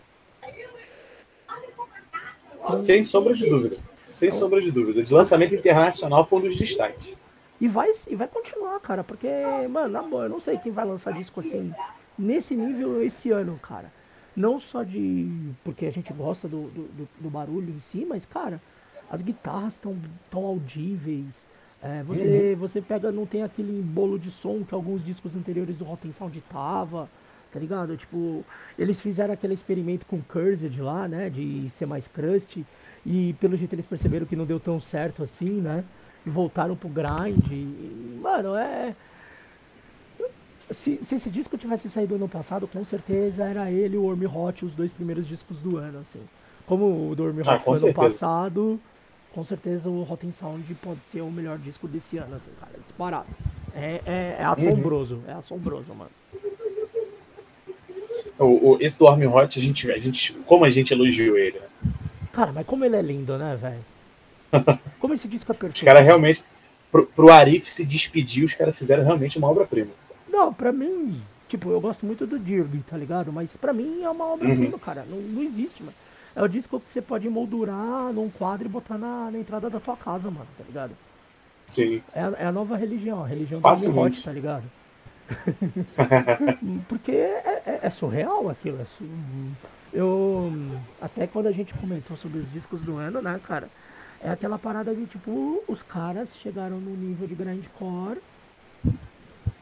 Sem 2.82 3.04
sombra 3.04 3.34
de 3.34 3.50
dúvida. 3.50 3.78
Sem 4.06 4.30
então, 4.30 4.40
sombra 4.40 4.62
de 4.62 4.72
dúvida. 4.72 5.04
De 5.04 5.14
lançamento 5.14 5.56
internacional 5.56 6.24
foi 6.26 6.40
um 6.40 6.42
dos 6.44 6.56
destaques. 6.56 7.14
E 7.60 7.68
vai, 7.68 7.92
e 8.10 8.16
vai 8.16 8.28
continuar, 8.28 8.80
cara, 8.80 9.04
porque, 9.04 9.28
mano, 9.70 9.90
na 9.90 10.02
boa, 10.02 10.24
eu 10.26 10.30
não 10.30 10.42
sei 10.42 10.58
quem 10.58 10.72
vai 10.72 10.86
lançar 10.86 11.14
disco 11.14 11.40
assim, 11.40 11.74
nesse 12.18 12.56
nível 12.56 13.02
esse 13.02 13.32
ano, 13.32 13.58
cara. 13.62 13.92
Não 14.36 14.60
só 14.60 14.84
de. 14.84 15.54
porque 15.64 15.86
a 15.86 15.92
gente 15.92 16.12
gosta 16.12 16.48
do, 16.48 16.68
do, 16.68 17.10
do 17.22 17.30
barulho 17.30 17.70
em 17.70 17.80
si, 17.80 18.06
mas, 18.06 18.26
cara, 18.26 18.62
as 19.10 19.22
guitarras 19.22 19.74
estão 19.74 19.96
tão 20.30 20.46
audíveis. 20.46 21.48
É, 21.82 22.04
você, 22.04 22.52
uhum. 22.54 22.60
você 22.60 22.82
pega, 22.82 23.12
não 23.12 23.26
tem 23.26 23.44
aquele 23.44 23.82
bolo 23.82 24.20
de 24.20 24.32
som 24.32 24.64
que 24.64 24.74
alguns 24.74 25.06
discos 25.06 25.36
anteriores 25.36 25.78
do 25.78 25.86
Rotten 25.86 26.12
Sound 26.12 26.44
tava, 26.52 27.10
tá 27.52 27.60
ligado? 27.60 27.96
Tipo, 27.96 28.44
eles 28.78 29.00
fizeram 29.00 29.34
aquele 29.34 29.54
experimento 29.54 30.06
com 30.06 30.22
Cursed 30.22 30.78
lá, 30.82 31.08
né, 31.08 31.30
de 31.30 31.70
ser 31.70 31.86
mais 31.86 32.08
crust, 32.08 32.66
e 33.06 33.34
pelo 33.40 33.56
jeito 33.56 33.74
eles 33.74 33.86
perceberam 33.86 34.26
que 34.26 34.36
não 34.36 34.46
deu 34.46 34.60
tão 34.60 34.80
certo 34.80 35.24
assim, 35.24 35.62
né, 35.62 35.84
e 36.26 36.30
voltaram 36.30 36.76
pro 36.76 36.90
grind, 36.90 37.52
e, 37.52 38.20
mano, 38.22 38.56
é... 38.56 38.96
Se, 40.72 41.00
se, 41.04 41.16
esse 41.16 41.30
disco 41.30 41.60
tivesse 41.60 41.88
saído 41.92 42.16
ano 42.16 42.28
passado, 42.28 42.68
com 42.68 42.84
certeza 42.84 43.44
era 43.44 43.70
ele 43.70 43.96
e 43.96 43.98
o 44.00 44.04
Worm 44.04 44.26
Hot, 44.26 44.66
os 44.66 44.74
dois 44.74 44.92
primeiros 44.92 45.28
discos 45.28 45.58
do 45.60 45.78
ano, 45.78 46.00
assim. 46.00 46.20
Como 46.66 47.12
o 47.12 47.16
do 47.16 47.22
Worm 47.22 47.42
ah, 47.46 47.54
Hot 47.54 47.64
foi 47.64 47.90
ano 47.90 47.94
passado, 47.94 48.80
com 49.32 49.44
certeza 49.44 49.88
o 49.90 50.02
Rotten 50.02 50.32
Sound 50.32 50.64
pode 50.82 51.06
ser 51.06 51.22
o 51.22 51.30
melhor 51.30 51.60
disco 51.60 51.88
desse 51.88 52.18
ano, 52.18 52.36
assim, 52.36 52.50
cara, 52.60 52.72
disparado. 52.82 53.28
É, 53.76 54.02
é, 54.08 54.36
é 54.40 54.44
assombroso, 54.44 55.22
é 55.28 55.34
assombroso, 55.34 55.94
mano. 55.94 56.10
O, 58.40 58.72
o, 58.72 58.78
esse 58.82 58.98
do 58.98 59.08
Army 59.08 59.28
Hot, 59.28 59.60
a 59.60 59.62
gente, 59.62 59.92
a 59.92 60.00
gente, 60.00 60.34
como 60.46 60.66
a 60.66 60.70
gente 60.70 60.92
elogiou 60.94 61.38
ele, 61.38 61.60
né? 61.60 61.94
Cara, 62.36 62.52
mas 62.52 62.68
como 62.68 62.84
ele 62.84 62.98
é 62.98 63.02
lindo, 63.02 63.38
né, 63.38 63.56
velho? 63.56 63.86
Como 65.00 65.14
esse 65.14 65.28
disco 65.28 65.52
é 65.52 65.56
perfeito. 65.56 65.76
Os 65.76 65.82
caras 65.82 66.04
realmente, 66.04 66.44
pro, 66.92 67.06
pro 67.08 67.32
Arif 67.32 67.70
se 67.70 67.86
despedir, 67.86 68.44
os 68.44 68.54
caras 68.54 68.78
fizeram 68.78 69.04
realmente 69.04 69.38
uma 69.38 69.50
obra-prima. 69.50 69.92
Não, 70.30 70.54
pra 70.54 70.72
mim, 70.72 71.22
tipo, 71.48 71.70
eu 71.70 71.80
gosto 71.82 72.06
muito 72.06 72.28
do 72.28 72.38
Dirby, 72.38 72.80
tá 72.80 72.98
ligado? 72.98 73.32
Mas 73.32 73.56
pra 73.56 73.74
mim 73.74 74.04
é 74.04 74.10
uma 74.10 74.26
obra-prima, 74.34 74.74
uhum. 74.74 74.80
cara. 74.80 75.06
Não, 75.10 75.18
não 75.18 75.42
existe, 75.42 75.82
mano. 75.82 75.96
É 76.36 76.44
o 76.44 76.48
disco 76.48 76.80
que 76.80 76.90
você 76.90 77.02
pode 77.02 77.30
moldurar 77.30 78.12
num 78.14 78.30
quadro 78.30 78.66
e 78.66 78.70
botar 78.70 78.98
na, 78.98 79.32
na 79.32 79.40
entrada 79.40 79.70
da 79.70 79.80
tua 79.80 79.96
casa, 79.96 80.30
mano, 80.30 80.48
tá 80.58 80.64
ligado? 80.68 80.92
Sim. 81.68 82.02
É 82.14 82.22
a, 82.22 82.34
é 82.40 82.46
a 82.46 82.52
nova 82.52 82.76
religião, 82.76 83.24
a 83.24 83.28
religião 83.28 83.62
do 83.62 84.00
Hot, 84.00 84.24
tá 84.24 84.32
ligado? 84.32 84.64
Porque 86.88 87.12
é, 87.12 87.64
é, 87.66 87.80
é, 87.84 87.90
surreal 87.90 88.50
aquilo. 88.50 88.82
É 88.82 88.86
su... 88.86 89.04
Eu. 89.94 90.52
Até 91.02 91.28
quando 91.28 91.48
a 91.48 91.52
gente 91.52 91.74
comentou 91.74 92.18
sobre 92.18 92.40
os 92.40 92.52
discos 92.52 92.82
do 92.82 92.98
ano, 92.98 93.22
né, 93.22 93.40
cara? 93.46 93.70
É 94.22 94.30
aquela 94.30 94.58
parada 94.58 94.94
de 94.94 95.06
tipo, 95.06 95.64
os 95.68 95.84
caras 95.84 96.36
chegaram 96.38 96.80
no 96.80 96.96
nível 96.96 97.28
de 97.28 97.36
grindcore 97.36 98.20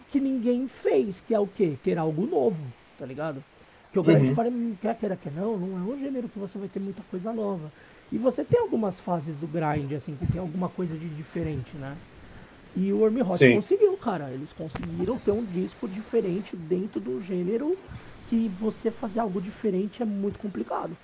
que 0.10 0.20
ninguém 0.20 0.68
fez, 0.68 1.22
que 1.22 1.34
é 1.34 1.40
o 1.40 1.48
quê? 1.48 1.76
Ter 1.84 1.98
algo 1.98 2.26
novo, 2.28 2.64
tá 3.00 3.06
ligado? 3.06 3.44
Que 3.92 3.98
o 3.98 4.04
grindcore, 4.04 4.50
uhum. 4.50 4.76
quer 4.80 4.96
queira 4.96 5.16
que 5.16 5.30
não, 5.30 5.58
não 5.58 5.78
é 5.78 5.96
um 5.96 6.00
gênero 6.00 6.30
que 6.30 6.38
você 6.38 6.58
vai 6.58 6.68
ter 6.68 6.80
muita 6.80 7.02
coisa 7.10 7.34
nova. 7.34 7.72
E 8.12 8.18
você 8.18 8.44
tem 8.44 8.60
algumas 8.60 9.00
fases 9.00 9.38
do 9.38 9.48
grind, 9.48 9.92
assim, 9.94 10.16
que 10.16 10.32
tem 10.32 10.40
alguma 10.40 10.70
coisa 10.70 10.96
de 10.96 11.10
diferente, 11.10 11.76
né? 11.78 11.98
E 12.76 12.94
o 12.94 13.00
Worm 13.00 13.22
Hot 13.22 13.54
conseguiu, 13.56 13.98
cara. 13.98 14.30
Eles 14.30 14.54
conseguiram 14.54 15.18
ter 15.18 15.32
um 15.32 15.44
disco 15.44 15.88
diferente 15.88 16.56
dentro 16.56 17.00
do 17.00 17.20
gênero 17.22 17.76
que 18.30 18.50
você 18.60 18.92
fazer 18.92 19.20
algo 19.20 19.42
diferente 19.42 20.02
é 20.02 20.06
muito 20.06 20.40
complicado. 20.40 20.96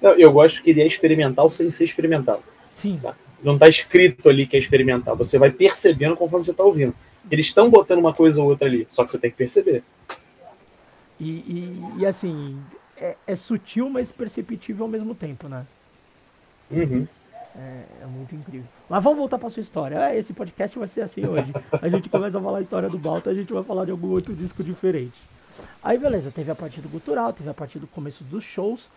Eu 0.00 0.32
gosto 0.32 0.62
que 0.62 0.70
ele 0.70 0.82
é 0.82 0.86
experimental 0.86 1.48
sem 1.50 1.70
ser 1.70 1.84
experimental. 1.84 2.42
Sim. 2.72 2.96
Sabe? 2.96 3.16
Não 3.42 3.54
está 3.54 3.68
escrito 3.68 4.28
ali 4.28 4.46
que 4.46 4.56
é 4.56 4.58
experimental. 4.58 5.16
Você 5.16 5.38
vai 5.38 5.50
percebendo 5.50 6.16
conforme 6.16 6.44
você 6.44 6.50
está 6.50 6.64
ouvindo. 6.64 6.94
Eles 7.30 7.46
estão 7.46 7.70
botando 7.70 7.98
uma 7.98 8.14
coisa 8.14 8.40
ou 8.40 8.48
outra 8.48 8.68
ali, 8.68 8.86
só 8.88 9.04
que 9.04 9.10
você 9.10 9.18
tem 9.18 9.30
que 9.30 9.36
perceber. 9.36 9.82
E, 11.18 11.30
e, 11.30 11.82
e 11.98 12.06
assim, 12.06 12.60
é, 12.96 13.16
é, 13.26 13.34
sutil, 13.34 13.88
mas 13.90 14.12
perceptível 14.12 14.84
ao 14.84 14.90
mesmo 14.90 15.14
tempo, 15.14 15.48
né? 15.48 15.66
Uhum. 16.70 17.06
É, 17.56 17.82
é, 18.02 18.06
muito 18.06 18.34
incrível. 18.34 18.66
Mas 18.88 19.02
vamos 19.02 19.18
voltar 19.18 19.38
para 19.38 19.50
sua 19.50 19.62
história. 19.62 20.10
É, 20.10 20.18
esse 20.18 20.32
podcast 20.32 20.78
vai 20.78 20.88
ser 20.88 21.00
assim 21.00 21.26
hoje. 21.26 21.52
A 21.80 21.88
gente 21.88 22.08
começa 22.08 22.38
a 22.38 22.42
falar 22.42 22.58
a 22.58 22.62
história 22.62 22.88
do 22.88 22.98
Balta, 22.98 23.30
a 23.30 23.34
gente 23.34 23.52
vai 23.52 23.64
falar 23.64 23.86
de 23.86 23.90
algum 23.90 24.08
outro 24.08 24.34
disco 24.34 24.62
diferente. 24.62 25.18
Aí 25.82 25.98
beleza, 25.98 26.30
teve 26.30 26.50
a 26.50 26.54
parte 26.54 26.80
do 26.80 26.88
cultural, 26.88 27.32
teve 27.32 27.48
a 27.48 27.54
parte 27.54 27.78
do 27.78 27.86
começo 27.86 28.24
dos 28.24 28.44
shows. 28.44 28.90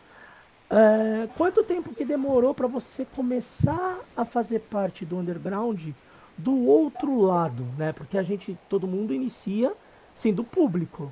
É, 0.69 1.27
quanto 1.35 1.63
tempo 1.63 1.93
que 1.95 2.05
demorou 2.05 2.53
para 2.53 2.67
você 2.67 3.05
começar 3.15 3.99
a 4.15 4.23
fazer 4.23 4.59
parte 4.59 5.03
do 5.03 5.17
underground 5.17 5.89
do 6.37 6.65
outro 6.67 7.21
lado, 7.21 7.65
né? 7.77 7.91
Porque 7.91 8.17
a 8.17 8.23
gente, 8.23 8.57
todo 8.69 8.87
mundo 8.87 9.13
inicia 9.13 9.73
sendo 10.13 10.43
público. 10.43 11.11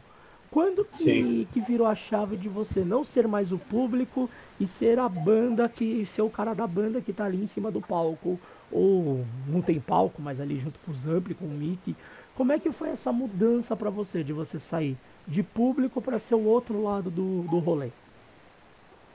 Quando 0.49 0.85
que, 0.85 1.47
que, 1.51 1.59
virou 1.59 1.85
a 1.85 1.95
chave 1.95 2.37
de 2.37 2.47
você 2.47 2.79
não 2.79 3.03
ser 3.03 3.27
mais 3.27 3.51
o 3.51 3.57
público 3.57 4.29
e 4.59 4.65
ser 4.65 4.97
a 4.97 5.09
banda 5.09 5.67
que 5.67 6.05
ser 6.05 6.21
o 6.21 6.29
cara 6.29 6.53
da 6.53 6.65
banda 6.65 7.01
que 7.01 7.11
tá 7.11 7.25
ali 7.25 7.43
em 7.43 7.47
cima 7.47 7.69
do 7.69 7.81
palco 7.81 8.39
ou 8.71 9.25
não 9.45 9.61
tem 9.61 9.79
palco, 9.79 10.21
mas 10.21 10.39
ali 10.39 10.59
junto 10.59 10.79
com 10.79 10.91
os 10.91 11.05
ampli, 11.05 11.33
com 11.33 11.45
o 11.45 11.49
Mickey. 11.49 11.95
Como 12.35 12.51
é 12.51 12.59
que 12.59 12.71
foi 12.71 12.89
essa 12.89 13.11
mudança 13.11 13.75
para 13.75 13.89
você 13.89 14.23
de 14.23 14.31
você 14.31 14.57
sair 14.57 14.97
de 15.27 15.43
público 15.43 16.01
para 16.01 16.19
ser 16.19 16.35
o 16.35 16.45
outro 16.45 16.81
lado 16.81 17.09
do, 17.09 17.41
do 17.43 17.59
rolê? 17.59 17.89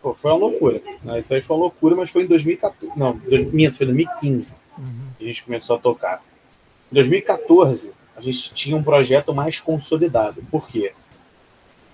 Pô, 0.02 0.12
foi 0.12 0.30
uma 0.30 0.38
loucura. 0.38 0.82
Né? 1.02 1.20
Isso 1.20 1.32
aí 1.32 1.40
foi 1.40 1.56
uma 1.56 1.62
loucura, 1.62 1.94
mas 1.96 2.10
foi 2.10 2.24
em 2.24 2.26
2014. 2.26 2.98
Não, 2.98 3.14
minto, 3.52 3.76
foi 3.76 3.86
em 3.86 3.88
2015 3.88 4.56
uhum. 4.76 4.84
que 5.16 5.24
a 5.24 5.26
gente 5.26 5.44
começou 5.44 5.76
a 5.76 5.78
tocar. 5.78 6.22
Em 6.90 6.94
2014, 6.94 7.94
a 8.16 8.20
gente 8.20 8.52
tinha 8.52 8.76
um 8.76 8.82
projeto 8.82 9.32
mais 9.32 9.58
consolidado. 9.60 10.42
Por 10.50 10.68
quê? 10.68 10.92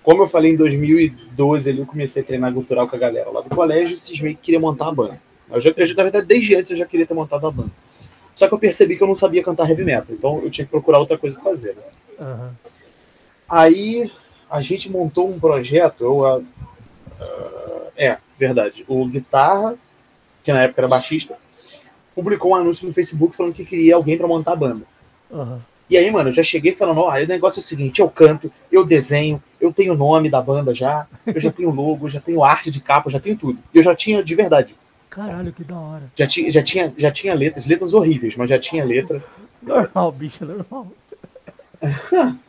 Como 0.03 0.23
eu 0.23 0.27
falei, 0.27 0.51
em 0.51 0.55
2012 0.55 1.69
ali, 1.69 1.79
eu 1.79 1.85
comecei 1.85 2.23
a 2.23 2.25
treinar 2.25 2.53
cultural 2.53 2.87
com 2.87 2.95
a 2.95 2.99
galera 2.99 3.29
lá 3.29 3.41
do 3.41 3.49
colégio 3.49 3.95
e 3.95 4.23
meio 4.23 4.35
que 4.35 4.41
queria 4.41 4.59
montar 4.59 4.87
a 4.87 4.91
banda. 4.91 5.21
Eu 5.51 5.59
já, 5.59 5.71
eu, 5.75 5.95
na 5.95 6.03
verdade, 6.03 6.25
desde 6.25 6.55
antes 6.55 6.71
eu 6.71 6.77
já 6.77 6.85
queria 6.85 7.05
ter 7.05 7.13
montado 7.13 7.45
a 7.45 7.51
banda. 7.51 7.71
Só 8.35 8.47
que 8.47 8.53
eu 8.53 8.59
percebi 8.59 8.95
que 8.95 9.03
eu 9.03 9.07
não 9.07 9.15
sabia 9.15 9.43
cantar 9.43 9.69
heavy 9.69 9.83
metal, 9.83 10.15
então 10.15 10.41
eu 10.41 10.49
tinha 10.49 10.65
que 10.65 10.71
procurar 10.71 10.99
outra 10.99 11.17
coisa 11.17 11.35
para 11.35 11.43
fazer. 11.43 11.75
Né? 11.75 11.83
Uhum. 12.19 12.49
Aí 13.49 14.11
a 14.49 14.61
gente 14.61 14.91
montou 14.91 15.29
um 15.29 15.39
projeto, 15.39 16.03
eu, 16.03 16.19
uh, 16.19 16.39
uh, 16.39 17.91
é, 17.97 18.17
verdade, 18.37 18.85
o 18.87 19.05
Guitarra, 19.05 19.75
que 20.43 20.53
na 20.53 20.63
época 20.63 20.81
era 20.81 20.87
baixista, 20.87 21.37
publicou 22.15 22.51
um 22.51 22.55
anúncio 22.55 22.87
no 22.87 22.93
Facebook 22.93 23.35
falando 23.35 23.53
que 23.53 23.65
queria 23.65 23.95
alguém 23.95 24.17
para 24.17 24.27
montar 24.27 24.53
a 24.53 24.55
banda. 24.55 24.85
Uhum. 25.29 25.59
E 25.89 25.97
aí, 25.97 26.09
mano, 26.11 26.29
eu 26.29 26.33
já 26.33 26.43
cheguei 26.43 26.75
falando, 26.75 27.01
olha, 27.01 27.25
o 27.25 27.27
negócio 27.27 27.59
é 27.59 27.61
o 27.61 27.63
seguinte, 27.63 27.99
eu 27.99 28.09
canto, 28.09 28.51
eu 28.71 28.85
desenho, 28.85 29.41
eu 29.59 29.73
tenho 29.73 29.93
o 29.93 29.97
nome 29.97 30.29
da 30.29 30.39
banda 30.41 30.73
já, 30.73 31.07
eu 31.25 31.39
já 31.39 31.51
tenho 31.51 31.71
logo, 31.71 32.07
já 32.07 32.19
tenho 32.19 32.43
arte 32.43 32.69
de 32.69 32.79
capa, 32.79 33.09
já 33.09 33.19
tenho 33.19 33.35
tudo. 33.35 33.57
Eu 33.73 33.81
já 33.81 33.95
tinha 33.95 34.23
de 34.23 34.35
verdade. 34.35 34.75
Caralho, 35.09 35.37
sabe? 35.37 35.51
que 35.53 35.63
da 35.63 35.75
hora. 35.75 36.03
Já 36.15 36.27
tinha, 36.27 36.51
já, 36.51 36.61
tinha, 36.61 36.93
já 36.95 37.11
tinha 37.11 37.33
letras, 37.33 37.65
letras 37.65 37.93
horríveis, 37.95 38.35
mas 38.35 38.49
já 38.49 38.59
tinha 38.59 38.85
letra. 38.85 39.23
Normal, 39.61 40.11
bicho, 40.11 40.45
normal. 40.45 40.87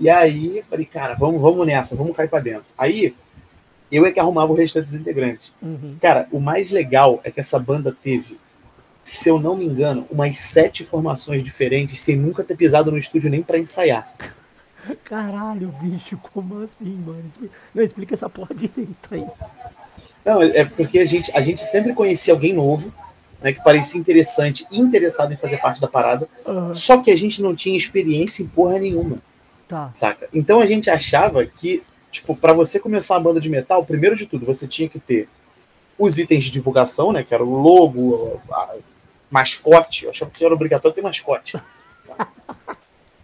e 0.00 0.08
aí, 0.08 0.62
falei, 0.62 0.86
cara, 0.86 1.14
vamos, 1.14 1.40
vamos 1.40 1.66
nessa, 1.66 1.96
vamos 1.96 2.16
cair 2.16 2.28
pra 2.28 2.40
dentro. 2.40 2.70
Aí, 2.76 3.14
eu 3.90 4.06
é 4.06 4.12
que 4.12 4.20
arrumava 4.20 4.52
o 4.52 4.56
restante 4.56 4.84
dos 4.84 4.94
integrantes. 4.94 5.52
Uhum. 5.60 5.96
Cara, 6.00 6.26
o 6.32 6.40
mais 6.40 6.70
legal 6.70 7.20
é 7.24 7.30
que 7.30 7.40
essa 7.40 7.58
banda 7.58 7.94
teve 8.02 8.38
se 9.04 9.28
eu 9.28 9.38
não 9.38 9.56
me 9.56 9.64
engano, 9.64 10.06
umas 10.10 10.36
sete 10.36 10.84
formações 10.84 11.42
diferentes 11.42 11.98
sem 12.00 12.16
nunca 12.16 12.44
ter 12.44 12.56
pisado 12.56 12.90
no 12.90 12.98
estúdio 12.98 13.30
nem 13.30 13.42
para 13.42 13.58
ensaiar. 13.58 14.12
Caralho, 15.04 15.68
bicho, 15.80 16.18
como 16.32 16.62
assim, 16.62 16.96
mano? 17.04 17.24
Não, 17.74 17.82
explica 17.82 18.14
essa 18.14 18.28
porra 18.28 18.54
direito 18.54 19.08
aí. 19.10 19.26
Não, 20.24 20.42
é, 20.42 20.58
é 20.58 20.64
porque 20.64 20.98
a 20.98 21.04
gente, 21.04 21.30
a 21.34 21.40
gente 21.40 21.60
sempre 21.60 21.92
conhecia 21.92 22.32
alguém 22.32 22.52
novo, 22.52 22.92
né, 23.40 23.52
que 23.52 23.62
parecia 23.62 24.00
interessante 24.00 24.64
e 24.70 24.78
interessado 24.78 25.32
em 25.32 25.36
fazer 25.36 25.58
parte 25.58 25.80
da 25.80 25.88
parada, 25.88 26.28
uhum. 26.46 26.74
só 26.74 26.98
que 26.98 27.10
a 27.10 27.16
gente 27.16 27.42
não 27.42 27.54
tinha 27.54 27.76
experiência 27.76 28.42
em 28.42 28.46
porra 28.46 28.78
nenhuma. 28.78 29.18
Tá. 29.72 29.90
Saca? 29.94 30.28
Então 30.34 30.60
a 30.60 30.66
gente 30.66 30.90
achava 30.90 31.46
que, 31.46 31.82
tipo, 32.10 32.36
para 32.36 32.52
você 32.52 32.78
começar 32.78 33.14
uma 33.14 33.20
banda 33.20 33.40
de 33.40 33.48
metal, 33.48 33.82
primeiro 33.82 34.14
de 34.14 34.26
tudo, 34.26 34.44
você 34.44 34.68
tinha 34.68 34.86
que 34.86 35.00
ter 35.00 35.30
os 35.98 36.18
itens 36.18 36.44
de 36.44 36.50
divulgação, 36.50 37.10
né, 37.10 37.24
que 37.24 37.32
era 37.32 37.42
o 37.42 37.48
logo, 37.50 38.38
a, 38.50 38.74
mascote. 39.30 40.04
Eu 40.04 40.10
achava 40.10 40.30
que 40.30 40.44
era 40.44 40.52
obrigatório 40.52 40.94
ter 40.94 41.00
mascote. 41.00 41.58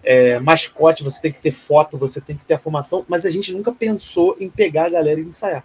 É, 0.02 0.40
mascote, 0.40 1.04
você 1.04 1.20
tem 1.20 1.30
que 1.30 1.40
ter 1.40 1.50
foto, 1.50 1.98
você 1.98 2.18
tem 2.18 2.34
que 2.34 2.46
ter 2.46 2.54
a 2.54 2.58
formação, 2.58 3.04
mas 3.06 3.26
a 3.26 3.30
gente 3.30 3.52
nunca 3.52 3.70
pensou 3.72 4.34
em 4.40 4.48
pegar 4.48 4.86
a 4.86 4.90
galera 4.90 5.20
e 5.20 5.24
ensaiar. 5.24 5.62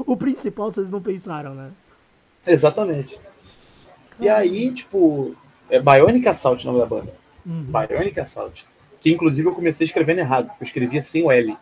O 0.00 0.18
principal 0.18 0.70
vocês 0.70 0.90
não 0.90 1.00
pensaram, 1.00 1.54
né? 1.54 1.70
Exatamente. 2.46 3.18
E 4.20 4.28
aí, 4.28 4.70
tipo, 4.74 5.34
é 5.70 5.80
Bionic 5.80 6.28
Assault 6.28 6.62
o 6.62 6.72
nome 6.72 6.80
da 6.80 6.86
banda. 6.86 7.14
Uhum. 7.46 7.64
Bionic 7.64 8.20
Assault. 8.20 8.66
Que 9.06 9.12
inclusive 9.12 9.46
eu 9.46 9.54
comecei 9.54 9.84
escrevendo 9.84 10.18
errado. 10.18 10.50
Eu 10.60 10.64
escrevia 10.64 11.00
sem 11.00 11.22
o 11.22 11.30
L 11.30 11.56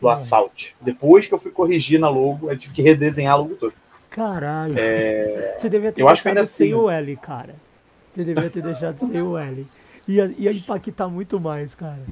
do 0.00 0.08
uhum. 0.08 0.10
Assault. 0.10 0.74
Depois 0.80 1.24
que 1.24 1.32
eu 1.32 1.38
fui 1.38 1.52
corrigir 1.52 2.00
na 2.00 2.08
logo, 2.08 2.50
eu 2.50 2.58
tive 2.58 2.74
que 2.74 2.82
redesenhar 2.82 3.34
a 3.34 3.36
logo 3.36 3.54
toda. 3.54 3.74
Caralho. 4.10 4.74
É... 4.76 5.56
Você 5.56 5.68
devia 5.68 5.92
ter 5.92 6.02
eu 6.02 6.08
acho 6.08 6.20
que 6.20 6.26
ainda 6.26 6.44
sem 6.48 6.70
tenho. 6.70 6.80
o 6.80 6.90
L, 6.90 7.16
cara. 7.18 7.54
Você 8.12 8.24
devia 8.24 8.50
ter 8.50 8.60
deixado 8.60 8.98
sem 8.98 9.22
o 9.22 9.38
L. 9.38 9.64
Ia, 10.08 10.34
ia 10.36 10.50
impactar 10.50 11.06
muito 11.06 11.38
mais, 11.38 11.76
cara. 11.76 12.02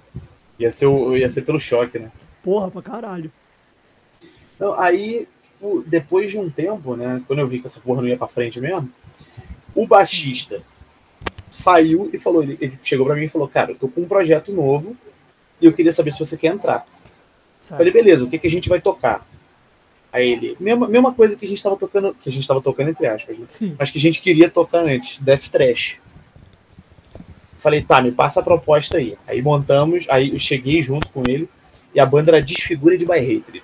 Ia 0.61 0.71
ser, 0.71 0.87
o, 0.87 1.17
ia 1.17 1.29
ser 1.29 1.43
pelo 1.43 1.59
choque, 1.59 1.99
né? 1.99 2.13
Porra, 2.45 2.71
pra 2.71 2.83
caralho. 2.83 3.33
Então, 4.55 4.79
aí, 4.79 5.27
tipo, 5.43 5.83
depois 5.85 6.31
de 6.31 6.39
um 6.39 6.49
tempo, 6.49 6.95
né? 6.95 7.21
Quando 7.27 7.41
eu 7.41 7.49
vi 7.49 7.59
que 7.59 7.67
essa 7.67 7.81
porra 7.81 8.01
não 8.01 8.09
ia 8.09 8.17
pra 8.17 8.29
frente 8.29 8.61
mesmo, 8.61 8.89
o 9.75 9.89
baixista 9.89 10.63
saiu 11.57 12.11
e 12.13 12.19
falou, 12.19 12.43
ele, 12.43 12.59
ele 12.61 12.79
chegou 12.83 13.07
para 13.07 13.17
mim 13.17 13.25
e 13.25 13.29
falou, 13.29 13.49
cara, 13.49 13.73
eu 13.73 13.77
tô 13.77 13.89
com 13.89 14.03
um 14.03 14.09
projeto 14.09 14.53
novo 14.53 14.97
e 15.61 15.67
eu 15.67 15.73
queria 15.73 15.93
saber 15.93 16.13
se 16.13 16.19
você 16.19 16.37
quer 16.37 16.49
entrar. 16.49 16.87
Falei, 17.69 17.93
beleza, 17.93 18.25
o 18.25 18.31
que, 18.31 18.39
que 18.39 18.47
a 18.47 18.51
gente 18.51 18.69
vai 18.69 18.81
tocar? 18.81 19.27
Aí 20.13 20.33
ele, 20.33 20.57
mesma, 20.61 20.89
mesma 20.89 21.13
coisa 21.13 21.37
que 21.37 21.45
a 21.45 21.49
gente 21.49 21.57
estava 21.57 21.77
tocando, 21.77 22.15
que 22.15 22.29
a 22.29 22.33
gente 22.33 22.43
estava 22.43 22.61
tocando 22.61 22.91
entre 22.91 23.07
aspas, 23.07 23.37
né? 23.39 23.75
mas 23.79 23.91
que 23.91 23.99
a 23.99 24.01
gente 24.01 24.21
queria 24.21 24.49
tocar 24.49 24.81
antes, 24.81 25.19
Death 25.19 25.49
Trash. 25.49 26.01
Falei, 27.59 27.83
tá, 27.83 28.01
me 28.01 28.13
passa 28.13 28.41
a 28.41 28.43
proposta 28.43 28.99
aí. 28.99 29.17
Aí 29.27 29.43
montamos, 29.43 30.09
aí 30.09 30.33
eu 30.33 30.39
cheguei 30.39 30.83
junto 30.83 31.09
com 31.09 31.23
ele 31.27 31.49
e 31.95 31.99
a 31.99 32.07
banda 32.07 32.31
era 32.31 32.43
Desfigura 32.43 32.97
de 32.97 33.05
By 33.05 33.19
Hatred. 33.19 33.63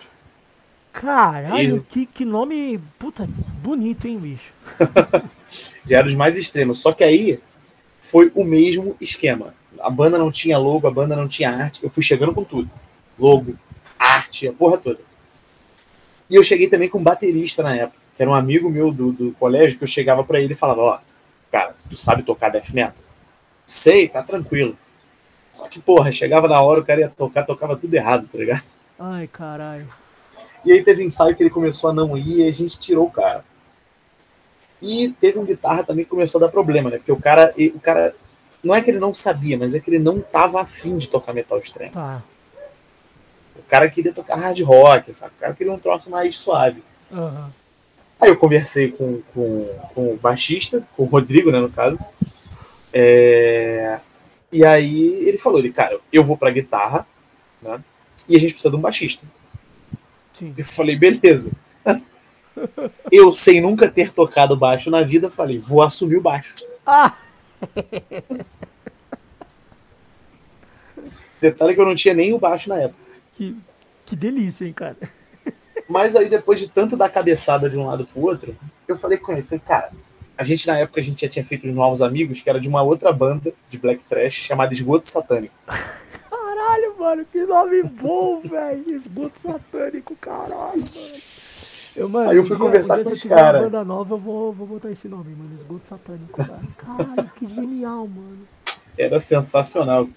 Caralho, 0.92 1.76
e... 1.76 1.92
que, 1.92 2.07
que 2.07 2.24
nome, 2.24 2.81
puta, 2.98 3.29
bonito, 3.62 4.06
hein, 4.06 4.19
bicho? 4.19 4.52
Já 5.87 5.98
era 5.98 6.06
os 6.06 6.14
mais 6.14 6.37
extremos. 6.37 6.81
Só 6.81 6.92
que 6.92 7.04
aí 7.04 7.38
foi 8.03 8.31
o 8.35 8.44
mesmo 8.44 8.96
esquema. 9.00 9.55
A 9.79 9.88
banda 9.88 10.19
não 10.19 10.31
tinha 10.31 10.59
logo, 10.59 10.87
a 10.87 10.90
banda 10.90 11.17
não 11.17 11.29
tinha 11.29 11.50
arte. 11.50 11.83
Eu 11.83 11.88
fui 11.88 12.03
chegando 12.03 12.35
com 12.35 12.44
tudo. 12.44 12.69
Logo, 13.19 13.55
arte, 13.98 14.48
a 14.48 14.53
porra 14.53 14.77
toda. 14.77 14.98
E 16.29 16.35
eu 16.35 16.42
cheguei 16.42 16.69
também 16.69 16.88
com 16.88 16.98
um 16.98 17.03
baterista 17.03 17.63
na 17.63 17.77
época, 17.77 17.98
que 18.17 18.23
era 18.23 18.31
um 18.31 18.35
amigo 18.35 18.69
meu 18.69 18.90
do, 18.90 19.13
do 19.13 19.33
colégio, 19.33 19.79
que 19.79 19.85
eu 19.85 19.88
chegava 19.88 20.25
para 20.25 20.40
ele 20.40 20.53
e 20.53 20.57
falava, 20.57 20.81
ó, 20.81 20.98
cara, 21.50 21.77
tu 21.88 21.96
sabe 21.96 22.23
tocar 22.25 22.48
death 22.48 22.71
metal? 22.71 23.05
Sei, 23.65 24.09
tá 24.09 24.23
tranquilo. 24.23 24.77
Só 25.53 25.69
que, 25.69 25.79
porra, 25.79 26.11
chegava 26.11 26.48
na 26.48 26.61
hora, 26.61 26.81
o 26.81 26.85
cara 26.85 27.03
ia 27.03 27.09
tocar, 27.09 27.44
tocava 27.44 27.77
tudo 27.77 27.94
errado, 27.94 28.29
tá 28.31 28.37
ligado? 28.37 28.65
Ai, 28.98 29.29
caralho. 29.29 29.88
E 30.65 30.73
aí 30.73 30.83
teve 30.83 31.05
ensaio 31.05 31.37
que 31.37 31.42
ele 31.42 31.50
começou 31.50 31.90
a 31.90 31.92
não 31.92 32.17
ir 32.17 32.40
e 32.40 32.48
a 32.48 32.53
gente 32.53 32.79
tirou 32.79 33.07
o 33.07 33.11
cara. 33.11 33.44
E 34.83 35.10
teve 35.20 35.38
um 35.38 35.44
guitarra 35.44 35.85
também 35.85 36.04
que 36.04 36.10
começou 36.10 36.40
a 36.40 36.46
dar 36.46 36.50
problema, 36.50 36.90
né? 36.90 36.96
Porque 36.98 37.12
o 37.12 37.16
cara, 37.16 37.54
o 37.56 37.78
cara 37.80 38.14
Não 38.64 38.74
é 38.74 38.83
que 38.83 38.90
ele 38.90 38.98
não 38.98 39.14
sabia, 39.14 39.56
mas 39.56 39.74
é 39.74 39.80
que 39.80 39.88
ele 39.88 40.00
não 40.00 40.20
tava 40.20 40.60
afim 40.60 40.98
de 40.98 41.08
tocar 41.08 41.33
metal 41.33 41.58
extremo. 41.58 41.92
Tá. 41.92 42.22
O 43.56 43.62
cara 43.68 43.88
queria 43.88 44.12
tocar 44.12 44.37
hard 44.37 44.60
rock, 44.62 45.14
sabe? 45.14 45.33
O 45.37 45.40
cara 45.40 45.54
queria 45.54 45.72
um 45.72 45.78
troço 45.78 46.10
mais 46.10 46.37
suave. 46.37 46.83
Aham. 47.12 47.50
Aí 48.20 48.28
eu 48.28 48.37
conversei 48.37 48.92
com, 48.92 49.20
com, 49.35 49.68
com 49.94 50.14
o 50.14 50.16
baixista, 50.16 50.87
com 50.96 51.02
o 51.04 51.06
Rodrigo, 51.06 51.50
né, 51.50 51.60
no 51.60 51.70
caso. 51.70 52.04
É, 52.92 53.98
E 54.52 54.64
aí 54.64 55.26
ele 55.26 55.38
falou, 55.38 55.58
ele, 55.58 55.72
cara, 55.72 55.98
eu 56.12 56.22
vou 56.22 56.37
pra 56.37 56.50
guitarra, 56.50 57.06
né? 57.60 57.83
E 58.28 58.37
a 58.37 58.38
gente 58.38 58.52
precisa 58.52 58.70
de 58.70 58.76
um 58.76 58.80
baixista. 58.80 59.26
Sim. 60.38 60.54
Eu 60.56 60.64
falei, 60.64 60.94
beleza. 60.94 61.50
Eu, 63.11 63.33
sem 63.33 63.61
nunca 63.61 63.88
ter 63.88 64.11
tocado 64.11 64.57
baixo 64.57 64.90
na 64.90 65.03
vida, 65.03 65.31
falei, 65.31 65.59
vou 65.59 65.83
assumir 65.83 66.17
o 66.17 66.23
baixo. 66.23 66.57
Ah! 66.87 67.17
Detalhe 71.40 71.75
que 71.75 71.81
eu 71.81 71.87
não 71.87 71.94
tinha 71.94 72.15
nem 72.15 72.33
o 72.33 72.38
baixo 72.38 72.69
na 72.69 72.77
época. 72.79 73.03
Que, 73.37 73.57
que 74.07 74.15
delícia, 74.15 74.65
hein, 74.65 74.73
cara? 74.73 74.96
Mas 75.88 76.15
aí, 76.15 76.29
depois 76.29 76.61
de 76.61 76.69
tanto 76.69 76.96
dar 76.96 77.09
cabeçada 77.09 77.69
de 77.69 77.77
um 77.77 77.87
lado 77.87 78.07
pro 78.07 78.23
outro, 78.23 78.57
eu 78.87 78.96
falei 78.96 79.19
com 79.19 79.33
ele, 79.33 79.42
falei, 79.42 79.61
cara, 79.67 79.90
a 80.38 80.44
gente 80.44 80.67
na 80.67 80.79
época 80.79 81.00
a 81.00 81.03
gente 81.03 81.21
já 81.23 81.29
tinha 81.29 81.44
feito 81.44 81.67
os 81.67 81.75
novos 81.75 82.00
amigos, 82.00 82.40
que 82.40 82.48
era 82.48 82.61
de 82.61 82.69
uma 82.69 82.83
outra 82.83 83.13
banda 83.13 83.53
de 83.69 83.79
black 83.79 84.05
trash 84.05 84.35
chamada 84.35 84.73
Esgoto 84.73 85.09
Satânico. 85.09 85.55
Caralho, 86.73 86.94
mano, 86.98 87.25
que 87.31 87.44
nome 87.44 87.83
bom, 87.83 88.40
velho. 88.48 88.96
Esgoto 88.96 89.38
satânico, 89.40 90.17
caralho, 90.17 90.81
mano. 90.81 91.23
Eu, 91.95 92.09
mano, 92.09 92.31
Aí 92.31 92.37
eu 92.37 92.45
fui 92.45 92.57
conversar 92.57 92.97
dia 92.97 93.05
com 93.05 93.11
os 93.11 93.21
tiver 93.21 93.35
uma 93.35 93.40
cara. 93.40 93.61
banda 93.61 93.85
nova, 93.85 94.15
eu 94.15 94.19
vou, 94.19 94.53
vou 94.53 94.67
botar 94.67 94.90
esse 94.90 95.09
nome, 95.09 95.35
mano. 95.35 95.55
Esgoto 95.55 95.88
satânico, 95.88 96.45
cara. 96.45 96.61
Caralho, 96.77 97.31
que 97.37 97.47
genial, 97.47 98.07
mano. 98.07 98.49
Era 98.97 99.21
sensacional. 99.21 100.09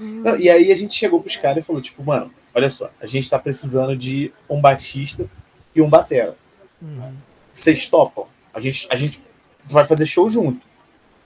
Não, 0.00 0.36
e 0.36 0.50
aí 0.50 0.72
a 0.72 0.74
gente 0.74 0.94
chegou 0.94 1.20
pros 1.20 1.36
caras 1.36 1.62
e 1.62 1.66
falou, 1.66 1.80
tipo, 1.80 2.02
mano, 2.02 2.30
olha 2.54 2.68
só, 2.68 2.90
a 3.00 3.06
gente 3.06 3.30
tá 3.30 3.38
precisando 3.38 3.96
de 3.96 4.32
um 4.48 4.60
baixista 4.60 5.28
e 5.74 5.80
um 5.80 5.88
batera. 5.88 6.36
Uhum. 6.82 7.14
Vocês 7.52 7.88
topam? 7.88 8.26
A 8.52 8.60
gente, 8.60 8.86
a 8.90 8.96
gente 8.96 9.22
vai 9.64 9.84
fazer 9.84 10.06
show 10.06 10.28
junto, 10.28 10.60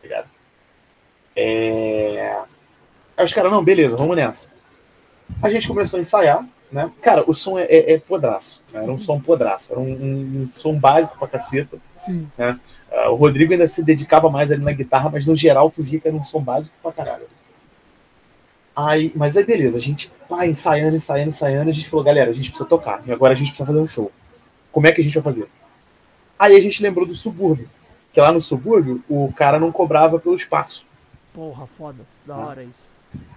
tá? 0.09 0.25
É... 1.37 2.43
Aí 3.17 3.25
os 3.25 3.33
caras, 3.33 3.51
não, 3.51 3.65
beleza, 3.65 3.97
vamos 3.97 4.17
nessa. 4.17 4.53
A 5.43 5.51
gente 5.51 5.67
começou 5.67 5.99
a 5.99 6.01
ensaiar, 6.01 6.47
né? 6.75 6.91
Cara, 7.01 7.23
o 7.27 7.33
som 7.33 7.57
é, 7.59 7.63
é, 7.65 7.93
é 7.93 7.99
podraço, 7.99 8.61
né? 8.73 8.83
era 8.83 8.93
um 8.93 8.99
som 8.99 9.21
podraço, 9.21 9.73
era 9.73 9.81
um, 9.81 9.93
um- 9.93 10.49
som 10.53 10.75
básico 10.79 11.17
pra 11.17 11.29
caceta. 11.29 11.79
Sim. 12.05 12.29
Ah, 12.37 13.11
o 13.11 13.15
Rodrigo 13.15 13.53
ainda 13.53 13.67
se 13.67 13.83
dedicava 13.83 14.29
mais 14.29 14.51
ali 14.53 14.63
na 14.63 14.73
guitarra, 14.73 15.09
mas 15.09 15.25
no 15.25 15.35
geral 15.35 15.71
tu 15.71 15.83
via 15.83 16.01
que 16.01 16.09
era 16.09 16.17
um 16.17 16.25
som 16.25 16.41
básico 16.41 16.77
pra 16.83 16.93
caralho. 16.93 17.27
Aí, 18.77 19.13
mas 19.15 19.37
aí 19.37 19.45
beleza, 19.45 19.79
a 19.79 19.81
gente 19.81 20.11
pá, 20.29 20.47
ensaiando, 20.47 20.97
ensaiando, 20.97 21.29
ensaiando, 21.29 21.71
a 21.71 21.73
gente 21.73 21.89
falou, 21.89 22.05
galera, 22.05 22.31
a 22.31 22.35
gente 22.35 22.49
precisa 22.51 22.69
tocar, 22.69 23.03
e 23.07 23.13
agora 23.13 23.33
a 23.33 23.37
gente 23.37 23.49
precisa 23.49 23.67
fazer 23.67 23.79
um 23.79 23.87
show. 23.87 24.11
Como 24.73 24.87
é 24.89 24.93
que 24.93 25.01
a 25.01 25.05
gente 25.05 25.15
vai 25.15 25.23
fazer? 25.23 25.49
Aí 26.37 26.57
a 26.57 26.61
gente 26.61 26.83
lembrou 26.83 27.07
do 27.07 27.15
subúrbio, 27.15 27.71
que 28.13 28.21
lá 28.21 28.33
no 28.33 28.41
subúrbio 28.41 29.03
o 29.09 29.33
cara 29.33 29.61
não 29.61 29.71
cobrava 29.71 30.19
pelo 30.19 30.35
espaço. 30.35 30.85
Porra, 31.33 31.69
foda. 31.79 32.05
Da 32.27 32.37
hora 32.37 32.65
isso. 32.65 32.84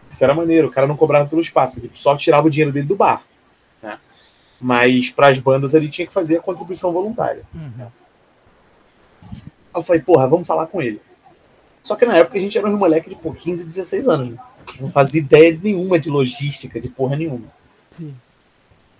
Isso 0.09 0.23
era 0.23 0.33
maneiro, 0.33 0.67
o 0.67 0.71
cara 0.71 0.87
não 0.87 0.95
cobrava 0.95 1.27
pelo 1.27 1.41
espaço, 1.41 1.79
ele 1.79 1.89
só 1.93 2.15
tirava 2.15 2.47
o 2.47 2.49
dinheiro 2.49 2.71
dele 2.71 2.87
do 2.87 2.95
bar. 2.95 3.23
Né? 3.81 3.99
Mas 4.59 5.09
para 5.09 5.27
as 5.27 5.39
bandas 5.39 5.73
ele 5.73 5.89
tinha 5.89 6.07
que 6.07 6.13
fazer 6.13 6.37
a 6.37 6.41
contribuição 6.41 6.91
voluntária. 6.93 7.43
Uhum. 7.53 7.87
Aí 9.31 9.41
eu 9.75 9.83
falei, 9.83 10.01
porra, 10.01 10.27
vamos 10.27 10.47
falar 10.47 10.67
com 10.67 10.81
ele. 10.81 11.01
Só 11.83 11.95
que 11.95 12.05
na 12.05 12.17
época 12.17 12.37
a 12.37 12.41
gente 12.41 12.57
era 12.57 12.67
um 12.67 12.77
moleque 12.77 13.09
de 13.09 13.15
pô, 13.15 13.33
15, 13.33 13.65
16 13.65 14.07
anos. 14.07 14.29
Né? 14.29 14.37
Não 14.79 14.89
fazia 14.89 15.21
ideia 15.21 15.57
nenhuma 15.61 15.99
de 15.99 16.09
logística, 16.09 16.79
de 16.79 16.89
porra 16.89 17.15
nenhuma. 17.15 17.47
Sim. 17.97 18.13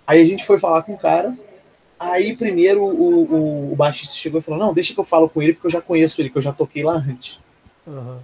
Aí 0.06 0.22
a 0.22 0.24
gente 0.24 0.46
foi 0.46 0.58
falar 0.58 0.82
com 0.82 0.94
o 0.94 0.98
cara. 0.98 1.36
Aí 2.00 2.36
primeiro 2.36 2.82
o, 2.82 3.34
o, 3.34 3.72
o 3.72 3.76
baixista 3.76 4.14
chegou 4.14 4.40
e 4.40 4.42
falou: 4.42 4.58
Não, 4.58 4.72
deixa 4.72 4.94
que 4.94 5.00
eu 5.00 5.04
falo 5.04 5.28
com 5.28 5.42
ele, 5.42 5.52
porque 5.52 5.66
eu 5.66 5.70
já 5.70 5.82
conheço 5.82 6.20
ele, 6.20 6.30
que 6.30 6.38
eu 6.38 6.42
já 6.42 6.52
toquei 6.52 6.82
lá 6.82 6.94
antes. 6.94 7.40
Aham. 7.86 8.20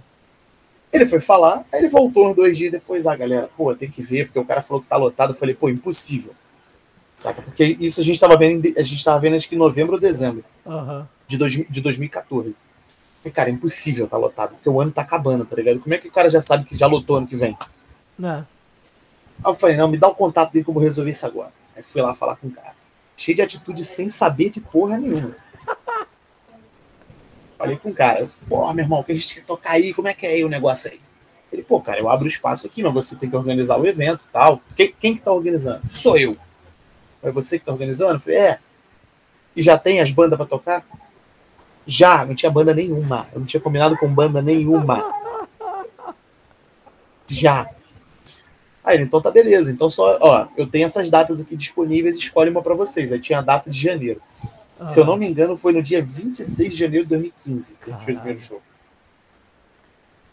Ele 0.95 1.05
foi 1.05 1.19
falar, 1.19 1.65
aí 1.71 1.81
ele 1.81 1.89
voltou 1.89 2.29
uns 2.29 2.35
dois 2.35 2.57
dias 2.57 2.71
depois. 2.71 3.05
Ah, 3.05 3.15
galera, 3.15 3.49
pô, 3.55 3.73
tem 3.75 3.89
que 3.89 4.01
ver, 4.01 4.25
porque 4.25 4.39
o 4.39 4.45
cara 4.45 4.61
falou 4.61 4.81
que 4.81 4.87
tá 4.87 4.97
lotado. 4.97 5.33
Eu 5.33 5.37
falei, 5.37 5.53
pô, 5.53 5.69
impossível. 5.69 6.33
Saca? 7.15 7.41
Porque 7.41 7.77
isso 7.79 8.01
a 8.01 8.03
gente 8.03 8.19
tava 8.19 8.35
vendo, 8.37 8.73
a 8.77 8.83
gente 8.83 9.03
tava 9.03 9.19
vendo 9.19 9.35
acho 9.35 9.47
que 9.47 9.55
em 9.55 9.57
novembro 9.57 9.93
ou 9.95 9.99
dezembro 9.99 10.43
Aham. 10.65 11.07
de, 11.27 11.37
dois, 11.37 11.53
de 11.53 11.81
2014. 11.81 12.55
Falei, 13.19 13.33
cara, 13.33 13.49
é 13.49 13.53
impossível 13.53 14.07
tá 14.07 14.17
lotado, 14.17 14.51
porque 14.51 14.69
o 14.69 14.79
ano 14.81 14.91
tá 14.91 15.01
acabando, 15.01 15.45
tá 15.45 15.55
ligado? 15.55 15.79
Como 15.79 15.93
é 15.93 15.97
que 15.97 16.07
o 16.07 16.11
cara 16.11 16.29
já 16.29 16.41
sabe 16.41 16.65
que 16.65 16.77
já 16.77 16.87
lotou 16.87 17.17
ano 17.17 17.27
que 17.27 17.35
vem? 17.35 17.57
Né? 18.19 18.45
Aí 19.43 19.51
eu 19.51 19.55
falei, 19.55 19.77
não, 19.77 19.87
me 19.87 19.97
dá 19.97 20.07
o 20.07 20.15
contato 20.15 20.51
dele 20.51 20.63
que 20.63 20.69
eu 20.69 20.73
vou 20.73 20.83
resolver 20.83 21.11
isso 21.11 21.25
agora. 21.25 21.51
Aí 21.75 21.83
fui 21.83 22.01
lá 22.01 22.13
falar 22.13 22.35
com 22.35 22.47
o 22.47 22.51
cara. 22.51 22.73
Cheio 23.17 23.35
de 23.35 23.41
atitude 23.41 23.83
sem 23.83 24.09
saber 24.09 24.49
de 24.49 24.59
porra 24.61 24.97
nenhuma. 24.97 25.35
Falei 27.57 27.77
com 27.77 27.89
o 27.89 27.93
cara, 27.93 28.21
eu, 28.21 28.29
porra, 28.49 28.73
meu 28.73 28.83
irmão, 28.83 29.03
que 29.03 29.11
a 29.11 29.15
gente 29.15 29.33
tem 29.33 29.41
que 29.41 29.47
tocar 29.47 29.71
aí, 29.71 29.93
como 29.93 30.07
é 30.07 30.13
que 30.13 30.25
é 30.25 30.31
aí 30.31 30.43
o 30.43 30.49
negócio 30.49 30.91
aí? 30.91 30.99
Ele, 31.51 31.63
pô, 31.63 31.79
cara, 31.79 31.99
eu 31.99 32.09
abro 32.09 32.25
o 32.25 32.29
espaço 32.29 32.67
aqui, 32.67 32.83
mas 32.83 32.93
você 32.93 33.15
tem 33.15 33.29
que 33.29 33.35
organizar 33.35 33.77
o 33.77 33.85
evento 33.85 34.25
e 34.27 34.31
tal. 34.31 34.61
Quem, 34.75 34.93
quem 34.99 35.15
que 35.15 35.21
tá 35.21 35.31
organizando? 35.31 35.81
Sou 35.87 36.17
eu. 36.17 36.35
É 37.23 37.31
você 37.31 37.57
que 37.57 37.65
tá 37.65 37.71
organizando? 37.71 38.15
Eu 38.15 38.19
falei, 38.19 38.39
é. 38.39 38.59
E 39.55 39.61
já 39.61 39.77
tem 39.77 40.01
as 40.01 40.11
bandas 40.11 40.37
pra 40.37 40.45
tocar? 40.45 40.85
Já, 41.87 42.25
não 42.25 42.35
tinha 42.35 42.51
banda 42.51 42.73
nenhuma. 42.73 43.27
Eu 43.31 43.39
não 43.39 43.45
tinha 43.45 43.61
combinado 43.61 43.95
com 43.95 44.07
banda 44.13 44.41
nenhuma. 44.41 45.13
Já. 47.27 47.69
Aí 48.83 48.97
ele, 48.97 49.03
então 49.05 49.21
tá 49.21 49.31
beleza. 49.31 49.71
Então 49.71 49.89
só, 49.89 50.17
ó, 50.19 50.47
eu 50.57 50.67
tenho 50.67 50.85
essas 50.85 51.09
datas 51.09 51.41
aqui 51.41 51.55
disponíveis, 51.55 52.17
escolhe 52.17 52.49
uma 52.49 52.61
pra 52.61 52.75
vocês. 52.75 53.13
Aí 53.13 53.19
tinha 53.19 53.39
a 53.39 53.41
data 53.41 53.69
de 53.69 53.79
janeiro. 53.79 54.21
Se 54.83 54.99
eu 54.99 55.05
não 55.05 55.15
me 55.15 55.27
engano, 55.27 55.55
foi 55.55 55.71
no 55.71 55.81
dia 55.81 56.01
26 56.01 56.73
de 56.73 56.79
janeiro 56.79 57.05
de 57.05 57.09
2015 57.09 57.77
que 57.77 57.89
a 57.89 57.93
gente 57.93 58.05
fez 58.05 58.17
o 58.17 58.19
primeiro 58.19 58.41
show. 58.41 58.61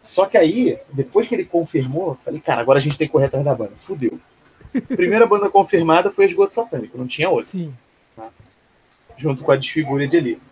Só 0.00 0.26
que 0.26 0.36
aí, 0.36 0.78
depois 0.92 1.28
que 1.28 1.34
ele 1.34 1.44
confirmou, 1.44 2.08
eu 2.08 2.14
falei, 2.16 2.40
cara, 2.40 2.60
agora 2.60 2.78
a 2.78 2.82
gente 2.82 2.98
tem 2.98 3.06
que 3.06 3.12
correr 3.12 3.26
atrás 3.26 3.44
da 3.44 3.54
banda. 3.54 3.72
Fudeu. 3.76 4.18
Primeira 4.96 5.26
banda 5.26 5.48
confirmada 5.48 6.10
foi 6.10 6.24
a 6.24 6.28
Esgoto 6.28 6.54
Satânico, 6.54 6.98
não 6.98 7.06
tinha 7.06 7.28
outra, 7.28 7.52
Sim. 7.52 7.72
junto 9.16 9.44
com 9.44 9.52
a 9.52 9.56
Desfigura 9.56 10.08
de 10.08 10.16
ali. 10.16 10.42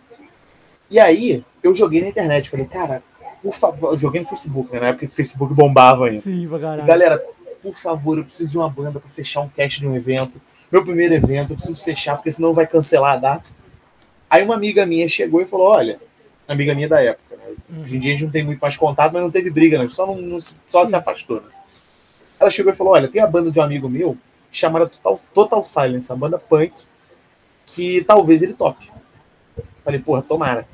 E 0.89 0.99
aí, 0.99 1.43
eu 1.61 1.73
joguei 1.73 2.01
na 2.01 2.07
internet, 2.07 2.49
falei, 2.49 2.65
cara, 2.65 3.03
por 3.41 3.55
favor, 3.55 3.93
eu 3.93 3.97
joguei 3.97 4.21
no 4.21 4.27
Facebook, 4.27 4.71
né, 4.71 4.79
na 4.79 4.87
época 4.87 5.07
que 5.07 5.11
o 5.11 5.15
Facebook 5.15 5.53
bombava 5.53 6.07
ainda. 6.07 6.21
Sim, 6.21 6.47
pra 6.47 6.59
caralho. 6.59 6.85
Galera, 6.85 7.25
por 7.61 7.75
favor, 7.75 8.17
eu 8.17 8.23
preciso 8.23 8.51
de 8.51 8.57
uma 8.57 8.69
banda 8.69 8.99
pra 8.99 9.09
fechar 9.09 9.41
um 9.41 9.49
cast 9.49 9.79
de 9.79 9.87
um 9.87 9.95
evento. 9.95 10.39
Meu 10.71 10.83
primeiro 10.83 11.13
evento, 11.13 11.51
eu 11.51 11.55
preciso 11.55 11.83
fechar, 11.83 12.15
porque 12.15 12.31
senão 12.31 12.53
vai 12.53 12.67
cancelar 12.67 13.13
a 13.13 13.17
data. 13.17 13.51
Aí 14.31 14.41
uma 14.43 14.55
amiga 14.55 14.85
minha 14.85 15.07
chegou 15.09 15.41
e 15.41 15.45
falou: 15.45 15.67
Olha, 15.67 15.99
amiga 16.47 16.73
minha 16.73 16.87
da 16.87 17.01
época, 17.03 17.35
né? 17.35 17.81
Hoje 17.81 17.97
em 17.97 17.99
dia 17.99 18.11
a 18.13 18.15
gente 18.15 18.23
não 18.23 18.31
tem 18.31 18.43
muito 18.43 18.59
mais 18.61 18.77
contato, 18.77 19.11
mas 19.11 19.21
não 19.21 19.29
teve 19.29 19.49
briga, 19.49 19.77
né? 19.77 19.87
Só, 19.89 20.07
não, 20.07 20.15
não 20.15 20.39
se- 20.39 20.55
só 20.69 20.85
se 20.85 20.95
afastou, 20.95 21.41
né? 21.41 21.49
Ela 22.39 22.49
chegou 22.49 22.71
e 22.71 22.75
falou: 22.75 22.93
Olha, 22.93 23.09
tem 23.09 23.21
a 23.21 23.27
banda 23.27 23.51
de 23.51 23.59
um 23.59 23.61
amigo 23.61 23.89
meu 23.89 24.17
chamada 24.49 24.87
Total, 24.87 25.17
Total 25.33 25.63
Silence, 25.65 26.09
uma 26.11 26.17
banda 26.17 26.39
punk, 26.39 26.71
que 27.65 28.03
talvez 28.05 28.41
ele 28.41 28.53
tope. 28.53 28.89
Falei, 29.83 29.99
porra, 29.99 30.21
tomara. 30.21 30.67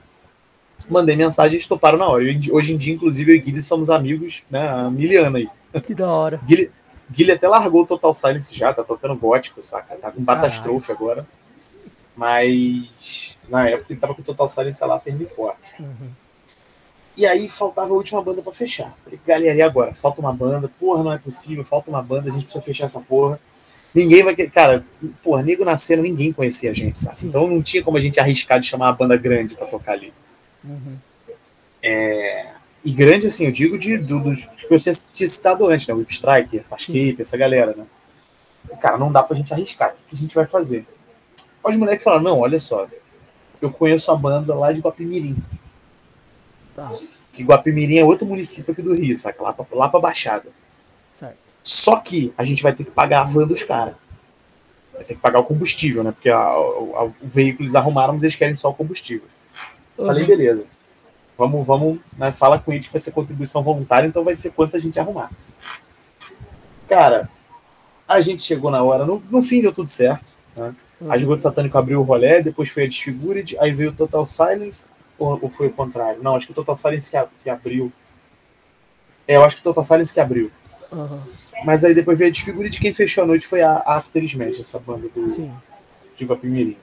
Mandei 0.90 1.16
mensagem 1.16 1.54
e 1.54 1.56
eles 1.56 1.68
toparam 1.68 1.98
na 1.98 2.08
hora. 2.08 2.24
Hoje 2.52 2.74
em 2.74 2.78
dia, 2.78 2.94
inclusive, 2.94 3.32
eu 3.32 3.36
e 3.36 3.40
Guilherme 3.40 3.62
somos 3.64 3.90
amigos, 3.90 4.44
né? 4.50 4.68
Há 4.70 4.90
mil 4.90 5.26
anos 5.26 5.42
aí. 5.74 5.82
Que 5.82 5.94
da 5.96 6.08
hora. 6.08 6.40
Guilherme, 6.46 6.72
Guilherme 7.10 7.38
até 7.38 7.48
largou 7.48 7.82
o 7.82 7.86
Total 7.86 8.14
Silence 8.14 8.56
já, 8.56 8.72
tá 8.74 8.84
tocando 8.84 9.16
gótico, 9.16 9.62
saca? 9.64 9.96
Tá 9.96 10.12
com 10.12 10.24
Caralho. 10.24 10.26
Batastrofe 10.26 10.92
agora. 10.92 11.26
Mas 12.18 13.38
na 13.48 13.70
época 13.70 13.94
ele 13.94 14.00
tava 14.00 14.16
com 14.16 14.22
o 14.22 14.26
Total 14.26 14.50
Silence 14.50 14.84
lá 14.84 15.00
firme 15.00 15.26
e 15.26 15.28
forte. 15.28 15.60
Uhum. 15.80 16.10
E 17.16 17.26
aí 17.26 17.48
faltava 17.48 17.90
a 17.90 17.94
última 17.94 18.22
banda 18.22 18.42
pra 18.42 18.52
fechar. 18.52 18.96
Falei, 19.04 19.20
galera, 19.26 19.58
e 19.58 19.62
agora? 19.62 19.94
Falta 19.94 20.20
uma 20.20 20.34
banda, 20.34 20.70
porra, 20.80 21.04
não 21.04 21.14
é 21.14 21.18
possível, 21.18 21.64
falta 21.64 21.90
uma 21.90 22.02
banda, 22.02 22.30
a 22.30 22.32
gente 22.32 22.44
precisa 22.44 22.64
fechar 22.64 22.86
essa 22.86 23.00
porra. 23.00 23.40
Ninguém 23.94 24.24
vai 24.24 24.36
querer. 24.36 24.52
Cara, 24.52 24.86
porra, 25.24 25.42
nego 25.42 25.64
na 25.64 25.78
cena, 25.78 26.02
ninguém 26.02 26.34
conhecia 26.34 26.72
a 26.72 26.74
gente, 26.74 27.00
sabe? 27.00 27.20
Sim. 27.20 27.28
Então 27.28 27.48
não 27.48 27.62
tinha 27.62 27.84
como 27.84 27.98
a 27.98 28.02
gente 28.02 28.20
arriscar 28.20 28.60
de 28.60 28.68
chamar 28.68 28.88
uma 28.88 28.94
banda 28.94 29.16
grande 29.16 29.56
pra 29.56 29.66
tocar 29.66 29.94
ali. 29.94 30.14
Uhum. 30.64 30.98
E 32.84 32.92
grande, 32.92 33.28
assim, 33.28 33.46
eu 33.46 33.52
digo 33.52 33.78
de, 33.78 33.98
do, 33.98 34.20
dos 34.20 34.46
que 34.46 34.70
você 34.70 34.92
tinha 35.12 35.28
citado 35.28 35.66
antes, 35.68 35.88
né? 35.88 35.94
Whip 35.94 36.12
Striker, 36.12 36.64
Fascape, 36.64 37.18
essa 37.20 37.38
galera, 37.38 37.76
né? 37.76 37.86
Cara, 38.80 38.98
não 38.98 39.12
dá 39.12 39.24
pra 39.24 39.36
gente 39.36 39.54
arriscar. 39.54 39.92
O 39.92 40.10
que 40.10 40.16
a 40.16 40.18
gente 40.18 40.36
vai 40.36 40.46
fazer? 40.46 40.86
Os 41.64 41.76
moleques 41.76 42.04
falaram, 42.04 42.24
não, 42.24 42.40
olha 42.40 42.60
só, 42.60 42.88
eu 43.62 43.72
conheço 43.72 44.12
a 44.12 44.16
banda 44.16 44.56
lá 44.56 44.72
de 44.72 44.80
Guapimirim. 44.80 45.36
Tá, 46.76 46.90
Que 47.34 47.44
Guapimirim 47.44 47.98
é 47.98 48.06
outro 48.06 48.26
município 48.28 48.72
aqui 48.72 48.82
do 48.82 48.94
Rio, 48.94 49.18
saca? 49.18 49.42
Lá 49.44 49.52
pra, 49.54 49.66
lá 49.72 49.90
pra 49.90 50.00
Baixada. 50.00 50.50
certo. 51.20 51.38
Só 51.64 51.98
que 51.98 52.34
a 52.38 52.44
gente 52.44 52.64
vai 52.64 52.74
ter 52.74 52.84
que 52.86 52.92
pagar 52.92 53.22
a 53.22 53.24
van 53.26 53.46
dos 53.48 53.64
caras. 53.64 53.96
Vai 54.94 55.04
ter 55.04 55.16
que 55.16 55.20
pagar 55.22 55.40
o 55.40 55.44
combustível, 55.44 56.04
né? 56.04 56.12
Porque 56.12 56.30
a- 56.30 56.38
a- 56.38 57.04
o 57.04 57.14
veículo 57.22 57.64
eles 57.66 57.76
arrumaram, 57.76 58.14
mas 58.14 58.24
eles 58.24 58.36
querem 58.36 58.56
só 58.56 58.70
o 58.70 58.74
combustível. 58.74 59.28
Falei, 59.96 60.22
Uhum. 60.24 60.28
beleza. 60.30 60.68
Vamos, 61.38 61.68
vamos, 61.68 62.00
né, 62.18 62.32
fala 62.32 62.58
com 62.58 62.72
eles 62.74 62.88
que 62.88 62.92
vai 62.94 63.00
ser 63.00 63.12
contribuição 63.12 63.62
voluntária, 63.62 64.08
então 64.08 64.24
vai 64.24 64.34
ser 64.34 64.52
quanto 64.52 64.76
a 64.76 64.80
gente 64.80 65.00
arrumar. 65.00 65.30
Cara, 66.88 67.30
a 68.08 68.22
gente 68.22 68.42
chegou 68.42 68.72
na 68.72 68.82
hora, 68.82 69.06
no, 69.06 69.22
no 69.30 69.44
fim 69.44 69.62
deu 69.62 69.72
tudo 69.74 69.90
certo. 69.90 70.32
Né? 70.56 70.74
Uhum. 71.00 71.12
A 71.12 71.18
Esgoto 71.18 71.44
Satânico 71.44 71.78
abriu 71.78 72.00
o 72.00 72.04
rolê, 72.04 72.42
depois 72.42 72.70
foi 72.70 72.86
a 72.86 72.88
Disfigured, 72.88 73.58
aí 73.60 73.72
veio 73.72 73.92
o 73.92 73.94
Total 73.94 74.26
Silence, 74.26 74.86
ou, 75.18 75.38
ou, 75.42 75.50
foi 75.50 75.68
o 75.68 75.72
contrário? 75.72 76.22
Não, 76.22 76.36
acho 76.36 76.48
que 76.48 76.52
o 76.52 76.56
Total 76.56 76.76
Silence 76.76 77.10
que, 77.10 77.18
que 77.44 77.50
abriu. 77.50 77.92
É, 79.28 79.36
eu 79.36 79.44
acho 79.44 79.58
que 79.58 79.62
o 79.62 79.64
Total 79.64 79.84
Silence 79.84 80.14
que 80.14 80.20
abriu. 80.20 80.52
Uhum. 80.92 81.22
Mas 81.66 81.84
aí 81.84 81.94
depois 81.94 82.18
veio 82.18 82.30
a 82.30 82.34
Disfigured, 82.34 82.80
quem 82.80 82.94
fechou 82.94 83.24
a 83.24 83.28
noite 83.28 83.46
foi 83.46 83.62
a 83.62 83.84
After 83.86 84.24
Smash, 84.24 84.60
essa 84.60 84.80
banda 84.80 85.08
do, 85.10 85.36
Sim. 85.36 85.52
de 86.16 86.26
Guapimirim. 86.26 86.78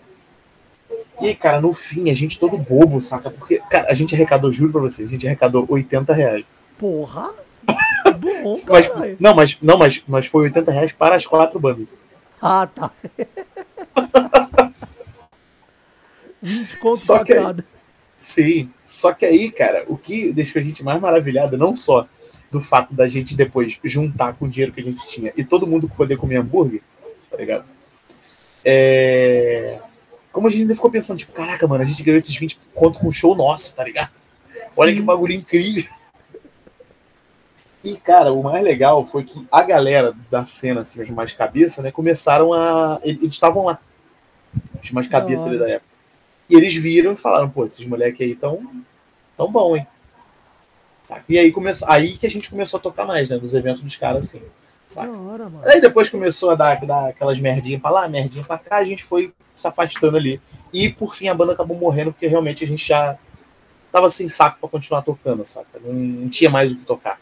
E, 1.21 1.35
cara, 1.35 1.61
no 1.61 1.73
fim, 1.73 2.11
a 2.11 2.15
gente 2.15 2.41
todo 2.41 2.59
bobo, 2.59 3.01
saca? 3.01 3.31
Porque, 3.31 3.61
cara, 3.71 3.91
a 3.91 3.95
gente 3.95 4.15
arrecadou, 4.15 4.53
juro 4.53 4.73
pra 4.73 4.81
você, 4.81 5.05
a 5.05 5.09
gente 5.09 5.27
arrecadou 5.27 5.65
80 5.69 6.13
reais. 6.13 6.45
Porra! 6.77 7.31
Bom, 8.43 8.61
mas, 8.69 8.93
não, 9.19 9.35
mas, 9.35 9.59
não 9.63 9.79
mas, 9.79 10.03
mas 10.07 10.27
foi 10.27 10.45
80 10.45 10.71
reais 10.71 10.93
para 10.93 11.15
as 11.15 11.27
quatro 11.27 11.59
bandas. 11.59 11.89
Ah, 12.41 12.67
tá. 12.67 12.91
20 16.43 16.79
contos 16.79 17.01
só 17.01 17.25
que 17.25 17.33
aí, 17.33 17.57
Sim, 18.17 18.71
só 18.85 19.13
que 19.13 19.25
aí, 19.25 19.51
cara, 19.51 19.85
o 19.89 19.97
que 19.97 20.33
deixou 20.33 20.61
a 20.61 20.65
gente 20.65 20.85
mais 20.85 21.01
maravilhado, 21.01 21.59
não 21.59 21.75
só 21.75 22.07
do 22.51 22.61
fato 22.61 22.95
da 22.95 23.09
gente 23.09 23.37
depois 23.37 23.79
juntar 23.83 24.35
com 24.35 24.45
o 24.45 24.49
dinheiro 24.49 24.73
que 24.73 24.81
a 24.81 24.85
gente 24.85 25.07
tinha 25.09 25.33
e 25.37 25.45
todo 25.45 25.67
mundo 25.67 25.89
poder 25.89 26.17
comer 26.17 26.37
hambúrguer, 26.37 26.81
tá 27.31 27.37
ligado? 27.37 27.65
É 28.65 29.79
como 30.35 30.49
a 30.49 30.51
gente 30.51 30.63
ainda 30.63 30.75
ficou 30.75 30.91
pensando, 30.91 31.19
tipo, 31.19 31.33
caraca, 31.33 31.65
mano, 31.69 31.83
a 31.83 31.87
gente 31.87 32.03
ganhou 32.03 32.19
esses 32.19 32.35
20 32.35 32.59
conto 32.75 32.99
com 32.99 33.07
um 33.07 33.13
show 33.13 33.37
nosso, 33.37 33.73
tá 33.73 33.85
ligado? 33.85 34.21
Olha 34.77 34.93
que 34.93 35.01
bagulho 35.01 35.33
incrível. 35.33 35.89
E, 37.85 37.97
cara, 37.99 38.33
o 38.33 38.43
mais 38.43 38.65
legal 38.65 39.05
foi 39.05 39.25
que 39.25 39.47
a 39.53 39.63
galera 39.63 40.15
da 40.31 40.43
cena, 40.47 40.81
assim, 40.81 41.03
os 41.03 41.11
mais 41.11 41.33
cabeça, 41.33 41.83
né, 41.83 41.93
começaram 41.93 42.55
a. 42.55 42.99
Eles 43.05 43.35
estavam 43.35 43.65
lá. 43.65 43.79
Os 44.83 44.91
mais 44.91 45.07
cabeça 45.07 45.49
ali 45.49 45.59
da 45.59 45.69
época. 45.69 45.93
E 46.49 46.55
eles 46.57 46.75
viram 46.75 47.13
e 47.13 47.17
falaram, 47.17 47.51
pô, 47.51 47.67
esses 47.67 47.85
moleques 47.85 48.21
aí 48.21 48.35
tão, 48.35 48.67
tão 49.37 49.53
bom, 49.53 49.77
hein? 49.77 49.87
E 51.29 51.39
aí, 51.39 51.53
come... 51.53 51.71
aí 51.87 52.17
que 52.17 52.27
a 52.27 52.31
gente 52.31 52.49
começou 52.49 52.79
a 52.79 52.83
tocar 52.83 53.05
mais, 53.05 53.29
né? 53.29 53.37
Nos 53.37 53.53
eventos 53.53 53.83
dos 53.83 53.97
caras, 53.97 54.27
assim. 54.27 54.43
Hora, 54.97 55.51
aí 55.67 55.81
depois 55.81 56.09
começou 56.09 56.51
a 56.51 56.55
dar, 56.55 56.81
dar 56.87 57.09
aquelas 57.09 57.39
merdinhas 57.39 57.83
pra 57.83 57.91
lá, 57.91 58.09
merdinha 58.09 58.45
pra 58.45 58.59
cá, 58.59 58.77
a 58.77 58.85
gente 58.85 59.03
foi 59.03 59.33
se 59.55 59.67
afastando 59.67 60.17
ali. 60.17 60.41
E 60.73 60.89
por 60.89 61.15
fim 61.15 61.29
a 61.29 61.35
banda 61.35 61.53
acabou 61.53 61.77
morrendo 61.77 62.13
porque 62.13 62.27
realmente 62.27 62.65
a 62.65 62.67
gente 62.67 62.87
já 62.87 63.19
tava 63.91 64.09
sem 64.09 64.29
saco 64.29 64.59
para 64.61 64.69
continuar 64.69 65.03
tocando, 65.03 65.45
saca? 65.45 65.81
Não, 65.85 65.93
não, 65.93 66.29
tinha 66.29 66.49
mais 66.49 66.73
o 66.73 66.77
que 66.77 66.85
tocar. 66.85 67.19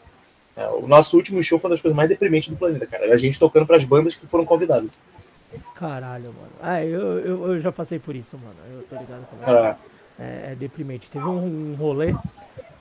É, 0.55 0.67
o 0.67 0.87
nosso 0.87 1.17
último 1.17 1.41
show 1.41 1.57
foi 1.57 1.69
uma 1.69 1.73
das 1.75 1.81
coisas 1.81 1.95
mais 1.95 2.09
deprimentes 2.09 2.49
do 2.49 2.55
planeta, 2.55 2.85
cara. 2.85 3.11
A 3.11 3.17
gente 3.17 3.39
tocando 3.39 3.65
para 3.65 3.75
as 3.75 3.83
bandas 3.83 4.15
que 4.15 4.27
foram 4.27 4.45
convidadas. 4.45 4.89
Caralho, 5.75 6.25
mano. 6.25 6.51
Ah, 6.61 6.83
eu, 6.83 7.19
eu, 7.19 7.47
eu, 7.53 7.61
já 7.61 7.71
passei 7.71 7.99
por 7.99 8.15
isso, 8.15 8.37
mano. 8.37 8.55
Eu 8.71 8.83
tô 8.83 8.95
ligado 8.95 9.25
com 9.27 9.51
é. 9.51 9.77
é, 10.19 10.51
é 10.51 10.55
deprimente. 10.55 11.09
Teve 11.09 11.25
um, 11.25 11.71
um 11.71 11.75
rolê 11.75 12.15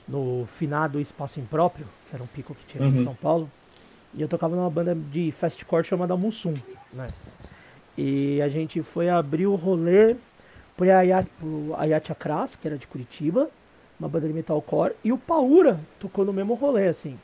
no 0.06 0.46
finado 0.58 1.00
Espaço 1.00 1.40
Impróprio, 1.40 1.86
que 2.08 2.14
era 2.14 2.22
um 2.22 2.26
pico 2.26 2.54
que 2.54 2.66
tinha 2.66 2.84
uhum. 2.84 3.00
em 3.00 3.04
São 3.04 3.14
Paulo. 3.14 3.50
E 4.14 4.20
eu 4.20 4.28
tocava 4.28 4.54
numa 4.54 4.68
banda 4.68 4.94
de 4.94 5.32
fastcore 5.32 5.84
chamada 5.84 6.16
Mussum, 6.16 6.54
né? 6.92 7.06
E 7.96 8.40
a 8.42 8.48
gente 8.48 8.82
foi 8.82 9.08
abrir 9.08 9.46
o 9.46 9.54
rolê 9.54 10.16
pro 10.76 10.90
Ayat, 10.90 11.28
pro 11.38 11.74
Ayat 11.76 12.12
Akras, 12.12 12.56
que 12.56 12.66
era 12.66 12.76
de 12.76 12.86
Curitiba, 12.86 13.48
uma 13.98 14.08
banda 14.08 14.26
de 14.26 14.34
metalcore, 14.34 14.94
e 15.02 15.12
o 15.12 15.18
Paura 15.18 15.80
tocou 15.98 16.24
no 16.24 16.32
mesmo 16.32 16.54
rolê, 16.54 16.88
assim. 16.88 17.18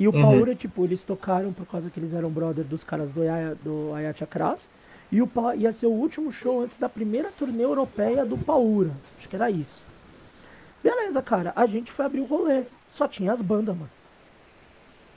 E 0.00 0.08
o 0.08 0.14
uhum. 0.14 0.22
Paura, 0.22 0.54
tipo, 0.54 0.82
eles 0.82 1.04
tocaram 1.04 1.52
por 1.52 1.66
causa 1.66 1.90
que 1.90 2.00
eles 2.00 2.14
eram 2.14 2.30
brother 2.30 2.64
dos 2.64 2.82
caras 2.82 3.10
do, 3.10 3.20
do 3.62 3.94
Ayat 3.94 4.24
Akras, 4.24 4.66
e 5.12 5.20
o 5.20 5.26
pa 5.26 5.54
ia 5.54 5.70
ser 5.74 5.88
o 5.88 5.90
último 5.90 6.32
show 6.32 6.62
antes 6.62 6.78
da 6.78 6.88
primeira 6.88 7.30
turnê 7.30 7.64
europeia 7.64 8.24
do 8.24 8.38
Paura. 8.38 8.92
Acho 9.18 9.28
que 9.28 9.36
era 9.36 9.50
isso. 9.50 9.82
Beleza, 10.82 11.20
cara, 11.20 11.52
a 11.54 11.66
gente 11.66 11.92
foi 11.92 12.06
abrir 12.06 12.20
o 12.20 12.24
rolê. 12.24 12.62
Só 12.90 13.06
tinha 13.06 13.30
as 13.30 13.42
bandas, 13.42 13.76
mano. 13.76 13.90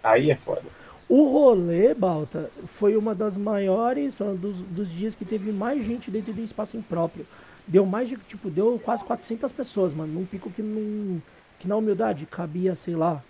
Aí 0.03 0.29
é 0.29 0.36
foda. 0.36 0.63
O 1.07 1.29
rolê, 1.31 1.93
Balta, 1.93 2.51
foi 2.65 2.97
uma 2.97 3.15
das 3.15 3.38
maiores, 3.38 4.17
dos, 4.17 4.57
dos 4.63 4.91
dias 4.91 5.15
que 5.15 5.23
teve 5.23 5.53
mais 5.53 5.86
gente 5.86 6.11
dentro 6.11 6.34
do 6.34 6.43
espaço 6.43 6.75
impróprio. 6.75 7.25
Deu 7.65 7.86
mais 7.86 8.09
de, 8.09 8.17
tipo, 8.17 8.49
deu 8.49 8.77
quase 8.84 9.05
400 9.05 9.49
pessoas, 9.53 9.93
mano, 9.93 10.11
num 10.11 10.25
pico 10.25 10.51
que, 10.51 10.61
num, 10.61 11.21
que 11.57 11.69
na 11.69 11.77
humildade 11.77 12.25
cabia, 12.25 12.75
sei 12.75 12.97
lá, 12.97 13.23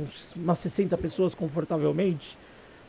uns, 0.00 0.34
umas 0.36 0.58
60 0.58 0.96
pessoas 0.98 1.34
confortavelmente. 1.34 2.36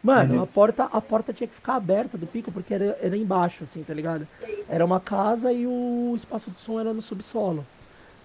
Mano, 0.03 0.35
uhum. 0.35 0.43
a, 0.43 0.47
porta, 0.47 0.83
a 0.85 0.99
porta 0.99 1.31
tinha 1.31 1.47
que 1.47 1.53
ficar 1.53 1.75
aberta 1.75 2.17
do 2.17 2.25
pico 2.25 2.51
porque 2.51 2.73
era, 2.73 2.97
era 3.01 3.15
embaixo, 3.15 3.63
assim, 3.63 3.83
tá 3.83 3.93
ligado? 3.93 4.27
Era 4.67 4.83
uma 4.83 4.99
casa 4.99 5.53
e 5.53 5.67
o 5.67 6.13
espaço 6.15 6.49
de 6.49 6.59
som 6.59 6.79
era 6.79 6.93
no 6.93 7.01
subsolo. 7.01 7.65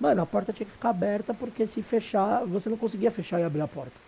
Mano, 0.01 0.23
a 0.23 0.27
porta 0.27 0.53
tinha 0.53 0.67
que 0.67 0.73
ficar 0.73 0.91
aberta 0.91 1.35
porque 1.35 1.67
se 1.67 1.83
fechar, 1.83 2.45
você 2.45 2.69
não 2.69 2.77
conseguia 2.77 3.11
fechar 3.11 3.41
e 3.41 3.45
abrir 3.45 3.61
a 3.61 3.69
porta 3.69 4.07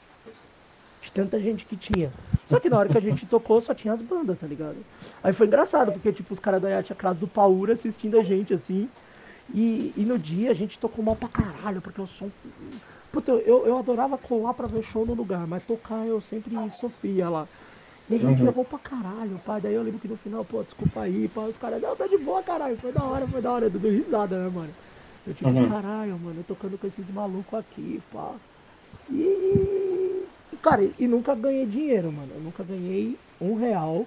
de 1.00 1.12
tanta 1.12 1.40
gente 1.40 1.64
que 1.64 1.76
tinha. 1.76 2.12
Só 2.46 2.58
que 2.60 2.68
na 2.68 2.78
hora 2.78 2.88
que 2.88 2.98
a 2.98 3.00
gente 3.00 3.26
tocou, 3.26 3.60
só 3.60 3.74
tinha 3.74 3.94
as 3.94 4.02
bandas, 4.02 4.38
tá 4.38 4.46
ligado? 4.46 4.76
Aí 5.22 5.32
foi 5.32 5.46
engraçado, 5.46 5.92
porque 5.92 6.12
tipo, 6.12 6.32
os 6.32 6.40
caras 6.40 6.60
da 6.60 6.68
Yacht 6.68 6.94
Class 6.94 7.16
do 7.16 7.26
Paura 7.26 7.72
assistindo 7.72 8.18
a 8.18 8.22
gente, 8.22 8.54
assim. 8.54 8.88
E, 9.54 9.92
e 9.96 10.00
no 10.00 10.18
dia 10.18 10.50
a 10.50 10.54
gente 10.54 10.78
tocou 10.78 11.04
mal 11.04 11.16
pra 11.16 11.28
caralho, 11.28 11.80
porque 11.80 12.00
o 12.00 12.06
som. 12.06 12.30
Puta, 13.10 13.32
eu, 13.32 13.66
eu 13.66 13.78
adorava 13.78 14.18
colar 14.18 14.52
pra 14.54 14.66
ver 14.66 14.82
show 14.82 15.06
no 15.06 15.14
lugar, 15.14 15.46
mas 15.46 15.64
tocar 15.64 16.06
eu 16.06 16.20
sempre 16.20 16.54
sofria 16.70 17.28
lá. 17.28 17.48
E 18.10 18.14
a 18.14 18.18
gente 18.18 18.40
uhum. 18.40 18.46
levou 18.46 18.64
pra 18.64 18.78
caralho, 18.78 19.40
pai. 19.44 19.60
Daí 19.60 19.74
eu 19.74 19.82
lembro 19.82 20.00
que 20.00 20.08
no 20.08 20.16
final, 20.16 20.44
pô, 20.44 20.62
desculpa 20.62 21.02
aí, 21.02 21.28
pá. 21.28 21.42
Os 21.42 21.56
caras, 21.56 21.80
não, 21.80 21.96
tá 21.96 22.06
de 22.06 22.18
boa, 22.18 22.42
caralho. 22.42 22.76
Foi 22.76 22.92
da 22.92 23.02
hora, 23.02 23.26
foi 23.26 23.40
da 23.40 23.52
hora. 23.52 23.70
Deu 23.70 23.90
risada, 23.90 24.38
né, 24.38 24.50
mano? 24.54 24.70
Eu 25.26 25.34
tipo, 25.34 25.48
uhum. 25.48 25.68
caralho, 25.68 26.18
mano, 26.18 26.40
eu 26.40 26.44
tocando 26.44 26.78
com 26.78 26.86
esses 26.86 27.10
malucos 27.10 27.58
aqui, 27.58 28.00
pá. 28.12 28.32
E 29.10 29.88
Cara, 30.62 30.88
e 30.98 31.06
nunca 31.06 31.34
ganhei 31.34 31.66
dinheiro, 31.66 32.12
mano. 32.12 32.32
Eu 32.34 32.40
nunca 32.40 32.64
ganhei 32.64 33.16
um 33.40 33.54
real. 33.54 34.06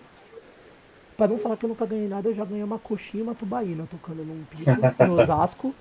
Pra 1.21 1.27
não 1.27 1.37
falar 1.37 1.55
que 1.55 1.63
eu 1.65 1.69
nunca 1.69 1.85
ganhei 1.85 2.07
nada, 2.07 2.29
eu 2.29 2.33
já 2.33 2.43
ganhei 2.43 2.63
uma 2.63 2.79
coxinha 2.79 3.21
e 3.21 3.23
uma 3.23 3.35
tubaína 3.35 3.87
tocando 3.91 4.23
num 4.25 4.43
pico 4.45 5.05
no 5.05 5.21
Osasco. 5.21 5.71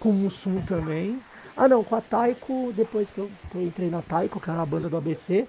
Com 0.00 0.26
o 0.26 0.28
Sum 0.28 0.60
também. 0.62 1.22
Ah 1.56 1.68
não, 1.68 1.84
com 1.84 1.94
a 1.94 2.00
Taiko, 2.00 2.72
depois 2.74 3.12
que 3.12 3.18
eu, 3.18 3.30
que 3.48 3.54
eu 3.54 3.62
entrei 3.62 3.88
na 3.88 4.02
Taiko, 4.02 4.40
que 4.40 4.50
era 4.50 4.60
a 4.60 4.66
banda 4.66 4.88
do 4.88 4.96
ABC. 4.96 5.46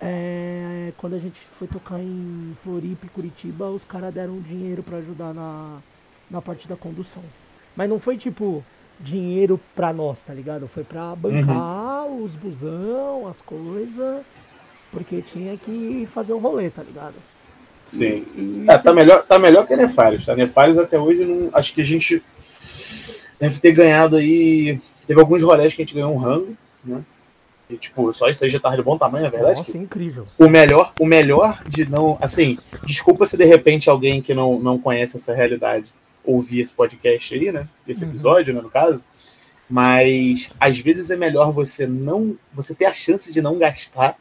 É, 0.00 0.94
quando 0.96 1.12
a 1.12 1.18
gente 1.18 1.38
foi 1.58 1.68
tocar 1.68 2.00
em 2.00 2.56
Floripa 2.64 3.04
e 3.04 3.10
Curitiba, 3.10 3.68
os 3.68 3.84
caras 3.84 4.14
deram 4.14 4.40
dinheiro 4.40 4.82
para 4.82 4.96
ajudar 4.96 5.34
na, 5.34 5.76
na 6.30 6.40
parte 6.40 6.66
da 6.66 6.74
condução. 6.74 7.22
Mas 7.76 7.86
não 7.86 8.00
foi 8.00 8.16
tipo, 8.16 8.64
dinheiro 8.98 9.60
pra 9.74 9.92
nós, 9.92 10.22
tá 10.22 10.32
ligado? 10.32 10.66
Foi 10.66 10.84
pra 10.84 11.14
bancar 11.14 12.06
uhum. 12.06 12.24
os 12.24 12.32
busão, 12.32 13.28
as 13.28 13.42
coisas, 13.42 14.24
porque 14.90 15.20
tinha 15.20 15.54
que 15.58 16.08
fazer 16.14 16.32
o 16.32 16.38
um 16.38 16.40
rolê, 16.40 16.70
tá 16.70 16.82
ligado? 16.82 17.35
Sim. 17.86 18.26
E, 18.36 18.40
e 18.40 18.64
é, 18.68 18.76
tá, 18.76 18.92
melhor, 18.92 19.22
tá 19.22 19.38
melhor 19.38 19.64
que 19.64 19.72
a 19.72 19.76
Nefarios. 19.76 20.26
Tá? 20.26 20.32
A 20.32 20.36
Nefarios 20.36 20.76
até 20.76 20.98
hoje, 20.98 21.24
não, 21.24 21.48
acho 21.52 21.72
que 21.72 21.80
a 21.80 21.84
gente 21.84 22.22
deve 23.40 23.60
ter 23.60 23.72
ganhado 23.72 24.16
aí. 24.16 24.80
Teve 25.06 25.20
alguns 25.20 25.42
rolês 25.42 25.72
que 25.72 25.80
a 25.80 25.84
gente 25.84 25.94
ganhou 25.94 26.12
um 26.12 26.18
rango, 26.18 26.56
né? 26.84 27.02
E, 27.70 27.76
tipo, 27.76 28.12
só 28.12 28.28
isso 28.28 28.44
aí 28.44 28.50
já 28.50 28.60
tá 28.60 28.74
de 28.74 28.82
bom 28.82 28.98
tamanho, 28.98 29.26
é 29.26 29.30
verdade? 29.30 29.58
Nossa, 29.58 29.72
que 29.72 29.78
incrível. 29.78 30.26
O 30.38 30.48
melhor, 30.48 30.92
o 31.00 31.06
melhor 31.06 31.62
de 31.68 31.88
não. 31.88 32.18
Assim, 32.20 32.58
desculpa 32.84 33.26
se 33.26 33.36
de 33.36 33.44
repente 33.44 33.88
alguém 33.88 34.20
que 34.20 34.34
não, 34.34 34.58
não 34.58 34.78
conhece 34.78 35.16
essa 35.16 35.34
realidade 35.34 35.92
ouvir 36.24 36.60
esse 36.60 36.72
podcast 36.72 37.34
aí, 37.34 37.52
né? 37.52 37.68
Esse 37.86 38.04
uhum. 38.04 38.10
episódio, 38.10 38.54
né, 38.54 38.60
no 38.60 38.70
caso. 38.70 39.02
Mas 39.68 40.52
às 40.60 40.78
vezes 40.78 41.10
é 41.10 41.16
melhor 41.16 41.52
você 41.52 41.86
não. 41.86 42.36
Você 42.52 42.74
ter 42.74 42.84
a 42.84 42.94
chance 42.94 43.32
de 43.32 43.42
não 43.42 43.58
gastar 43.58 44.16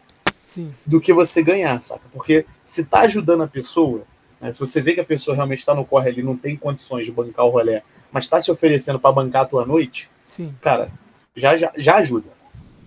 Sim. 0.55 0.73
do 0.85 1.01
que 1.01 1.11
você 1.11 1.43
ganhar, 1.43 1.81
saca? 1.81 2.05
Porque 2.13 2.45
se 2.63 2.85
tá 2.85 3.01
ajudando 3.01 3.43
a 3.43 3.47
pessoa, 3.47 4.03
né, 4.39 4.53
se 4.53 4.57
você 4.59 4.79
vê 4.79 4.93
que 4.93 5.01
a 5.01 5.05
pessoa 5.05 5.35
realmente 5.35 5.59
está 5.59 5.75
no 5.75 5.83
corre 5.83 6.09
ali, 6.09 6.23
não 6.23 6.37
tem 6.37 6.55
condições 6.55 7.05
de 7.05 7.11
bancar 7.11 7.45
o 7.45 7.49
rolê, 7.49 7.81
mas 8.09 8.23
está 8.23 8.39
se 8.39 8.49
oferecendo 8.49 8.97
para 8.97 9.11
bancar 9.11 9.41
a 9.41 9.45
tua 9.45 9.65
noite, 9.65 10.09
Sim. 10.33 10.55
cara, 10.61 10.89
já, 11.35 11.57
já, 11.57 11.73
já 11.75 11.95
ajuda, 11.97 12.29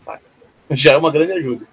saca? 0.01 0.23
Já 0.71 0.93
é 0.93 0.97
uma 0.97 1.11
grande 1.11 1.33
ajuda. 1.33 1.66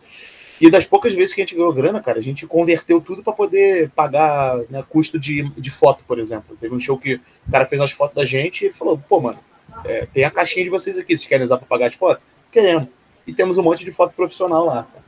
E 0.60 0.70
das 0.70 0.86
poucas 0.86 1.14
vezes 1.14 1.34
que 1.36 1.41
a 1.41 1.46
gente 1.46 1.56
ganhou 1.56 1.74
grana, 1.74 2.02
cara, 2.02 2.18
a 2.18 2.22
gente 2.22 2.48
converteu 2.48 3.02
tudo 3.02 3.22
para 3.22 3.34
poder 3.34 3.89
pagar 3.89 4.58
né, 4.70 4.84
custo 4.88 5.20
de, 5.20 5.43
de 5.50 5.70
foto, 5.70 6.06
por 6.06 6.18
exemplo. 6.18 6.56
Teve 6.56 6.74
um 6.74 6.80
show 6.80 6.98
que 6.98 7.16
o 7.16 7.52
cara 7.52 7.66
fez 7.66 7.82
umas 7.82 7.91
fotos 7.91 8.16
da 8.16 8.24
gente 8.24 8.62
e 8.62 8.66
ele 8.68 8.74
falou: 8.74 8.98
pô, 8.98 9.20
mano, 9.20 9.38
é, 9.84 10.06
tem 10.06 10.24
a 10.24 10.32
caixinha 10.32 10.64
de 10.64 10.70
vocês 10.70 10.98
aqui, 10.98 11.16
vocês 11.16 11.28
querem 11.28 11.43
usar 11.43 11.58
para 11.58 11.68
pagar 11.68 11.88
as 11.88 11.96
fotos? 11.96 12.24
Queremos. 12.52 12.88
E 13.28 13.34
temos 13.34 13.58
um 13.58 13.64
monte 13.64 13.84
de 13.84 13.91
foto 13.91 14.14
profissional 14.14 14.66
lá, 14.66 14.86
sabe? 14.86 15.04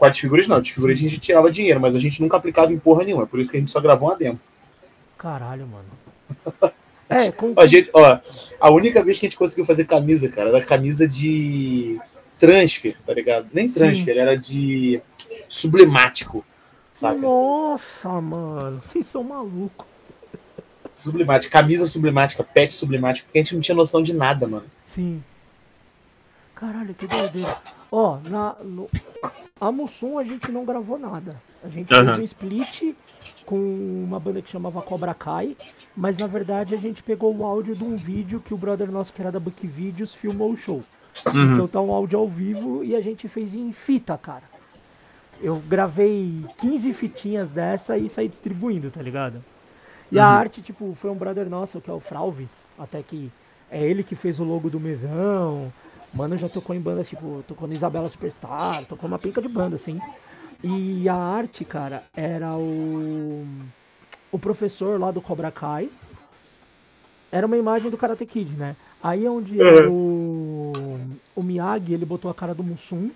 Com 0.00 0.06
a 0.06 0.08
desfiguras 0.08 0.48
não, 0.48 0.62
desfiguras 0.62 0.96
a 0.96 1.00
gente 1.02 1.20
tirava 1.20 1.50
dinheiro, 1.50 1.78
mas 1.78 1.94
a 1.94 1.98
gente 1.98 2.22
nunca 2.22 2.38
aplicava 2.38 2.72
em 2.72 2.78
porra 2.78 3.04
nenhuma, 3.04 3.26
por 3.26 3.38
isso 3.38 3.50
que 3.50 3.58
a 3.58 3.60
gente 3.60 3.70
só 3.70 3.82
gravou 3.82 4.08
uma 4.08 4.16
demo. 4.16 4.40
Caralho, 5.18 5.66
mano. 5.66 6.72
É, 7.12 7.32
com... 7.32 7.52
a, 7.56 7.66
gente, 7.66 7.90
ó, 7.92 8.20
a 8.60 8.70
única 8.70 9.02
vez 9.02 9.18
que 9.18 9.26
a 9.26 9.28
gente 9.28 9.36
conseguiu 9.36 9.64
fazer 9.64 9.84
camisa, 9.84 10.28
cara, 10.28 10.50
era 10.50 10.64
camisa 10.64 11.08
de 11.08 11.98
transfer, 12.38 12.96
tá 13.04 13.12
ligado? 13.12 13.48
Nem 13.52 13.68
transfer, 13.68 14.14
Sim. 14.14 14.20
era 14.20 14.36
de 14.36 15.02
sublimático, 15.48 16.46
sabe? 16.92 17.18
Nossa, 17.18 18.08
mano, 18.20 18.80
vocês 18.80 19.04
são 19.06 19.24
malucos. 19.24 19.84
Sublimática, 20.94 21.50
camisa 21.50 21.84
sublimática, 21.88 22.44
pet 22.44 22.72
sublimático, 22.72 23.26
porque 23.26 23.40
a 23.40 23.42
gente 23.42 23.54
não 23.56 23.60
tinha 23.60 23.74
noção 23.74 24.00
de 24.00 24.14
nada, 24.14 24.46
mano. 24.46 24.66
Sim. 24.86 25.20
Caralho, 26.54 26.94
que 26.94 27.08
doideira. 27.08 27.58
Ó, 27.92 28.18
na, 28.28 28.54
no, 28.62 28.88
a 29.60 29.72
Mussum 29.72 30.18
a 30.18 30.24
gente 30.24 30.50
não 30.52 30.64
gravou 30.64 30.98
nada. 30.98 31.36
A 31.62 31.68
gente 31.68 31.92
uhum. 31.92 32.04
fez 32.04 32.18
um 32.18 32.22
split 32.22 32.94
com 33.44 33.56
uma 33.56 34.18
banda 34.20 34.40
que 34.40 34.48
chamava 34.48 34.80
Cobra 34.80 35.12
Kai, 35.12 35.56
mas 35.96 36.16
na 36.16 36.26
verdade 36.26 36.74
a 36.74 36.78
gente 36.78 37.02
pegou 37.02 37.36
o 37.36 37.44
áudio 37.44 37.74
de 37.74 37.84
um 37.84 37.96
vídeo 37.96 38.40
que 38.40 38.54
o 38.54 38.56
brother 38.56 38.90
nosso 38.90 39.12
que 39.12 39.20
era 39.20 39.32
da 39.32 39.40
Book 39.40 39.66
Videos 39.66 40.14
filmou 40.14 40.52
o 40.52 40.56
show. 40.56 40.82
Uhum. 41.34 41.54
Então 41.54 41.68
tá 41.68 41.80
um 41.80 41.92
áudio 41.92 42.18
ao 42.18 42.28
vivo 42.28 42.84
e 42.84 42.94
a 42.94 43.00
gente 43.00 43.28
fez 43.28 43.54
em 43.54 43.72
fita, 43.72 44.16
cara. 44.16 44.44
Eu 45.42 45.56
gravei 45.68 46.44
15 46.58 46.92
fitinhas 46.92 47.50
dessa 47.50 47.98
e 47.98 48.08
saí 48.08 48.28
distribuindo, 48.28 48.90
tá 48.90 49.02
ligado? 49.02 49.42
E 50.12 50.16
uhum. 50.16 50.22
a 50.22 50.26
arte, 50.26 50.62
tipo, 50.62 50.94
foi 50.94 51.10
um 51.10 51.14
brother 51.14 51.48
nosso, 51.48 51.80
que 51.80 51.90
é 51.90 51.92
o 51.92 52.00
Fralvis, 52.00 52.52
até 52.78 53.02
que 53.02 53.30
é 53.70 53.82
ele 53.82 54.02
que 54.02 54.14
fez 54.14 54.40
o 54.40 54.44
logo 54.44 54.68
do 54.68 54.80
mesão. 54.80 55.72
Mano 56.12 56.36
já 56.36 56.48
tocou 56.48 56.74
em 56.74 56.80
bandas, 56.80 57.08
tipo, 57.08 57.44
tocou 57.46 57.68
no 57.68 57.74
Isabela 57.74 58.08
Superstar, 58.08 58.84
tocou 58.84 59.08
uma 59.08 59.18
pinca 59.18 59.40
de 59.40 59.48
banda, 59.48 59.76
assim. 59.76 60.00
E 60.62 61.08
a 61.08 61.14
arte, 61.14 61.64
cara, 61.64 62.04
era 62.14 62.54
o. 62.56 63.46
O 64.32 64.38
professor 64.38 64.98
lá 65.00 65.10
do 65.10 65.20
Cobra 65.20 65.50
Kai. 65.50 65.88
Era 67.32 67.46
uma 67.46 67.56
imagem 67.56 67.90
do 67.90 67.96
Karate 67.96 68.26
Kid, 68.26 68.56
né? 68.56 68.76
Aí 69.02 69.24
é 69.24 69.30
onde 69.30 69.56
uhum. 69.60 70.72
o, 70.74 71.10
o 71.36 71.42
Miyagi, 71.42 71.94
ele 71.94 72.04
botou 72.04 72.30
a 72.30 72.34
cara 72.34 72.54
do 72.54 72.62
Mussum. 72.62 73.10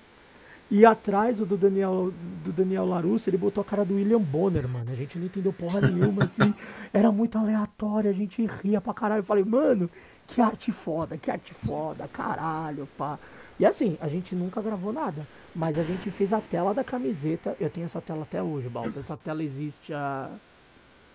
E 0.71 0.87
atrás 0.87 1.41
o 1.41 1.47
do 1.47 1.57
Daniel, 1.57 2.13
do 2.43 2.51
Daniel 2.51 2.87
Larusso, 2.87 3.29
ele 3.29 3.37
botou 3.37 3.61
a 3.61 3.65
cara 3.65 3.85
do 3.85 3.95
William 3.95 4.21
Bonner, 4.21 4.67
mano. 4.67 4.91
A 4.91 4.95
gente 4.95 5.19
não 5.19 5.27
entendeu 5.27 5.53
porra 5.53 5.81
nenhuma, 5.81 6.25
assim. 6.25 6.55
Era 6.93 7.13
muito 7.13 7.37
aleatório, 7.37 8.09
a 8.09 8.15
gente 8.15 8.47
ria 8.63 8.81
pra 8.81 8.95
caralho. 8.95 9.21
Eu 9.21 9.25
falei, 9.25 9.45
mano, 9.45 9.91
que 10.27 10.41
arte 10.41 10.73
foda, 10.73 11.17
que 11.17 11.31
arte 11.31 11.55
foda, 11.55 12.09
caralho, 12.09 12.89
pá. 12.99 13.19
E 13.59 13.65
assim, 13.65 13.97
a 14.01 14.09
gente 14.09 14.35
nunca 14.35 14.61
gravou 14.61 14.93
nada. 14.93 15.27
Mas 15.55 15.79
a 15.79 15.85
gente 15.85 16.11
fez 16.11 16.33
a 16.33 16.41
tela 16.41 16.75
da 16.75 16.83
camiseta. 16.83 17.57
Eu 17.61 17.71
tenho 17.71 17.85
essa 17.85 18.01
tela 18.01 18.23
até 18.23 18.43
hoje, 18.43 18.69
Baldo. 18.69 18.99
Essa 18.99 19.17
tela 19.17 19.43
existe 19.43 19.93
há. 19.93 20.29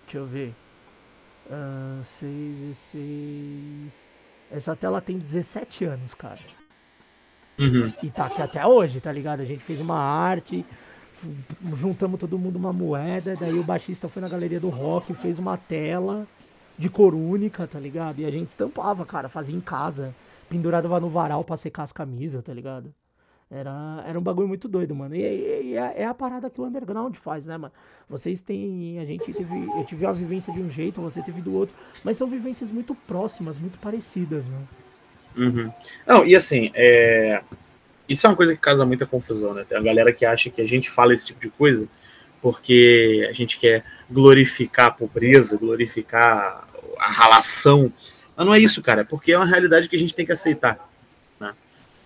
Deixa 0.04 0.18
eu 0.18 0.26
ver. 0.26 0.56
Uh, 1.48 2.04
seis, 2.20 2.78
seis. 2.78 4.06
Essa 4.50 4.76
tela 4.76 5.02
tem 5.02 5.18
17 5.20 5.86
anos, 5.86 6.14
cara. 6.14 6.40
Uhum. 7.58 7.84
E 8.02 8.10
tá 8.10 8.26
aqui 8.26 8.42
até 8.42 8.66
hoje, 8.66 9.02
tá 9.02 9.12
ligado? 9.12 9.42
A 9.42 9.46
gente 9.46 9.62
fez 9.62 9.82
uma 9.82 10.00
arte, 10.00 10.66
juntamos 11.76 12.20
todo 12.20 12.40
mundo 12.40 12.56
uma 12.56 12.72
moeda, 12.72 13.36
daí 13.36 13.60
o 13.60 13.64
baixista 13.64 14.08
foi 14.08 14.22
na 14.22 14.30
galeria 14.30 14.62
do 14.62 14.70
rock, 14.70 15.14
fez 15.14 15.38
uma 15.38 15.58
tela 15.58 16.26
de 16.80 16.90
cor 16.90 17.14
única, 17.14 17.68
tá 17.68 17.78
ligado? 17.78 18.20
E 18.20 18.26
a 18.26 18.32
gente 18.32 18.50
estampava, 18.50 19.06
cara, 19.06 19.28
fazia 19.28 19.56
em 19.56 19.60
casa, 19.60 20.16
pendurava 20.50 20.98
no 21.00 21.10
varal 21.10 21.44
pra 21.44 21.58
secar 21.58 21.84
as 21.84 21.92
camisas, 21.92 22.42
tá 22.42 22.54
ligado? 22.54 22.94
Era, 23.52 24.04
era 24.08 24.18
um 24.18 24.22
bagulho 24.22 24.48
muito 24.48 24.68
doido, 24.68 24.96
mano. 24.96 25.14
E, 25.14 25.22
e, 25.22 25.62
e 25.72 25.76
é, 25.76 26.04
é, 26.04 26.06
a 26.06 26.14
parada 26.14 26.50
que 26.50 26.62
o 26.62 26.66
underground 26.66 27.16
faz, 27.16 27.46
né, 27.46 27.58
mano? 27.58 27.74
Vocês 28.08 28.42
têm. 28.42 29.00
A 29.00 29.06
gente 29.06 29.34
teve. 29.34 29.56
Eu 29.56 29.84
tive 29.86 30.06
uma 30.06 30.14
vivência 30.14 30.54
de 30.54 30.62
um 30.62 30.70
jeito, 30.70 31.02
você 31.02 31.22
teve 31.22 31.42
do 31.42 31.54
outro. 31.54 31.76
Mas 32.04 32.16
são 32.16 32.30
vivências 32.30 32.72
muito 32.72 32.96
próximas, 32.96 33.58
muito 33.58 33.78
parecidas, 33.80 34.46
né? 34.46 34.60
Uhum. 35.36 35.72
Não, 36.08 36.26
e 36.26 36.36
assim, 36.36 36.72
é... 36.74 37.42
isso 38.08 38.26
é 38.26 38.30
uma 38.30 38.36
coisa 38.36 38.56
que 38.56 38.62
causa 38.62 38.86
muita 38.86 39.06
confusão, 39.06 39.54
né? 39.54 39.66
Tem 39.68 39.78
a 39.78 39.82
galera 39.82 40.14
que 40.14 40.26
acha 40.26 40.50
que 40.50 40.62
a 40.62 40.66
gente 40.66 40.90
fala 40.90 41.14
esse 41.14 41.28
tipo 41.28 41.42
de 41.42 41.50
coisa 41.50 41.90
porque 42.42 43.28
a 43.30 43.34
gente 43.34 43.60
quer 43.60 43.84
glorificar 44.10 44.88
a 44.88 44.92
pobreza, 44.92 45.58
glorificar 45.58 46.69
a 46.98 47.12
ralação. 47.12 47.92
Mas 48.36 48.46
não 48.46 48.54
é 48.54 48.60
isso, 48.60 48.82
cara, 48.82 49.02
é 49.02 49.04
porque 49.04 49.32
é 49.32 49.38
uma 49.38 49.46
realidade 49.46 49.90
que 49.90 49.96
a 49.96 50.00
gente 50.00 50.16
tem 50.16 50.26
que 50.26 50.32
aceitar. 50.32 50.80
Né? 51.40 51.54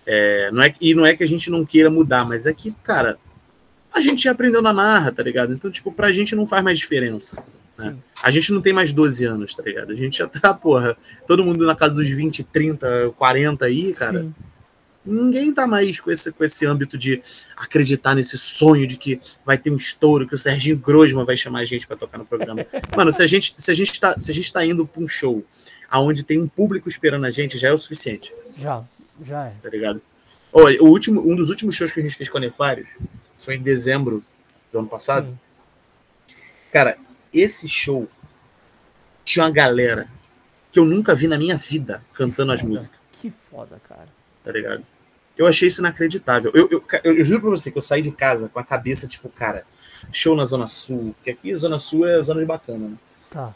É, 0.05 0.51
não 0.51 0.63
é, 0.63 0.74
e 0.80 0.95
não 0.95 1.05
é 1.05 1.15
que 1.15 1.24
a 1.24 1.28
gente 1.28 1.49
não 1.49 1.65
queira 1.65 1.89
mudar, 1.89 2.26
mas 2.26 2.45
é 2.45 2.53
que, 2.53 2.71
cara, 2.84 3.17
a 3.93 4.01
gente 4.01 4.24
já 4.24 4.32
aprendeu 4.32 4.61
na 4.61 4.74
marra, 4.74 5.11
tá 5.11 5.21
ligado? 5.21 5.53
Então, 5.53 5.69
tipo, 5.69 5.91
pra 5.91 6.11
gente 6.11 6.36
não 6.36 6.47
faz 6.47 6.63
mais 6.63 6.80
diferença. 6.80 7.38
Né? 7.78 7.95
A 8.21 8.32
gente 8.32 8.51
não 8.51 8.61
tem 8.61 8.74
mais 8.74 8.91
12 8.91 9.26
anos, 9.26 9.55
tá 9.55 9.63
ligado? 9.63 9.91
A 9.91 9.95
gente 9.95 10.17
já 10.17 10.28
tá, 10.28 10.53
porra, 10.53 10.97
todo 11.28 11.43
mundo 11.43 11.65
na 11.65 11.76
casa 11.76 11.95
dos 11.95 12.09
20, 12.09 12.43
30, 12.43 13.13
40 13.17 13.65
aí, 13.65 13.93
cara. 13.93 14.21
Sim. 14.21 14.34
Ninguém 15.06 15.54
tá 15.54 15.68
mais 15.68 15.99
com 15.99 16.10
esse, 16.10 16.32
com 16.32 16.43
esse 16.45 16.66
âmbito 16.66 16.97
de 16.97 17.22
acreditar 17.58 18.16
nesse 18.16 18.38
sonho 18.38 18.88
de 18.88 18.95
que 18.95 19.20
vai 19.45 19.58
ter 19.58 19.70
um 19.70 19.76
estouro, 19.76 20.26
que 20.26 20.34
o 20.34 20.38
Serginho 20.38 20.78
Grosman 20.78 21.26
vai 21.26 21.36
chamar 21.36 21.60
a 21.60 21.66
gente 21.66 21.86
para 21.86 21.97
tocar 21.97 22.18
no 22.18 22.26
programa. 22.26 22.66
Mano, 22.95 23.12
se 23.12 23.22
a 23.22 23.26
gente, 23.26 23.54
se 23.58 23.70
a 23.70 23.74
gente, 23.74 23.99
tá, 23.99 24.18
se 24.18 24.32
a 24.32 24.34
gente 24.34 24.51
tá 24.51 24.66
indo 24.66 24.88
pra 24.88 25.04
um 25.04 25.08
show 25.08 25.43
aonde 25.89 26.24
tem 26.24 26.39
um 26.39 26.47
público 26.47 26.88
esperando 26.88 27.26
a 27.26 27.30
gente, 27.30 27.58
já 27.58 27.68
é 27.68 27.74
o 27.74 27.78
suficiente. 27.78 28.34
Já, 28.58 28.84
já 29.26 29.47
é. 29.47 29.54
Tá 29.62 29.70
ligado? 29.70 30.01
Oh, 30.51 30.62
o 30.62 30.88
último, 30.88 31.22
um 31.22 31.36
dos 31.36 31.49
últimos 31.49 31.76
shows 31.76 31.91
que 31.91 31.99
a 31.99 32.04
gente 32.04 32.16
fez 32.16 32.30
com 32.30 32.38
a 32.38 32.41
Nefários 32.41 32.88
foi 33.36 33.56
em 33.56 33.62
dezembro 33.62 34.24
do 34.72 34.80
ano 34.80 34.88
passado. 34.88 35.28
Sim. 35.28 36.36
Cara, 36.72 36.97
esse 37.34 37.68
show 37.68 38.08
tinha 39.26 39.43
uma 39.45 39.51
galera 39.51 40.08
que 40.72 40.80
eu 40.80 40.86
nunca 40.86 41.14
vi 41.14 41.28
na 41.28 41.38
minha 41.38 41.58
vida 41.58 42.04
cantando 42.14 42.51
as 42.51 42.64
músicas. 42.64 42.99
Que 43.22 43.34
foda, 43.51 43.80
cara. 43.88 44.08
Tá 44.43 44.51
ligado? 44.51 44.84
Eu 45.38 45.47
achei 45.47 45.67
isso 45.67 45.81
inacreditável. 45.81 46.51
Eu, 46.53 46.69
eu, 46.69 46.84
eu, 47.03 47.25
juro 47.25 47.41
pra 47.41 47.49
você 47.49 47.71
que 47.71 47.77
eu 47.77 47.81
saí 47.81 48.01
de 48.01 48.11
casa 48.11 48.49
com 48.49 48.59
a 48.59 48.63
cabeça, 48.63 49.07
tipo, 49.07 49.29
cara, 49.29 49.65
show 50.11 50.36
na 50.36 50.45
Zona 50.45 50.67
Sul, 50.67 51.15
porque 51.15 51.31
aqui 51.31 51.53
a 51.53 51.57
Zona 51.57 51.79
Sul 51.79 52.07
é 52.07 52.21
zona 52.21 52.39
de 52.39 52.45
bacana, 52.45 52.89
né? 52.89 52.95
Tá. 53.31 53.53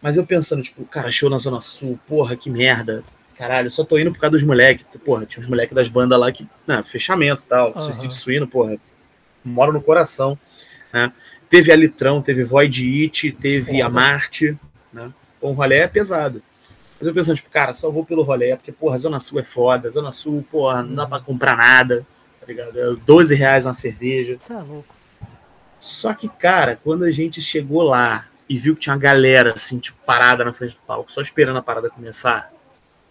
Mas 0.00 0.16
eu 0.16 0.24
pensando, 0.24 0.62
tipo, 0.62 0.84
cara, 0.86 1.12
show 1.12 1.28
na 1.28 1.36
Zona 1.36 1.60
Sul, 1.60 1.98
porra, 2.06 2.36
que 2.36 2.48
merda. 2.48 3.04
Caralho, 3.36 3.70
só 3.70 3.84
tô 3.84 3.98
indo 3.98 4.12
por 4.12 4.18
causa 4.18 4.32
dos 4.32 4.42
moleques. 4.42 4.86
Porra, 5.04 5.26
tinha 5.26 5.42
uns 5.42 5.48
moleques 5.48 5.74
das 5.74 5.88
bandas 5.88 6.18
lá 6.18 6.32
que, 6.32 6.48
né, 6.66 6.82
fechamento 6.82 7.42
e 7.42 7.46
tal, 7.46 7.72
uhum. 7.74 7.80
suicídio 7.80 8.16
suíno, 8.16 8.46
porra, 8.46 8.78
mora 9.44 9.72
no 9.72 9.82
coração, 9.82 10.38
né? 10.92 11.12
Teve 11.48 11.72
a 11.72 11.76
Litrão, 11.76 12.22
teve 12.22 12.44
Void 12.44 13.02
It, 13.02 13.32
teve 13.32 13.82
a 13.82 13.88
Marte, 13.88 14.56
né? 14.92 15.12
O 15.40 15.52
rolê 15.52 15.76
é 15.76 15.88
pesado. 15.88 16.42
Mas 17.00 17.08
eu 17.08 17.14
pensando, 17.14 17.36
tipo, 17.36 17.48
cara, 17.48 17.72
só 17.72 17.90
vou 17.90 18.04
pelo 18.04 18.22
rolê, 18.22 18.54
porque, 18.54 18.70
porra, 18.70 18.98
Zona 18.98 19.18
Sul 19.18 19.40
é 19.40 19.42
foda, 19.42 19.90
Zona 19.90 20.12
Sul, 20.12 20.44
porra, 20.50 20.82
não 20.82 20.96
dá 20.96 21.06
pra 21.06 21.18
comprar 21.18 21.56
nada, 21.56 22.06
tá 22.38 22.46
ligado? 22.46 22.78
É 22.78 22.94
12 22.94 23.34
reais 23.34 23.64
uma 23.64 23.72
cerveja. 23.72 24.38
É 24.50 24.52
louco. 24.52 24.94
Só 25.80 26.12
que, 26.12 26.28
cara, 26.28 26.78
quando 26.84 27.04
a 27.04 27.10
gente 27.10 27.40
chegou 27.40 27.82
lá 27.82 28.26
e 28.46 28.58
viu 28.58 28.74
que 28.74 28.82
tinha 28.82 28.94
uma 28.94 29.00
galera, 29.00 29.54
assim, 29.54 29.78
tipo, 29.78 29.96
parada 30.04 30.44
na 30.44 30.52
frente 30.52 30.74
do 30.74 30.82
palco, 30.86 31.10
só 31.10 31.22
esperando 31.22 31.56
a 31.56 31.62
parada 31.62 31.88
começar, 31.88 32.52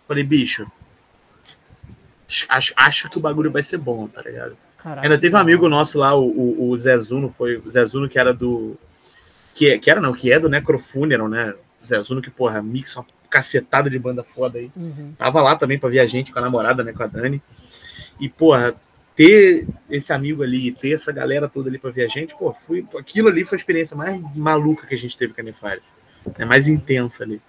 falei, 0.07 0.23
bicho, 0.23 0.71
acho, 2.47 2.73
acho 2.75 3.09
que 3.09 3.17
o 3.17 3.21
bagulho 3.21 3.51
vai 3.51 3.63
ser 3.63 3.79
bom, 3.79 4.07
tá 4.07 4.21
ligado? 4.21 4.55
Caraca, 4.77 5.01
Ainda 5.01 5.17
teve 5.17 5.35
um 5.35 5.39
amigo 5.39 5.67
nosso 5.67 5.97
lá, 5.97 6.13
o, 6.13 6.25
o, 6.25 6.69
o 6.69 6.77
Zé 6.77 6.95
Zuno, 6.99 7.27
foi 7.27 7.57
o 7.57 7.67
Zé 7.67 7.83
Zuno 7.85 8.07
que 8.07 8.19
era 8.19 8.33
do. 8.33 8.77
Que, 9.55 9.79
que 9.79 9.89
era, 9.89 9.99
não, 9.99 10.13
que 10.13 10.31
é 10.31 10.39
do 10.39 10.47
Necrofuneral, 10.47 11.27
né? 11.27 11.55
O 11.81 11.85
Zé 11.85 12.01
Zuno 12.03 12.21
que, 12.21 12.29
porra, 12.29 12.61
mixa 12.61 13.03
cacetada 13.29 13.89
de 13.89 13.99
banda 13.99 14.23
foda 14.23 14.59
aí. 14.59 14.71
Uhum. 14.75 15.13
Tava 15.17 15.41
lá 15.41 15.55
também 15.55 15.77
para 15.77 15.89
ver 15.89 15.99
a 15.99 16.05
gente 16.05 16.31
com 16.31 16.39
a 16.39 16.41
namorada, 16.41 16.83
né, 16.83 16.93
com 16.93 17.03
a 17.03 17.07
Dani. 17.07 17.41
E, 18.19 18.27
porra, 18.27 18.75
ter 19.15 19.67
esse 19.89 20.11
amigo 20.13 20.43
ali, 20.43 20.71
ter 20.71 20.91
essa 20.91 21.11
galera 21.11 21.47
toda 21.47 21.69
ali 21.69 21.77
para 21.77 21.91
ver 21.91 22.05
a 22.05 22.07
gente, 22.07 22.35
pô, 22.37 22.53
foi, 22.53 22.85
aquilo 22.97 23.27
ali 23.27 23.45
foi 23.45 23.57
a 23.57 23.59
experiência 23.59 23.95
mais 23.95 24.19
maluca 24.35 24.87
que 24.87 24.95
a 24.95 24.97
gente 24.97 25.17
teve 25.17 25.33
com 25.33 25.41
a 25.41 25.43
Nefares. 25.43 25.83
É 26.37 26.45
mais 26.45 26.67
intensa 26.67 27.23
ali. 27.23 27.41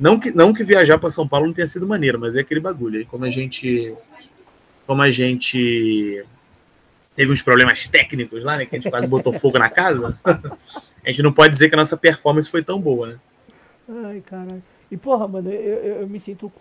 Não 0.00 0.18
que, 0.18 0.30
não 0.32 0.52
que 0.52 0.64
viajar 0.64 0.98
para 0.98 1.10
São 1.10 1.28
Paulo 1.28 1.46
não 1.46 1.52
tenha 1.52 1.66
sido 1.66 1.86
maneiro, 1.86 2.18
mas 2.18 2.34
é 2.34 2.40
aquele 2.40 2.60
bagulho 2.60 2.98
aí, 2.98 3.04
como 3.04 3.24
a 3.24 3.30
gente 3.30 3.94
como 4.86 5.00
a 5.02 5.10
gente 5.10 6.24
teve 7.14 7.30
uns 7.30 7.42
problemas 7.42 7.86
técnicos 7.88 8.42
lá, 8.42 8.56
né, 8.56 8.66
que 8.66 8.74
a 8.74 8.78
gente 8.78 8.90
quase 8.90 9.06
botou 9.06 9.32
fogo 9.32 9.58
na 9.58 9.68
casa. 9.68 10.18
a 10.24 11.08
gente 11.08 11.22
não 11.22 11.32
pode 11.32 11.50
dizer 11.50 11.68
que 11.68 11.74
a 11.74 11.78
nossa 11.78 11.96
performance 11.96 12.50
foi 12.50 12.62
tão 12.62 12.80
boa, 12.80 13.06
né? 13.06 13.18
Ai, 13.88 14.22
caralho. 14.24 14.62
E 14.92 14.96
porra, 14.98 15.26
mano, 15.26 15.50
eu, 15.50 16.00
eu, 16.00 16.06
me 16.06 16.20
sinto 16.20 16.52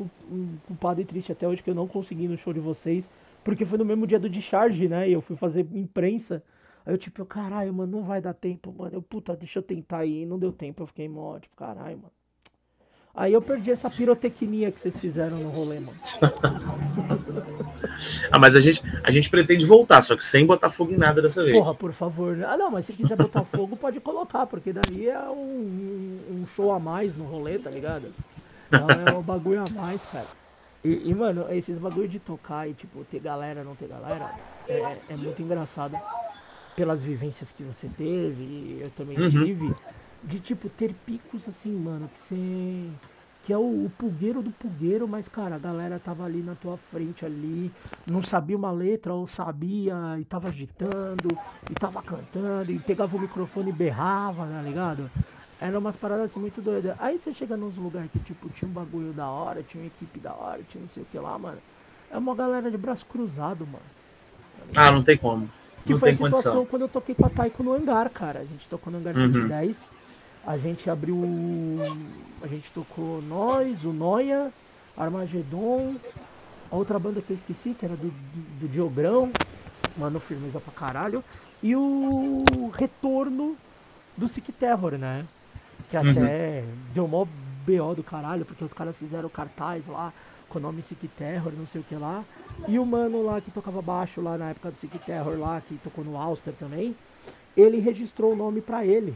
culpado 0.65 1.01
e 1.01 1.05
triste 1.05 1.33
até 1.33 1.45
hoje 1.45 1.61
que 1.61 1.69
eu 1.69 1.75
não 1.75 1.85
consegui 1.85 2.29
no 2.29 2.37
show 2.37 2.53
de 2.53 2.61
vocês, 2.61 3.11
porque 3.43 3.65
foi 3.65 3.77
no 3.77 3.83
mesmo 3.83 4.07
dia 4.07 4.17
do 4.17 4.29
discharge, 4.29 4.87
né? 4.87 5.09
E 5.09 5.11
eu 5.11 5.19
fui 5.19 5.35
fazer 5.35 5.67
imprensa. 5.73 6.41
Aí 6.85 6.93
eu, 6.93 6.97
tipo, 6.97 7.25
caralho, 7.25 7.73
mano, 7.73 7.91
não 7.97 8.03
vai 8.05 8.21
dar 8.21 8.33
tempo, 8.33 8.71
mano. 8.71 8.95
Eu, 8.95 9.01
puta, 9.01 9.35
deixa 9.35 9.59
eu 9.59 9.63
tentar 9.63 10.05
ir. 10.05 10.25
Não 10.25 10.39
deu 10.39 10.53
tempo, 10.53 10.81
eu 10.81 10.87
fiquei 10.87 11.09
mó, 11.09 11.37
tipo, 11.39 11.53
caralho, 11.57 11.97
mano. 11.97 12.13
Aí 13.13 13.33
eu 13.33 13.41
perdi 13.41 13.71
essa 13.71 13.89
pirotecnia 13.89 14.71
que 14.71 14.79
vocês 14.79 14.97
fizeram 14.97 15.37
no 15.37 15.49
rolê, 15.49 15.79
mano. 15.79 15.97
ah, 18.31 18.39
mas 18.39 18.55
a 18.55 18.59
gente, 18.59 18.81
a 19.03 19.11
gente 19.11 19.29
pretende 19.29 19.65
voltar, 19.65 20.01
só 20.01 20.15
que 20.15 20.23
sem 20.23 20.45
botar 20.45 20.69
fogo 20.69 20.93
em 20.93 20.97
nada 20.97 21.21
dessa 21.21 21.43
vez. 21.43 21.55
Porra, 21.55 21.75
por 21.75 21.91
favor. 21.91 22.41
Ah, 22.45 22.55
não, 22.55 22.71
mas 22.71 22.85
se 22.85 22.93
quiser 22.93 23.17
botar 23.17 23.43
fogo, 23.43 23.75
pode 23.75 23.99
colocar, 23.99 24.47
porque 24.47 24.71
daí 24.71 25.09
é 25.09 25.29
um, 25.29 26.19
um 26.29 26.45
show 26.55 26.71
a 26.71 26.79
mais 26.79 27.15
no 27.15 27.25
rolê, 27.25 27.59
tá 27.59 27.69
ligado? 27.69 28.13
Então 28.67 28.87
é 28.89 29.13
um 29.13 29.21
bagulho 29.21 29.59
a 29.59 29.73
mais, 29.73 30.01
cara. 30.05 30.27
E, 30.83 31.09
e, 31.09 31.13
mano, 31.13 31.45
esses 31.51 31.77
bagulho 31.77 32.07
de 32.07 32.19
tocar 32.19 32.67
e, 32.67 32.73
tipo, 32.73 33.03
ter 33.03 33.19
galera, 33.19 33.63
não 33.63 33.75
ter 33.75 33.87
galera, 33.87 34.33
é, 34.67 34.97
é 35.09 35.15
muito 35.15 35.39
engraçado 35.41 35.95
pelas 36.75 37.03
vivências 37.03 37.51
que 37.51 37.61
você 37.61 37.87
teve, 37.87 38.41
e 38.41 38.79
eu 38.81 38.89
também 38.91 39.19
uhum. 39.19 39.29
tive, 39.29 39.75
de, 40.23 40.39
tipo, 40.39 40.69
ter 40.69 40.93
picos 41.05 41.47
assim, 41.47 41.75
mano, 41.75 42.09
que 42.09 42.19
você 42.19 42.89
que 43.43 43.51
é 43.51 43.57
o, 43.57 43.85
o 43.85 43.91
pulgueiro 43.97 44.41
do 44.41 44.51
pulgueiro, 44.51 45.07
mas, 45.07 45.27
cara, 45.27 45.55
a 45.55 45.59
galera 45.59 45.99
tava 45.99 46.23
ali 46.23 46.41
na 46.41 46.53
tua 46.53 46.77
frente 46.77 47.25
ali, 47.25 47.71
não 48.09 48.21
sabia 48.21 48.55
uma 48.55 48.71
letra 48.71 49.13
ou 49.13 49.25
sabia 49.25 49.95
e 50.19 50.25
tava 50.25 50.49
agitando, 50.49 51.27
e 51.69 51.73
tava 51.73 52.01
cantando, 52.03 52.71
e 52.71 52.77
pegava 52.77 53.17
o 53.17 53.19
microfone 53.19 53.69
e 53.69 53.73
berrava, 53.73 54.45
tá 54.45 54.61
ligado? 54.61 55.09
Era 55.59 55.77
umas 55.77 55.95
paradas 55.95 56.25
assim 56.25 56.39
muito 56.39 56.61
doidas. 56.61 56.95
Aí 56.99 57.17
você 57.17 57.33
chega 57.33 57.57
nos 57.57 57.77
lugares 57.77 58.11
que, 58.11 58.19
tipo, 58.19 58.49
tinha 58.49 58.69
um 58.69 58.73
bagulho 58.73 59.11
da 59.13 59.27
hora, 59.27 59.63
tinha 59.63 59.83
uma 59.83 59.87
equipe 59.87 60.19
da 60.19 60.33
hora, 60.33 60.61
tinha 60.67 60.81
não 60.81 60.89
sei 60.89 61.03
o 61.03 61.05
que 61.05 61.17
lá, 61.17 61.37
mano. 61.37 61.57
É 62.11 62.17
uma 62.17 62.35
galera 62.35 62.69
de 62.69 62.77
braço 62.77 63.05
cruzado, 63.05 63.65
mano. 63.65 63.83
Tá 64.73 64.87
ah, 64.87 64.91
não 64.91 65.03
tem 65.03 65.17
como. 65.17 65.49
Que 65.85 65.93
não 65.93 65.99
foi 65.99 66.09
a 66.09 66.13
situação 66.13 66.53
condição. 66.53 66.65
quando 66.65 66.81
eu 66.83 66.89
toquei 66.89 67.15
com 67.15 67.25
a 67.25 67.29
Taiko 67.29 67.63
no 67.63 67.73
hangar, 67.73 68.09
cara. 68.09 68.39
A 68.39 68.45
gente 68.45 68.67
tocou 68.67 68.91
no 68.91 68.99
hangar 68.99 69.15
uhum. 69.15 69.31
110. 69.31 69.89
A 70.45 70.57
gente 70.57 70.89
abriu. 70.89 71.17
A 72.41 72.47
gente 72.47 72.71
tocou 72.71 73.21
nós, 73.21 73.83
o 73.83 73.93
Noia, 73.93 74.51
Armagedon, 74.97 75.95
a 76.71 76.75
outra 76.75 76.97
banda 76.97 77.21
que 77.21 77.31
eu 77.31 77.37
esqueci, 77.37 77.75
que 77.77 77.85
era 77.85 77.95
do, 77.95 78.09
do, 78.09 78.59
do 78.61 78.67
Diogrão, 78.67 79.31
mano, 79.95 80.19
firmeza 80.19 80.59
pra 80.59 80.73
caralho. 80.73 81.23
E 81.61 81.75
o 81.75 82.43
retorno 82.73 83.55
do 84.17 84.27
Sick 84.27 84.51
Terror, 84.51 84.93
né? 84.93 85.25
Que 85.89 85.97
até 85.97 86.61
uhum. 86.61 86.73
deu 86.93 87.07
mó 87.07 87.25
BO 87.65 87.95
do 87.95 88.03
caralho, 88.03 88.45
porque 88.45 88.63
os 88.63 88.73
caras 88.73 88.97
fizeram 88.97 89.29
cartaz 89.29 89.85
lá 89.87 90.11
com 90.49 90.59
o 90.59 90.61
nome 90.61 90.81
Sick 90.81 91.07
Terror, 91.09 91.51
não 91.55 91.67
sei 91.67 91.81
o 91.81 91.83
que 91.83 91.95
lá. 91.95 92.23
E 92.67 92.79
o 92.79 92.85
mano 92.85 93.23
lá 93.23 93.39
que 93.39 93.51
tocava 93.51 93.81
baixo 93.81 94.21
lá 94.21 94.37
na 94.37 94.49
época 94.49 94.71
do 94.71 94.77
Sick 94.79 94.97
Terror 94.99 95.37
lá, 95.37 95.61
que 95.61 95.77
tocou 95.77 96.03
no 96.03 96.17
Alster 96.17 96.53
também, 96.53 96.95
ele 97.55 97.79
registrou 97.79 98.33
o 98.33 98.35
nome 98.35 98.61
pra 98.61 98.85
ele. 98.85 99.13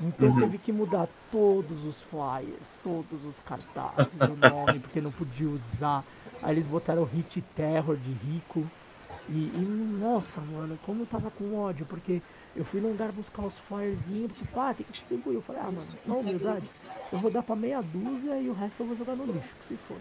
Então 0.00 0.28
uhum. 0.28 0.40
teve 0.40 0.58
que 0.58 0.72
mudar 0.72 1.08
todos 1.30 1.84
os 1.84 2.00
flyers, 2.02 2.66
todos 2.82 3.24
os 3.24 3.38
cartazes, 3.40 4.12
o 4.20 4.36
nome, 4.48 4.80
porque 4.80 5.00
não 5.00 5.12
podia 5.12 5.48
usar. 5.48 6.04
Aí 6.42 6.54
eles 6.54 6.66
botaram 6.66 7.04
Hit 7.04 7.42
Terror 7.54 7.96
de 7.96 8.12
rico. 8.12 8.64
E, 9.28 9.32
e, 9.32 9.98
nossa, 9.98 10.40
mano, 10.40 10.78
como 10.84 11.02
eu 11.02 11.06
tava 11.06 11.30
com 11.30 11.58
ódio, 11.58 11.86
porque 11.86 12.20
eu 12.54 12.64
fui 12.64 12.80
no 12.80 12.88
lugar 12.88 13.10
buscar 13.10 13.42
os 13.42 13.56
flyerzinhos, 13.60 14.38
porque, 14.38 14.58
ah, 14.58 14.74
tem 14.74 14.84
que 14.84 14.92
distribuir. 14.92 15.36
Eu 15.36 15.42
falei, 15.42 15.62
ah, 15.62 15.70
mano, 15.70 15.88
na 16.06 16.14
humildade, 16.14 16.68
eu 17.10 17.18
vou 17.18 17.30
dar 17.30 17.42
pra 17.42 17.56
meia 17.56 17.80
dúzia 17.80 18.38
e 18.40 18.50
o 18.50 18.52
resto 18.52 18.80
eu 18.80 18.86
vou 18.86 18.96
jogar 18.96 19.16
no 19.16 19.24
lixo, 19.24 19.48
que 19.62 19.68
se 19.68 19.76
foda. 19.88 20.00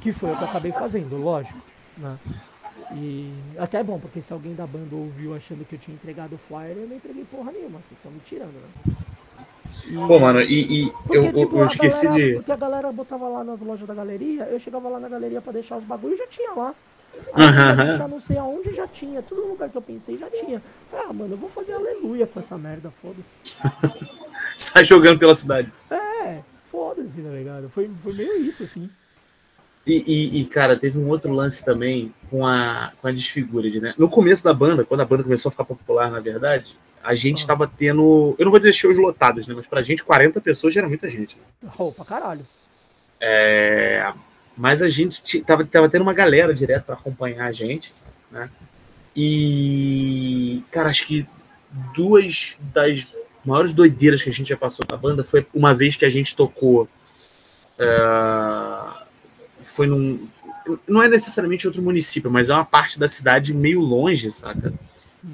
Que 0.00 0.12
foi 0.12 0.30
o 0.30 0.36
que 0.36 0.42
eu 0.42 0.48
acabei 0.48 0.72
fazendo, 0.72 1.16
lógico, 1.16 1.58
né? 1.96 2.18
E 2.92 3.32
até 3.58 3.78
é 3.78 3.82
bom, 3.82 3.98
porque 3.98 4.20
se 4.20 4.32
alguém 4.32 4.54
da 4.54 4.66
banda 4.66 4.94
ouviu 4.94 5.34
achando 5.34 5.66
que 5.66 5.74
eu 5.74 5.78
tinha 5.78 5.94
entregado 5.94 6.34
o 6.34 6.38
flyer, 6.38 6.76
eu 6.76 6.86
não 6.88 6.96
entreguei 6.96 7.24
porra 7.24 7.52
nenhuma, 7.52 7.78
vocês 7.78 7.92
estão 7.92 8.12
me 8.12 8.20
tirando, 8.20 8.52
né? 8.52 8.94
E... 9.86 9.94
Pô, 10.06 10.18
mano, 10.18 10.40
e, 10.40 10.84
e 10.84 10.90
porque, 10.90 11.18
eu, 11.18 11.32
tipo, 11.32 11.58
eu 11.58 11.66
esqueci 11.66 12.06
galera, 12.06 12.24
de. 12.24 12.34
Porque 12.34 12.52
a 12.52 12.56
galera 12.56 12.92
botava 12.92 13.28
lá 13.28 13.42
nas 13.42 13.60
lojas 13.60 13.86
da 13.86 13.94
galeria, 13.94 14.44
eu 14.44 14.60
chegava 14.60 14.88
lá 14.88 15.00
na 15.00 15.08
galeria 15.08 15.40
pra 15.40 15.52
deixar 15.52 15.76
os 15.78 15.84
bagulhos 15.84 16.18
e 16.18 16.22
já 16.22 16.26
tinha 16.28 16.52
lá. 16.52 16.74
Aí 17.32 17.44
uhum. 17.44 17.98
já 17.98 18.08
não 18.08 18.20
sei 18.20 18.38
aonde 18.38 18.74
já 18.74 18.86
tinha, 18.86 19.22
todo 19.22 19.46
lugar 19.46 19.68
que 19.68 19.76
eu 19.76 19.82
pensei 19.82 20.18
já 20.18 20.28
tinha. 20.30 20.62
Ah, 20.92 21.12
mano, 21.12 21.34
eu 21.34 21.38
vou 21.38 21.48
fazer 21.50 21.72
aleluia 21.72 22.26
com 22.26 22.40
essa 22.40 22.58
merda, 22.58 22.92
foda-se. 23.00 23.58
Sai 24.56 24.84
jogando 24.84 25.18
pela 25.18 25.34
cidade. 25.34 25.72
É, 25.90 26.40
foda-se, 26.70 27.20
tá 27.20 27.30
ligado? 27.30 27.68
Foi, 27.70 27.90
foi 28.02 28.14
meio 28.14 28.36
isso, 28.42 28.62
assim. 28.62 28.88
E, 29.86 30.02
e, 30.06 30.40
e, 30.40 30.44
cara, 30.46 30.76
teve 30.76 30.98
um 30.98 31.08
outro 31.08 31.32
lance 31.32 31.64
também 31.64 32.12
com 32.30 32.46
a, 32.46 32.92
com 33.00 33.08
a 33.08 33.12
Desfigured, 33.12 33.80
né? 33.80 33.94
No 33.98 34.08
começo 34.08 34.42
da 34.42 34.54
banda, 34.54 34.84
quando 34.84 35.02
a 35.02 35.04
banda 35.04 35.22
começou 35.22 35.50
a 35.50 35.52
ficar 35.52 35.64
popular, 35.64 36.10
na 36.10 36.20
verdade, 36.20 36.76
a 37.02 37.14
gente 37.14 37.44
ah. 37.44 37.48
tava 37.48 37.66
tendo. 37.66 38.34
Eu 38.38 38.44
não 38.44 38.50
vou 38.50 38.58
dizer 38.58 38.72
shows 38.72 38.96
lotados, 38.96 39.46
né? 39.46 39.54
Mas 39.54 39.66
pra 39.66 39.82
gente, 39.82 40.02
40 40.02 40.40
pessoas 40.40 40.72
já 40.72 40.80
era 40.80 40.88
muita 40.88 41.08
gente. 41.08 41.36
Né? 41.62 41.70
Oh, 41.76 41.92
pra 41.92 42.04
caralho. 42.04 42.46
É, 43.20 44.12
mas 44.56 44.82
a 44.82 44.88
gente 44.88 45.40
tava, 45.42 45.64
tava 45.64 45.88
tendo 45.88 46.02
uma 46.02 46.14
galera 46.14 46.54
direto 46.54 46.84
para 46.84 46.94
acompanhar 46.94 47.46
a 47.46 47.52
gente, 47.52 47.94
né? 48.30 48.48
E, 49.14 50.62
cara, 50.70 50.88
acho 50.88 51.06
que 51.06 51.26
duas 51.94 52.58
das 52.72 53.14
maiores 53.44 53.72
doideiras 53.72 54.22
que 54.22 54.30
a 54.30 54.32
gente 54.32 54.48
já 54.48 54.56
passou 54.56 54.84
na 54.90 54.96
banda 54.96 55.22
foi 55.22 55.46
uma 55.54 55.74
vez 55.74 55.96
que 55.96 56.04
a 56.04 56.08
gente 56.08 56.34
tocou. 56.34 56.88
Uh, 57.78 58.83
foi 59.64 59.86
num. 59.86 60.26
Não 60.86 61.02
é 61.02 61.08
necessariamente 61.08 61.66
outro 61.66 61.82
município, 61.82 62.30
mas 62.30 62.50
é 62.50 62.54
uma 62.54 62.64
parte 62.64 62.98
da 62.98 63.08
cidade 63.08 63.54
meio 63.54 63.80
longe, 63.80 64.30
saca? 64.30 64.72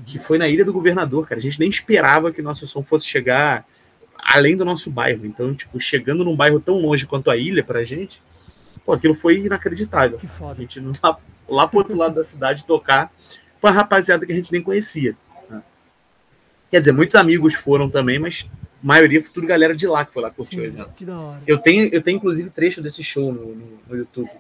Que 0.07 0.19
foi 0.19 0.39
na 0.39 0.49
Ilha 0.49 0.65
do 0.65 0.73
Governador, 0.73 1.27
cara. 1.27 1.39
A 1.39 1.43
gente 1.43 1.59
nem 1.59 1.69
esperava 1.69 2.33
que 2.33 2.41
nosso 2.41 2.67
som 2.67 2.83
fosse 2.83 3.07
chegar 3.07 3.67
além 4.23 4.57
do 4.57 4.65
nosso 4.65 4.91
bairro. 4.91 5.27
Então, 5.27 5.55
tipo, 5.55 5.79
chegando 5.81 6.25
num 6.25 6.37
bairro 6.37 6.61
tão 6.61 6.79
longe 6.79 7.07
quanto 7.07 7.31
a 7.31 7.37
ilha 7.37 7.65
pra 7.65 7.83
gente, 7.83 8.23
pô, 8.85 8.93
aquilo 8.93 9.15
foi 9.15 9.39
inacreditável. 9.39 10.19
A 10.49 10.55
gente 10.55 10.81
lá, 11.03 11.19
lá 11.49 11.69
pro 11.69 11.79
outro 11.79 11.97
lado 11.97 12.15
da 12.15 12.25
cidade 12.25 12.65
tocar 12.65 13.13
com 13.61 13.67
a 13.67 13.71
rapaziada 13.71 14.25
que 14.25 14.33
a 14.33 14.35
gente 14.35 14.53
nem 14.53 14.63
conhecia. 14.63 15.17
Né? 15.49 15.63
Quer 16.71 16.81
dizer, 16.81 16.93
muitos 16.93 17.17
amigos 17.17 17.55
foram 17.55 17.91
também, 17.91 18.19
mas 18.19 18.49
maioria 18.83 19.21
foi 19.21 19.31
tudo 19.31 19.47
galera 19.47 19.75
de 19.75 19.87
lá 19.87 20.05
que 20.05 20.13
foi 20.13 20.23
lá 20.23 20.31
curtir 20.31 20.61
o 20.61 20.65
evento. 20.65 20.91
Eu 21.47 21.59
tenho, 21.59 21.93
eu 21.93 22.03
tenho 22.03 22.17
inclusive 22.17 22.51
trecho 22.51 22.83
desse 22.83 23.03
show 23.05 23.33
no, 23.33 23.55
no, 23.55 23.79
no 23.89 23.97
YouTube, 23.97 24.31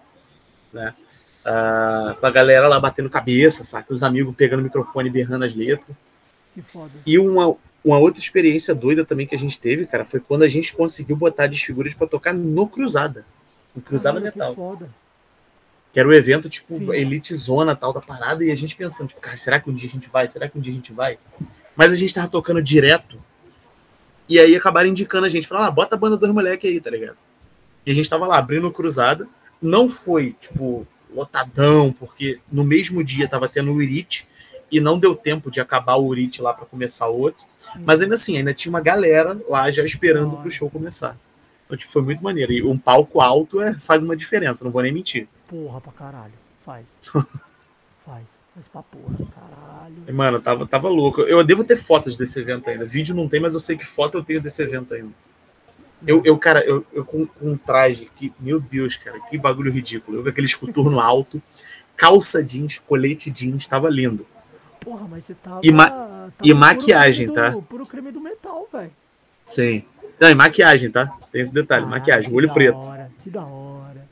né? 0.72 0.94
Uh, 1.40 2.14
com 2.16 2.26
a 2.26 2.30
galera 2.30 2.68
lá 2.68 2.78
batendo 2.78 3.08
cabeça, 3.08 3.64
saca? 3.64 3.92
Os 3.92 4.02
amigos 4.02 4.34
pegando 4.36 4.60
o 4.60 4.62
microfone 4.62 5.08
e 5.08 5.12
berrando 5.12 5.44
as 5.44 5.54
letras. 5.54 5.96
Que 6.54 6.62
foda. 6.62 6.92
E 7.06 7.18
uma, 7.18 7.56
uma 7.84 7.98
outra 7.98 8.20
experiência 8.20 8.74
doida 8.74 9.04
também 9.04 9.26
que 9.26 9.34
a 9.34 9.38
gente 9.38 9.58
teve, 9.58 9.86
cara, 9.86 10.04
foi 10.04 10.20
quando 10.20 10.42
a 10.42 10.48
gente 10.48 10.74
conseguiu 10.74 11.16
botar 11.16 11.46
desfiguras 11.46 11.94
para 11.94 12.06
tocar 12.06 12.34
no 12.34 12.68
Cruzada. 12.68 13.24
No 13.74 13.80
Cruzada 13.80 14.20
Metal. 14.20 14.50
Que, 14.50 14.56
foda. 14.56 14.90
que 15.92 16.00
era 16.00 16.08
o 16.08 16.12
evento, 16.12 16.48
tipo, 16.48 16.76
Sim. 16.76 16.92
elite 16.92 17.34
zona 17.34 17.74
tal 17.74 17.92
da 17.92 18.00
parada, 18.00 18.44
e 18.44 18.50
a 18.50 18.54
gente 18.54 18.76
pensando, 18.76 19.08
tipo, 19.08 19.20
cara, 19.20 19.36
será 19.36 19.58
que 19.58 19.70
um 19.70 19.74
dia 19.74 19.88
a 19.88 19.92
gente 19.92 20.08
vai? 20.08 20.28
Será 20.28 20.48
que 20.48 20.58
um 20.58 20.60
dia 20.60 20.72
a 20.72 20.76
gente 20.76 20.92
vai? 20.92 21.18
Mas 21.74 21.92
a 21.92 21.96
gente 21.96 22.14
tava 22.14 22.28
tocando 22.28 22.62
direto 22.62 23.18
e 24.30 24.38
aí 24.38 24.54
acabaram 24.54 24.88
indicando 24.88 25.26
a 25.26 25.28
gente, 25.28 25.48
falaram, 25.48 25.66
ah, 25.66 25.70
bota 25.72 25.96
a 25.96 25.98
banda 25.98 26.16
dos 26.16 26.30
moleques 26.30 26.70
aí, 26.70 26.80
tá 26.80 26.88
ligado? 26.88 27.16
E 27.84 27.90
a 27.90 27.94
gente 27.94 28.08
tava 28.08 28.28
lá 28.28 28.38
abrindo 28.38 28.70
cruzada. 28.70 29.26
Não 29.60 29.88
foi, 29.88 30.36
tipo, 30.40 30.86
lotadão, 31.12 31.92
porque 31.92 32.38
no 32.50 32.62
mesmo 32.62 33.02
dia 33.02 33.28
tava 33.28 33.48
tendo 33.48 33.72
o 33.72 33.82
Irit 33.82 34.28
e 34.70 34.78
não 34.78 35.00
deu 35.00 35.16
tempo 35.16 35.50
de 35.50 35.60
acabar 35.60 35.96
o 35.96 36.14
Irit 36.14 36.40
lá 36.40 36.54
para 36.54 36.64
começar 36.64 37.08
outro. 37.08 37.44
Mas 37.80 38.02
ainda 38.02 38.14
assim, 38.14 38.36
ainda 38.36 38.54
tinha 38.54 38.70
uma 38.70 38.80
galera 38.80 39.36
lá 39.48 39.68
já 39.68 39.84
esperando 39.84 40.36
pro 40.36 40.48
show 40.48 40.70
começar. 40.70 41.18
Então, 41.66 41.76
tipo, 41.76 41.90
foi 41.90 42.02
muito 42.02 42.22
maneiro. 42.22 42.52
E 42.52 42.62
um 42.62 42.78
palco 42.78 43.20
alto 43.20 43.60
é, 43.60 43.76
faz 43.80 44.00
uma 44.00 44.16
diferença, 44.16 44.64
não 44.64 44.70
vou 44.70 44.82
nem 44.82 44.92
mentir. 44.92 45.26
Porra 45.48 45.80
pra 45.80 45.90
caralho. 45.90 46.34
Faz. 46.64 46.86
faz. 48.06 48.39
Mas 48.60 48.68
pra 48.68 48.82
porra, 48.82 49.16
caralho. 49.34 50.14
Mano, 50.14 50.38
tava, 50.38 50.66
tava 50.66 50.86
louco. 50.86 51.22
Eu 51.22 51.42
devo 51.42 51.64
ter 51.64 51.76
fotos 51.76 52.14
desse 52.14 52.38
evento 52.38 52.68
ainda. 52.68 52.84
Vídeo 52.84 53.14
não 53.14 53.26
tem, 53.26 53.40
mas 53.40 53.54
eu 53.54 53.60
sei 53.60 53.74
que 53.74 53.86
foto 53.86 54.18
eu 54.18 54.22
tenho 54.22 54.38
desse 54.38 54.62
evento 54.62 54.92
ainda. 54.92 55.14
Eu, 56.06 56.20
eu 56.26 56.36
cara, 56.36 56.60
eu, 56.60 56.84
eu 56.92 57.02
com, 57.02 57.26
com 57.26 57.52
um 57.52 57.56
traje 57.56 58.10
que, 58.14 58.30
meu 58.38 58.60
Deus, 58.60 58.98
cara, 58.98 59.18
que 59.18 59.38
bagulho 59.38 59.72
ridículo. 59.72 60.18
Eu 60.18 60.22
com 60.22 60.28
aquele 60.28 60.46
esculturno 60.46 61.00
alto, 61.00 61.42
calça 61.96 62.44
jeans, 62.44 62.78
colete 62.86 63.30
jeans, 63.30 63.66
tava 63.66 63.88
lindo. 63.88 64.26
Porra, 64.78 65.08
mas 65.08 65.24
você 65.24 65.32
tava. 65.32 65.60
E, 65.62 65.72
ma 65.72 65.88
tava 65.88 66.32
e 66.42 66.52
maquiagem, 66.52 67.28
do, 67.28 67.32
tá? 67.32 67.52
Puro 67.66 67.86
creme 67.86 68.12
do 68.12 68.20
metal, 68.20 68.68
velho. 68.70 68.92
Sim. 69.42 69.84
Não, 70.20 70.28
e 70.28 70.34
maquiagem, 70.34 70.90
tá? 70.90 71.06
Tem 71.32 71.40
esse 71.40 71.54
detalhe, 71.54 71.86
ah, 71.86 71.88
maquiagem, 71.88 72.30
olho 72.34 72.52
preto. 72.52 72.76
Hora, 72.76 73.10
que 73.18 73.30
da 73.30 73.42
hora. 73.42 74.06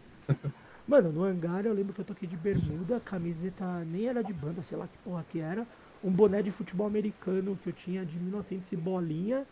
Mano, 0.88 1.12
no 1.12 1.22
hangar 1.22 1.66
eu 1.66 1.74
lembro 1.74 1.92
que 1.92 2.00
eu 2.00 2.04
toquei 2.04 2.26
de 2.26 2.34
bermuda, 2.34 2.98
camiseta 2.98 3.84
nem 3.84 4.08
era 4.08 4.24
de 4.24 4.32
banda, 4.32 4.62
sei 4.62 4.78
lá 4.78 4.86
que 4.86 4.96
porra 5.04 5.22
que 5.30 5.38
era. 5.38 5.66
Um 6.02 6.10
boné 6.10 6.40
de 6.40 6.50
futebol 6.50 6.86
americano 6.86 7.58
que 7.62 7.68
eu 7.68 7.72
tinha 7.74 8.06
de 8.06 8.18
1900 8.18 8.72
e 8.72 8.76
bolinha. 8.76 9.44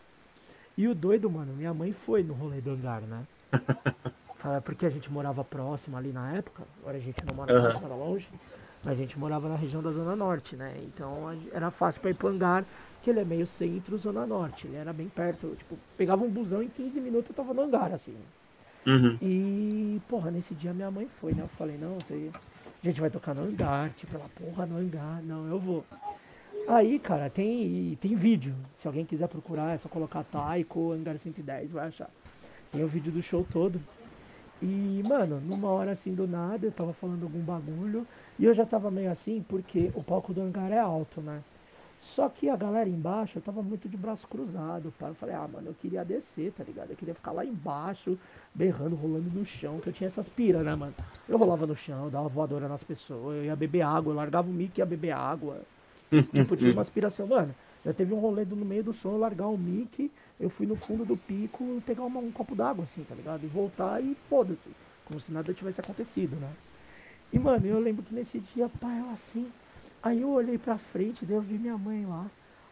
E 0.75 0.87
o 0.87 0.95
doido, 0.95 1.29
mano, 1.29 1.53
minha 1.53 1.73
mãe 1.75 1.93
foi 1.93 2.23
no 2.23 2.33
rolê 2.33 2.59
do 2.59 2.71
hangar, 2.71 3.01
né? 3.01 3.23
Porque 4.65 4.85
a 4.85 4.89
gente 4.89 5.11
morava 5.11 5.43
próximo 5.43 5.95
ali 5.95 6.11
na 6.11 6.33
época. 6.33 6.63
Agora 6.81 6.97
a 6.97 7.01
gente 7.01 7.23
não 7.23 7.35
mora 7.35 7.61
mais, 7.61 7.81
uhum. 7.81 7.97
longe. 7.97 8.27
Mas 8.83 8.93
a 8.93 8.95
gente 8.95 9.19
morava 9.19 9.47
na 9.47 9.55
região 9.55 9.83
da 9.83 9.91
Zona 9.91 10.15
Norte, 10.15 10.55
né? 10.55 10.75
Então 10.85 11.37
era 11.51 11.69
fácil 11.69 12.01
pra 12.01 12.09
ir 12.09 12.13
pro 12.15 12.29
hangar, 12.29 12.65
que 13.03 13.09
ele 13.11 13.19
é 13.19 13.25
meio 13.25 13.45
centro, 13.45 13.97
Zona 13.97 14.25
Norte. 14.25 14.65
Ele 14.65 14.77
era 14.77 14.93
bem 14.93 15.09
perto. 15.09 15.55
Tipo, 15.55 15.77
pegava 15.97 16.23
um 16.23 16.29
busão 16.29 16.63
em 16.63 16.69
15 16.69 16.99
minutos 16.99 17.29
eu 17.29 17.35
tava 17.35 17.53
no 17.53 17.63
hangar, 17.63 17.93
assim. 17.93 18.15
Uhum. 18.85 19.17
E, 19.21 20.01
porra, 20.07 20.31
nesse 20.31 20.53
dia 20.55 20.73
minha 20.73 20.89
mãe 20.89 21.07
foi, 21.19 21.33
né? 21.33 21.43
Eu 21.43 21.47
falei, 21.49 21.77
não, 21.77 21.95
você, 21.95 22.29
a 22.83 22.87
gente 22.87 23.01
vai 23.01 23.09
tocar 23.09 23.33
no 23.35 23.43
hangar. 23.43 23.91
Tipo, 23.91 24.15
ela, 24.15 24.29
porra, 24.29 24.65
no 24.65 24.77
hangar, 24.77 25.21
não, 25.23 25.47
eu 25.47 25.59
vou. 25.59 25.85
Aí, 26.67 26.99
cara, 26.99 27.29
tem, 27.29 27.97
tem 28.01 28.15
vídeo. 28.15 28.53
Se 28.75 28.87
alguém 28.87 29.05
quiser 29.05 29.27
procurar, 29.27 29.75
é 29.75 29.77
só 29.77 29.87
colocar 29.87 30.23
Taiko 30.23 30.91
Hangar 30.91 31.17
110, 31.17 31.71
vai 31.71 31.87
achar. 31.87 32.09
Tem 32.71 32.83
o 32.83 32.87
vídeo 32.87 33.11
do 33.11 33.21
show 33.21 33.45
todo. 33.49 33.79
E, 34.61 35.01
mano, 35.07 35.39
numa 35.39 35.69
hora 35.69 35.91
assim 35.91 36.13
do 36.13 36.27
nada, 36.27 36.65
eu 36.65 36.71
tava 36.71 36.93
falando 36.93 37.23
algum 37.23 37.39
bagulho. 37.39 38.05
E 38.37 38.45
eu 38.45 38.53
já 38.53 38.65
tava 38.65 38.91
meio 38.91 39.11
assim, 39.11 39.43
porque 39.47 39.91
o 39.95 40.03
palco 40.03 40.33
do 40.33 40.41
hangar 40.41 40.71
é 40.71 40.79
alto, 40.79 41.21
né? 41.21 41.41
Só 42.01 42.29
que 42.29 42.49
a 42.49 42.55
galera 42.55 42.89
embaixo 42.89 43.41
tava 43.41 43.61
muito 43.61 43.89
de 43.89 43.97
braço 43.97 44.27
cruzado, 44.27 44.93
pá. 44.97 45.07
Eu 45.09 45.15
falei, 45.15 45.35
ah, 45.35 45.47
mano, 45.47 45.69
eu 45.69 45.73
queria 45.73 46.05
descer, 46.05 46.51
tá 46.51 46.63
ligado? 46.63 46.91
Eu 46.91 46.95
queria 46.95 47.13
ficar 47.13 47.31
lá 47.31 47.45
embaixo, 47.45 48.17
berrando, 48.53 48.95
rolando 48.95 49.29
no 49.29 49.45
chão, 49.45 49.79
que 49.79 49.89
eu 49.89 49.93
tinha 49.93 50.07
essas 50.07 50.29
piras, 50.29 50.63
né, 50.63 50.73
mano? 50.75 50.93
Eu 51.27 51.37
rolava 51.37 51.67
no 51.67 51.75
chão, 51.75 52.09
dava 52.09 52.27
voadora 52.27 52.67
nas 52.67 52.83
pessoas, 52.83 53.37
eu 53.37 53.45
ia 53.45 53.55
beber 53.55 53.81
água, 53.81 54.11
eu 54.11 54.15
largava 54.15 54.49
o 54.49 54.53
mic 54.53 54.77
e 54.77 54.81
ia 54.81 54.85
beber 54.85 55.11
água. 55.11 55.61
tipo, 56.33 56.55
tinha 56.55 56.71
uma 56.71 56.81
aspiração, 56.81 57.27
mano. 57.27 57.53
Já 57.85 57.93
teve 57.93 58.13
um 58.13 58.19
rolê 58.19 58.45
no 58.45 58.55
meio 58.55 58.83
do 58.83 58.93
som, 58.93 59.11
eu 59.11 59.17
largar 59.17 59.47
o 59.47 59.57
mic, 59.57 60.11
eu 60.39 60.49
fui 60.49 60.65
no 60.65 60.75
fundo 60.75 61.05
do 61.05 61.17
pico 61.17 61.81
pegar 61.85 62.03
uma, 62.03 62.19
um 62.19 62.31
copo 62.31 62.55
d'água, 62.55 62.83
assim, 62.83 63.03
tá 63.03 63.15
ligado? 63.15 63.43
E 63.43 63.47
voltar 63.47 64.01
e 64.01 64.15
foda-se. 64.29 64.69
Como 65.05 65.19
se 65.19 65.31
nada 65.31 65.53
tivesse 65.53 65.81
acontecido, 65.81 66.35
né? 66.35 66.51
E, 67.31 67.39
mano, 67.39 67.65
eu 67.65 67.79
lembro 67.79 68.03
que 68.03 68.13
nesse 68.13 68.39
dia, 68.39 68.69
pai, 68.79 68.99
eu 68.99 69.09
assim, 69.09 69.47
Aí 70.01 70.21
eu 70.21 70.29
olhei 70.29 70.57
pra 70.57 70.77
frente, 70.77 71.25
daí 71.25 71.35
eu 71.35 71.41
vi 71.41 71.57
minha 71.57 71.77
mãe 71.77 72.05
lá. 72.05 72.25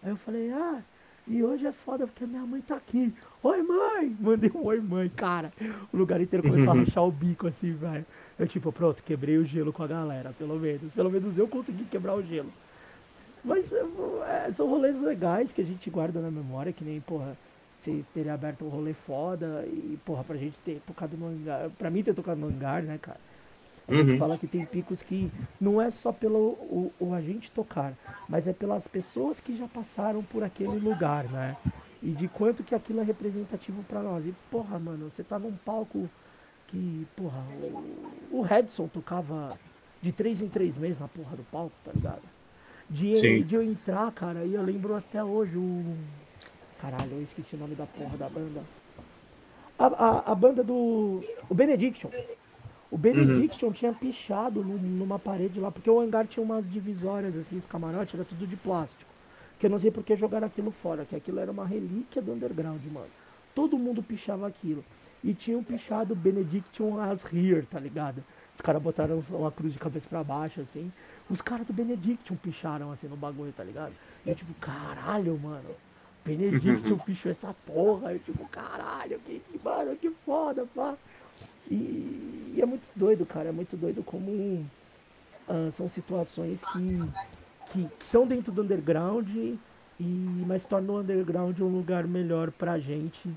Aí 0.04 0.10
eu 0.12 0.18
falei, 0.18 0.52
ah, 0.52 0.82
e 1.28 1.44
hoje 1.44 1.66
é 1.66 1.72
foda 1.72 2.06
porque 2.06 2.26
minha 2.26 2.46
mãe 2.46 2.62
tá 2.62 2.76
aqui. 2.76 3.12
Oi, 3.42 3.64
mãe! 3.64 4.16
Mandei 4.22 4.52
um 4.54 4.64
oi, 4.64 4.80
mãe, 4.80 5.10
cara. 5.10 5.52
O 5.92 5.98
lugar 5.98 6.22
inteiro 6.22 6.48
começou 6.48 6.72
a 6.72 6.76
rachar 6.76 7.04
o 7.04 7.12
bico 7.12 7.48
assim, 7.48 7.74
velho. 7.74 8.06
Eu, 8.38 8.48
tipo, 8.48 8.72
pronto, 8.72 9.02
quebrei 9.02 9.38
o 9.38 9.46
gelo 9.46 9.74
com 9.74 9.82
a 9.82 9.88
galera, 9.88 10.34
pelo 10.38 10.60
menos. 10.60 10.94
Pelo 10.94 11.10
menos 11.10 11.38
eu 11.38 11.48
consegui 11.48 11.86
quebrar 11.86 12.16
o 12.16 12.22
gelo. 12.22 12.52
Mas 13.44 13.72
é, 13.74 14.52
são 14.52 14.68
rolês 14.68 15.00
legais 15.02 15.52
que 15.52 15.62
a 15.62 15.66
gente 15.66 15.90
guarda 15.90 16.20
na 16.20 16.30
memória, 16.30 16.74
que 16.74 16.84
nem, 16.84 17.00
porra, 17.02 17.38
vocês 17.80 18.08
terem 18.10 18.32
aberto 18.32 18.66
um 18.66 18.70
rolê 18.70 18.94
foda 18.94 19.64
e, 19.68 20.00
porra, 20.06 20.24
pra 20.24 20.36
gente 20.36 20.58
ter 20.60 20.82
tocado 20.86 21.18
no 21.18 21.28
hangar. 21.28 21.70
Pra 21.78 21.90
mim 21.90 22.04
ter 22.04 22.14
tocado 22.14 22.40
no 22.40 22.48
hangar, 22.48 22.84
né, 22.84 23.00
cara? 23.00 23.20
A 23.88 23.94
gente 23.94 24.12
uhum. 24.12 24.18
fala 24.18 24.38
que 24.38 24.48
tem 24.48 24.66
picos 24.66 25.04
que 25.04 25.32
não 25.62 25.80
é 25.80 25.92
só 25.92 26.12
pelo 26.12 26.40
o, 26.40 26.92
o 27.00 27.14
agente 27.14 27.52
tocar, 27.52 27.94
mas 28.28 28.48
é 28.48 28.54
pelas 28.54 28.88
pessoas 28.88 29.40
que 29.40 29.56
já 29.56 29.68
passaram 29.68 30.24
por 30.24 30.44
aquele 30.44 30.80
lugar, 30.80 31.26
né? 31.26 31.56
E 32.02 32.10
de 32.10 32.28
quanto 32.28 32.64
que 32.64 32.74
aquilo 32.74 33.02
é 33.02 33.04
representativo 33.04 33.84
para 33.84 34.02
nós. 34.02 34.26
E, 34.26 34.34
porra, 34.50 34.80
mano, 34.80 35.10
você 35.10 35.24
tá 35.24 35.38
num 35.38 35.56
palco 35.64 36.10
que, 36.68 37.08
porra, 37.16 37.44
o, 38.32 38.40
o 38.40 38.42
Redson 38.42 38.88
tocava 38.88 39.50
de 40.02 40.12
três 40.12 40.42
em 40.42 40.48
três 40.48 40.78
meses 40.78 41.00
na 41.00 41.08
porra 41.08 41.36
do 41.36 41.44
palco, 41.52 41.76
tá 41.84 41.92
ligado? 41.94 42.22
De, 42.90 43.44
de 43.44 43.56
eu 43.56 43.64
entrar, 43.64 44.12
cara, 44.12 44.46
e 44.46 44.54
eu 44.54 44.62
lembro 44.62 44.96
até 44.96 45.24
hoje 45.24 45.58
o. 45.58 45.96
Caralho, 46.80 47.14
eu 47.14 47.24
esqueci 47.24 47.56
o 47.56 47.60
nome 47.60 47.76
da 47.76 47.86
porra 47.86 48.18
da 48.18 48.30
banda. 48.30 48.64
A, 49.78 49.86
a, 49.86 50.32
a 50.32 50.36
banda 50.36 50.64
do. 50.64 51.24
O 51.50 51.54
Benediction. 51.54 52.10
O 52.92 52.98
Benediction 52.98 53.68
uhum. 53.68 53.74
tinha 53.74 53.94
pichado 53.94 54.64
numa 54.64 55.18
parede 55.18 55.60
lá, 55.60 55.72
porque 55.72 55.90
o 55.90 56.00
hangar 56.00 56.28
tinha 56.28 56.44
umas 56.44 56.70
divisórias, 56.70 57.36
assim, 57.36 57.58
os 57.58 57.66
camarotes, 57.66 58.14
era 58.14 58.24
tudo 58.24 58.46
de 58.46 58.56
plástico. 58.56 59.10
Que 59.60 59.66
eu 59.66 59.70
não 59.70 59.80
sei 59.80 59.90
por 59.90 60.04
que 60.04 60.16
jogaram 60.16 60.48
aquilo 60.48 60.72
fora, 60.72 61.06
que 61.06 61.16
aquilo 61.16 61.40
era 61.40 61.52
uma 61.52 61.66
relíquia 61.66 62.22
do 62.22 62.34
underground, 62.34 62.84
mano. 62.86 63.10
Todo 63.54 63.78
mundo 63.78 64.04
pichava 64.04 64.48
aquilo. 64.48 64.84
E 65.24 65.34
tinham 65.34 65.64
pichado 65.64 66.16
Benediction 66.16 67.00
as 67.00 67.26
here, 67.34 67.66
tá 67.66 67.80
ligado? 67.80 68.24
Os 68.54 68.62
caras 68.62 68.82
botaram 68.82 69.24
uma 69.30 69.52
cruz 69.52 69.74
de 69.74 69.80
cabeça 69.80 70.08
para 70.08 70.24
baixo, 70.24 70.62
assim. 70.62 70.92
Os 71.30 71.42
caras 71.42 71.66
do 71.66 71.74
Benediction 71.74 72.36
picharam, 72.36 72.92
assim, 72.92 73.08
no 73.08 73.18
bagulho, 73.18 73.52
tá 73.52 73.64
ligado? 73.64 73.94
E 74.26 74.30
eu, 74.30 74.36
tipo, 74.36 74.54
caralho, 74.56 75.38
mano. 75.40 75.70
Benediction 76.24 76.94
uhum. 76.94 77.00
pichou 77.00 77.32
essa 77.32 77.54
porra. 77.66 78.14
Eu, 78.14 78.20
tipo, 78.20 78.48
caralho, 78.50 79.20
que, 79.20 79.42
mano, 79.64 79.96
que 79.96 80.10
foda, 80.26 80.66
pá. 80.76 80.96
E, 81.70 82.54
e, 82.56 82.62
é 82.62 82.66
muito 82.66 82.84
doido, 82.96 83.26
cara. 83.26 83.50
É 83.50 83.52
muito 83.52 83.76
doido 83.76 84.04
como 84.04 84.32
uh, 84.32 85.72
são 85.72 85.90
situações 85.90 86.62
que, 86.72 87.00
que, 87.72 87.90
são 88.04 88.28
dentro 88.28 88.52
do 88.52 88.62
underground, 88.62 89.28
e, 89.30 89.58
mas 90.46 90.66
tornam 90.66 90.96
o 90.96 91.00
underground 91.00 91.60
um 91.60 91.68
lugar 91.68 92.06
melhor 92.06 92.52
pra 92.52 92.80
gente 92.80 93.30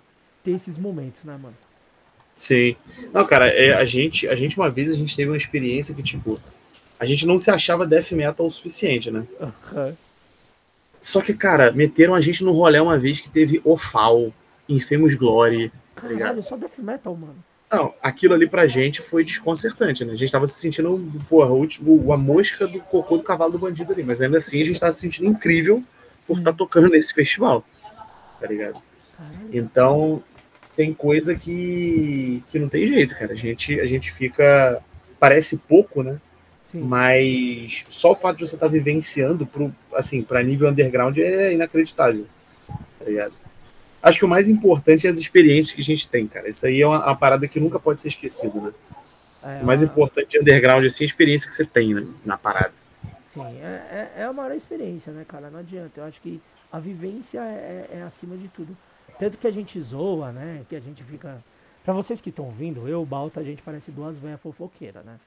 ter 0.44 0.52
esses 0.52 0.76
momentos, 0.78 1.24
né, 1.24 1.38
mano? 1.40 1.56
Sim. 2.34 2.76
Não, 3.12 3.26
cara, 3.26 3.48
é, 3.48 3.74
a, 3.74 3.84
gente, 3.84 4.28
a 4.28 4.34
gente 4.34 4.56
uma 4.56 4.70
vez 4.70 4.90
a 4.90 4.94
gente 4.94 5.16
teve 5.16 5.30
uma 5.30 5.36
experiência 5.36 5.94
que, 5.94 6.02
tipo, 6.02 6.40
a 6.98 7.04
gente 7.04 7.26
não 7.26 7.38
se 7.38 7.50
achava 7.50 7.86
death 7.86 8.12
metal 8.12 8.46
o 8.46 8.50
suficiente, 8.50 9.10
né? 9.10 9.26
Uhum. 9.40 9.94
Só 11.00 11.20
que, 11.20 11.34
cara, 11.34 11.72
meteram 11.72 12.14
a 12.14 12.20
gente 12.20 12.44
no 12.44 12.52
rolê 12.52 12.78
uma 12.78 12.98
vez 12.98 13.20
que 13.20 13.28
teve 13.28 13.60
Ofal, 13.64 14.32
Infamous 14.68 15.14
Glory. 15.14 15.72
Tá 15.94 16.02
Caralho, 16.02 16.42
só 16.42 16.56
death 16.56 16.78
metal, 16.78 17.16
mano. 17.16 17.47
Não, 17.70 17.92
aquilo 18.02 18.34
ali 18.34 18.48
pra 18.48 18.66
gente 18.66 19.02
foi 19.02 19.22
desconcertante, 19.22 20.04
né? 20.04 20.12
A 20.12 20.16
gente 20.16 20.32
tava 20.32 20.46
se 20.46 20.58
sentindo, 20.58 21.12
porra, 21.28 21.52
o, 21.52 22.12
a 22.12 22.16
mosca 22.16 22.66
do 22.66 22.80
cocô 22.80 23.18
do 23.18 23.22
cavalo 23.22 23.52
do 23.52 23.58
bandido 23.58 23.92
ali, 23.92 24.02
mas 24.02 24.22
ainda 24.22 24.38
assim 24.38 24.60
a 24.60 24.64
gente 24.64 24.80
tava 24.80 24.92
se 24.92 25.00
sentindo 25.00 25.28
incrível 25.28 25.84
por 26.26 26.38
estar 26.38 26.52
tá 26.52 26.56
tocando 26.58 26.88
nesse 26.88 27.12
festival, 27.12 27.62
tá 28.40 28.46
ligado? 28.46 28.80
Então, 29.52 30.22
tem 30.76 30.94
coisa 30.94 31.34
que, 31.34 32.42
que 32.48 32.58
não 32.58 32.68
tem 32.68 32.86
jeito, 32.86 33.14
cara. 33.16 33.32
A 33.32 33.36
gente, 33.36 33.80
a 33.80 33.86
gente 33.86 34.12
fica. 34.12 34.80
Parece 35.18 35.58
pouco, 35.58 36.02
né? 36.02 36.20
Sim. 36.70 36.80
Mas 36.80 37.84
só 37.88 38.12
o 38.12 38.16
fato 38.16 38.36
de 38.36 38.46
você 38.46 38.54
estar 38.54 38.66
tá 38.66 38.72
vivenciando 38.72 39.44
pro, 39.44 39.74
assim, 39.92 40.22
para 40.22 40.42
nível 40.42 40.68
underground 40.68 41.18
é 41.18 41.52
inacreditável. 41.52 42.26
Tá 42.98 43.04
ligado? 43.04 43.34
Acho 44.02 44.18
que 44.18 44.24
o 44.24 44.28
mais 44.28 44.48
importante 44.48 45.06
é 45.06 45.10
as 45.10 45.18
experiências 45.18 45.74
que 45.74 45.80
a 45.80 45.84
gente 45.84 46.08
tem, 46.08 46.26
cara. 46.26 46.48
Isso 46.48 46.66
aí 46.66 46.80
é 46.80 46.86
uma, 46.86 47.04
uma 47.04 47.16
parada 47.16 47.46
que 47.48 47.60
nunca 47.60 47.78
pode 47.78 48.00
ser 48.00 48.08
esquecido, 48.08 48.60
né? 48.60 48.72
É, 49.42 49.62
o 49.62 49.66
mais 49.66 49.82
importante 49.82 50.36
é 50.36 50.40
underground, 50.40 50.84
assim, 50.84 51.04
a 51.04 51.06
experiência 51.06 51.48
que 51.48 51.54
você 51.54 51.64
tem 51.64 51.94
né, 51.94 52.06
na 52.24 52.36
parada. 52.36 52.72
Sim, 53.32 53.58
é, 53.62 54.10
é, 54.16 54.22
é 54.22 54.24
a 54.24 54.32
maior 54.32 54.54
experiência, 54.54 55.12
né, 55.12 55.24
cara? 55.26 55.50
Não 55.50 55.60
adianta. 55.60 56.00
Eu 56.00 56.04
acho 56.04 56.20
que 56.20 56.40
a 56.72 56.78
vivência 56.78 57.38
é, 57.38 57.88
é, 57.92 57.98
é 57.98 58.02
acima 58.02 58.36
de 58.36 58.48
tudo. 58.48 58.76
Tanto 59.18 59.38
que 59.38 59.46
a 59.46 59.50
gente 59.50 59.80
zoa, 59.80 60.32
né? 60.32 60.64
Que 60.68 60.76
a 60.76 60.80
gente 60.80 61.02
fica. 61.04 61.42
Pra 61.84 61.94
vocês 61.94 62.20
que 62.20 62.30
estão 62.30 62.50
vindo, 62.50 62.86
eu, 62.88 63.02
o 63.02 63.06
Balta, 63.06 63.40
a 63.40 63.44
gente 63.44 63.62
parece 63.62 63.90
duas 63.90 64.16
velhas 64.18 64.40
fofoqueiras, 64.40 65.04
né? 65.04 65.18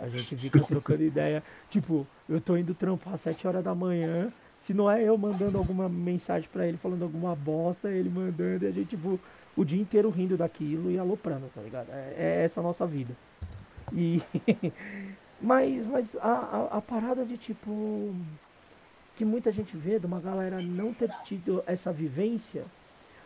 A 0.00 0.08
gente 0.08 0.36
fica 0.36 0.60
trocando 0.60 1.02
ideia. 1.04 1.42
Tipo, 1.68 2.06
eu 2.28 2.40
tô 2.40 2.56
indo 2.56 2.74
trampar 2.74 3.14
às 3.14 3.20
7 3.20 3.46
horas 3.46 3.64
da 3.64 3.74
manhã. 3.74 4.32
Se 4.60 4.74
não 4.74 4.90
é 4.90 5.02
eu 5.02 5.16
mandando 5.16 5.56
alguma 5.56 5.88
mensagem 5.88 6.48
para 6.52 6.66
ele 6.66 6.76
falando 6.76 7.02
alguma 7.02 7.34
bosta, 7.34 7.90
ele 7.90 8.08
mandando 8.08 8.64
e 8.64 8.68
a 8.68 8.70
gente, 8.70 8.90
tipo, 8.90 9.18
o 9.56 9.64
dia 9.64 9.80
inteiro 9.80 10.10
rindo 10.10 10.36
daquilo 10.36 10.90
e 10.90 10.98
aloprando, 10.98 11.50
tá 11.54 11.60
ligado? 11.60 11.90
É, 11.90 12.14
é 12.16 12.44
essa 12.44 12.60
a 12.60 12.62
nossa 12.62 12.86
vida. 12.86 13.14
E. 13.92 14.22
mas 15.40 15.86
mas 15.86 16.16
a, 16.16 16.28
a, 16.28 16.78
a, 16.78 16.80
parada 16.80 17.24
de 17.24 17.36
tipo. 17.36 18.14
Que 19.16 19.24
muita 19.24 19.50
gente 19.50 19.76
vê 19.76 19.98
de 19.98 20.06
uma 20.06 20.20
galera 20.20 20.62
não 20.62 20.94
ter 20.94 21.10
tido 21.24 21.62
essa 21.66 21.92
vivência, 21.92 22.64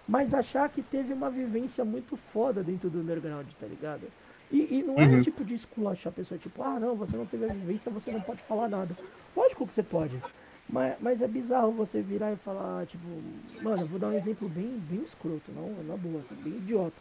mas 0.08 0.32
achar 0.32 0.66
que 0.70 0.80
teve 0.80 1.12
uma 1.12 1.28
vivência 1.28 1.84
muito 1.84 2.16
foda 2.16 2.62
dentro 2.62 2.88
do 2.88 3.00
underground, 3.00 3.46
tá 3.60 3.66
ligado? 3.66 4.02
E, 4.50 4.78
e 4.78 4.82
não 4.82 4.98
é 4.98 5.04
uhum. 5.04 5.22
tipo 5.22 5.44
de 5.44 5.54
esculachar 5.54 6.10
a 6.10 6.16
pessoa, 6.16 6.38
tipo, 6.38 6.62
ah 6.62 6.80
não, 6.80 6.94
você 6.94 7.14
não 7.14 7.26
teve 7.26 7.44
a 7.44 7.52
vivência, 7.52 7.92
você 7.92 8.10
não 8.10 8.22
pode 8.22 8.42
falar 8.42 8.68
nada. 8.68 8.96
Lógico 9.36 9.66
que 9.66 9.74
você 9.74 9.82
pode. 9.82 10.18
Mas, 10.72 10.96
mas 11.00 11.20
é 11.20 11.28
bizarro 11.28 11.70
você 11.70 12.00
virar 12.00 12.32
e 12.32 12.36
falar, 12.36 12.86
tipo, 12.86 13.06
mano, 13.60 13.82
eu 13.82 13.86
vou 13.86 13.98
dar 13.98 14.08
um 14.08 14.14
exemplo 14.14 14.48
bem, 14.48 14.82
bem 14.88 15.02
escroto, 15.02 15.52
não, 15.54 15.68
na 15.84 15.98
boa, 15.98 16.20
assim, 16.20 16.34
bem 16.36 16.54
idiota. 16.54 16.96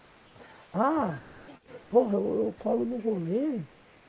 Ah, 0.73 1.17
porra, 1.89 2.15
eu, 2.15 2.19
eu 2.19 2.55
colo 2.59 2.83
no 2.83 2.97
rolê 2.97 3.61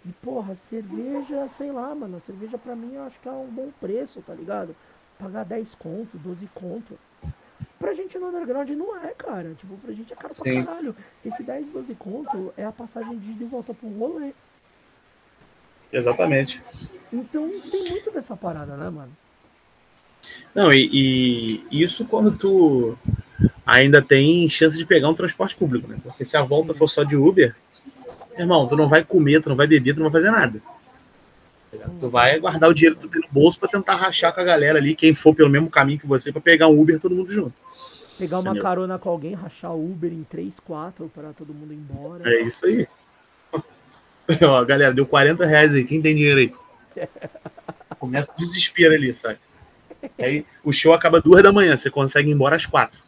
e, 0.05 0.13
porra, 0.21 0.57
cerveja, 0.57 1.49
sei 1.57 1.71
lá, 1.71 1.95
mano, 1.95 2.17
a 2.17 2.21
cerveja 2.21 2.59
pra 2.59 2.75
mim 2.75 2.95
eu 2.95 3.05
acho 3.05 3.21
que 3.21 3.29
é 3.29 3.33
um 3.33 3.47
bom 3.47 3.71
preço, 3.81 4.21
tá 4.27 4.35
ligado? 4.35 4.75
Pagar 5.17 5.45
10 5.45 5.77
conto, 5.77 6.19
12 6.19 6.45
conto. 6.53 6.99
Pra 7.79 7.95
gente 7.95 8.19
no 8.19 8.29
underground 8.29 8.69
não 8.71 8.97
é, 8.97 9.15
cara. 9.15 9.55
Tipo, 9.55 9.77
pra 9.77 9.93
gente 9.93 10.13
é 10.13 10.17
caro 10.17 10.35
Sim. 10.35 10.65
pra 10.65 10.75
caralho. 10.75 10.97
Esse 11.25 11.43
10, 11.43 11.69
12 11.69 11.95
conto 11.95 12.53
é 12.57 12.65
a 12.65 12.73
passagem 12.73 13.17
de, 13.17 13.35
de 13.35 13.45
volta 13.45 13.73
pro 13.73 13.89
rolê. 13.89 14.33
Exatamente. 15.93 16.63
Então 17.13 17.49
tem 17.71 17.91
muito 17.91 18.11
dessa 18.11 18.37
parada, 18.37 18.77
né, 18.77 18.91
mano? 18.91 19.22
Não, 20.55 20.73
e, 20.73 21.65
e, 21.71 21.83
isso 21.83 22.05
quando 22.05 22.33
tu 22.33 22.97
ainda 23.67 24.03
tem 24.03 24.49
chance 24.49 24.77
de 24.77 24.85
pegar 24.85 25.09
um 25.09 25.15
transporte 25.15 25.57
público, 25.57 25.89
né? 25.89 25.97
Porque 26.03 26.25
se 26.25 26.37
a 26.37 26.43
volta 26.43 26.75
for 26.75 26.89
só 26.89 27.03
de 27.05 27.17
Uber, 27.17 27.55
irmão, 28.39 28.67
tu 28.67 28.77
não 28.77 28.89
vai 28.89 29.03
comer, 29.05 29.41
tu 29.41 29.49
não 29.49 29.57
vai 29.57 29.67
beber, 29.67 29.95
tu 29.95 30.03
não 30.03 30.11
vai 30.11 30.21
fazer 30.21 30.31
nada. 30.31 30.61
Tu 31.99 32.09
vai 32.09 32.39
guardar 32.39 32.69
o 32.69 32.75
dinheiro 32.75 32.97
que 32.97 33.03
tu 33.03 33.09
tem 33.09 33.23
no 33.23 33.29
bolso 33.31 33.59
para 33.59 33.69
tentar 33.69 33.97
rachar 33.97 34.35
com 34.35 34.41
a 34.41 34.45
galera 34.45 34.79
ali, 34.79 34.95
quem 34.95 35.15
for 35.15 35.35
pelo 35.35 35.49
mesmo 35.49 35.71
caminho 35.71 35.99
que 35.99 36.07
você, 36.07 36.31
para 36.31 36.41
pegar 36.41 36.69
um 36.69 36.79
Uber 36.79 37.01
todo 37.01 37.15
mundo 37.15 37.33
junto. 37.33 37.55
Pegar 38.19 38.39
uma 38.39 38.51
Entendeu? 38.51 38.63
carona 38.63 38.99
com 38.99 39.09
alguém, 39.09 39.35
rachar 39.35 39.73
o 39.73 39.85
Uber 39.85 40.13
em 40.13 40.23
3, 40.25 40.61
4 40.61 41.11
para 41.15 41.33
todo 41.33 41.55
mundo 41.55 41.73
ir 41.73 41.77
embora. 41.77 42.29
É 42.31 42.43
isso 42.43 42.67
aí. 42.67 42.87
Ó, 44.47 44.65
galera, 44.65 44.93
deu 44.93 45.07
40 45.07 45.47
reais 45.47 45.75
aí. 45.75 45.85
Quem 45.85 46.03
tem 46.03 46.15
dinheiro 46.15 46.39
aí? 46.41 46.53
Começa 47.99 48.33
o 48.33 48.37
desespero 48.37 48.95
ali, 48.95 49.17
sabe? 49.17 49.39
Aí 50.19 50.45
o 50.65 50.73
show 50.73 50.93
acaba 50.93 51.21
duas 51.21 51.43
da 51.43 51.53
manhã, 51.53 51.77
você 51.77 51.91
consegue 51.91 52.31
ir 52.31 52.35
embora 52.35 52.57
às 52.57 52.67
quatro. 52.67 53.01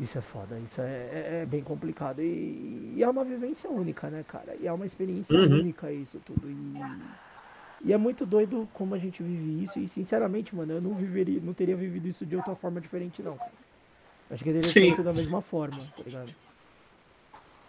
Isso 0.00 0.18
é 0.18 0.20
foda, 0.20 0.58
isso 0.58 0.80
é, 0.80 0.84
é, 0.84 1.40
é 1.42 1.46
bem 1.46 1.62
complicado. 1.62 2.20
E, 2.20 2.94
e, 2.96 3.02
é 3.02 3.08
uma 3.08 3.24
vivência 3.24 3.70
única, 3.70 4.08
né, 4.08 4.24
cara? 4.26 4.56
E 4.60 4.66
é 4.66 4.72
uma 4.72 4.84
experiência 4.84 5.34
uhum. 5.36 5.60
única 5.60 5.90
isso 5.92 6.20
tudo. 6.26 6.50
E, 6.50 7.88
e 7.88 7.92
é 7.92 7.96
muito 7.96 8.26
doido 8.26 8.68
como 8.74 8.94
a 8.94 8.98
gente 8.98 9.22
vive 9.22 9.64
isso. 9.64 9.78
E 9.78 9.88
sinceramente, 9.88 10.54
mano, 10.54 10.72
eu 10.72 10.82
não 10.82 10.94
viveria, 10.94 11.40
não 11.40 11.54
teria 11.54 11.76
vivido 11.76 12.08
isso 12.08 12.26
de 12.26 12.34
outra 12.34 12.56
forma 12.56 12.80
diferente, 12.80 13.22
não. 13.22 13.38
Acho 14.30 14.42
que 14.42 14.52
teria 14.52 14.62
feito 14.62 15.02
da 15.02 15.12
mesma 15.12 15.40
forma, 15.40 15.78
tá 15.78 16.02
ligado? 16.04 16.34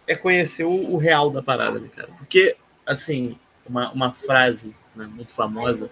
É 0.06 0.16
conhecer 0.16 0.64
o, 0.64 0.94
o, 0.94 0.96
real 0.96 1.30
da 1.30 1.42
parada, 1.42 1.78
né, 1.78 1.88
cara? 1.94 2.08
Porque, 2.18 2.56
assim, 2.84 3.38
uma, 3.68 3.90
uma 3.92 4.12
frase 4.12 4.74
né, 4.94 5.06
muito 5.06 5.32
famosa 5.32 5.90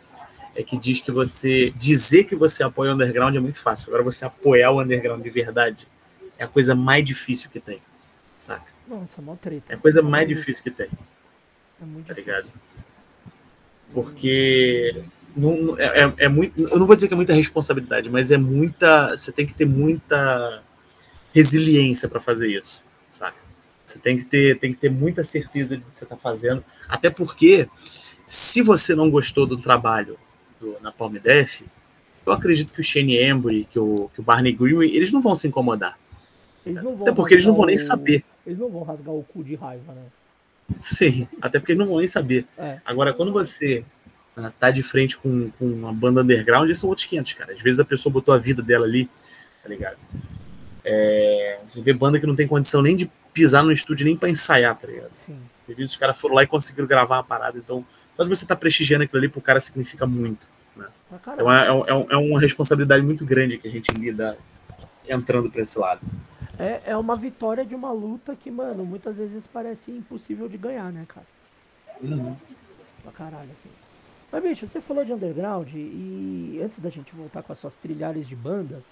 é 0.55 0.63
que 0.63 0.77
diz 0.77 1.01
que 1.01 1.11
você 1.11 1.71
dizer 1.71 2.25
que 2.25 2.37
você 2.37 2.63
apoia 2.63 2.93
o 2.93 2.95
underground 2.95 3.35
é 3.35 3.41
muito 3.41 3.61
fácil. 3.61 3.89
Agora 3.89 4.03
você 4.03 4.25
apoiar 4.25 4.71
o 4.71 4.81
underground 4.81 5.23
de 5.23 5.31
verdade 5.31 5.89
é 6.39 6.45
a 6.45 6.49
coisa 6.49 6.75
mais 6.75 7.05
difícil 7.05 7.51
que 7.51 7.61
tem. 7.61 7.81
Saca? 8.39 8.73
Nossa, 8.87 9.21
mó 9.21 9.37
treta. 9.37 9.73
É 9.73 9.75
a 9.75 9.79
coisa 9.79 10.03
mais 10.03 10.29
difícil 10.29 10.63
que 10.63 10.71
tem. 10.71 10.89
É 11.81 11.85
muito 11.85 12.07
tá 12.07 12.15
ligado? 12.15 12.47
Porque 13.93 15.03
não, 15.37 15.79
é, 15.79 16.05
é, 16.05 16.15
é, 16.19 16.29
muito. 16.29 16.61
Eu 16.61 16.79
não 16.79 16.87
vou 16.87 16.95
dizer 16.95 17.09
que 17.09 17.15
é 17.15 17.17
muita 17.17 17.35
responsabilidade, 17.35 18.09
mas 18.09 18.31
é 18.31 18.39
muita. 18.39 19.17
Você 19.17 19.33
tem 19.33 19.47
que 19.47 19.55
ter 19.55 19.67
muita 19.67 20.63
resiliência 21.35 22.09
para 22.09 22.21
fazer 22.21 22.49
isso, 22.49 22.85
saca? 23.11 23.43
Você 23.85 23.99
tem 23.99 24.17
que 24.17 24.25
ter, 24.25 24.59
tem 24.59 24.73
que 24.73 24.79
ter 24.79 24.91
muita 24.91 25.25
certeza 25.25 25.77
do 25.77 25.83
que 25.83 25.99
você 25.99 26.05
está 26.05 26.17
fazendo. 26.17 26.65
Até 26.89 27.11
porque, 27.11 27.69
se 28.27 28.63
você 28.63 28.95
não 28.95 29.11
gostou 29.11 29.47
do 29.47 29.61
trabalho 29.61 30.19
do, 30.65 30.77
na 30.81 30.91
Palm 30.91 31.15
Def, 31.15 31.63
eu 32.27 32.33
acredito 32.33 32.73
que 32.73 32.81
o 32.81 32.85
Shane 32.85 33.23
Embury, 33.23 33.67
que 33.71 33.79
o, 33.79 34.11
que 34.15 34.21
o 34.21 34.23
Barney 34.23 34.53
Greenway, 34.53 34.95
eles 34.95 35.13
não 35.13 35.21
vão 35.21 35.35
se 35.35 35.47
incomodar. 35.47 35.99
até 37.01 37.13
porque 37.13 37.35
eles 37.35 37.45
não 37.45 37.55
vão 37.55 37.67
nem 37.67 37.77
saber. 37.77 38.25
Eles 38.47 38.59
não 38.59 38.71
vão 38.71 38.83
rasgar 38.83 39.15
o 39.15 39.23
cu 39.23 39.45
de 39.45 39.55
raiva, 39.55 39.93
né? 39.93 40.03
Sim, 40.81 41.29
até 41.43 41.59
porque 41.59 41.73
eles 41.73 41.81
não 41.81 41.87
vão 41.87 41.99
nem 41.99 42.09
saber. 42.09 42.47
É. 42.57 42.79
Agora, 42.85 43.13
quando 43.13 43.33
você 43.33 43.85
uh, 44.37 44.51
tá 44.59 44.71
de 44.71 44.83
frente 44.83 45.19
com, 45.19 45.51
com 45.59 45.67
uma 45.67 45.93
banda 45.93 46.23
underground, 46.23 46.65
eles 46.65 46.79
são 46.79 46.89
outros 46.89 47.07
500, 47.07 47.33
cara. 47.35 47.53
Às 47.53 47.61
vezes 47.61 47.81
a 47.81 47.85
pessoa 47.85 48.13
botou 48.13 48.35
a 48.35 48.39
vida 48.39 48.63
dela 48.63 48.87
ali, 48.87 49.09
tá 49.63 49.69
ligado? 49.69 49.99
É, 50.83 51.59
você 51.65 51.81
vê 51.83 51.93
banda 51.93 52.19
que 52.19 52.27
não 52.27 52.37
tem 52.37 52.47
condição 52.47 52.81
nem 52.81 52.97
de 52.97 53.11
pisar 53.33 53.63
no 53.63 53.73
estúdio 53.73 54.07
nem 54.07 54.17
para 54.17 54.31
ensaiar, 54.31 54.77
tá 54.77 54.87
ligado? 54.87 55.11
Sim. 55.27 55.39
Os 55.79 55.97
caras 55.97 56.19
foram 56.19 56.35
lá 56.35 56.43
e 56.43 56.47
conseguiram 56.47 56.87
gravar 56.87 57.17
uma 57.17 57.25
parada. 57.25 57.59
Então, 57.59 57.85
só 58.17 58.23
de 58.23 58.29
você 58.29 58.45
estar 58.45 58.55
tá 58.55 58.61
prestigiando 58.61 59.05
aquilo 59.05 59.19
ali 59.19 59.29
pro 59.29 59.41
cara 59.41 59.61
significa 59.61 60.07
muito. 60.07 60.47
Então 61.33 61.53
é, 61.53 61.69
é, 61.69 62.07
é, 62.11 62.17
uma 62.17 62.41
responsabilidade 62.41 63.03
muito 63.03 63.25
grande 63.25 63.59
que 63.59 63.69
a 63.69 63.71
gente 63.71 63.91
lida 63.93 64.39
entrando 65.09 65.51
para 65.51 65.63
esse 65.63 65.79
lado. 65.79 66.01
É, 66.59 66.83
é 66.87 66.97
uma 66.97 67.17
vitória 67.17 67.65
de 67.65 67.75
uma 67.75 67.93
luta 67.93 68.37
que, 68.37 68.51
mano, 68.51 68.85
muitas 68.85 69.17
vezes 69.17 69.45
parece 69.47 69.91
impossível 69.91 70.49
de 70.49 70.57
ganhar, 70.57 70.93
né, 70.93 71.05
cara? 71.09 71.27
Uhum. 72.01 72.37
Pra 73.03 73.13
caralho, 73.13 73.51
assim. 73.59 73.71
Mas, 74.31 74.43
bicho, 74.43 74.69
você 74.69 74.81
falou 74.81 75.05
de 75.05 75.13
underground 75.13 75.69
e 75.75 76.61
antes 76.63 76.79
da 76.79 76.91
gente 76.91 77.15
voltar 77.15 77.43
com 77.43 77.53
as 77.53 77.59
suas 77.59 77.75
trilhares 77.77 78.27
de 78.27 78.35
bandas, 78.35 78.83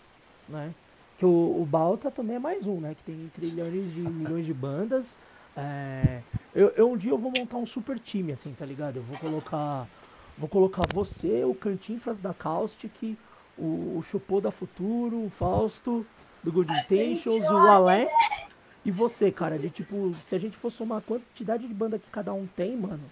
né? 0.48 0.72
Que 1.18 1.24
o, 1.24 1.60
o 1.60 1.66
Balta 1.68 2.10
também 2.10 2.36
é 2.36 2.38
mais 2.38 2.66
um, 2.66 2.80
né? 2.80 2.94
Que 2.94 3.12
tem 3.12 3.30
trilhões 3.34 3.92
de 3.92 4.00
milhões 4.00 4.46
de 4.46 4.54
bandas. 4.54 5.16
É, 5.56 6.20
eu, 6.54 6.68
eu, 6.76 6.90
um 6.90 6.96
dia 6.96 7.10
eu 7.10 7.18
vou 7.18 7.32
montar 7.36 7.56
um 7.56 7.66
super 7.66 7.98
time, 7.98 8.32
assim, 8.32 8.54
tá 8.58 8.64
ligado? 8.64 8.96
Eu 8.96 9.02
vou 9.02 9.18
colocar. 9.18 9.86
Vou 10.42 10.48
colocar 10.48 10.82
você, 10.92 11.44
o 11.44 11.54
Cantinfras 11.54 12.20
da 12.20 12.34
Caustic, 12.34 13.16
o, 13.56 13.62
o 13.96 14.04
Chupô 14.10 14.40
da 14.40 14.50
Futuro, 14.50 15.26
o 15.26 15.30
Fausto 15.30 16.04
do 16.42 16.50
Good 16.50 16.68
Intentions, 16.80 17.48
o 17.48 17.56
Alex 17.56 18.10
e 18.84 18.90
você, 18.90 19.30
cara. 19.30 19.56
De 19.56 19.70
tipo, 19.70 20.12
se 20.26 20.34
a 20.34 20.40
gente 20.40 20.56
for 20.56 20.72
somar 20.72 20.98
a 20.98 21.00
quantidade 21.00 21.64
de 21.68 21.72
banda 21.72 21.96
que 21.96 22.10
cada 22.10 22.32
um 22.32 22.44
tem, 22.56 22.76
mano, 22.76 23.04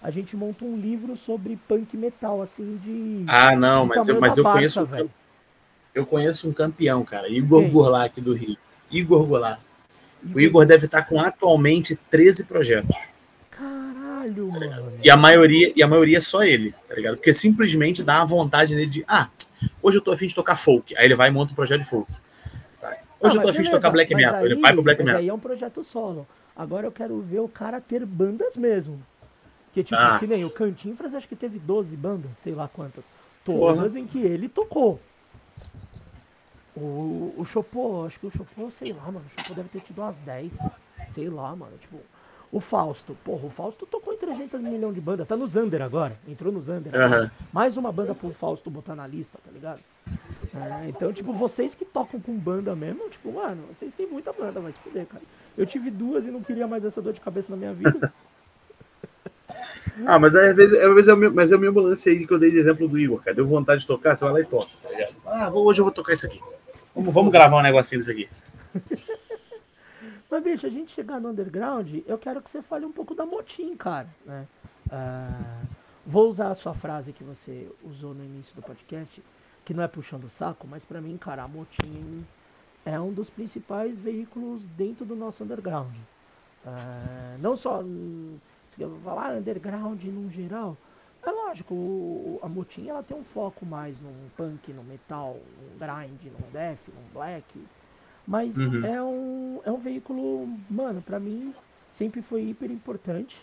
a 0.00 0.12
gente 0.12 0.36
monta 0.36 0.64
um 0.64 0.76
livro 0.76 1.16
sobre 1.16 1.58
punk 1.66 1.96
metal, 1.96 2.40
assim, 2.40 2.76
de. 2.76 3.24
Ah, 3.26 3.56
não, 3.56 3.82
de 3.82 3.96
mas 3.96 4.06
eu, 4.06 4.20
mas 4.20 4.38
eu 4.38 4.44
conheço. 4.44 4.84
Um, 4.84 5.08
eu 5.92 6.06
conheço 6.06 6.48
um 6.48 6.52
campeão, 6.52 7.04
cara, 7.04 7.28
Igor 7.28 7.62
Quem? 7.62 7.72
Goulart 7.72 8.06
aqui 8.06 8.20
do 8.20 8.34
Rio. 8.34 8.56
Igor 8.88 9.26
Goulart. 9.26 9.58
O 10.32 10.38
Igor 10.38 10.64
deve 10.64 10.86
estar 10.86 11.02
com 11.02 11.20
atualmente 11.20 11.96
13 12.08 12.44
projetos. 12.44 13.17
Caralho, 14.34 14.84
mano. 14.84 14.92
E 15.02 15.10
a 15.10 15.16
maioria, 15.16 15.72
e 15.74 15.82
a 15.82 15.86
maioria 15.86 16.18
é 16.18 16.20
só 16.20 16.42
ele, 16.42 16.74
tá 16.88 16.94
ligado? 16.94 17.16
Porque 17.16 17.32
simplesmente 17.32 18.02
dá 18.02 18.22
a 18.22 18.24
vontade 18.24 18.74
nele 18.74 18.90
de, 18.90 19.04
ah, 19.08 19.28
hoje 19.82 19.98
eu 19.98 20.02
tô 20.02 20.12
afim 20.12 20.26
de 20.26 20.34
tocar 20.34 20.56
folk. 20.56 20.96
Aí 20.96 21.04
ele 21.04 21.14
vai 21.14 21.28
e 21.28 21.32
monta 21.32 21.52
um 21.52 21.54
projeto 21.56 21.80
de 21.80 21.88
folk. 21.88 22.10
Sabe? 22.74 22.96
Hoje 23.20 23.34
não, 23.34 23.42
eu 23.42 23.46
tô 23.46 23.50
afim 23.50 23.62
de 23.62 23.70
tocar 23.70 23.90
black 23.90 24.14
metal. 24.14 24.36
Aí, 24.36 24.44
ele 24.44 24.54
vai 24.56 24.72
pro 24.72 24.82
black 24.82 25.02
metal. 25.02 25.20
aí 25.20 25.28
é 25.28 25.34
um 25.34 25.38
projeto 25.38 25.82
solo. 25.82 26.26
Agora 26.54 26.86
eu 26.86 26.92
quero 26.92 27.20
ver 27.20 27.40
o 27.40 27.48
cara 27.48 27.80
ter 27.80 28.04
bandas 28.04 28.56
mesmo. 28.56 29.02
Que 29.72 29.84
tipo, 29.84 30.00
ah. 30.00 30.18
que 30.18 30.26
nem 30.26 30.44
o 30.44 30.50
Cantinfras, 30.50 31.14
acho 31.14 31.28
que 31.28 31.36
teve 31.36 31.58
12 31.58 31.96
bandas, 31.96 32.30
sei 32.42 32.52
lá 32.52 32.68
quantas. 32.68 33.04
Todas 33.44 33.92
Porra. 33.92 33.98
em 33.98 34.06
que 34.06 34.18
ele 34.18 34.48
tocou. 34.48 35.00
O, 36.76 37.34
o 37.36 37.44
Chopô, 37.44 38.06
acho 38.06 38.18
que 38.20 38.26
o 38.26 38.30
Chopô, 38.30 38.70
sei 38.70 38.92
lá, 38.92 39.04
mano. 39.04 39.24
O 39.26 39.40
Chopô 39.40 39.54
deve 39.54 39.68
ter 39.68 39.80
tido 39.80 40.00
umas 40.00 40.16
10. 40.18 40.52
Sei 41.14 41.28
lá, 41.28 41.54
mano. 41.54 41.72
Tipo, 41.78 42.00
o 42.50 42.60
Fausto. 42.60 43.16
Porra, 43.24 43.46
o 43.46 43.50
Fausto 43.50 43.86
tocou 43.86 44.14
em 44.14 44.16
300 44.16 44.60
milhões 44.60 44.94
de 44.94 45.00
banda. 45.00 45.24
Tá 45.24 45.36
no 45.36 45.46
Zander 45.46 45.82
agora. 45.82 46.18
Entrou 46.26 46.52
no 46.52 46.60
Zander. 46.60 46.92
Uhum. 46.94 47.30
Mais 47.52 47.76
uma 47.76 47.92
banda 47.92 48.14
pro 48.14 48.30
Fausto 48.30 48.70
botar 48.70 48.94
na 48.94 49.06
lista, 49.06 49.38
tá 49.44 49.50
ligado? 49.50 49.80
É, 50.54 50.88
então, 50.88 51.12
tipo, 51.12 51.32
vocês 51.32 51.74
que 51.74 51.84
tocam 51.84 52.18
com 52.18 52.36
banda 52.36 52.74
mesmo, 52.74 53.08
tipo, 53.10 53.32
mano, 53.32 53.64
vocês 53.74 53.94
têm 53.94 54.06
muita 54.06 54.32
banda, 54.32 54.60
mas 54.60 54.76
fuder, 54.78 55.06
cara. 55.06 55.22
Eu 55.56 55.66
tive 55.66 55.90
duas 55.90 56.24
e 56.24 56.30
não 56.30 56.42
queria 56.42 56.66
mais 56.66 56.84
essa 56.84 57.02
dor 57.02 57.12
de 57.12 57.20
cabeça 57.20 57.50
na 57.50 57.56
minha 57.56 57.74
vida. 57.74 58.12
ah, 60.06 60.18
mas 60.18 60.34
às 60.34 60.56
vezes, 60.56 60.80
às 60.80 60.94
vezes 60.94 61.08
é, 61.08 61.14
o 61.14 61.16
meu, 61.16 61.32
mas 61.32 61.52
é 61.52 61.56
o 61.56 61.58
mesmo 61.58 61.80
lance 61.80 62.08
aí 62.08 62.26
que 62.26 62.32
eu 62.32 62.38
dei 62.38 62.50
de 62.50 62.58
exemplo 62.58 62.88
do 62.88 62.98
Igor, 62.98 63.22
cara. 63.22 63.36
Deu 63.36 63.46
vontade 63.46 63.82
de 63.82 63.86
tocar, 63.86 64.16
você 64.16 64.24
vai 64.24 64.34
lá 64.34 64.40
e 64.40 64.44
toca, 64.44 64.70
tá 64.82 64.90
ligado? 64.90 65.14
Ah, 65.26 65.50
hoje 65.52 65.80
eu 65.80 65.84
vou 65.84 65.92
tocar 65.92 66.14
isso 66.14 66.26
aqui. 66.26 66.40
Vamos, 66.94 67.12
vamos 67.12 67.32
gravar 67.32 67.58
um 67.58 67.62
negocinho 67.62 68.00
disso 68.00 68.12
aqui. 68.12 68.28
Mas, 70.30 70.42
bicho, 70.42 70.66
a 70.66 70.70
gente 70.70 70.92
chegar 70.92 71.20
no 71.20 71.30
underground, 71.30 71.88
eu 72.06 72.18
quero 72.18 72.42
que 72.42 72.50
você 72.50 72.60
fale 72.60 72.84
um 72.84 72.92
pouco 72.92 73.14
da 73.14 73.24
Motim, 73.24 73.74
cara. 73.76 74.08
Né? 74.26 74.46
Uh, 74.86 75.66
vou 76.06 76.28
usar 76.28 76.50
a 76.50 76.54
sua 76.54 76.74
frase 76.74 77.12
que 77.12 77.24
você 77.24 77.70
usou 77.82 78.14
no 78.14 78.22
início 78.22 78.54
do 78.54 78.62
podcast, 78.62 79.22
que 79.64 79.72
não 79.72 79.82
é 79.82 79.88
puxando 79.88 80.24
o 80.24 80.30
saco, 80.30 80.66
mas 80.66 80.84
para 80.84 81.00
mim, 81.00 81.16
cara, 81.16 81.44
a 81.44 81.48
Motim 81.48 82.26
é 82.84 83.00
um 83.00 83.12
dos 83.12 83.30
principais 83.30 83.98
veículos 83.98 84.62
dentro 84.76 85.04
do 85.04 85.16
nosso 85.16 85.44
underground. 85.44 85.94
Uh, 86.64 87.38
não 87.40 87.56
só, 87.56 87.82
se 87.82 88.82
eu 88.82 88.98
falar 89.02 89.34
underground 89.34 90.02
no 90.04 90.30
geral, 90.30 90.76
é 91.22 91.30
lógico, 91.30 92.38
a 92.42 92.48
Motim 92.48 92.88
ela 92.88 93.02
tem 93.02 93.16
um 93.16 93.24
foco 93.24 93.64
mais 93.64 93.98
no 94.00 94.12
punk, 94.36 94.72
no 94.72 94.84
metal, 94.84 95.38
no 95.60 95.78
grind, 95.78 96.24
no 96.24 96.46
death, 96.52 96.78
no 96.88 97.12
black. 97.12 97.44
Mas 98.28 98.54
uhum. 98.58 98.84
é, 98.84 99.02
um, 99.02 99.60
é 99.64 99.72
um 99.72 99.78
veículo, 99.78 100.46
mano, 100.68 101.00
pra 101.00 101.18
mim 101.18 101.54
sempre 101.94 102.20
foi 102.20 102.42
hiper 102.42 102.70
importante. 102.70 103.34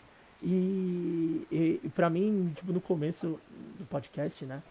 E, 0.44 1.42
e, 1.52 1.80
e 1.84 1.90
pra 1.90 2.08
mim, 2.08 2.54
tipo, 2.56 2.72
no 2.72 2.80
começo 2.80 3.40
do 3.80 3.86
podcast, 3.86 4.46
né? 4.46 4.62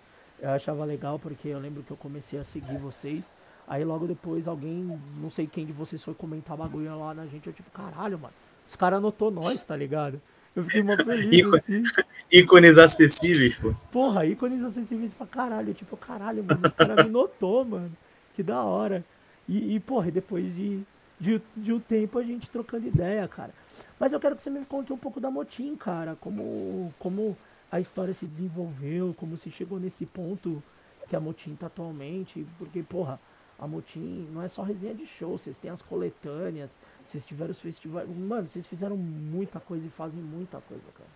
Eu 0.40 0.50
achava 0.50 0.84
legal 0.84 1.18
porque 1.18 1.48
eu 1.48 1.58
lembro 1.58 1.82
que 1.82 1.90
eu 1.90 1.96
comecei 1.96 2.38
a 2.38 2.44
seguir 2.44 2.78
vocês. 2.78 3.24
Aí 3.66 3.84
logo 3.84 4.06
depois 4.06 4.46
alguém, 4.46 5.00
não 5.20 5.30
sei 5.30 5.48
quem 5.48 5.66
de 5.66 5.72
vocês 5.72 6.04
foi 6.04 6.14
comentar 6.14 6.56
bagulho 6.56 6.96
lá 6.96 7.12
na 7.12 7.26
gente. 7.26 7.48
Eu 7.48 7.52
tipo, 7.52 7.70
caralho, 7.72 8.16
mano. 8.16 8.34
Os 8.68 8.76
caras 8.76 8.98
anotou 8.98 9.32
nós, 9.32 9.64
tá 9.64 9.74
ligado? 9.74 10.22
Eu 10.54 10.62
fiquei 10.62 10.82
mó 10.82 10.94
feliz. 11.04 11.38
Ícone, 11.40 11.58
assim. 11.58 11.82
Ícones 12.30 12.78
acessíveis, 12.78 13.56
pô. 13.56 13.74
Porra, 13.90 14.24
ícones 14.26 14.62
acessíveis 14.62 15.12
pra 15.12 15.26
caralho. 15.26 15.74
Tipo, 15.74 15.96
caralho, 15.96 16.44
mano, 16.44 16.60
os 16.64 16.72
caras 16.72 17.04
me 17.04 17.10
notou, 17.10 17.64
mano. 17.64 17.90
Que 18.36 18.44
da 18.44 18.62
hora. 18.62 19.04
E, 19.48 19.74
e 19.74 19.80
porra, 19.80 20.10
depois 20.10 20.54
de, 20.54 20.82
de, 21.20 21.40
de 21.56 21.72
um 21.72 21.80
tempo 21.80 22.18
a 22.18 22.22
gente 22.22 22.48
trocando 22.48 22.86
ideia, 22.86 23.26
cara. 23.28 23.52
Mas 23.98 24.12
eu 24.12 24.20
quero 24.20 24.36
que 24.36 24.42
você 24.42 24.50
me 24.50 24.64
conte 24.64 24.92
um 24.92 24.98
pouco 24.98 25.20
da 25.20 25.30
Motim, 25.30 25.76
cara. 25.76 26.16
Como, 26.20 26.92
como 26.98 27.36
a 27.70 27.80
história 27.80 28.14
se 28.14 28.26
desenvolveu, 28.26 29.14
como 29.16 29.36
se 29.36 29.50
chegou 29.50 29.78
nesse 29.78 30.06
ponto 30.06 30.62
que 31.08 31.14
a 31.14 31.20
Motim 31.20 31.54
tá 31.54 31.66
atualmente. 31.66 32.46
Porque, 32.58 32.82
porra, 32.82 33.20
a 33.58 33.66
Motim 33.66 34.28
não 34.32 34.42
é 34.42 34.48
só 34.48 34.62
resenha 34.62 34.94
de 34.94 35.06
show, 35.06 35.38
vocês 35.38 35.58
têm 35.58 35.70
as 35.70 35.82
coletâneas, 35.82 36.70
vocês 37.06 37.24
tiveram 37.26 37.52
os 37.52 37.60
festivais. 37.60 38.08
Mano, 38.08 38.48
vocês 38.50 38.66
fizeram 38.66 38.96
muita 38.96 39.60
coisa 39.60 39.86
e 39.86 39.90
fazem 39.90 40.20
muita 40.20 40.60
coisa, 40.60 40.84
cara. 40.96 41.10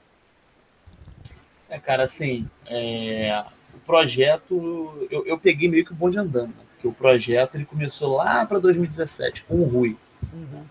É, 1.69 1.79
cara, 1.79 2.05
assim, 2.05 2.49
é, 2.67 3.45
o 3.75 3.79
projeto, 3.81 5.07
eu, 5.11 5.27
eu 5.27 5.39
peguei 5.39 5.69
meio 5.69 5.85
que 5.85 5.93
o 5.93 5.97
bonde 5.97 6.19
andando, 6.19 6.55
né? 6.57 6.68
Porque 6.79 6.87
o 6.87 6.93
projeto 6.93 7.57
ele 7.57 7.65
começou 7.65 8.17
lá 8.17 8.47
para 8.47 8.61
2017 8.61 9.45
com 9.45 9.57
o 9.57 9.65
Rui. 9.65 9.97
Uhum. 10.33 10.63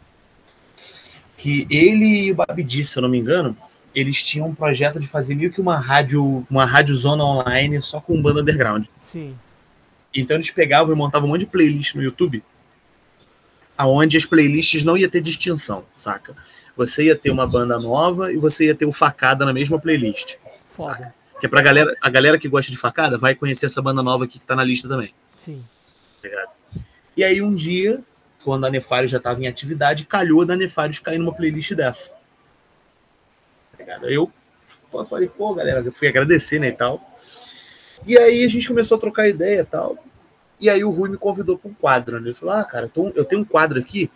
Que 1.37 1.67
ele 1.69 2.27
e 2.27 2.31
o 2.31 2.35
Babidi, 2.35 2.85
se 2.85 2.97
eu 2.97 3.01
não 3.01 3.09
me 3.09 3.17
engano, 3.17 3.55
eles 3.93 4.23
tinham 4.23 4.47
um 4.47 4.55
projeto 4.55 5.01
de 5.01 5.05
fazer 5.05 5.35
meio 5.35 5.51
que 5.51 5.59
uma 5.59 5.77
rádio, 5.77 6.47
uma 6.49 6.65
rádio 6.65 6.95
zona 6.95 7.25
online 7.25 7.81
só 7.81 7.99
com 7.99 8.21
banda 8.21 8.41
underground. 8.41 8.85
Sim. 9.01 9.37
Então 10.15 10.37
eles 10.37 10.49
pegavam 10.49 10.93
e 10.93 10.97
montavam 10.97 11.27
um 11.27 11.31
monte 11.33 11.41
de 11.41 11.47
playlist 11.47 11.93
no 11.95 12.01
YouTube 12.01 12.41
aonde 13.77 14.17
as 14.17 14.25
playlists 14.25 14.83
não 14.83 14.97
ia 14.97 15.09
ter 15.09 15.21
distinção, 15.21 15.85
saca? 15.93 16.35
Você 16.75 17.05
ia 17.05 17.15
ter 17.15 17.29
uma 17.29 17.45
banda 17.45 17.77
nova 17.77 18.31
e 18.31 18.37
você 18.37 18.65
ia 18.67 18.75
ter 18.75 18.85
o 18.85 18.93
facada 18.93 19.45
na 19.45 19.53
mesma 19.53 19.79
playlist. 19.79 20.37
Foda. 20.75 20.93
Saca? 20.93 21.15
Que 21.39 21.45
é 21.45 21.49
pra 21.49 21.61
galera, 21.61 21.95
a 22.01 22.09
galera 22.09 22.39
que 22.39 22.49
gosta 22.49 22.71
de 22.71 22.77
facada 22.77 23.17
vai 23.17 23.35
conhecer 23.35 23.67
essa 23.67 23.81
banda 23.81 24.01
nova 24.01 24.23
aqui 24.23 24.39
que 24.39 24.45
tá 24.45 24.55
na 24.55 24.63
lista 24.63 24.87
também. 24.87 25.13
Sim. 25.45 25.63
Obrigado. 26.17 26.51
E 27.15 27.23
aí 27.23 27.41
um 27.41 27.55
dia, 27.55 28.01
quando 28.43 28.65
a 28.65 28.69
Nefários 28.69 29.11
já 29.11 29.17
estava 29.17 29.41
em 29.41 29.47
atividade, 29.47 30.05
calhou 30.05 30.45
da 30.45 30.55
Nefários 30.55 30.99
cair 30.99 31.17
numa 31.17 31.33
playlist 31.33 31.73
dessa. 31.73 32.13
Obrigado. 33.73 34.09
Eu 34.09 34.31
pô, 34.91 35.03
falei, 35.05 35.27
pô, 35.27 35.53
galera, 35.53 35.81
eu 35.81 35.91
fui 35.91 36.07
agradecer, 36.07 36.59
né, 36.59 36.69
e 36.69 36.71
tal. 36.73 37.01
E 38.05 38.17
aí 38.17 38.43
a 38.43 38.47
gente 38.47 38.67
começou 38.67 38.97
a 38.97 39.01
trocar 39.01 39.27
ideia 39.27 39.61
e 39.61 39.65
tal. 39.65 39.97
E 40.59 40.69
aí 40.69 40.83
o 40.83 40.89
Rui 40.89 41.09
me 41.09 41.17
convidou 41.17 41.57
para 41.57 41.69
um 41.69 41.73
quadro, 41.73 42.19
né? 42.19 42.27
Ele 42.29 42.33
falou, 42.33 42.55
ah, 42.55 42.63
cara, 42.63 42.91
eu 43.15 43.25
tenho 43.25 43.41
um 43.41 43.45
quadro 43.45 43.79
aqui 43.79 44.09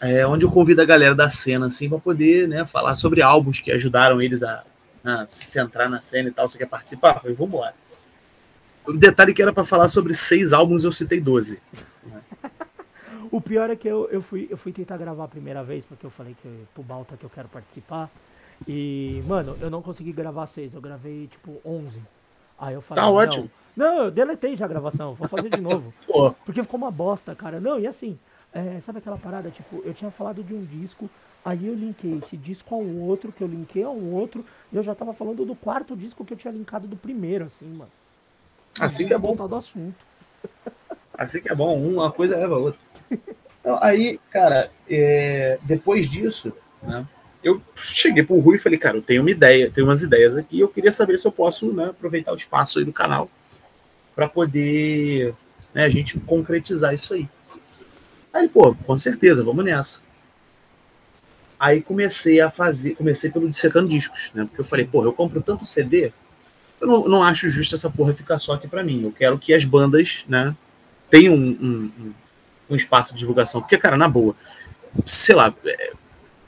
é, 0.00 0.26
onde 0.26 0.44
eu 0.44 0.50
convido 0.50 0.82
a 0.82 0.84
galera 0.84 1.14
da 1.14 1.30
cena, 1.30 1.66
assim, 1.66 1.88
para 1.88 1.98
poder, 1.98 2.46
né, 2.46 2.64
falar 2.66 2.94
sobre 2.94 3.22
álbuns 3.22 3.60
que 3.60 3.72
ajudaram 3.72 4.20
eles 4.20 4.42
a, 4.42 4.62
a, 5.02 5.26
se 5.26 5.44
centrar 5.46 5.88
na 5.88 6.00
cena 6.00 6.28
e 6.28 6.32
tal. 6.32 6.46
Você 6.48 6.58
quer 6.58 6.66
participar? 6.66 7.14
Eu 7.14 7.20
falei, 7.20 7.36
vamos 7.36 7.60
lá. 7.60 7.72
O 8.86 8.92
detalhe 8.92 9.32
que 9.32 9.42
era 9.42 9.52
para 9.52 9.64
falar 9.64 9.88
sobre 9.88 10.12
seis 10.12 10.52
álbuns, 10.52 10.84
eu 10.84 10.92
citei 10.92 11.20
12. 11.20 11.60
o 13.30 13.40
pior 13.40 13.70
é 13.70 13.76
que 13.76 13.88
eu, 13.88 14.08
eu, 14.10 14.20
fui, 14.20 14.46
eu 14.50 14.56
fui 14.56 14.72
tentar 14.72 14.98
gravar 14.98 15.24
a 15.24 15.28
primeira 15.28 15.64
vez, 15.64 15.84
porque 15.84 16.04
eu 16.04 16.10
falei 16.10 16.36
que 16.40 16.48
pro 16.74 16.82
Balta 16.82 17.16
que 17.16 17.24
eu 17.24 17.30
quero 17.30 17.48
participar. 17.48 18.10
E, 18.68 19.22
mano, 19.26 19.56
eu 19.60 19.70
não 19.70 19.82
consegui 19.82 20.12
gravar 20.12 20.46
seis, 20.46 20.74
eu 20.74 20.80
gravei 20.80 21.26
tipo 21.28 21.60
11. 21.64 22.00
Aí 22.58 22.74
eu 22.74 22.82
falei, 22.82 23.02
tá 23.02 23.10
ótimo. 23.10 23.50
Não, 23.74 24.04
eu 24.04 24.10
deletei 24.10 24.54
já 24.54 24.66
a 24.66 24.68
gravação, 24.68 25.14
vou 25.14 25.28
fazer 25.28 25.48
de 25.48 25.60
novo. 25.60 25.92
porque 26.44 26.62
ficou 26.62 26.78
uma 26.78 26.90
bosta, 26.90 27.34
cara. 27.34 27.58
Não, 27.60 27.80
e 27.80 27.86
assim, 27.86 28.18
é, 28.52 28.80
sabe 28.80 28.98
aquela 28.98 29.18
parada? 29.18 29.50
Tipo, 29.50 29.82
eu 29.84 29.94
tinha 29.94 30.10
falado 30.10 30.44
de 30.44 30.54
um 30.54 30.64
disco, 30.64 31.10
aí 31.44 31.66
eu 31.66 31.74
linkei 31.74 32.18
esse 32.18 32.36
disco 32.36 32.74
a 32.74 32.78
um 32.78 33.00
outro, 33.00 33.32
que 33.32 33.42
eu 33.42 33.48
linkei 33.48 33.82
a 33.82 33.90
um 33.90 34.12
outro, 34.12 34.44
e 34.72 34.76
eu 34.76 34.82
já 34.82 34.94
tava 34.94 35.12
falando 35.12 35.44
do 35.44 35.56
quarto 35.56 35.96
disco 35.96 36.24
que 36.24 36.34
eu 36.34 36.38
tinha 36.38 36.52
linkado 36.52 36.86
do 36.86 36.96
primeiro, 36.96 37.46
assim, 37.46 37.66
mano. 37.66 37.90
Assim 38.80 39.06
que 39.06 39.14
é 39.14 39.18
bom. 39.18 39.34
do 39.34 39.56
assunto. 39.56 39.94
Assim 41.16 41.40
que 41.40 41.50
é 41.50 41.54
bom, 41.54 41.80
uma 41.80 42.10
coisa 42.10 42.36
leva 42.36 42.54
a 42.56 42.58
outra. 42.58 42.80
Então, 43.60 43.78
aí, 43.80 44.20
cara, 44.30 44.70
é, 44.90 45.58
depois 45.62 46.10
disso, 46.10 46.52
né, 46.82 47.06
eu 47.42 47.62
cheguei 47.76 48.22
pro 48.22 48.38
Rui 48.38 48.56
e 48.56 48.58
falei, 48.58 48.78
cara, 48.78 48.96
eu 48.96 49.02
tenho 49.02 49.22
uma 49.22 49.30
ideia, 49.30 49.70
tenho 49.70 49.86
umas 49.86 50.02
ideias 50.02 50.36
aqui, 50.36 50.60
eu 50.60 50.68
queria 50.68 50.90
saber 50.90 51.18
se 51.18 51.26
eu 51.26 51.32
posso 51.32 51.72
né, 51.72 51.86
aproveitar 51.86 52.32
o 52.32 52.36
espaço 52.36 52.78
aí 52.78 52.84
do 52.84 52.92
canal 52.92 53.30
para 54.14 54.28
poder 54.28 55.34
né, 55.72 55.84
a 55.84 55.88
gente 55.88 56.18
concretizar 56.20 56.94
isso 56.94 57.14
aí. 57.14 57.28
Aí, 58.32 58.48
pô, 58.48 58.74
com 58.74 58.98
certeza, 58.98 59.44
vamos 59.44 59.64
nessa. 59.64 60.02
Aí 61.58 61.80
comecei 61.80 62.40
a 62.40 62.50
fazer, 62.50 62.96
comecei 62.96 63.30
pelo 63.30 63.48
dissecando 63.48 63.88
discos, 63.88 64.32
né? 64.34 64.44
Porque 64.44 64.60
eu 64.60 64.64
falei, 64.64 64.84
pô, 64.84 65.04
eu 65.04 65.12
compro 65.12 65.40
tanto 65.40 65.64
CD, 65.64 66.12
eu 66.80 66.86
não, 66.86 67.08
não 67.08 67.22
acho 67.22 67.48
justo 67.48 67.74
essa 67.74 67.90
porra 67.90 68.12
ficar 68.12 68.38
só 68.38 68.54
aqui 68.54 68.68
para 68.68 68.82
mim. 68.84 69.02
Eu 69.02 69.12
quero 69.12 69.38
que 69.38 69.54
as 69.54 69.64
bandas, 69.64 70.24
né, 70.28 70.54
tenham 71.10 71.34
um, 71.34 71.90
um, 71.98 72.14
um, 72.70 72.76
espaço 72.76 73.12
de 73.12 73.20
divulgação. 73.20 73.60
Porque, 73.60 73.78
cara, 73.78 73.96
na 73.96 74.08
boa, 74.08 74.34
sei 75.04 75.34
lá, 75.34 75.54
é, 75.64 75.92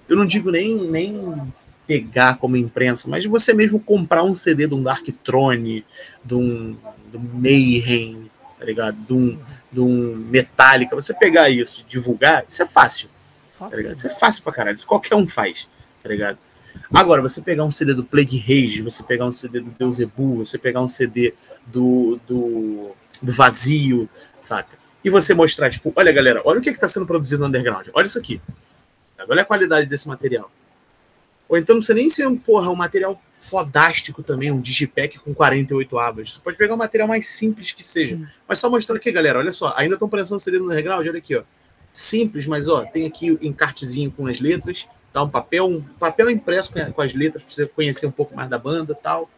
eu 0.08 0.16
não 0.16 0.26
digo 0.26 0.50
nem, 0.50 0.74
nem 0.74 1.52
pegar 1.86 2.36
como 2.36 2.56
imprensa, 2.56 3.08
mas 3.08 3.24
você 3.24 3.52
mesmo 3.52 3.78
comprar 3.78 4.22
um 4.22 4.34
CD 4.34 4.66
de 4.66 4.74
um 4.74 4.82
Dark 4.82 5.06
Throne, 5.24 5.84
de 6.24 6.34
um, 6.34 6.76
de 7.10 7.16
um 7.16 7.30
Mayhem, 7.34 8.30
tá 8.58 8.64
ligado? 8.64 8.96
De 8.96 9.12
um, 9.12 9.38
de 9.70 9.80
um 9.80 10.16
Metallica, 10.16 10.96
você 10.96 11.14
pegar 11.14 11.48
isso 11.48 11.84
divulgar, 11.88 12.44
isso 12.48 12.62
é 12.62 12.66
fácil. 12.66 13.08
Tá 13.58 13.74
ligado? 13.74 13.96
Isso 13.96 14.06
é 14.06 14.10
fácil 14.10 14.42
pra 14.42 14.52
caralho, 14.52 14.76
isso 14.76 14.86
qualquer 14.86 15.14
um 15.14 15.26
faz, 15.26 15.68
tá 16.02 16.08
ligado? 16.08 16.38
Agora, 16.92 17.22
você 17.22 17.40
pegar 17.40 17.64
um 17.64 17.70
CD 17.70 17.94
do 17.94 18.04
Plague 18.04 18.38
Rage, 18.38 18.82
você 18.82 19.02
pegar 19.02 19.26
um 19.26 19.32
CD 19.32 19.60
do 19.60 19.70
Deusebu, 19.70 20.44
você 20.44 20.58
pegar 20.58 20.80
um 20.80 20.88
CD 20.88 21.34
do, 21.66 22.20
do, 22.26 22.90
do 23.22 23.32
Vazio, 23.32 24.08
saca? 24.40 24.76
E 25.04 25.10
você 25.10 25.34
mostrar, 25.34 25.70
tipo, 25.70 25.92
olha 25.94 26.12
galera, 26.12 26.42
olha 26.44 26.58
o 26.58 26.62
que 26.62 26.70
está 26.70 26.88
sendo 26.88 27.06
produzido 27.06 27.40
no 27.40 27.48
underground, 27.48 27.88
olha 27.92 28.06
isso 28.06 28.18
aqui. 28.18 28.40
Olha 29.28 29.42
a 29.42 29.44
qualidade 29.44 29.88
desse 29.88 30.06
material. 30.06 30.50
Ou 31.48 31.56
então 31.56 31.74
não 31.74 31.80
precisa 31.80 31.96
nem 31.96 32.08
ser 32.08 32.26
um, 32.26 32.36
porra, 32.36 32.70
um 32.70 32.76
material 32.76 33.20
fodástico 33.32 34.22
também, 34.22 34.50
um 34.50 34.60
digipack 34.60 35.18
com 35.20 35.32
48 35.32 35.98
abas. 35.98 36.32
Você 36.32 36.40
pode 36.40 36.56
pegar 36.56 36.74
um 36.74 36.78
material 36.78 37.06
mais 37.06 37.26
simples 37.28 37.70
que 37.70 37.84
seja. 37.84 38.16
Hum. 38.16 38.26
Mas 38.48 38.58
só 38.58 38.68
mostrar 38.68 38.96
aqui, 38.96 39.12
galera, 39.12 39.38
olha 39.38 39.52
só, 39.52 39.72
ainda 39.76 39.94
estão 39.94 40.08
prensando 40.08 40.40
CD 40.40 40.58
no 40.58 40.66
underground, 40.66 41.06
olha 41.06 41.18
aqui, 41.18 41.36
ó. 41.36 41.42
Simples, 41.92 42.46
mas 42.46 42.68
ó, 42.68 42.84
tem 42.84 43.06
aqui 43.06 43.30
o 43.30 43.38
encartezinho 43.40 44.10
com 44.10 44.26
as 44.26 44.40
letras, 44.40 44.86
tá? 45.16 45.22
Um 45.22 45.30
papel, 45.30 45.66
um 45.66 45.80
papel 45.80 46.30
impresso 46.30 46.70
com 46.92 47.02
as 47.02 47.14
letras 47.14 47.42
para 47.42 47.54
você 47.54 47.66
conhecer 47.66 48.06
um 48.06 48.12
pouco 48.12 48.36
mais 48.36 48.50
da 48.50 48.58
banda 48.58 48.94
tal. 48.94 49.30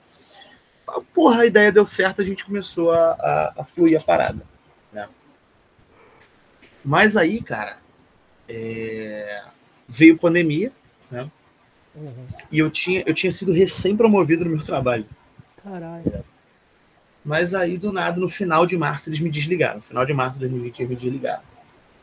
Porra, 1.14 1.42
a 1.42 1.46
ideia 1.46 1.70
deu 1.70 1.86
certo, 1.86 2.20
a 2.20 2.24
gente 2.24 2.44
começou 2.44 2.90
a, 2.92 3.10
a, 3.12 3.54
a 3.58 3.64
fluir 3.64 3.96
a 3.96 4.02
parada. 4.02 4.42
Né? 4.92 5.08
Mas 6.84 7.16
aí, 7.16 7.42
cara, 7.42 7.78
é 8.48 9.44
veio 9.86 10.18
pandemia, 10.18 10.70
né? 11.10 11.30
Uhum. 11.94 12.26
E 12.52 12.58
eu 12.58 12.70
tinha, 12.70 13.02
eu 13.06 13.14
tinha 13.14 13.32
sido 13.32 13.52
recém-promovido 13.52 14.44
no 14.44 14.50
meu 14.50 14.62
trabalho. 14.62 15.06
Caralho. 15.62 16.24
Mas 17.24 17.54
aí, 17.54 17.78
do 17.78 17.92
nada, 17.92 18.20
no 18.20 18.28
final 18.28 18.66
de 18.66 18.76
março, 18.76 19.08
eles 19.08 19.20
me 19.20 19.30
desligaram. 19.30 19.76
No 19.76 19.82
final 19.82 20.04
de 20.04 20.12
março 20.12 20.34
de 20.34 20.40
2020, 20.40 20.80
eles 20.80 20.90
me 20.90 20.96
desligaram. 20.96 21.42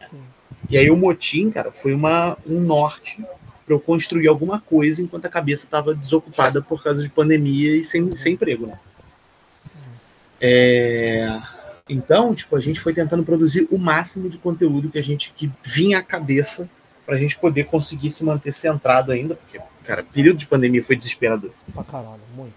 Sim. 0.10 0.22
E 0.70 0.78
aí, 0.78 0.90
o 0.90 0.98
motim, 0.98 1.50
cara, 1.50 1.72
foi 1.72 1.94
uma, 1.94 2.38
um 2.46 2.60
norte 2.60 3.24
para 3.66 3.76
eu 3.76 3.80
construir 3.80 4.28
alguma 4.28 4.60
coisa 4.60 5.02
enquanto 5.02 5.26
a 5.26 5.30
cabeça 5.30 5.66
estava 5.66 5.96
desocupada 5.96 6.62
por 6.62 6.84
causa 6.84 7.02
de 7.02 7.10
pandemia 7.10 7.76
e 7.76 7.84
sem, 7.84 8.16
sem 8.16 8.34
emprego, 8.34 8.68
né? 8.68 8.80
É... 10.40 11.42
Então, 11.90 12.34
tipo, 12.34 12.56
a 12.56 12.60
gente 12.60 12.80
foi 12.80 12.94
tentando 12.94 13.24
produzir 13.24 13.68
o 13.72 13.78
máximo 13.78 14.30
de 14.30 14.38
conteúdo 14.38 14.90
que 14.90 14.98
a 14.98 15.04
gente 15.04 15.32
que 15.36 15.52
vinha 15.64 16.00
à 16.00 16.04
cabeça 16.04 16.70
para 17.06 17.16
a 17.16 17.18
gente 17.18 17.38
poder 17.38 17.66
conseguir 17.66 18.10
se 18.10 18.24
manter 18.24 18.52
centrado 18.52 19.12
ainda, 19.12 19.36
porque, 19.36 19.60
cara, 19.84 20.04
período 20.04 20.38
de 20.38 20.48
pandemia 20.48 20.84
foi 20.84 20.96
desesperador. 20.96 21.52
Pra 21.74 21.84
caralho, 21.84 22.22
muito. 22.36 22.54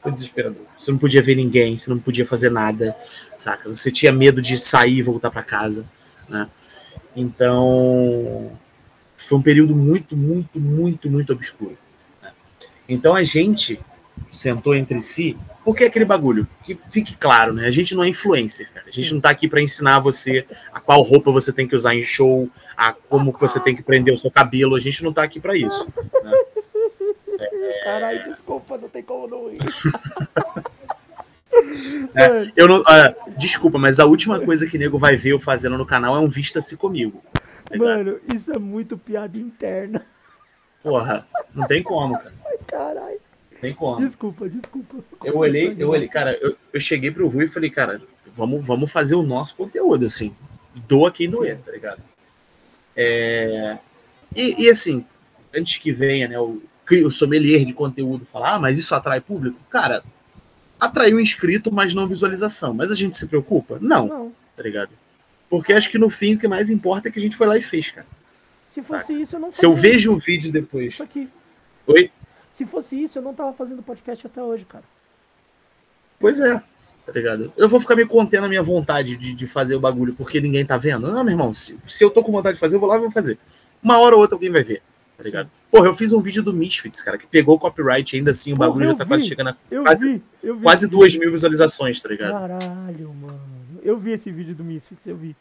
Foi 0.00 0.12
desesperador. 0.12 0.62
Você 0.78 0.92
não 0.92 0.98
podia 0.98 1.20
ver 1.20 1.34
ninguém, 1.34 1.76
você 1.76 1.90
não 1.90 1.98
podia 1.98 2.24
fazer 2.24 2.50
nada, 2.50 2.96
saca? 3.36 3.68
Você 3.68 3.90
tinha 3.90 4.12
medo 4.12 4.40
de 4.40 4.56
sair 4.56 4.98
e 4.98 5.02
voltar 5.02 5.32
para 5.32 5.42
casa, 5.42 5.84
né? 6.28 6.48
Então, 7.16 8.52
foi 9.16 9.38
um 9.38 9.42
período 9.42 9.74
muito, 9.74 10.16
muito, 10.16 10.58
muito, 10.60 11.10
muito 11.10 11.32
obscuro. 11.32 11.76
Né? 12.22 12.30
Então 12.88 13.14
a 13.14 13.22
gente 13.22 13.80
sentou 14.30 14.74
entre 14.74 15.00
si 15.00 15.36
por 15.66 15.74
que 15.74 15.82
aquele 15.82 16.04
bagulho? 16.04 16.46
Que 16.62 16.78
fique 16.88 17.16
claro, 17.16 17.52
né? 17.52 17.66
A 17.66 17.72
gente 17.72 17.92
não 17.92 18.04
é 18.04 18.08
influencer, 18.08 18.70
cara. 18.72 18.86
A 18.86 18.90
gente 18.92 19.12
não 19.12 19.20
tá 19.20 19.30
aqui 19.30 19.48
para 19.48 19.60
ensinar 19.60 19.98
você 19.98 20.46
a 20.72 20.78
qual 20.78 21.02
roupa 21.02 21.32
você 21.32 21.52
tem 21.52 21.66
que 21.66 21.74
usar 21.74 21.92
em 21.92 22.02
show, 22.02 22.48
a 22.76 22.92
como 22.92 23.32
que 23.32 23.40
você 23.40 23.58
tem 23.58 23.74
que 23.74 23.82
prender 23.82 24.14
o 24.14 24.16
seu 24.16 24.30
cabelo. 24.30 24.76
A 24.76 24.80
gente 24.80 25.02
não 25.02 25.12
tá 25.12 25.24
aqui 25.24 25.40
para 25.40 25.56
isso. 25.56 25.92
Né? 26.22 26.32
É... 27.40 27.82
Caralho, 27.82 28.32
desculpa, 28.32 28.78
não 28.78 28.88
tem 28.88 29.02
como 29.02 29.26
não 29.26 29.52
ir. 29.52 29.58
É, 32.14 32.52
eu 32.54 32.68
não, 32.68 32.80
uh, 32.80 33.36
desculpa, 33.36 33.78
mas 33.78 33.98
a 33.98 34.04
última 34.04 34.38
coisa 34.38 34.66
que 34.66 34.76
nego 34.76 34.98
vai 34.98 35.16
ver 35.16 35.30
eu 35.30 35.38
fazendo 35.38 35.78
no 35.78 35.86
canal 35.86 36.14
é 36.14 36.20
um 36.20 36.28
Vista-se 36.28 36.76
comigo. 36.76 37.22
Mano, 37.74 38.20
isso 38.32 38.52
é 38.52 38.58
muito 38.58 38.96
piada 38.96 39.38
interna. 39.38 40.04
Porra, 40.82 41.26
não 41.54 41.66
tem 41.66 41.82
como, 41.82 42.14
cara. 42.14 42.32
Ai, 42.46 42.58
caralho. 42.66 43.20
Tem 43.60 43.74
como. 43.74 44.06
Desculpa, 44.06 44.48
desculpa. 44.48 44.98
Eu 45.24 45.36
olhei, 45.38 45.74
eu 45.78 45.88
olhei, 45.88 46.08
cara, 46.08 46.38
eu, 46.40 46.56
eu 46.72 46.80
cheguei 46.80 47.10
pro 47.10 47.28
Rui 47.28 47.46
e 47.46 47.48
falei, 47.48 47.70
cara, 47.70 48.00
vamos, 48.32 48.66
vamos 48.66 48.92
fazer 48.92 49.14
o 49.14 49.22
nosso 49.22 49.56
conteúdo, 49.56 50.06
assim. 50.06 50.34
Doa 50.86 51.10
quem 51.10 51.28
doer, 51.28 51.58
tá 51.64 51.72
ligado? 51.72 52.02
É... 52.94 53.78
E, 54.34 54.64
e, 54.64 54.70
assim, 54.70 55.04
antes 55.54 55.78
que 55.78 55.92
venha, 55.92 56.28
né, 56.28 56.38
o, 56.38 56.62
o 57.04 57.10
sommelier 57.10 57.64
de 57.64 57.72
conteúdo 57.72 58.26
falar, 58.26 58.54
ah, 58.54 58.58
mas 58.58 58.78
isso 58.78 58.94
atrai 58.94 59.20
público? 59.20 59.58
Cara, 59.70 60.04
atraiu 60.78 61.18
inscrito, 61.18 61.72
mas 61.72 61.94
não 61.94 62.06
visualização. 62.06 62.74
Mas 62.74 62.90
a 62.90 62.94
gente 62.94 63.16
se 63.16 63.26
preocupa? 63.26 63.78
Não, 63.80 64.06
não. 64.06 64.32
tá 64.54 64.62
ligado? 64.62 64.90
Porque 65.48 65.72
acho 65.72 65.90
que 65.90 65.98
no 65.98 66.10
fim 66.10 66.34
o 66.34 66.38
que 66.38 66.48
mais 66.48 66.70
importa 66.70 67.08
é 67.08 67.12
que 67.12 67.18
a 67.18 67.22
gente 67.22 67.36
foi 67.36 67.46
lá 67.46 67.56
e 67.56 67.62
fez, 67.62 67.90
cara. 67.90 68.06
Se 68.72 68.82
fosse 68.82 69.12
isso, 69.14 69.36
eu 69.36 69.40
não 69.40 69.52
Se 69.52 69.64
eu 69.64 69.74
vejo 69.74 70.12
o 70.12 70.16
vídeo 70.16 70.52
depois. 70.52 70.94
Isso 70.94 71.02
aqui. 71.02 71.28
Oi? 71.86 72.10
Se 72.56 72.66
fosse 72.66 73.02
isso, 73.02 73.18
eu 73.18 73.22
não 73.22 73.32
tava 73.32 73.52
fazendo 73.52 73.82
podcast 73.82 74.26
até 74.26 74.42
hoje, 74.42 74.64
cara. 74.64 74.84
Pois 76.18 76.40
é, 76.40 76.58
tá 77.06 77.12
ligado? 77.12 77.52
Eu 77.56 77.68
vou 77.68 77.78
ficar 77.78 77.94
me 77.94 78.06
contendo 78.06 78.44
a 78.44 78.48
minha 78.48 78.62
vontade 78.62 79.16
de, 79.16 79.34
de 79.34 79.46
fazer 79.46 79.74
o 79.74 79.80
bagulho 79.80 80.14
porque 80.14 80.40
ninguém 80.40 80.64
tá 80.64 80.76
vendo. 80.76 81.10
Não, 81.10 81.22
meu 81.22 81.32
irmão, 81.32 81.54
se, 81.54 81.78
se 81.86 82.02
eu 82.02 82.10
tô 82.10 82.22
com 82.22 82.32
vontade 82.32 82.54
de 82.54 82.60
fazer, 82.60 82.76
eu 82.76 82.80
vou 82.80 82.88
lá 82.88 82.96
e 82.96 83.00
vou 83.00 83.10
fazer. 83.10 83.38
Uma 83.82 83.98
hora 83.98 84.14
ou 84.14 84.22
outra 84.22 84.36
alguém 84.36 84.50
vai 84.50 84.62
ver, 84.62 84.82
tá 85.16 85.22
ligado? 85.22 85.50
Porra, 85.70 85.86
eu 85.86 85.94
fiz 85.94 86.12
um 86.12 86.20
vídeo 86.20 86.42
do 86.42 86.54
Misfits, 86.54 87.02
cara, 87.02 87.18
que 87.18 87.26
pegou 87.26 87.58
copyright 87.58 88.16
ainda 88.16 88.30
assim, 88.30 88.52
o 88.52 88.56
bagulho 88.56 88.86
já 88.86 88.94
tá 88.94 89.04
vi, 89.04 89.08
quase 89.08 89.26
chegando 89.26 89.50
a 89.50 89.56
eu 89.70 89.82
quase, 89.82 90.08
vi, 90.08 90.22
eu 90.42 90.56
vi 90.56 90.62
quase 90.62 90.88
duas 90.88 91.14
mil 91.14 91.30
visualizações, 91.30 92.00
tá 92.00 92.08
ligado? 92.08 92.32
Caralho, 92.32 93.14
mano. 93.14 93.55
Eu 93.86 93.96
vi 93.96 94.10
esse 94.10 94.32
vídeo 94.32 94.52
do 94.52 94.64
Misfits, 94.64 95.06
eu 95.06 95.16
vi. 95.16 95.36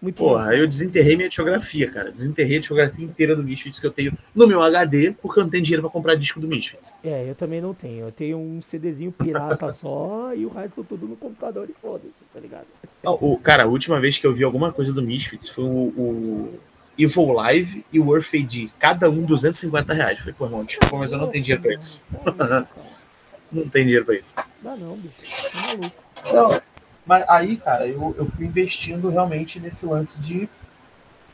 Muito 0.00 0.18
Porra, 0.18 0.50
aí 0.50 0.60
eu 0.60 0.68
desenterrei 0.68 1.16
minha 1.16 1.28
discografia, 1.28 1.90
cara. 1.90 2.12
Desenterrei 2.12 2.58
a 2.58 2.60
discografia 2.60 3.04
inteira 3.04 3.34
do 3.34 3.42
Misfits 3.42 3.80
que 3.80 3.86
eu 3.86 3.90
tenho 3.90 4.16
no 4.32 4.46
meu 4.46 4.62
HD, 4.62 5.16
porque 5.20 5.40
eu 5.40 5.42
não 5.42 5.50
tenho 5.50 5.64
dinheiro 5.64 5.82
pra 5.82 5.90
comprar 5.90 6.14
disco 6.14 6.38
do 6.38 6.46
Misfits. 6.46 6.94
É, 7.02 7.28
eu 7.28 7.34
também 7.34 7.60
não 7.60 7.74
tenho. 7.74 8.06
Eu 8.06 8.12
tenho 8.12 8.38
um 8.38 8.62
CDzinho 8.62 9.10
pirata 9.10 9.72
só 9.72 10.32
e 10.32 10.46
o 10.46 10.48
resto 10.48 10.84
tudo 10.84 11.08
no 11.08 11.16
computador 11.16 11.68
e 11.68 11.74
foda-se, 11.82 12.12
tá 12.32 12.38
ligado? 12.38 12.66
Não, 13.02 13.14
o, 13.14 13.36
cara, 13.36 13.64
a 13.64 13.66
última 13.66 13.98
vez 13.98 14.16
que 14.16 14.26
eu 14.26 14.32
vi 14.32 14.44
alguma 14.44 14.70
coisa 14.70 14.92
do 14.92 15.02
Misfits 15.02 15.48
foi 15.48 15.64
o, 15.64 15.68
o 15.68 16.60
Evil 16.96 17.32
Live 17.32 17.84
e 17.92 17.98
o 17.98 18.14
Earth 18.14 18.32
AD. 18.32 18.70
Cada 18.78 19.10
um 19.10 19.22
250 19.24 19.92
reais. 19.92 20.20
Falei, 20.20 20.34
pô, 20.38 20.44
irmão, 20.44 20.64
desculpa, 20.64 20.98
mas 20.98 21.10
eu 21.10 21.18
não 21.18 21.28
tenho 21.28 21.42
dinheiro 21.42 21.62
pra 21.62 21.74
isso. 21.74 22.00
não 23.50 23.68
tem 23.68 23.84
dinheiro 23.84 24.04
pra 24.04 24.14
isso. 24.14 24.36
Dá 24.62 24.76
não, 24.76 24.96
bicho. 24.96 25.50
Tá 25.50 25.66
maluco. 25.66 26.06
Não, 26.32 26.75
mas 27.06 27.24
aí, 27.28 27.56
cara, 27.56 27.86
eu, 27.86 28.14
eu 28.18 28.26
fui 28.26 28.46
investindo 28.46 29.08
realmente 29.08 29.60
nesse 29.60 29.86
lance 29.86 30.20
de 30.20 30.48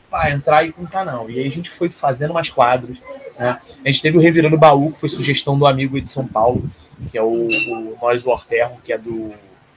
pá, 0.09 0.29
entrar 0.29 0.63
e 0.63 0.71
contar 0.71 1.03
não. 1.03 1.27
E 1.27 1.39
aí 1.39 1.47
a 1.47 1.51
gente 1.51 1.71
foi 1.71 1.89
fazendo 1.89 2.31
mais 2.31 2.51
quadros. 2.51 3.01
Né? 3.39 3.59
A 3.83 3.89
gente 3.89 4.01
teve 4.03 4.15
o 4.15 4.21
Revirando 4.21 4.55
Baú, 4.55 4.91
que 4.91 4.99
foi 4.99 5.09
sugestão 5.09 5.57
do 5.57 5.65
amigo 5.65 5.99
de 5.99 6.07
São 6.07 6.27
Paulo, 6.27 6.69
que 7.09 7.17
é 7.17 7.23
o, 7.23 7.47
o 7.47 7.97
Nós 7.99 8.23
do 8.23 8.29
Orterro, 8.29 8.79
que 8.83 8.93
é 8.93 8.97
do 8.99 9.33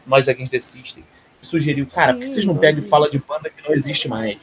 Nós 0.07 0.29
Against 0.29 0.51
the 0.51 0.61
System. 0.61 1.03
Que 1.41 1.47
sugeriu, 1.47 1.87
cara, 1.87 2.13
por 2.13 2.21
que 2.21 2.29
vocês 2.29 2.45
não 2.45 2.57
pegam 2.57 2.83
e 2.83 2.85
falam 2.87 3.09
de 3.09 3.19
banda 3.19 3.49
que 3.49 3.67
não 3.67 3.75
existe 3.75 4.07
mais? 4.07 4.37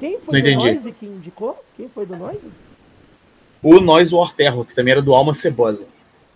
Quem 0.00 0.18
foi 0.18 0.24
não 0.24 0.32
do 0.32 0.38
entendi. 0.38 0.72
Noise 0.72 0.92
que 0.92 1.06
indicou? 1.06 1.62
Quem 1.76 1.88
foi 1.90 2.06
do 2.06 2.16
Noise? 2.16 2.50
O 3.62 3.78
Nós 3.78 4.10
do 4.10 4.16
Orterro, 4.16 4.64
que 4.64 4.74
também 4.74 4.92
era 4.92 5.02
do 5.02 5.14
Alma 5.14 5.34
Cebosa. 5.34 5.86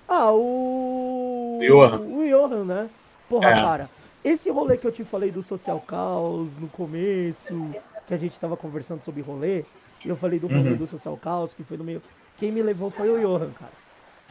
Ah, 0.07 0.31
o. 0.31 1.59
Johan. 1.67 2.16
Johan, 2.29 2.65
né? 2.65 2.91
Porra, 3.29 3.51
é. 3.51 3.55
cara. 3.55 3.91
Esse 4.25 4.51
rolê 4.51 4.77
que 4.77 4.87
eu 4.87 4.93
te 4.93 5.05
falei 5.05 5.31
do 5.31 5.43
Social 5.43 5.81
Caos 5.81 6.49
no 6.59 6.69
começo, 6.69 7.71
que 8.07 8.15
a 8.15 8.17
gente 8.17 8.39
tava 8.41 8.57
conversando 8.57 9.05
sobre 9.05 9.23
rolê, 9.23 9.65
eu 10.05 10.17
falei 10.17 10.39
do 10.39 10.49
rolê 10.49 10.71
uhum. 10.71 10.77
do 10.77 10.87
Social 10.87 11.17
Caos, 11.17 11.55
que 11.55 11.63
foi 11.63 11.77
no 11.77 11.85
meio. 11.85 12.03
Quem 12.37 12.51
me 12.51 12.63
levou 12.63 12.91
foi 12.91 13.09
o 13.09 13.21
Johan, 13.21 13.51
cara. 13.53 13.73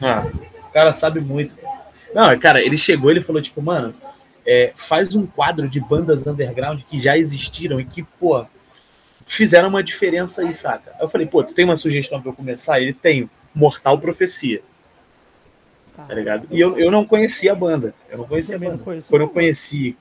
Ah, 0.02 0.26
o 0.68 0.72
cara 0.72 0.92
sabe 0.92 1.20
muito. 1.20 1.56
Não, 2.14 2.38
cara, 2.38 2.62
ele 2.62 2.76
chegou 2.76 3.10
ele 3.10 3.20
falou, 3.20 3.40
tipo, 3.40 3.62
mano, 3.62 3.94
é, 4.46 4.70
faz 4.74 5.16
um 5.16 5.26
quadro 5.26 5.68
de 5.68 5.80
bandas 5.80 6.26
underground 6.26 6.82
que 6.82 6.98
já 6.98 7.16
existiram 7.16 7.80
e 7.80 7.84
que, 7.84 8.02
pô, 8.02 8.46
fizeram 9.24 9.68
uma 9.68 9.82
diferença 9.82 10.42
aí, 10.42 10.54
saca? 10.54 10.94
Eu 11.00 11.08
falei, 11.08 11.26
pô, 11.26 11.42
tu 11.42 11.54
tem 11.54 11.64
uma 11.64 11.76
sugestão 11.76 12.20
pra 12.20 12.30
eu 12.30 12.34
começar? 12.36 12.80
Ele 12.80 12.92
tem 12.92 13.30
Mortal 13.54 13.98
Profecia 13.98 14.62
tá 15.96 16.14
ligado? 16.14 16.46
E 16.50 16.60
eu, 16.60 16.78
eu 16.78 16.90
não 16.90 17.04
conhecia 17.04 17.52
a 17.52 17.54
banda. 17.54 17.94
Eu 18.08 18.18
não 18.18 18.26
conhecia 18.26 18.56
a 18.56 18.58
banda. 18.58 18.82
Quando 19.08 19.22
eu 19.22 19.28
conheci, 19.28 19.96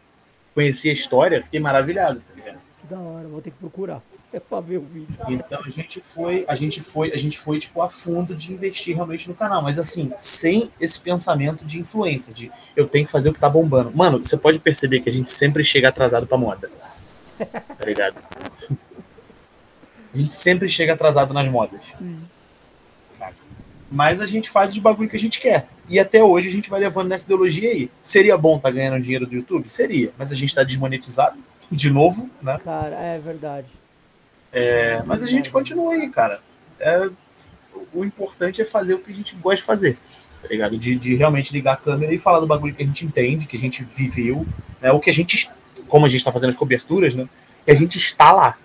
conheci 0.54 0.90
a 0.90 0.94
história, 0.94 1.44
fiquei 1.44 1.60
maravilhado, 1.60 2.22
tá 2.22 2.36
ligado? 2.36 2.60
Que 2.82 2.88
da 2.88 3.00
hora, 3.00 3.28
vou 3.28 3.42
ter 3.42 3.52
que 3.52 3.58
procurar. 3.58 4.02
É 4.34 4.40
pra 4.40 4.60
ver 4.60 4.78
o 4.78 4.82
vídeo. 4.82 5.16
Então 5.30 5.62
a 5.64 5.70
gente 5.70 6.02
foi, 6.02 6.44
a 6.46 6.56
gente 6.56 6.82
foi, 6.82 7.14
a 7.14 7.18
gente 7.18 7.40
foi, 7.40 7.58
tipo, 7.58 7.82
a 7.82 7.88
fundo 7.88 8.36
de 8.36 8.52
investir 8.52 8.94
realmente 8.94 9.30
no 9.30 9.34
canal. 9.34 9.62
Mas 9.62 9.80
assim, 9.80 10.12
sem 10.18 10.70
esse 10.80 11.00
pensamento 11.00 11.64
de 11.64 11.80
influência, 11.80 12.34
de 12.34 12.52
eu 12.76 12.86
tenho 12.86 13.06
que 13.06 13.12
fazer 13.12 13.30
o 13.30 13.34
que 13.34 13.40
tá 13.40 13.48
bombando. 13.48 13.96
Mano, 13.96 14.18
você 14.18 14.36
pode 14.36 14.60
perceber 14.60 15.00
que 15.00 15.08
a 15.08 15.12
gente 15.12 15.30
sempre 15.30 15.64
chega 15.64 15.88
atrasado 15.88 16.28
pra 16.28 16.38
moda. 16.38 16.70
Tá 17.38 17.86
ligado? 17.86 18.16
A 20.14 20.18
gente 20.18 20.32
sempre 20.32 20.70
chega 20.70 20.94
atrasado 20.94 21.34
nas 21.34 21.46
modas. 21.50 21.82
Saca? 23.10 23.36
Mas 23.92 24.22
a 24.22 24.26
gente 24.26 24.50
faz 24.50 24.72
os 24.72 24.80
bagulho 24.80 25.10
que 25.10 25.16
a 25.16 25.20
gente 25.20 25.40
quer. 25.40 25.68
E 25.88 26.00
até 26.00 26.24
hoje 26.24 26.50
a 26.50 26.52
gente 26.52 26.70
vai 26.70 26.80
levando 26.80 27.08
nessa 27.08 27.26
ideologia 27.26 27.70
aí. 27.70 27.90
Seria 28.02 28.38
bom 28.38 28.58
estar 28.58 28.70
tá 28.70 28.76
ganhando 28.76 29.02
dinheiro 29.02 29.26
do 29.26 29.36
YouTube? 29.36 29.70
Seria. 29.70 30.12
Mas 30.18 30.32
a 30.32 30.36
gente 30.36 30.50
está 30.50 30.64
desmonetizado 30.64 31.38
de 31.72 31.90
novo, 31.90 32.30
né? 32.42 32.60
Cara, 32.64 32.96
é 32.96 33.20
verdade. 33.20 33.68
É, 34.52 35.04
mas 35.06 35.22
a 35.22 35.28
gente 35.28 35.52
continua 35.52 35.94
aí, 35.94 36.10
cara. 36.10 36.40
É, 36.80 37.10
o 37.94 38.04
importante 38.04 38.62
é 38.62 38.66
fazer 38.66 38.96
o 38.96 39.00
que 39.00 39.12
a 39.12 39.16
gente 39.16 39.36
gosta 39.36 39.58
de 39.58 39.64
fazer. 39.64 39.98
Tá 40.42 40.48
ligado? 40.48 40.78
De, 40.78 40.96
de 40.96 41.16
realmente 41.16 41.52
ligar 41.54 41.74
a 41.74 41.78
câmera 41.78 42.14
e 42.14 42.18
falar 42.18 42.40
do 42.40 42.48
bagulho 42.48 42.74
que 42.74 42.84
a 42.84 42.86
gente 42.86 43.06
entende, 43.06 43.46
que 43.46 43.58
a 43.58 43.60
gente 43.60 43.84
viveu, 43.84 44.46
né? 44.82 44.92
O 44.92 45.00
que 45.00 45.10
a 45.10 45.14
gente, 45.14 45.50
como 45.88 46.06
a 46.06 46.10
gente 46.10 46.20
está 46.20 46.32
fazendo 46.32 46.50
as 46.50 46.56
coberturas, 46.56 47.16
né? 47.16 47.28
Que 47.66 47.72
a 47.72 47.76
gente 47.76 47.98
está 47.98 48.32
lá. 48.32 48.58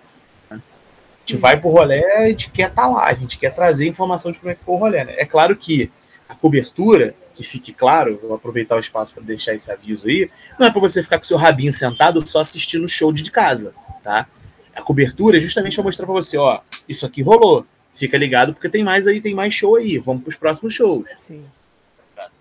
Gente 1.31 1.41
vai 1.41 1.59
pro 1.59 1.69
rolê, 1.69 2.03
a 2.13 2.27
gente 2.27 2.51
quer 2.51 2.69
estar 2.69 2.83
tá 2.83 2.87
lá, 2.87 3.07
a 3.07 3.13
gente 3.13 3.37
quer 3.37 3.53
trazer 3.53 3.87
informação 3.87 4.31
de 4.31 4.39
como 4.39 4.51
é 4.51 4.55
que 4.55 4.63
foi 4.63 4.75
o 4.75 4.77
rolê, 4.77 5.03
né? 5.03 5.13
É 5.17 5.25
claro 5.25 5.55
que 5.55 5.91
a 6.27 6.35
cobertura, 6.35 7.13
que 7.33 7.43
fique 7.43 7.73
claro, 7.73 8.19
vou 8.21 8.35
aproveitar 8.35 8.75
o 8.75 8.79
espaço 8.79 9.13
para 9.13 9.23
deixar 9.23 9.53
esse 9.53 9.71
aviso 9.71 10.07
aí, 10.07 10.29
não 10.59 10.67
é 10.67 10.71
para 10.71 10.79
você 10.79 11.03
ficar 11.03 11.17
com 11.17 11.23
seu 11.23 11.37
rabinho 11.37 11.73
sentado 11.73 12.25
só 12.25 12.39
assistindo 12.39 12.85
o 12.85 12.87
show 12.87 13.11
de 13.11 13.29
casa, 13.31 13.73
tá? 14.03 14.27
A 14.73 14.81
cobertura 14.81 15.37
é 15.37 15.39
justamente 15.39 15.75
para 15.75 15.83
mostrar 15.83 16.05
para 16.05 16.15
você, 16.15 16.37
ó, 16.37 16.61
isso 16.87 17.05
aqui 17.05 17.21
rolou. 17.21 17.65
Fica 17.93 18.17
ligado 18.17 18.53
porque 18.53 18.69
tem 18.69 18.83
mais 18.83 19.05
aí, 19.05 19.19
tem 19.19 19.35
mais 19.35 19.53
show 19.53 19.75
aí. 19.75 19.97
Vamos 19.97 20.23
para 20.23 20.29
os 20.29 20.37
próximos 20.37 20.73
shows. 20.73 21.05
Sim. 21.27 21.43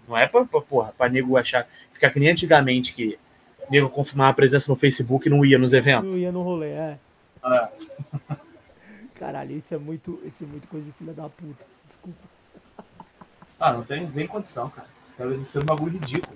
Não 0.09 0.17
é 0.17 0.27
para 0.27 0.45
porra, 0.45 0.93
para 0.97 1.11
nego 1.11 1.37
achar, 1.37 1.67
ficar 1.93 2.11
que 2.11 2.19
nem 2.19 2.31
antigamente 2.31 2.93
que 2.93 3.19
nego 3.71 3.89
confirmar 3.89 4.31
a 4.31 4.33
presença 4.33 4.71
no 4.71 4.77
Facebook 4.77 5.29
e 5.29 5.31
não 5.31 5.45
ia 5.45 5.59
nos 5.59 5.73
eventos. 5.73 6.11
Não 6.11 6.19
ia 6.19 6.33
no 6.33 6.43
rolê, 6.43 6.71
é. 6.71 6.99
é. 7.45 7.69
Caralho, 9.21 9.55
isso 9.55 9.75
é 9.75 9.77
muito, 9.77 10.19
isso 10.25 10.45
é 10.45 10.47
muito 10.47 10.67
coisa 10.67 10.87
de 10.87 10.93
filha 10.93 11.13
da 11.13 11.29
puta. 11.29 11.63
Desculpa. 11.87 12.19
Ah, 13.61 13.75
não 13.75 13.85
tem 13.85 14.09
nem 14.15 14.27
condição, 14.27 14.71
cara. 14.71 14.89
Isso 15.35 15.59
é 15.59 15.61
um 15.61 15.67
bagulho 15.67 15.93
ridículo. 15.93 16.35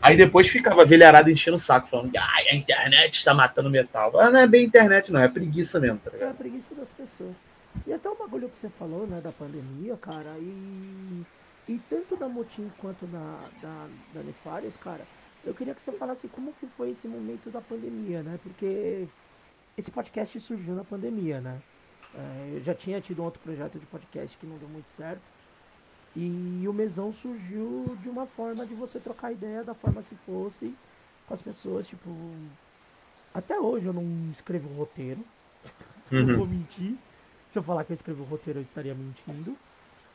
Aí 0.00 0.16
depois 0.16 0.48
ficava 0.48 0.82
velharado 0.86 1.30
enchendo 1.30 1.56
o 1.56 1.60
saco, 1.60 1.88
falando 1.88 2.16
ah, 2.16 2.36
a 2.50 2.54
internet 2.54 3.12
está 3.12 3.34
matando 3.34 3.68
metal. 3.68 4.18
Ah, 4.18 4.30
não 4.30 4.40
é 4.40 4.46
bem 4.46 4.64
internet, 4.64 5.12
não, 5.12 5.20
é 5.20 5.28
preguiça 5.28 5.78
mesmo, 5.78 5.98
tá 5.98 6.10
ligado? 6.10 6.28
É 6.28 6.30
a 6.30 6.34
preguiça 6.34 6.74
das 6.74 6.88
pessoas. 6.88 7.36
E 7.86 7.92
até 7.92 8.08
o 8.08 8.14
bagulho 8.14 8.48
que 8.48 8.56
você 8.56 8.70
falou, 8.70 9.06
né, 9.06 9.20
da 9.20 9.32
pandemia, 9.32 9.94
cara, 9.98 10.38
e, 10.38 11.22
e 11.68 11.78
tanto 11.90 12.16
da 12.16 12.26
Motim 12.30 12.72
quanto 12.78 13.04
da, 13.06 13.40
da, 13.60 13.88
da 14.14 14.22
Nefários, 14.22 14.74
cara, 14.78 15.06
eu 15.44 15.52
queria 15.52 15.74
que 15.74 15.82
você 15.82 15.92
falasse 15.92 16.26
como 16.28 16.54
que 16.54 16.66
foi 16.78 16.92
esse 16.92 17.06
momento 17.06 17.50
da 17.50 17.60
pandemia, 17.60 18.22
né? 18.22 18.40
Porque 18.42 19.06
esse 19.76 19.90
podcast 19.90 20.40
surgiu 20.40 20.74
na 20.74 20.82
pandemia, 20.82 21.42
né? 21.42 21.60
É, 22.16 22.56
eu 22.56 22.62
já 22.62 22.74
tinha 22.74 23.00
tido 23.00 23.20
um 23.20 23.24
outro 23.26 23.40
projeto 23.40 23.78
de 23.78 23.86
podcast 23.86 24.36
que 24.38 24.46
não 24.46 24.56
deu 24.56 24.68
muito 24.68 24.88
certo. 24.96 25.22
E 26.14 26.64
o 26.66 26.72
mesão 26.72 27.12
surgiu 27.12 27.94
de 28.02 28.08
uma 28.08 28.26
forma 28.26 28.64
de 28.64 28.74
você 28.74 28.98
trocar 28.98 29.32
ideia 29.32 29.62
da 29.62 29.74
forma 29.74 30.02
que 30.02 30.16
fosse 30.24 30.74
com 31.26 31.34
as 31.34 31.42
pessoas, 31.42 31.86
tipo. 31.86 32.08
Até 33.34 33.60
hoje 33.60 33.84
eu 33.84 33.92
não 33.92 34.30
escrevo 34.32 34.68
roteiro. 34.74 35.20
Uhum. 36.08 36.22
não 36.22 36.36
vou 36.36 36.46
mentir. 36.46 36.94
Se 37.50 37.58
eu 37.58 37.64
falar 37.64 37.82
que 37.82 37.90
eu 37.90 37.96
escrevo 37.96 38.22
roteiro, 38.22 38.60
eu 38.60 38.62
estaria 38.62 38.94
mentindo. 38.94 39.56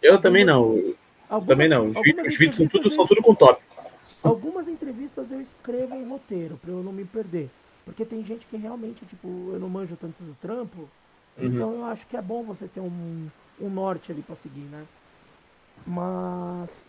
Eu 0.02 0.14
algumas, 0.14 0.22
também 0.22 0.46
não. 0.46 0.96
Algumas, 1.28 1.48
também 1.50 1.68
não. 1.68 1.88
Os, 1.88 1.98
os 1.98 2.38
vídeos 2.38 2.56
são 2.56 2.66
tudo, 2.66 2.90
são 2.90 3.06
tudo 3.06 3.22
com 3.22 3.36
tópico. 3.36 3.70
Algumas 4.24 4.70
entrevistas 4.70 5.30
eu 5.34 5.42
escrevo 5.42 5.96
em 5.96 6.08
roteiro, 6.08 6.58
pra 6.62 6.72
eu 6.72 6.82
não 6.82 6.94
me 6.94 7.04
perder. 7.04 7.50
Porque 7.84 8.06
tem 8.06 8.24
gente 8.24 8.46
que 8.46 8.56
realmente, 8.56 9.06
tipo, 9.06 9.28
eu 9.52 9.60
não 9.60 9.68
manjo 9.68 9.98
tanto 9.98 10.24
do 10.24 10.34
trampo. 10.36 10.88
Uhum. 11.38 11.46
Então 11.46 11.74
eu 11.74 11.86
acho 11.86 12.06
que 12.08 12.18
é 12.18 12.22
bom 12.22 12.44
você 12.44 12.68
ter 12.68 12.80
um, 12.80 13.30
um 13.60 13.70
norte 13.70 14.12
ali 14.12 14.22
pra 14.22 14.36
seguir, 14.36 14.66
né? 14.66 14.86
Mas. 15.86 16.88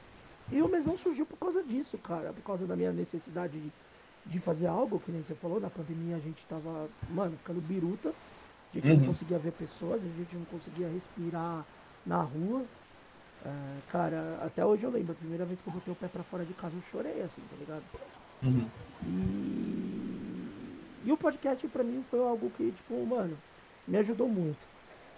E 0.51 0.61
o 0.61 0.69
mesão 0.69 0.99
surgiu 0.99 1.25
por 1.25 1.39
causa 1.39 1.63
disso, 1.63 1.97
cara. 1.99 2.33
Por 2.33 2.43
causa 2.43 2.67
da 2.67 2.77
minha 2.77 2.93
necessidade 2.93 3.59
de, 3.59 3.73
de 4.27 4.41
fazer 4.41 4.67
algo, 4.67 5.01
que 5.01 5.11
nem 5.11 5.23
você 5.23 5.35
falou, 5.35 5.61
na 5.61 5.71
pandemia 5.71 6.17
a 6.17 6.21
gente 6.21 6.45
tava, 6.47 6.89
mano, 7.11 7.37
ficando 7.39 7.61
biruta. 7.61 8.13
A 8.73 8.77
gente 8.77 8.91
uhum. 8.91 8.97
não 8.99 9.07
conseguia 9.07 9.39
ver 9.39 9.53
pessoas, 9.53 10.01
a 10.03 10.19
gente 10.19 10.35
não 10.35 10.45
conseguia 10.47 10.89
respirar 10.89 11.65
na 12.07 12.23
rua. 12.23 12.65
É, 13.45 13.51
cara, 13.91 14.39
até 14.45 14.65
hoje 14.65 14.85
eu 14.85 14.91
lembro, 14.91 15.13
a 15.13 15.17
primeira 15.17 15.45
vez 15.45 15.61
que 15.61 15.69
eu 15.69 15.73
botei 15.73 15.93
o 15.93 15.97
pé 15.97 16.09
pra 16.09 16.23
fora 16.23 16.45
de 16.45 16.55
casa 16.55 16.77
eu 16.77 16.83
chorei, 16.83 17.23
assim, 17.23 17.43
tá 17.51 17.57
ligado? 17.59 17.83
Uhum. 18.43 18.69
E... 19.05 21.09
e 21.09 21.13
o 21.13 21.17
podcast 21.17 21.67
pra 21.69 21.83
mim 21.83 22.05
foi 22.11 22.21
algo 22.21 22.51
que, 22.51 22.71
tipo, 22.71 23.05
mano, 23.05 23.37
me 23.87 23.99
ajudou 23.99 24.29
muito. 24.29 24.59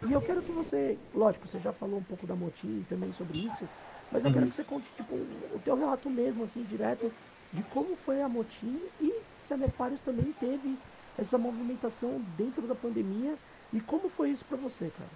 E 0.07 0.13
eu 0.13 0.21
quero 0.21 0.43
que 0.43 0.53
você, 0.53 0.99
lógico, 1.15 1.49
você 1.49 1.59
já 1.59 1.73
falou 1.73 1.99
um 1.99 2.03
pouco 2.03 2.27
da 2.27 2.35
Motim 2.35 2.85
também 2.89 3.13
sobre 3.13 3.39
isso, 3.39 3.69
mas 4.13 4.25
eu 4.25 4.29
uhum. 4.29 4.35
quero 4.35 4.47
que 4.47 4.57
você 4.57 4.65
conte 4.65 4.87
tipo, 4.97 5.15
o 5.15 5.61
teu 5.65 5.77
relato 5.77 6.11
mesmo, 6.11 6.45
assim, 6.45 6.63
direto, 6.65 7.11
de 7.53 7.63
como 7.65 7.97
foi 8.05 8.21
a 8.21 8.29
Motim 8.29 8.81
e 9.01 9.15
se 9.39 9.55
a 9.55 9.57
Nefários 9.57 10.01
também 10.01 10.35
teve 10.39 10.79
essa 11.19 11.39
movimentação 11.39 12.21
dentro 12.37 12.63
da 12.63 12.75
pandemia 12.75 13.37
e 13.73 13.81
como 13.81 14.09
foi 14.09 14.31
isso 14.31 14.45
para 14.45 14.59
você, 14.59 14.91
cara? 14.97 15.11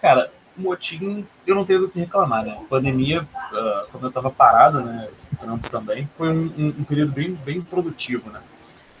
Cara, 0.00 0.32
Motim, 0.56 1.26
eu 1.46 1.54
não 1.54 1.64
tenho 1.64 1.80
do 1.80 1.88
que 1.88 1.98
reclamar, 1.98 2.44
né? 2.44 2.52
A 2.52 2.68
pandemia, 2.68 3.22
uh, 3.22 3.88
quando 3.90 4.04
eu 4.04 4.12
tava 4.12 4.30
parado, 4.30 4.80
né, 4.82 5.08
trampo 5.40 5.68
também, 5.68 6.08
foi 6.16 6.28
um, 6.28 6.44
um, 6.56 6.66
um 6.78 6.84
período 6.84 7.12
bem, 7.12 7.34
bem 7.34 7.60
produtivo, 7.60 8.30
né? 8.30 8.40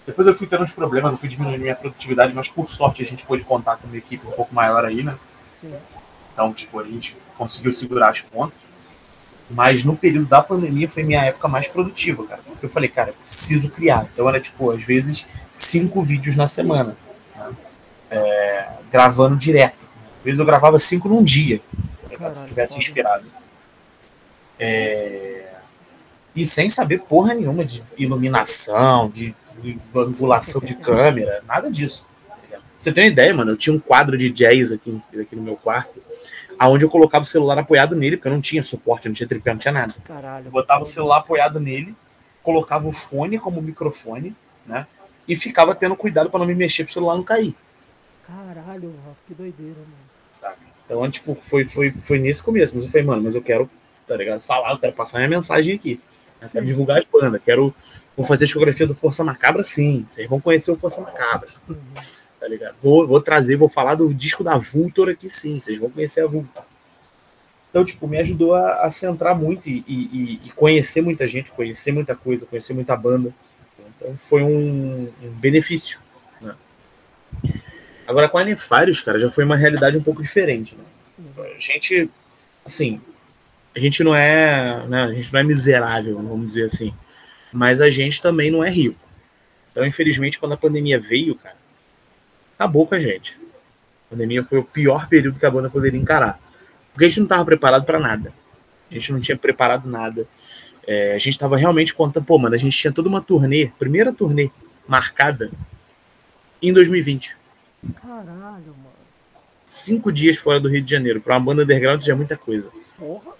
Depois 0.06 0.28
eu 0.28 0.34
fui 0.34 0.46
tendo 0.46 0.62
uns 0.62 0.72
problemas, 0.72 1.12
eu 1.12 1.18
fui 1.18 1.28
diminuindo 1.28 1.60
minha 1.60 1.74
produtividade, 1.74 2.34
mas 2.34 2.48
por 2.48 2.68
sorte 2.68 3.02
a 3.02 3.06
gente 3.06 3.24
pôde 3.24 3.42
contar 3.44 3.76
com 3.76 3.86
uma 3.86 3.96
equipe 3.96 4.26
um 4.26 4.32
pouco 4.32 4.54
maior 4.54 4.84
aí, 4.84 5.02
né? 5.02 5.16
Sim. 5.60 5.74
Então, 6.32 6.52
tipo, 6.52 6.78
a 6.78 6.84
gente 6.84 7.16
conseguiu 7.38 7.72
segurar 7.72 8.10
as 8.10 8.20
pontas. 8.20 8.58
Mas 9.48 9.84
no 9.84 9.96
período 9.96 10.26
da 10.26 10.42
pandemia 10.42 10.88
foi 10.88 11.02
minha 11.02 11.24
época 11.24 11.48
mais 11.48 11.68
produtiva, 11.68 12.26
cara. 12.26 12.40
Porque 12.46 12.64
eu 12.64 12.70
falei, 12.70 12.88
cara, 12.88 13.10
eu 13.10 13.14
preciso 13.14 13.68
criar. 13.68 14.08
Então 14.12 14.28
era 14.28 14.40
tipo, 14.40 14.70
às 14.70 14.82
vezes, 14.82 15.26
cinco 15.50 16.02
vídeos 16.02 16.34
na 16.34 16.46
semana. 16.46 16.96
Né? 17.36 17.52
É, 18.10 18.72
gravando 18.90 19.36
direto. 19.36 19.76
Às 20.18 20.24
vezes 20.24 20.40
eu 20.40 20.46
gravava 20.46 20.78
cinco 20.78 21.08
num 21.08 21.22
dia. 21.22 21.60
Caralho, 22.10 22.34
se 22.34 22.40
eu 22.42 22.46
tivesse 22.46 22.78
inspirado. 22.78 23.26
É... 24.58 25.52
E 26.34 26.46
sem 26.46 26.68
saber 26.70 27.02
porra 27.02 27.34
nenhuma 27.34 27.64
de 27.64 27.82
iluminação, 27.96 29.08
de, 29.08 29.26
de 29.26 29.34
angulação 29.94 30.60
de 30.60 30.74
câmera, 30.74 31.42
nada 31.46 31.70
disso. 31.70 32.06
Você 32.78 32.92
tem 32.92 33.04
uma 33.04 33.10
ideia, 33.10 33.32
mano? 33.32 33.52
Eu 33.52 33.56
tinha 33.56 33.74
um 33.74 33.78
quadro 33.78 34.16
de 34.16 34.28
jazz 34.30 34.72
aqui, 34.72 35.00
aqui 35.18 35.34
no 35.34 35.42
meu 35.42 35.56
quarto 35.56 36.02
aonde 36.58 36.84
eu 36.84 36.88
colocava 36.88 37.22
o 37.22 37.26
celular 37.26 37.58
apoiado 37.58 37.94
nele, 37.94 38.16
porque 38.16 38.28
eu 38.28 38.32
não 38.32 38.40
tinha 38.40 38.62
suporte, 38.62 39.08
não 39.08 39.14
tinha 39.14 39.28
tripé, 39.28 39.52
não 39.52 39.58
tinha 39.58 39.72
nada. 39.72 39.94
Caralho. 40.04 40.46
Eu 40.46 40.50
botava 40.50 40.82
o 40.82 40.86
celular 40.86 41.18
apoiado 41.18 41.60
nele, 41.60 41.94
colocava 42.42 42.86
o 42.86 42.92
fone 42.92 43.38
como 43.38 43.60
microfone, 43.60 44.34
né? 44.66 44.86
E 45.26 45.34
ficava 45.34 45.74
tendo 45.74 45.96
cuidado 45.96 46.30
para 46.30 46.40
não 46.40 46.46
me 46.46 46.54
mexer 46.54 46.84
pro 46.84 46.92
celular 46.92 47.16
não 47.16 47.22
cair. 47.22 47.54
Caralho, 48.26 48.94
que 49.26 49.34
doideira, 49.34 49.78
mano. 49.78 49.92
Saca? 50.32 50.58
Então, 50.84 51.10
tipo, 51.10 51.34
foi, 51.40 51.64
foi, 51.64 51.92
foi 52.02 52.18
nesse 52.18 52.42
começo. 52.42 52.74
Mas 52.74 52.84
eu 52.84 52.90
falei, 52.90 53.06
mano, 53.06 53.22
mas 53.22 53.34
eu 53.34 53.42
quero, 53.42 53.70
tá 54.06 54.16
ligado? 54.16 54.42
Falar, 54.42 54.72
eu 54.72 54.78
quero 54.78 54.92
passar 54.92 55.18
minha 55.18 55.30
mensagem 55.30 55.74
aqui. 55.74 56.00
Eu 56.40 56.48
quero 56.48 56.66
divulgar 56.66 56.98
as 56.98 57.04
bandas, 57.06 57.40
quero. 57.42 57.74
Vou 58.16 58.24
fazer 58.24 58.44
a 58.44 58.46
discografia 58.46 58.86
do 58.86 58.94
Força 58.94 59.24
Macabra, 59.24 59.64
sim. 59.64 60.06
Vocês 60.08 60.28
vão 60.28 60.40
conhecer 60.40 60.70
o 60.70 60.76
Força 60.76 61.00
Macabra. 61.00 61.48
Tá 62.38 62.48
ligado? 62.48 62.76
Vou, 62.82 63.06
vou 63.06 63.20
trazer, 63.20 63.56
vou 63.56 63.68
falar 63.68 63.94
do 63.94 64.12
disco 64.12 64.44
da 64.44 64.56
Vultor 64.56 65.08
aqui 65.08 65.30
sim, 65.30 65.58
vocês 65.58 65.78
vão 65.78 65.90
conhecer 65.90 66.22
a 66.22 66.26
Vultor. 66.26 66.62
Então, 67.70 67.84
tipo, 67.84 68.06
me 68.06 68.18
ajudou 68.18 68.54
a, 68.54 68.82
a 68.82 68.90
centrar 68.90 69.36
muito 69.36 69.68
e, 69.68 69.82
e, 69.88 70.40
e, 70.44 70.50
conhecer 70.50 71.00
muita 71.00 71.26
gente, 71.26 71.50
conhecer 71.50 71.90
muita 71.90 72.14
coisa, 72.14 72.46
conhecer 72.46 72.72
muita 72.72 72.94
banda. 72.96 73.34
Então, 73.96 74.16
foi 74.16 74.42
um, 74.42 75.10
um 75.22 75.30
benefício. 75.30 75.98
Né? 76.40 76.54
Agora, 78.06 78.28
com 78.28 78.38
a 78.38 78.44
Nefários, 78.44 79.00
cara, 79.00 79.18
já 79.18 79.28
foi 79.28 79.42
uma 79.42 79.56
realidade 79.56 79.96
um 79.96 80.02
pouco 80.02 80.22
diferente. 80.22 80.76
Né? 80.76 80.84
A 81.56 81.58
gente, 81.58 82.08
assim, 82.64 83.00
a 83.74 83.80
gente 83.80 84.04
não 84.04 84.14
é, 84.14 84.86
né, 84.86 85.04
a 85.04 85.12
gente 85.12 85.32
não 85.32 85.40
é 85.40 85.42
miserável, 85.42 86.14
vamos 86.16 86.46
dizer 86.46 86.64
assim, 86.66 86.94
mas 87.54 87.80
a 87.80 87.88
gente 87.88 88.20
também 88.20 88.50
não 88.50 88.64
é 88.64 88.68
rico. 88.68 88.98
Então, 89.70 89.86
infelizmente, 89.86 90.40
quando 90.40 90.52
a 90.52 90.56
pandemia 90.56 90.98
veio, 90.98 91.36
cara, 91.36 91.56
acabou 92.56 92.84
com 92.84 92.96
a 92.96 92.98
gente. 92.98 93.38
A 94.06 94.10
pandemia 94.10 94.42
foi 94.44 94.58
o 94.58 94.64
pior 94.64 95.08
período 95.08 95.38
que 95.38 95.46
a 95.46 95.50
banda 95.50 95.70
poderia 95.70 95.98
encarar. 95.98 96.40
Porque 96.92 97.04
a 97.04 97.08
gente 97.08 97.18
não 97.18 97.26
estava 97.26 97.44
preparado 97.44 97.84
para 97.84 98.00
nada. 98.00 98.32
A 98.90 98.94
gente 98.94 99.12
não 99.12 99.20
tinha 99.20 99.38
preparado 99.38 99.88
nada. 99.88 100.26
É, 100.84 101.12
a 101.12 101.18
gente 101.18 101.30
estava 101.30 101.56
realmente 101.56 101.94
contando, 101.94 102.24
pô, 102.24 102.36
mano, 102.38 102.56
a 102.56 102.58
gente 102.58 102.76
tinha 102.76 102.92
toda 102.92 103.08
uma 103.08 103.20
turnê, 103.20 103.70
primeira 103.78 104.12
turnê 104.12 104.50
marcada 104.86 105.52
em 106.60 106.72
2020. 106.72 107.36
Caralho, 108.02 108.26
mano. 108.34 108.94
Cinco 109.64 110.10
dias 110.10 110.36
fora 110.36 110.58
do 110.58 110.68
Rio 110.68 110.82
de 110.82 110.90
Janeiro. 110.90 111.20
Para 111.20 111.36
uma 111.36 111.44
banda 111.44 111.62
underground 111.62 112.02
já 112.02 112.12
é 112.12 112.16
muita 112.16 112.36
coisa. 112.36 112.70
Porra. 112.98 113.32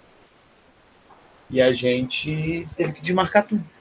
E 1.49 1.61
a 1.61 1.73
gente 1.73 2.65
teve 2.77 2.93
que 2.93 3.01
desmarcar 3.01 3.45
tudo. 3.45 3.74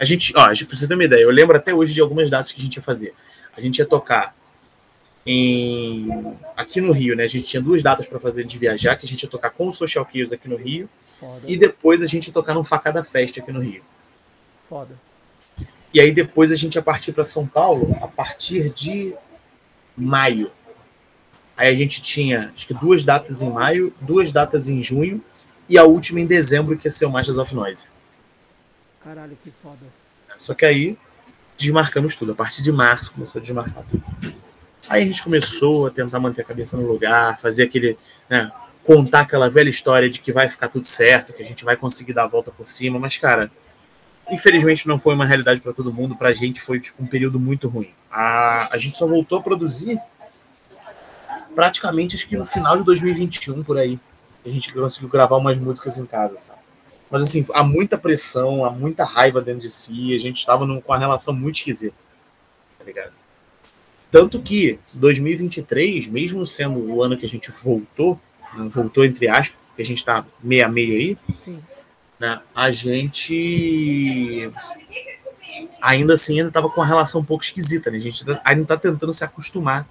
A 0.00 0.04
gente, 0.06 0.32
ó, 0.34 0.46
a 0.46 0.54
gente 0.54 0.64
precisa 0.64 0.88
ter 0.88 0.94
uma 0.94 1.04
ideia. 1.04 1.20
Eu 1.20 1.30
lembro 1.30 1.54
até 1.54 1.74
hoje 1.74 1.92
de 1.92 2.00
algumas 2.00 2.30
datas 2.30 2.50
que 2.50 2.58
a 2.58 2.64
gente 2.64 2.76
ia 2.76 2.82
fazer. 2.82 3.12
A 3.54 3.60
gente 3.60 3.78
ia 3.78 3.84
tocar 3.84 4.34
em 5.26 6.08
aqui 6.56 6.80
no 6.80 6.90
Rio, 6.90 7.14
né? 7.14 7.24
A 7.24 7.28
gente 7.28 7.46
tinha 7.46 7.60
duas 7.60 7.82
datas 7.82 8.06
para 8.06 8.18
fazer 8.18 8.44
de 8.44 8.56
viajar, 8.56 8.96
que 8.96 9.04
a 9.04 9.08
gente 9.08 9.22
ia 9.22 9.28
tocar 9.28 9.50
com 9.50 9.68
o 9.68 9.72
Social 9.72 10.06
Kills 10.06 10.34
aqui 10.34 10.48
no 10.48 10.56
Rio 10.56 10.88
Foda. 11.18 11.42
e 11.46 11.54
depois 11.54 12.02
a 12.02 12.06
gente 12.06 12.28
ia 12.28 12.32
tocar 12.32 12.54
no 12.54 12.64
Facada 12.64 13.04
Fest 13.04 13.36
aqui 13.38 13.52
no 13.52 13.60
Rio. 13.60 13.82
Foda. 14.70 14.98
E 15.92 16.00
aí 16.00 16.12
depois 16.12 16.50
a 16.50 16.56
gente 16.56 16.76
ia 16.76 16.82
partir 16.82 17.12
para 17.12 17.24
São 17.24 17.46
Paulo 17.46 17.94
a 18.00 18.08
partir 18.08 18.70
de 18.70 19.12
maio. 19.94 20.50
Aí 21.54 21.68
a 21.68 21.74
gente 21.74 22.00
tinha 22.00 22.50
acho 22.54 22.66
que 22.66 22.72
duas 22.72 23.04
datas 23.04 23.42
em 23.42 23.50
maio, 23.50 23.92
duas 24.00 24.32
datas 24.32 24.66
em 24.66 24.80
junho 24.80 25.22
e 25.68 25.76
a 25.76 25.84
última 25.84 26.20
em 26.20 26.26
dezembro 26.26 26.78
que 26.78 26.86
ia 26.88 26.90
ser 26.90 27.04
o 27.04 27.10
Masters 27.10 27.36
of 27.36 27.54
Noise. 27.54 27.84
Caralho, 29.02 29.36
que 29.42 29.52
foda. 29.62 29.78
Só 30.38 30.54
que 30.54 30.64
aí 30.64 30.96
desmarcamos 31.56 32.16
tudo. 32.16 32.32
A 32.32 32.34
partir 32.34 32.62
de 32.62 32.72
março 32.72 33.12
começou 33.12 33.38
a 33.38 33.42
desmarcar 33.42 33.84
tudo. 33.90 34.02
Aí 34.88 35.02
a 35.02 35.06
gente 35.06 35.22
começou 35.22 35.86
a 35.86 35.90
tentar 35.90 36.18
manter 36.18 36.42
a 36.42 36.44
cabeça 36.44 36.76
no 36.76 36.86
lugar, 36.86 37.38
fazer 37.40 37.64
aquele. 37.64 37.98
Né, 38.28 38.50
contar 38.82 39.20
aquela 39.20 39.48
velha 39.48 39.68
história 39.68 40.08
de 40.08 40.20
que 40.20 40.32
vai 40.32 40.48
ficar 40.48 40.68
tudo 40.68 40.86
certo, 40.86 41.34
que 41.34 41.42
a 41.42 41.44
gente 41.44 41.64
vai 41.64 41.76
conseguir 41.76 42.14
dar 42.14 42.24
a 42.24 42.28
volta 42.28 42.50
por 42.50 42.66
cima, 42.66 42.98
mas, 42.98 43.18
cara, 43.18 43.50
infelizmente 44.30 44.88
não 44.88 44.98
foi 44.98 45.14
uma 45.14 45.26
realidade 45.26 45.60
para 45.60 45.72
todo 45.72 45.92
mundo. 45.92 46.16
Pra 46.16 46.32
gente 46.32 46.60
foi 46.60 46.80
tipo, 46.80 47.02
um 47.02 47.06
período 47.06 47.38
muito 47.38 47.68
ruim. 47.68 47.92
A, 48.10 48.74
a 48.74 48.78
gente 48.78 48.96
só 48.96 49.06
voltou 49.06 49.38
a 49.38 49.42
produzir 49.42 50.00
praticamente 51.54 52.16
acho 52.16 52.28
que 52.28 52.36
no 52.36 52.44
final 52.44 52.76
de 52.76 52.84
2021 52.84 53.62
por 53.62 53.76
aí. 53.76 53.98
A 54.44 54.48
gente 54.48 54.72
conseguiu 54.72 55.10
gravar 55.10 55.36
umas 55.36 55.58
músicas 55.58 55.98
em 55.98 56.06
casa, 56.06 56.38
sabe? 56.38 56.59
Mas 57.10 57.24
assim, 57.24 57.44
há 57.52 57.64
muita 57.64 57.98
pressão, 57.98 58.64
há 58.64 58.70
muita 58.70 59.04
raiva 59.04 59.40
dentro 59.40 59.62
de 59.62 59.70
si, 59.70 60.14
a 60.14 60.18
gente 60.18 60.38
estava 60.38 60.64
com 60.66 60.92
uma 60.92 60.98
relação 60.98 61.34
muito 61.34 61.56
esquisita. 61.56 61.96
Tá 62.78 62.84
ligado? 62.84 63.12
Tanto 64.10 64.40
que 64.40 64.78
2023, 64.94 66.06
mesmo 66.06 66.46
sendo 66.46 66.78
o 66.78 67.02
ano 67.02 67.16
que 67.16 67.24
a 67.24 67.28
gente 67.28 67.50
voltou, 67.62 68.20
né, 68.54 68.68
voltou 68.68 69.04
entre 69.04 69.28
aspas, 69.28 69.56
porque 69.68 69.82
a 69.82 69.84
gente 69.84 69.98
está 69.98 70.24
meia 70.42 70.68
meia 70.68 70.94
aí, 70.94 71.18
né, 72.18 72.40
a 72.54 72.70
gente 72.70 74.50
ainda 75.80 76.14
assim 76.14 76.38
ainda 76.38 76.48
estava 76.48 76.68
com 76.68 76.80
uma 76.80 76.86
relação 76.86 77.20
um 77.20 77.24
pouco 77.24 77.44
esquisita, 77.44 77.90
né? 77.90 77.98
A 77.98 78.00
gente 78.00 78.24
tá, 78.24 78.40
ainda 78.44 78.62
está 78.62 78.76
tentando 78.76 79.12
se 79.12 79.24
acostumar 79.24 79.86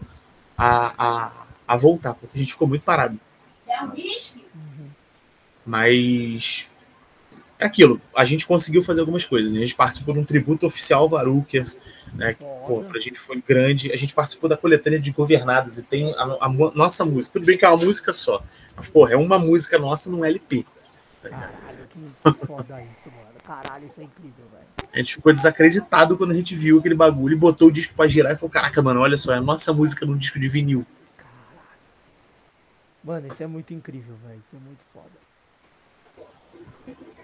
a, 0.57 0.93
a, 0.97 1.31
a, 1.67 1.77
voltar, 1.77 2.13
porque 2.13 2.37
a 2.37 2.39
gente 2.39 2.53
ficou 2.53 2.67
muito 2.67 2.83
parado. 2.83 3.19
Mas 5.65 6.69
é 7.60 7.65
aquilo, 7.65 8.02
a 8.15 8.23
gente 8.23 8.48
conseguiu 8.48 8.81
fazer 8.81 9.02
algumas 9.02 9.26
coisas. 9.26 9.52
Né? 9.52 9.60
A 9.60 9.61
gente 9.64 9.76
participou 9.76 10.14
de 10.14 10.22
um 10.22 10.23
tributo 10.23 10.65
oficial 10.65 11.02
ao 11.02 11.10
Varukers, 11.10 11.77
né? 12.14 12.34
Pô, 12.65 12.81
pra 12.84 13.02
gente 13.02 13.19
foi 13.19 13.44
grande. 13.45 13.91
A 13.91 13.98
gente 13.98 14.14
participou 14.14 14.49
da 14.49 14.56
coletânea 14.56 14.98
de 14.98 15.11
Governadas 15.11 15.77
e 15.77 15.84
tem 15.84 16.14
a, 16.14 16.23
a, 16.23 16.45
a, 16.45 16.49
nossa 16.49 17.03
música. 17.03 17.34
Tudo 17.34 17.45
bem 17.45 17.57
que 17.57 17.65
é 17.65 17.68
uma 17.68 17.84
música 17.84 18.14
só, 18.14 18.41
mas, 18.77 18.88
porra, 18.88 19.11
é 19.11 19.18
uma 19.18 19.38
música 19.38 19.77
nossa 19.77 20.10
num 20.10 20.23
LP. 20.23 20.65
Tá 21.22 21.30
Caralho, 21.30 21.52
que 21.90 22.48
foda 22.48 22.81
isso, 22.81 23.11
mano. 23.14 23.30
Caralho, 23.45 23.88
isso 23.88 23.99
é 23.99 24.03
incrível, 24.06 24.45
velho. 24.53 24.90
A 24.94 24.98
gente 24.98 25.15
ficou 25.15 25.34
desacreditado 25.34 26.18
quando 26.18 26.31
a 26.31 26.36
gente 26.36 26.56
viu 26.56 26.80
aquele 26.80 26.95
bagulho 26.95 27.34
e 27.34 27.38
botou 27.38 27.68
o 27.68 27.72
disco 27.72 27.94
pra 27.94 28.07
girar 28.07 28.31
e 28.31 28.36
falou: 28.38 28.49
Caraca, 28.49 28.81
mano, 28.81 29.02
olha 29.02 29.18
só, 29.18 29.34
é 29.34 29.38
a 29.38 29.41
nossa 29.41 29.73
música 29.73 30.06
num 30.06 30.15
disco 30.15 30.40
de 30.40 30.48
vinil. 30.48 30.88
Caralho. 31.18 31.36
Mano, 33.03 33.27
isso 33.27 33.44
é 33.44 33.48
muito 33.48 33.73
incrível, 33.73 34.15
velho. 34.26 34.40
Isso 34.40 34.56
é 34.56 34.60
muito 34.60 34.80
foda. 34.94 35.28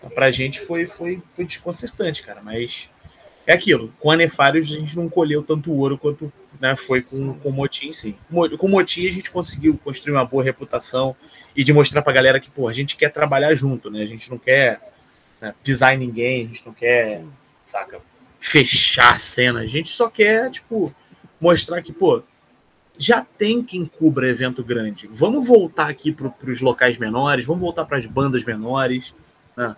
Então, 0.06 0.16
pra 0.16 0.30
gente 0.30 0.60
foi, 0.60 0.86
foi, 0.86 1.22
foi 1.30 1.46
desconcertante, 1.46 2.22
cara. 2.22 2.40
Mas 2.44 2.92
é 3.48 3.54
aquilo. 3.54 3.92
Com 4.00 4.12
a 4.12 4.16
Nefários 4.16 4.72
a 4.72 4.76
gente 4.76 4.96
não 4.96 5.10
colheu 5.10 5.42
tanto 5.42 5.72
ouro 5.72 5.98
quanto 5.98 6.32
né, 6.62 6.76
foi 6.76 7.02
com, 7.02 7.34
com 7.34 7.50
o 7.50 7.52
Motim, 7.52 7.92
sim. 7.92 8.16
Com 8.30 8.68
o 8.68 8.70
Motim 8.70 9.08
a 9.08 9.12
gente 9.12 9.32
conseguiu 9.32 9.78
construir 9.84 10.14
uma 10.14 10.24
boa 10.24 10.44
reputação 10.44 11.16
e 11.56 11.64
de 11.64 11.74
mostrar 11.74 12.04
pra 12.04 12.14
galera 12.14 12.40
que, 12.40 12.50
pô, 12.52 12.68
a 12.68 12.74
gente 12.74 12.96
quer 12.96 13.10
trabalhar 13.10 13.54
junto, 13.56 13.90
né? 13.90 14.04
A 14.04 14.06
gente 14.06 14.30
não 14.30 14.38
quer 14.38 14.80
né, 15.42 15.54
pisar 15.64 15.96
em 15.96 15.98
ninguém, 15.98 16.46
a 16.46 16.48
gente 16.48 16.66
não 16.66 16.74
quer, 16.74 17.24
saca, 17.64 18.00
fechar 18.40 19.14
a 19.14 19.20
cena. 19.20 19.62
A 19.62 19.66
gente 19.66 19.90
só 19.90 20.08
quer, 20.08 20.52
tipo, 20.52 20.94
mostrar 21.42 21.82
que, 21.82 21.92
pô, 21.92 22.22
já 22.98 23.26
tem 23.38 23.64
quem 23.64 23.86
cubra 23.86 24.30
evento 24.30 24.64
grande. 24.64 25.10
Vamos 25.12 25.48
voltar 25.48 25.90
aqui 25.90 26.12
para 26.12 26.32
os 26.48 26.62
locais 26.62 26.98
menores, 26.98 27.44
vamos 27.44 27.62
voltar 27.62 27.86
para 27.86 27.98
as 27.98 28.06
bandas 28.06 28.46
menores. 28.46 29.16
Né? 29.58 29.76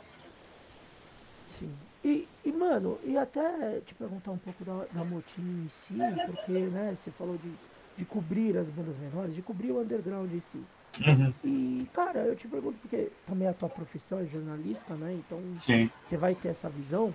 E, 2.08 2.26
e, 2.46 2.54
mano, 2.54 2.98
e 3.04 3.18
até 3.18 3.82
te 3.86 3.94
perguntar 3.94 4.32
um 4.32 4.38
pouco 4.38 4.64
da, 4.64 4.86
da 4.94 5.04
Motim 5.04 5.42
em 5.42 5.68
si, 5.68 5.96
porque 6.26 6.54
né, 6.54 6.96
você 6.96 7.12
falou 7.12 7.38
de, 7.38 7.52
de 7.98 8.06
cobrir 8.06 8.58
as 8.58 8.70
bandas 8.70 8.96
menores, 8.96 9.36
de 9.36 9.42
cobrir 9.42 9.72
o 9.72 9.82
underground 9.82 10.32
em 10.32 10.40
si. 10.40 10.64
Uhum. 11.06 11.34
E, 11.44 11.86
cara, 11.94 12.20
eu 12.20 12.34
te 12.34 12.48
pergunto, 12.48 12.78
porque 12.80 13.12
também 13.26 13.50
a 13.50 13.54
tua 13.54 13.68
profissão 13.68 14.20
é 14.20 14.26
jornalista, 14.26 14.94
né? 14.94 15.20
Então 15.20 15.38
Sim. 15.54 15.90
você 16.08 16.16
vai 16.16 16.34
ter 16.34 16.48
essa 16.48 16.70
visão. 16.70 17.14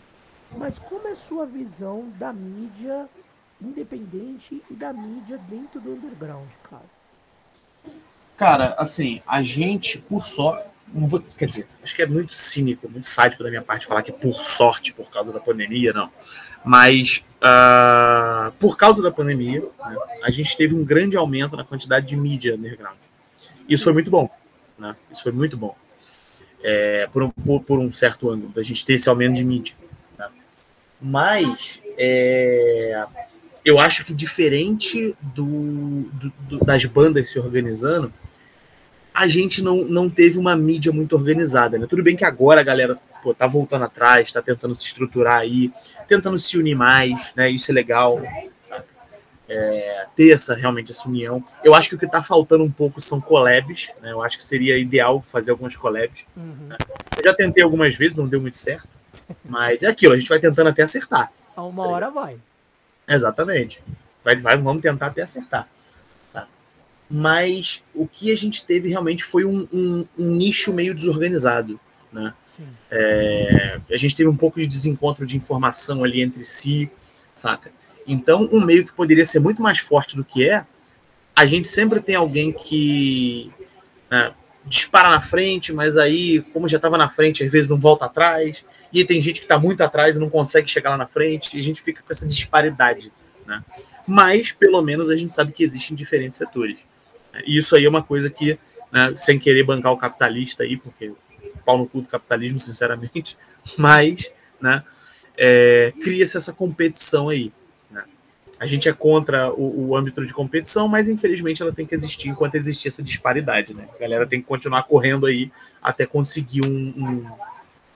Mas 0.58 0.78
como 0.78 1.08
é 1.08 1.12
a 1.12 1.16
sua 1.16 1.46
visão 1.46 2.10
da 2.18 2.30
mídia 2.30 3.08
independente 3.62 4.62
e 4.70 4.74
da 4.74 4.92
mídia 4.92 5.38
dentro 5.48 5.80
do 5.80 5.92
underground, 5.92 6.50
cara? 6.68 6.84
Cara, 8.36 8.74
assim, 8.76 9.22
a 9.26 9.42
gente, 9.42 9.98
por 10.02 10.26
sorte, 10.26 10.68
vou, 10.94 11.20
quer 11.20 11.46
dizer, 11.46 11.66
acho 11.82 11.94
que 11.94 12.02
é 12.02 12.06
muito 12.06 12.34
cínico, 12.34 12.88
muito 12.88 13.06
sádico 13.06 13.42
da 13.42 13.50
minha 13.50 13.62
parte 13.62 13.86
falar 13.86 14.02
que 14.02 14.10
é 14.10 14.14
por 14.14 14.32
sorte, 14.34 14.92
por 14.92 15.10
causa 15.10 15.32
da 15.32 15.40
pandemia, 15.40 15.92
não. 15.92 16.10
Mas 16.64 17.24
uh, 17.38 18.52
por 18.52 18.76
causa 18.76 19.02
da 19.02 19.10
pandemia, 19.10 19.60
né, 19.60 19.96
a 20.22 20.30
gente 20.30 20.56
teve 20.56 20.74
um 20.74 20.84
grande 20.84 21.16
aumento 21.16 21.56
na 21.56 21.64
quantidade 21.64 22.06
de 22.06 22.16
mídia 22.16 22.54
underground. 22.54 22.98
Isso 23.68 23.84
foi 23.84 23.92
muito 23.92 24.10
bom. 24.10 24.30
Né? 24.78 24.94
Isso 25.10 25.22
foi 25.22 25.32
muito 25.32 25.56
bom. 25.56 25.76
é, 26.62 27.08
por, 27.12 27.22
um, 27.22 27.30
por, 27.30 27.62
por, 27.62 27.78
um 27.78 27.92
certo 27.92 28.30
ângulo, 28.30 28.52
da 28.52 28.62
gente 28.62 28.84
ter 28.84 28.94
esse 28.94 29.08
aumento 29.08 29.34
de 29.34 29.44
mídia. 29.44 29.74
Tá? 30.16 30.30
Mas 31.00 31.82
é, 31.98 33.04
eu 33.64 33.78
acho 33.78 34.04
que 34.04 34.14
diferente 34.14 35.16
do, 35.20 36.02
do, 36.12 36.32
do, 36.48 36.64
das 36.64 36.84
bandas 36.84 37.30
se 37.30 37.38
organizando, 37.38 38.12
a 39.14 39.28
gente 39.28 39.62
não, 39.62 39.84
não 39.84 40.08
teve 40.08 40.38
uma 40.38 40.56
mídia 40.56 40.92
muito 40.92 41.14
organizada. 41.14 41.78
Né? 41.78 41.86
Tudo 41.86 42.02
bem 42.02 42.16
que 42.16 42.24
agora 42.24 42.60
a 42.60 42.64
galera 42.64 42.98
pô, 43.22 43.34
tá 43.34 43.46
voltando 43.46 43.84
atrás, 43.84 44.32
tá 44.32 44.42
tentando 44.42 44.74
se 44.74 44.84
estruturar 44.84 45.38
aí, 45.38 45.72
tentando 46.08 46.38
se 46.38 46.58
unir 46.58 46.74
mais, 46.74 47.32
né? 47.36 47.48
Isso 47.50 47.70
é 47.70 47.74
legal, 47.74 48.20
sabe? 48.62 48.84
É, 49.48 50.06
ter 50.16 50.32
essa 50.32 50.54
realmente 50.54 50.90
essa 50.90 51.08
união. 51.08 51.44
Eu 51.62 51.74
acho 51.74 51.88
que 51.88 51.94
o 51.94 51.98
que 51.98 52.06
está 52.06 52.22
faltando 52.22 52.64
um 52.64 52.70
pouco 52.70 53.00
são 53.00 53.20
collabs, 53.20 53.92
né? 54.00 54.12
Eu 54.12 54.22
acho 54.22 54.36
que 54.38 54.44
seria 54.44 54.78
ideal 54.78 55.20
fazer 55.20 55.50
algumas 55.52 55.76
collabs. 55.76 56.24
Uhum. 56.36 56.68
Né? 56.68 56.76
Eu 57.16 57.24
já 57.24 57.34
tentei 57.34 57.62
algumas 57.62 57.94
vezes, 57.94 58.16
não 58.16 58.26
deu 58.26 58.40
muito 58.40 58.56
certo, 58.56 58.88
mas 59.44 59.82
é 59.82 59.88
aquilo, 59.88 60.14
a 60.14 60.18
gente 60.18 60.28
vai 60.28 60.40
tentando 60.40 60.68
até 60.68 60.82
acertar. 60.82 61.30
A 61.54 61.62
uma 61.62 61.86
hora 61.86 62.10
vai. 62.10 62.36
Exatamente. 63.06 63.82
Vai, 64.24 64.36
vai, 64.36 64.56
vamos 64.56 64.82
tentar 64.82 65.08
até 65.08 65.22
acertar. 65.22 65.68
Mas 67.14 67.84
o 67.94 68.08
que 68.08 68.32
a 68.32 68.34
gente 68.34 68.64
teve 68.64 68.88
realmente 68.88 69.22
foi 69.22 69.44
um, 69.44 69.68
um, 69.70 70.06
um 70.18 70.30
nicho 70.34 70.72
meio 70.72 70.94
desorganizado, 70.94 71.78
né? 72.10 72.32
É, 72.90 73.80
a 73.90 73.96
gente 73.98 74.16
teve 74.16 74.30
um 74.30 74.36
pouco 74.36 74.58
de 74.58 74.66
desencontro 74.66 75.26
de 75.26 75.36
informação 75.36 76.02
ali 76.04 76.22
entre 76.22 76.42
si, 76.42 76.90
saca? 77.34 77.70
Então, 78.06 78.48
um 78.50 78.64
meio 78.64 78.86
que 78.86 78.94
poderia 78.94 79.26
ser 79.26 79.40
muito 79.40 79.60
mais 79.60 79.78
forte 79.78 80.16
do 80.16 80.24
que 80.24 80.48
é, 80.48 80.64
a 81.36 81.44
gente 81.44 81.68
sempre 81.68 82.00
tem 82.00 82.14
alguém 82.14 82.50
que 82.50 83.52
né, 84.10 84.32
dispara 84.64 85.10
na 85.10 85.20
frente, 85.20 85.70
mas 85.70 85.98
aí, 85.98 86.40
como 86.54 86.66
já 86.66 86.78
estava 86.78 86.96
na 86.96 87.10
frente, 87.10 87.44
às 87.44 87.52
vezes 87.52 87.68
não 87.68 87.78
volta 87.78 88.06
atrás, 88.06 88.64
e 88.90 89.04
tem 89.04 89.20
gente 89.20 89.40
que 89.40 89.44
está 89.44 89.58
muito 89.58 89.82
atrás 89.82 90.16
e 90.16 90.18
não 90.18 90.30
consegue 90.30 90.70
chegar 90.70 90.90
lá 90.90 90.96
na 90.96 91.06
frente, 91.06 91.54
e 91.56 91.60
a 91.60 91.62
gente 91.62 91.82
fica 91.82 92.02
com 92.02 92.10
essa 92.10 92.26
disparidade. 92.26 93.12
Né? 93.46 93.62
Mas, 94.06 94.50
pelo 94.50 94.80
menos, 94.80 95.10
a 95.10 95.16
gente 95.16 95.30
sabe 95.30 95.52
que 95.52 95.62
existem 95.62 95.94
diferentes 95.94 96.38
setores. 96.38 96.78
Isso 97.46 97.76
aí 97.76 97.84
é 97.84 97.88
uma 97.88 98.02
coisa 98.02 98.28
que, 98.28 98.58
né, 98.90 99.12
sem 99.16 99.38
querer 99.38 99.64
bancar 99.64 99.92
o 99.92 99.96
capitalista 99.96 100.62
aí, 100.62 100.76
porque 100.76 101.12
pau 101.64 101.78
no 101.78 101.88
cu 101.88 102.02
do 102.02 102.08
capitalismo, 102.08 102.58
sinceramente, 102.58 103.36
mas 103.76 104.32
né, 104.60 104.82
é, 105.36 105.92
cria-se 106.02 106.36
essa 106.36 106.52
competição 106.52 107.28
aí. 107.28 107.52
Né? 107.90 108.04
A 108.58 108.66
gente 108.66 108.88
é 108.88 108.92
contra 108.92 109.52
o, 109.52 109.88
o, 109.88 109.96
âmbito 109.96 110.24
de 110.24 110.32
competição, 110.32 110.88
mas 110.88 111.08
infelizmente 111.08 111.62
ela 111.62 111.72
tem 111.72 111.86
que 111.86 111.94
existir 111.94 112.28
enquanto 112.28 112.54
existir 112.54 112.88
essa 112.88 113.02
disparidade. 113.02 113.74
Né? 113.74 113.88
A 113.94 113.98
galera 113.98 114.26
tem 114.26 114.40
que 114.40 114.46
continuar 114.46 114.82
correndo 114.84 115.26
aí 115.26 115.50
até 115.82 116.06
conseguir 116.06 116.66
um, 116.66 117.26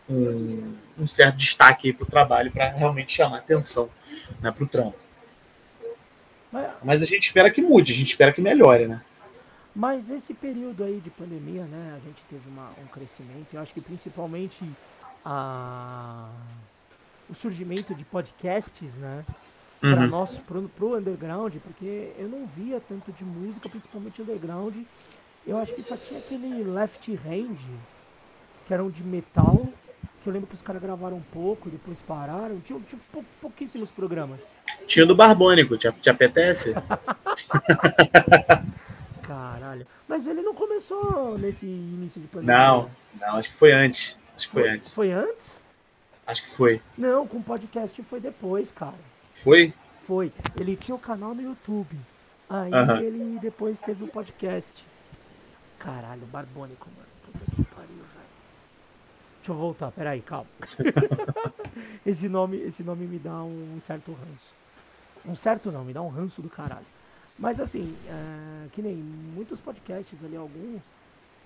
um, 0.08 0.14
um, 0.14 0.74
um 1.00 1.06
certo 1.06 1.36
destaque 1.36 1.92
para 1.92 2.04
o 2.04 2.06
trabalho 2.06 2.50
para 2.50 2.70
realmente 2.70 3.12
chamar 3.12 3.38
atenção 3.38 3.90
né, 4.40 4.50
para 4.50 4.64
o 4.64 4.66
trampo. 4.66 5.06
Mas 6.82 7.02
a 7.02 7.04
gente 7.04 7.24
espera 7.24 7.50
que 7.50 7.60
mude, 7.60 7.92
a 7.92 7.94
gente 7.94 8.08
espera 8.08 8.32
que 8.32 8.40
melhore, 8.40 8.86
né? 8.86 9.02
Mas 9.76 10.08
esse 10.08 10.32
período 10.32 10.82
aí 10.82 11.02
de 11.04 11.10
pandemia, 11.10 11.64
né, 11.64 11.92
a 11.94 12.00
gente 12.00 12.22
teve 12.30 12.48
uma, 12.48 12.70
um 12.82 12.86
crescimento, 12.86 13.52
eu 13.52 13.60
acho 13.60 13.74
que 13.74 13.80
principalmente 13.82 14.64
a, 15.22 16.30
o 17.28 17.34
surgimento 17.34 17.94
de 17.94 18.02
podcasts, 18.02 18.94
né, 18.94 19.22
uhum. 19.82 19.94
para 19.94 20.06
nós, 20.06 20.30
pro, 20.38 20.62
pro 20.70 20.96
underground, 20.96 21.54
porque 21.56 22.10
eu 22.18 22.26
não 22.26 22.46
via 22.46 22.80
tanto 22.88 23.12
de 23.12 23.22
música, 23.22 23.68
principalmente 23.68 24.22
underground, 24.22 24.74
eu 25.46 25.58
acho 25.58 25.74
que 25.74 25.82
só 25.82 25.94
tinha 25.94 26.20
aquele 26.20 26.64
Left 26.64 27.12
Hand, 27.26 27.58
que 28.66 28.72
eram 28.72 28.88
de 28.88 29.04
metal, 29.04 29.68
que 30.22 30.28
eu 30.30 30.32
lembro 30.32 30.48
que 30.48 30.54
os 30.54 30.62
caras 30.62 30.80
gravaram 30.80 31.18
um 31.18 31.24
pouco, 31.34 31.68
depois 31.68 31.98
pararam, 32.00 32.58
tinha, 32.60 32.80
tinha 32.80 33.00
pou, 33.12 33.22
pouquíssimos 33.42 33.90
programas. 33.90 34.40
Tinha 34.86 35.04
do 35.04 35.14
Barbônico, 35.14 35.76
te, 35.76 35.92
te 35.92 36.08
apetece? 36.08 36.72
Caralho. 39.36 39.86
Mas 40.08 40.26
ele 40.26 40.40
não 40.40 40.54
começou 40.54 41.36
nesse 41.38 41.66
início 41.66 42.20
de 42.20 42.26
pandemia. 42.26 42.56
Não, 42.56 42.90
não, 43.20 43.36
acho 43.36 43.50
que 43.50 43.56
foi 43.56 43.70
antes. 43.70 44.18
Acho 44.34 44.46
que 44.46 44.52
foi, 44.52 44.62
foi 44.62 44.70
antes. 44.70 44.90
Foi 44.90 45.12
antes? 45.12 45.52
Acho 46.26 46.42
que 46.42 46.50
foi. 46.50 46.82
Não, 46.96 47.26
com 47.26 47.42
podcast 47.42 48.02
foi 48.04 48.18
depois, 48.18 48.72
cara. 48.72 48.96
Foi? 49.34 49.74
Foi. 50.06 50.32
Ele 50.58 50.74
tinha 50.74 50.94
o 50.94 50.98
um 50.98 51.00
canal 51.00 51.34
no 51.34 51.42
YouTube. 51.42 51.96
Aí 52.48 52.70
uh 52.70 52.74
-huh. 52.74 53.02
ele 53.02 53.38
depois 53.38 53.78
teve 53.80 54.02
o 54.02 54.06
um 54.06 54.08
podcast. 54.08 54.86
Caralho, 55.78 56.24
Barbônico, 56.26 56.88
mano. 56.96 57.08
Puta 57.24 57.56
que 57.56 57.64
pariu, 57.74 57.88
velho. 57.88 58.06
Deixa 59.38 59.52
eu 59.52 59.54
voltar, 59.54 59.92
peraí, 59.92 60.22
calma. 60.22 60.48
esse, 62.06 62.28
nome, 62.28 62.56
esse 62.56 62.82
nome 62.82 63.06
me 63.06 63.18
dá 63.18 63.42
um 63.42 63.78
certo 63.86 64.12
ranço. 64.12 64.54
Um 65.26 65.36
certo 65.36 65.70
não, 65.70 65.84
me 65.84 65.92
dá 65.92 66.00
um 66.00 66.08
ranço 66.08 66.40
do 66.40 66.48
caralho. 66.48 66.86
Mas 67.38 67.60
assim, 67.60 67.94
uh, 68.06 68.68
que 68.70 68.80
nem 68.80 68.94
muitos 68.94 69.60
podcasts 69.60 70.24
ali, 70.24 70.36
alguns, 70.36 70.82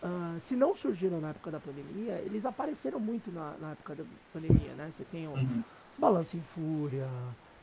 uh, 0.03 0.39
se 0.41 0.55
não 0.55 0.75
surgiram 0.75 1.21
na 1.21 1.31
época 1.31 1.51
da 1.51 1.59
pandemia, 1.59 2.15
eles 2.25 2.47
apareceram 2.47 3.01
muito 3.01 3.33
na, 3.33 3.55
na 3.61 3.73
época 3.73 3.97
da 3.97 4.05
pandemia, 4.33 4.73
né? 4.75 4.91
Você 4.93 5.05
tem 5.05 5.27
o 5.27 5.33
uhum. 5.33 5.65
Balanço 5.99 6.37
em 6.37 6.41
Fúria, 6.55 7.09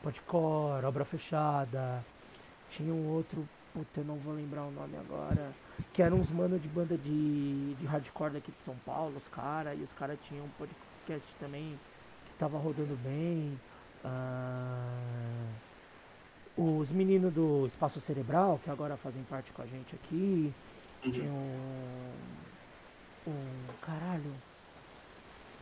Podcore, 0.02 0.84
Obra 0.84 1.04
Fechada, 1.06 2.04
tinha 2.70 2.92
um 2.92 3.08
outro, 3.08 3.48
puta, 3.72 4.02
não 4.02 4.16
vou 4.16 4.34
lembrar 4.34 4.64
o 4.64 4.70
nome 4.70 4.96
agora, 4.98 5.50
que 5.94 6.02
eram 6.02 6.18
uns 6.18 6.30
manos 6.30 6.60
de 6.60 6.68
banda 6.68 6.98
de, 6.98 7.74
de 7.74 7.86
hardcore 7.86 8.34
daqui 8.34 8.52
de 8.52 8.62
São 8.62 8.76
Paulo, 8.84 9.16
os 9.16 9.28
caras, 9.28 9.78
e 9.78 9.82
os 9.82 9.92
caras 9.94 10.18
tinham 10.28 10.44
um 10.44 10.50
podcast 10.58 11.26
também 11.40 11.78
que 12.26 12.38
tava 12.38 12.58
rodando 12.58 12.94
bem. 13.02 13.58
Uh, 14.04 15.67
os 16.58 16.90
meninos 16.90 17.32
do 17.32 17.66
Espaço 17.66 18.00
Cerebral, 18.00 18.60
que 18.64 18.68
agora 18.68 18.96
fazem 18.96 19.22
parte 19.22 19.52
com 19.52 19.62
a 19.62 19.66
gente 19.66 19.94
aqui. 19.94 20.52
Uhum. 21.04 21.12
Tinha 21.12 21.30
um, 21.30 22.10
um. 23.28 23.34
Caralho. 23.80 24.34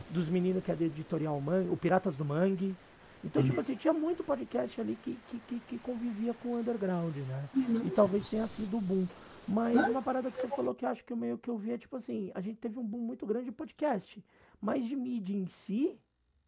Dos 0.09 0.27
meninos 0.27 0.63
que 0.63 0.71
é 0.71 0.75
do 0.75 0.83
editorial 0.83 1.39
Mangue, 1.39 1.69
o 1.69 1.77
Piratas 1.77 2.15
do 2.15 2.25
Mangue. 2.25 2.75
Então, 3.23 3.41
uhum. 3.41 3.47
tipo 3.47 3.59
assim, 3.59 3.75
tinha 3.75 3.93
muito 3.93 4.23
podcast 4.23 4.79
ali 4.81 4.95
que, 4.95 5.17
que, 5.29 5.39
que, 5.39 5.59
que 5.59 5.79
convivia 5.79 6.33
com 6.35 6.49
o 6.49 6.57
underground, 6.57 7.15
né? 7.15 7.49
Uhum. 7.55 7.81
E 7.85 7.89
talvez 7.91 8.27
tenha 8.27 8.47
sido 8.47 8.77
o 8.77 8.81
boom. 8.81 9.07
Mas 9.47 9.75
uma 9.89 10.01
parada 10.01 10.31
que 10.31 10.39
você 10.39 10.47
falou 10.47 10.73
que 10.73 10.83
eu 10.83 10.89
acho 10.89 11.05
que 11.05 11.13
eu 11.13 11.17
meio 11.17 11.37
que 11.37 11.49
eu 11.49 11.57
vi 11.57 11.71
é 11.71 11.77
tipo 11.77 11.95
assim, 11.95 12.31
a 12.35 12.41
gente 12.41 12.57
teve 12.57 12.77
um 12.77 12.83
boom 12.83 12.99
muito 12.99 13.25
grande 13.25 13.45
de 13.45 13.51
podcast. 13.51 14.23
Mas 14.59 14.85
de 14.85 14.95
mídia 14.95 15.35
em 15.35 15.45
si, 15.45 15.97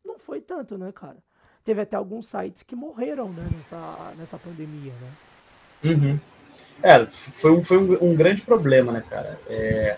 não 0.04 0.18
foi 0.18 0.42
tanto, 0.42 0.78
né, 0.78 0.92
cara? 0.92 1.24
Teve 1.66 1.82
até 1.82 1.96
alguns 1.96 2.28
sites 2.28 2.64
que 2.64 2.76
morreram 2.76 3.30
né, 3.30 3.48
nessa, 3.58 4.14
nessa 4.18 4.38
pandemia, 4.38 4.94
né? 5.02 5.92
Uhum. 5.92 6.20
É, 6.82 7.06
foi, 7.06 7.52
um, 7.52 7.64
foi 7.64 7.78
um, 7.78 8.12
um, 8.12 8.16
grande 8.16 8.42
problema, 8.42 8.92
né, 8.92 9.04
cara? 9.10 9.40
É, 9.48 9.98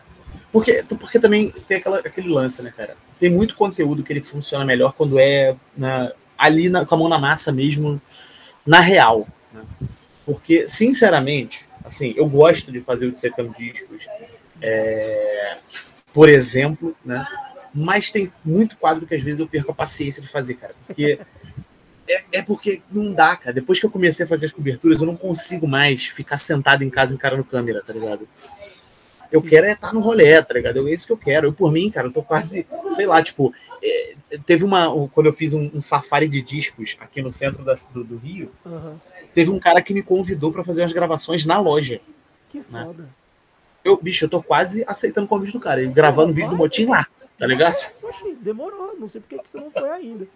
porque, 0.51 0.83
porque 0.99 1.19
também 1.19 1.51
tem 1.67 1.77
aquela, 1.77 1.99
aquele 1.99 2.29
lance, 2.29 2.61
né, 2.61 2.73
cara? 2.75 2.95
Tem 3.19 3.29
muito 3.29 3.55
conteúdo 3.55 4.03
que 4.03 4.11
ele 4.11 4.21
funciona 4.21 4.65
melhor 4.65 4.93
quando 4.93 5.19
é 5.19 5.55
na, 5.77 6.11
ali 6.37 6.69
na, 6.69 6.85
com 6.85 6.95
a 6.95 6.97
mão 6.97 7.09
na 7.09 7.19
massa 7.19 7.51
mesmo, 7.51 8.01
na 8.65 8.79
real. 8.79 9.27
Né? 9.53 9.63
Porque, 10.25 10.67
sinceramente, 10.67 11.67
assim, 11.83 12.13
eu 12.17 12.27
gosto 12.27 12.71
de 12.71 12.81
fazer 12.81 13.07
o 13.07 13.11
Dissecando 13.11 13.53
Discos, 13.57 14.07
é, 14.61 15.57
por 16.13 16.29
exemplo, 16.29 16.95
né? 17.05 17.25
Mas 17.73 18.11
tem 18.11 18.31
muito 18.43 18.75
quadro 18.75 19.07
que 19.07 19.15
às 19.15 19.21
vezes 19.21 19.39
eu 19.39 19.47
perco 19.47 19.71
a 19.71 19.75
paciência 19.75 20.21
de 20.21 20.27
fazer, 20.27 20.55
cara. 20.55 20.75
Porque 20.85 21.19
é, 22.11 22.23
é, 22.33 22.41
porque 22.41 22.81
não 22.91 23.13
dá, 23.13 23.35
cara. 23.35 23.53
Depois 23.53 23.79
que 23.79 23.85
eu 23.85 23.89
comecei 23.89 24.25
a 24.25 24.29
fazer 24.29 24.47
as 24.47 24.51
coberturas, 24.51 24.99
eu 24.99 25.07
não 25.07 25.15
consigo 25.15 25.67
mais 25.67 26.05
ficar 26.05 26.37
sentado 26.37 26.83
em 26.83 26.89
casa 26.89 27.13
encarando 27.13 27.43
câmera, 27.43 27.81
tá 27.85 27.93
ligado? 27.93 28.27
Eu 29.31 29.41
quero 29.41 29.65
é 29.65 29.71
estar 29.71 29.93
no 29.93 30.01
rolê, 30.01 30.41
tá 30.43 30.53
ligado? 30.53 30.85
É 30.87 30.91
isso 30.91 31.07
que 31.07 31.13
eu 31.13 31.17
quero. 31.17 31.47
Eu, 31.47 31.53
por 31.53 31.71
mim, 31.71 31.89
cara, 31.89 32.07
eu 32.07 32.11
tô 32.11 32.21
quase, 32.21 32.67
sei 32.89 33.05
lá, 33.05 33.23
tipo, 33.23 33.53
é, 33.81 34.15
teve 34.45 34.65
uma. 34.65 34.93
Quando 35.09 35.27
eu 35.27 35.33
fiz 35.33 35.53
um, 35.53 35.71
um, 35.73 35.79
safari 35.79 36.27
de 36.27 36.41
discos 36.41 36.97
aqui 36.99 37.21
no 37.21 37.31
centro 37.31 37.63
da, 37.63 37.73
do, 37.93 38.03
do 38.03 38.17
Rio, 38.17 38.51
uhum. 38.65 38.99
teve 39.33 39.49
um 39.49 39.59
cara 39.59 39.81
que 39.81 39.93
me 39.93 40.03
convidou 40.03 40.51
para 40.51 40.65
fazer 40.65 40.81
umas 40.81 40.91
gravações 40.91 41.45
na 41.45 41.59
loja. 41.61 42.01
Que 42.49 42.57
né? 42.69 42.83
foda. 42.83 43.07
Eu, 43.85 43.97
bicho, 43.97 44.25
eu 44.25 44.29
tô 44.29 44.43
quase 44.43 44.83
aceitando 44.85 45.25
o 45.25 45.29
convite 45.29 45.53
do 45.53 45.59
cara, 45.61 45.83
gravando 45.85 46.33
vídeo 46.33 46.51
do 46.51 46.57
motim 46.57 46.85
lá, 46.85 47.07
tá 47.37 47.47
ligado? 47.47 47.89
Oxi, 48.03 48.35
demorou, 48.41 48.95
não 48.99 49.09
sei 49.09 49.21
por 49.21 49.29
que 49.29 49.49
você 49.49 49.57
não 49.57 49.71
foi 49.71 49.89
ainda 49.89 50.27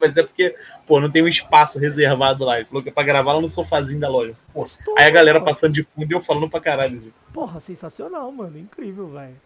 mas 0.00 0.16
é 0.16 0.22
porque, 0.22 0.54
pô, 0.86 1.00
não 1.00 1.10
tem 1.10 1.22
um 1.22 1.28
espaço 1.28 1.78
reservado 1.78 2.44
lá. 2.44 2.56
Ele 2.56 2.66
falou 2.66 2.82
que 2.82 2.88
é 2.88 2.92
pra 2.92 3.02
gravar 3.02 3.34
lá 3.34 3.40
no 3.40 3.48
sofazinho 3.48 4.00
da 4.00 4.08
loja. 4.08 4.34
Pô, 4.52 4.68
aí 4.96 5.06
a 5.06 5.10
galera 5.10 5.40
passando 5.40 5.74
de 5.74 5.82
fundo 5.82 6.10
e 6.10 6.14
eu 6.14 6.20
falando 6.20 6.48
pra 6.48 6.60
caralho. 6.60 7.12
Porra, 7.32 7.60
sensacional, 7.60 8.30
mano. 8.32 8.58
Incrível, 8.58 9.08
velho. 9.08 9.36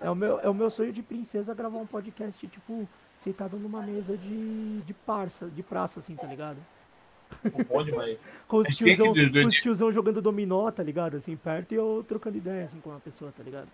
É 0.00 0.10
o, 0.10 0.14
meu, 0.14 0.40
é 0.40 0.48
o 0.48 0.54
meu 0.54 0.70
sonho 0.70 0.92
de 0.92 1.02
princesa 1.02 1.54
gravar 1.54 1.78
um 1.78 1.86
podcast, 1.86 2.46
tipo, 2.48 2.88
sentado 3.22 3.56
numa 3.56 3.80
mesa 3.82 4.16
de, 4.16 4.80
de 4.80 4.92
parça, 4.92 5.46
de 5.46 5.62
praça, 5.62 6.00
assim, 6.00 6.16
tá 6.16 6.26
ligado? 6.26 6.58
Bom 7.68 7.84
demais. 7.84 8.18
com 8.48 8.58
os 8.58 8.76
tiozão, 8.76 9.14
com 9.14 9.46
os 9.46 9.54
tiozão 9.54 9.92
jogando 9.92 10.20
dominó, 10.20 10.70
tá 10.70 10.82
ligado? 10.82 11.16
Assim, 11.16 11.36
perto 11.36 11.72
e 11.72 11.76
eu 11.76 12.04
trocando 12.06 12.36
ideia, 12.36 12.64
assim, 12.64 12.80
com 12.80 12.90
uma 12.90 13.00
pessoa, 13.00 13.32
tá 13.36 13.42
ligado? 13.42 13.68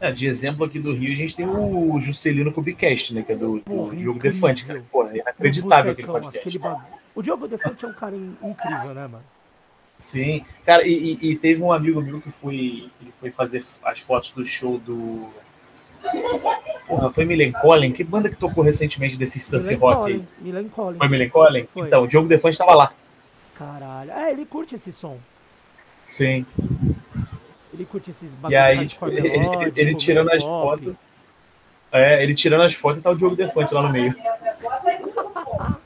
É, 0.00 0.10
de 0.10 0.26
exemplo 0.26 0.64
aqui 0.64 0.78
do 0.78 0.92
Rio, 0.92 1.12
a 1.12 1.16
gente 1.16 1.36
tem 1.36 1.46
o 1.46 1.98
Juscelino 1.98 2.52
Kubicast, 2.52 3.14
né? 3.14 3.22
Que 3.22 3.32
é 3.32 3.36
do, 3.36 3.60
do 3.60 4.02
jogo 4.02 4.18
Defante, 4.18 4.64
cara. 4.64 4.84
Pô, 4.90 5.06
é 5.06 5.18
inacreditável 5.18 5.92
aquele 5.92 6.08
podcast. 6.08 6.58
Aquele 6.58 6.58
o 7.14 7.22
Diogo 7.22 7.46
Defante 7.46 7.84
é 7.84 7.88
um 7.88 7.92
cara 7.92 8.16
incrível, 8.16 8.92
né, 8.92 9.06
mano? 9.06 9.22
Sim. 9.96 10.44
Cara, 10.66 10.86
e, 10.86 11.16
e, 11.22 11.36
teve 11.36 11.62
um 11.62 11.72
amigo 11.72 12.02
meu 12.02 12.20
que 12.20 12.30
foi, 12.30 12.90
ele 13.00 13.12
foi 13.20 13.30
fazer 13.30 13.64
as 13.84 14.00
fotos 14.00 14.32
do 14.32 14.44
show 14.44 14.78
do. 14.78 15.28
Porra, 16.88 17.10
foi 17.12 17.24
Millencolin? 17.24 17.92
Que 17.92 18.02
banda 18.02 18.28
que 18.28 18.36
tocou 18.36 18.64
recentemente 18.64 19.16
desse 19.16 19.38
surf 19.38 19.64
Milen 19.64 19.78
rock 19.78 20.12
aí? 20.12 20.24
Millencolin. 20.40 20.98
Foi 20.98 21.08
Millencolin? 21.08 21.68
Então, 21.76 22.02
o 22.02 22.06
Diogo 22.08 22.28
Defante 22.28 22.54
estava 22.54 22.74
lá. 22.74 22.92
Caralho. 23.56 24.10
É, 24.10 24.32
ele 24.32 24.44
curte 24.44 24.74
esse 24.74 24.92
som. 24.92 25.18
Sim. 26.04 26.44
Ele 27.74 27.84
curte 27.84 28.10
esses 28.10 28.30
bagulhos 28.30 28.52
E 28.52 28.56
aí, 28.56 28.86
tipo, 28.86 29.06
ele, 29.10 29.28
ele, 29.28 29.72
ele 29.76 29.94
tirando 29.94 30.30
as 30.30 30.42
fotos. 30.42 30.94
É, 31.92 32.22
ele 32.22 32.34
tirando 32.34 32.62
as 32.62 32.74
fotos 32.74 33.00
e 33.00 33.02
tá 33.02 33.10
o 33.10 33.16
Diogo 33.16 33.36
Defante 33.36 33.74
lá 33.74 33.82
no 33.82 33.90
meio. 33.92 34.14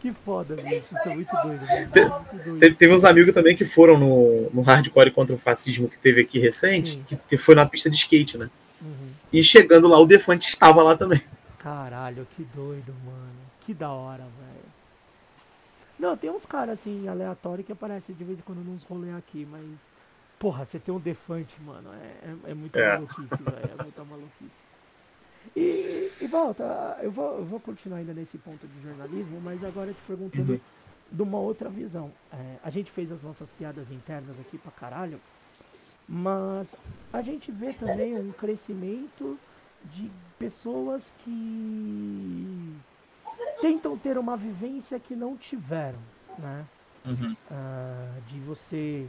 Que 0.00 0.12
foda, 0.24 0.56
bicho. 0.56 0.82
Isso 0.90 1.08
é 1.08 1.14
muito 1.14 1.30
doido. 1.42 1.66
Te, 1.92 2.58
Teve, 2.58 2.74
teve 2.74 2.94
uns 2.94 3.04
amigos 3.04 3.34
também 3.34 3.54
que 3.54 3.66
foram 3.66 3.98
no, 3.98 4.50
no 4.50 4.62
hardcore 4.62 5.10
contra 5.10 5.34
o 5.34 5.38
fascismo 5.38 5.90
que 5.90 5.98
teve 5.98 6.22
aqui 6.22 6.38
recente, 6.38 7.02
Sim. 7.06 7.18
que 7.28 7.36
foi 7.36 7.54
na 7.54 7.66
pista 7.66 7.90
de 7.90 7.96
skate, 7.96 8.38
né? 8.38 8.48
Uhum. 8.80 9.10
E 9.30 9.42
chegando 9.42 9.86
lá, 9.86 9.98
o 9.98 10.06
Defante 10.06 10.48
estava 10.48 10.82
lá 10.82 10.96
também. 10.96 11.20
Caralho, 11.58 12.26
que 12.34 12.42
doido, 12.54 12.94
mano. 13.04 13.40
Que 13.66 13.74
da 13.74 13.90
hora, 13.90 14.22
velho. 14.22 14.70
Não, 15.98 16.16
tem 16.16 16.30
uns 16.30 16.46
caras 16.46 16.80
assim, 16.80 17.06
aleatórios 17.06 17.66
que 17.66 17.72
aparecem 17.72 18.14
de 18.14 18.24
vez 18.24 18.38
em 18.38 18.42
quando 18.42 18.64
nos 18.64 18.82
rolê 18.84 19.12
aqui, 19.12 19.46
mas. 19.50 19.62
Porra, 20.40 20.64
você 20.64 20.78
tem 20.78 20.92
um 20.92 20.98
Defante, 20.98 21.54
mano. 21.60 21.92
É, 21.92 22.30
é, 22.48 22.50
é 22.52 22.54
muita 22.54 22.80
é. 22.80 22.94
maluquice, 22.94 23.42
velho. 23.42 23.70
É 23.78 23.82
muita 23.82 24.04
maluquice. 24.04 24.50
E, 25.54 26.10
e 26.18 26.26
volta, 26.26 26.98
eu 27.02 27.10
vou, 27.10 27.38
eu 27.38 27.44
vou 27.44 27.60
continuar 27.60 27.98
ainda 27.98 28.14
nesse 28.14 28.38
ponto 28.38 28.66
de 28.66 28.82
jornalismo, 28.82 29.38
mas 29.40 29.62
agora 29.62 29.92
te 29.92 30.00
perguntando 30.06 30.54
uhum. 30.54 30.60
de 31.12 31.22
uma 31.22 31.38
outra 31.38 31.68
visão. 31.68 32.10
É, 32.32 32.56
a 32.64 32.70
gente 32.70 32.90
fez 32.90 33.12
as 33.12 33.22
nossas 33.22 33.50
piadas 33.50 33.90
internas 33.92 34.34
aqui 34.40 34.56
pra 34.56 34.72
caralho, 34.72 35.20
mas 36.08 36.74
a 37.12 37.20
gente 37.20 37.52
vê 37.52 37.74
também 37.74 38.16
um 38.16 38.32
crescimento 38.32 39.38
de 39.92 40.10
pessoas 40.38 41.02
que 41.18 42.76
tentam 43.60 43.96
ter 43.96 44.16
uma 44.16 44.38
vivência 44.38 44.98
que 44.98 45.14
não 45.14 45.36
tiveram, 45.36 45.98
né? 46.38 46.64
Uhum. 47.04 47.32
Uh, 47.50 48.20
de 48.26 48.40
você 48.40 49.08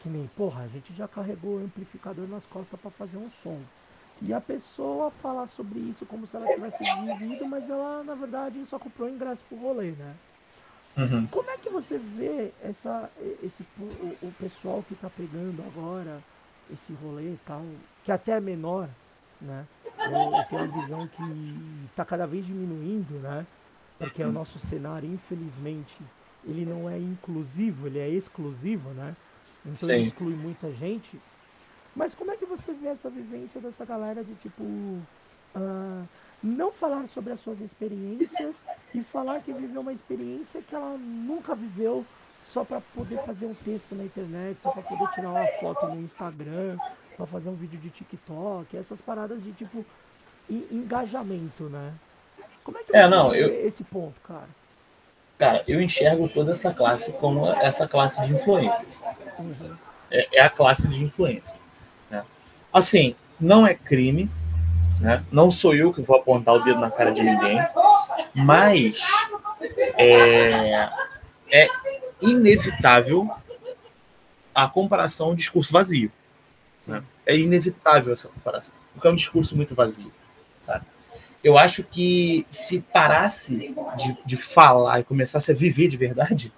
que 0.00 0.08
nem, 0.08 0.26
porra, 0.36 0.62
a 0.62 0.68
gente 0.68 0.94
já 0.94 1.08
carregou 1.08 1.56
o 1.56 1.64
amplificador 1.64 2.26
nas 2.28 2.44
costas 2.46 2.78
para 2.80 2.90
fazer 2.90 3.16
um 3.16 3.30
som. 3.42 3.60
E 4.20 4.32
a 4.32 4.40
pessoa 4.40 5.10
falar 5.22 5.46
sobre 5.48 5.78
isso 5.78 6.04
como 6.06 6.26
se 6.26 6.36
ela 6.36 6.46
tivesse 6.48 6.82
vivido, 6.82 7.46
mas 7.46 7.68
ela, 7.68 8.02
na 8.02 8.14
verdade, 8.14 8.64
só 8.66 8.78
comprou 8.78 9.08
ingresso 9.08 9.44
pro 9.48 9.58
rolê, 9.58 9.92
né? 9.92 10.14
Uhum. 10.96 11.26
Como 11.28 11.48
é 11.50 11.56
que 11.56 11.70
você 11.70 11.96
vê 11.98 12.52
essa, 12.62 13.08
esse, 13.42 13.64
o, 13.78 14.26
o 14.26 14.32
pessoal 14.38 14.82
que 14.82 14.94
está 14.94 15.08
pegando 15.08 15.62
agora 15.62 16.20
esse 16.72 16.92
rolê 16.94 17.32
e 17.32 17.38
tal, 17.46 17.62
que 18.04 18.10
até 18.10 18.32
é 18.32 18.40
menor, 18.40 18.88
né? 19.40 19.64
Eu, 19.98 20.36
eu 20.36 20.44
tenho 20.44 20.62
a 20.62 20.80
visão 20.80 21.06
que 21.06 21.22
está 21.90 22.04
cada 22.04 22.26
vez 22.26 22.44
diminuindo, 22.44 23.14
né? 23.20 23.46
Porque 23.98 24.22
o 24.22 24.32
nosso 24.32 24.58
cenário, 24.58 25.12
infelizmente, 25.12 25.96
ele 26.44 26.64
não 26.64 26.88
é 26.88 26.98
inclusivo, 26.98 27.86
ele 27.86 27.98
é 27.98 28.08
exclusivo, 28.08 28.90
né? 28.90 29.14
Então 29.64 29.74
Sim. 29.74 30.02
exclui 30.02 30.34
muita 30.34 30.70
gente. 30.72 31.20
Mas 31.94 32.14
como 32.14 32.30
é 32.30 32.36
que 32.36 32.46
você 32.46 32.72
vê 32.72 32.88
essa 32.88 33.10
vivência 33.10 33.60
dessa 33.60 33.84
galera 33.84 34.22
de 34.22 34.34
tipo. 34.36 34.62
Uh, 34.62 36.06
não 36.42 36.70
falar 36.70 37.08
sobre 37.08 37.32
as 37.32 37.40
suas 37.40 37.60
experiências 37.60 38.54
e 38.94 39.02
falar 39.02 39.40
que 39.40 39.52
viveu 39.52 39.80
uma 39.80 39.92
experiência 39.92 40.62
que 40.62 40.74
ela 40.74 40.96
nunca 40.96 41.54
viveu 41.54 42.04
só 42.46 42.64
para 42.64 42.80
poder 42.80 43.18
fazer 43.24 43.46
um 43.46 43.54
texto 43.54 43.94
na 43.94 44.04
internet, 44.04 44.58
só 44.62 44.70
para 44.70 44.82
poder 44.82 45.06
tirar 45.14 45.30
uma 45.30 45.46
foto 45.60 45.86
no 45.88 46.00
Instagram, 46.00 46.78
para 47.16 47.26
fazer 47.26 47.48
um 47.48 47.54
vídeo 47.54 47.78
de 47.78 47.90
TikTok, 47.90 48.76
essas 48.76 49.00
paradas 49.00 49.42
de 49.42 49.52
tipo 49.52 49.84
engajamento, 50.48 51.64
né? 51.64 51.92
Como 52.64 52.78
é 52.78 52.82
que 52.82 52.96
é, 52.96 53.08
não, 53.08 53.30
vê 53.30 53.44
eu... 53.44 53.66
esse 53.66 53.84
ponto, 53.84 54.18
cara? 54.22 54.48
Cara, 55.38 55.62
eu 55.68 55.80
enxergo 55.80 56.28
toda 56.28 56.52
essa 56.52 56.74
classe 56.74 57.12
como 57.12 57.46
essa 57.46 57.86
classe 57.86 58.20
de 58.26 58.32
influência. 58.32 58.88
É, 60.10 60.38
é 60.38 60.42
a 60.42 60.50
classe 60.50 60.88
de 60.88 61.02
influência. 61.02 61.58
Assim, 62.72 63.14
não 63.40 63.66
é 63.66 63.74
crime, 63.74 64.30
né? 65.00 65.24
não 65.32 65.50
sou 65.50 65.74
eu 65.74 65.92
que 65.92 66.02
vou 66.02 66.16
apontar 66.16 66.54
o 66.54 66.62
dedo 66.62 66.80
na 66.80 66.90
cara 66.90 67.12
de 67.12 67.22
ninguém, 67.22 67.58
mas 68.34 69.00
é, 69.96 70.90
é 71.50 71.66
inevitável 72.20 73.28
a 74.54 74.68
comparação 74.68 75.34
discurso 75.34 75.72
vazio. 75.72 76.12
Né? 76.86 77.02
É 77.24 77.36
inevitável 77.36 78.12
essa 78.12 78.28
comparação, 78.28 78.76
porque 78.92 79.06
é 79.06 79.10
um 79.10 79.16
discurso 79.16 79.56
muito 79.56 79.74
vazio. 79.74 80.12
Sabe? 80.60 80.84
Eu 81.48 81.56
acho 81.56 81.82
que 81.82 82.44
se 82.50 82.80
parasse 82.92 83.74
de, 83.96 84.16
de 84.26 84.36
falar 84.36 85.00
e 85.00 85.02
começasse 85.02 85.50
a 85.50 85.54
viver 85.54 85.88
de 85.88 85.96
verdade, 85.96 86.52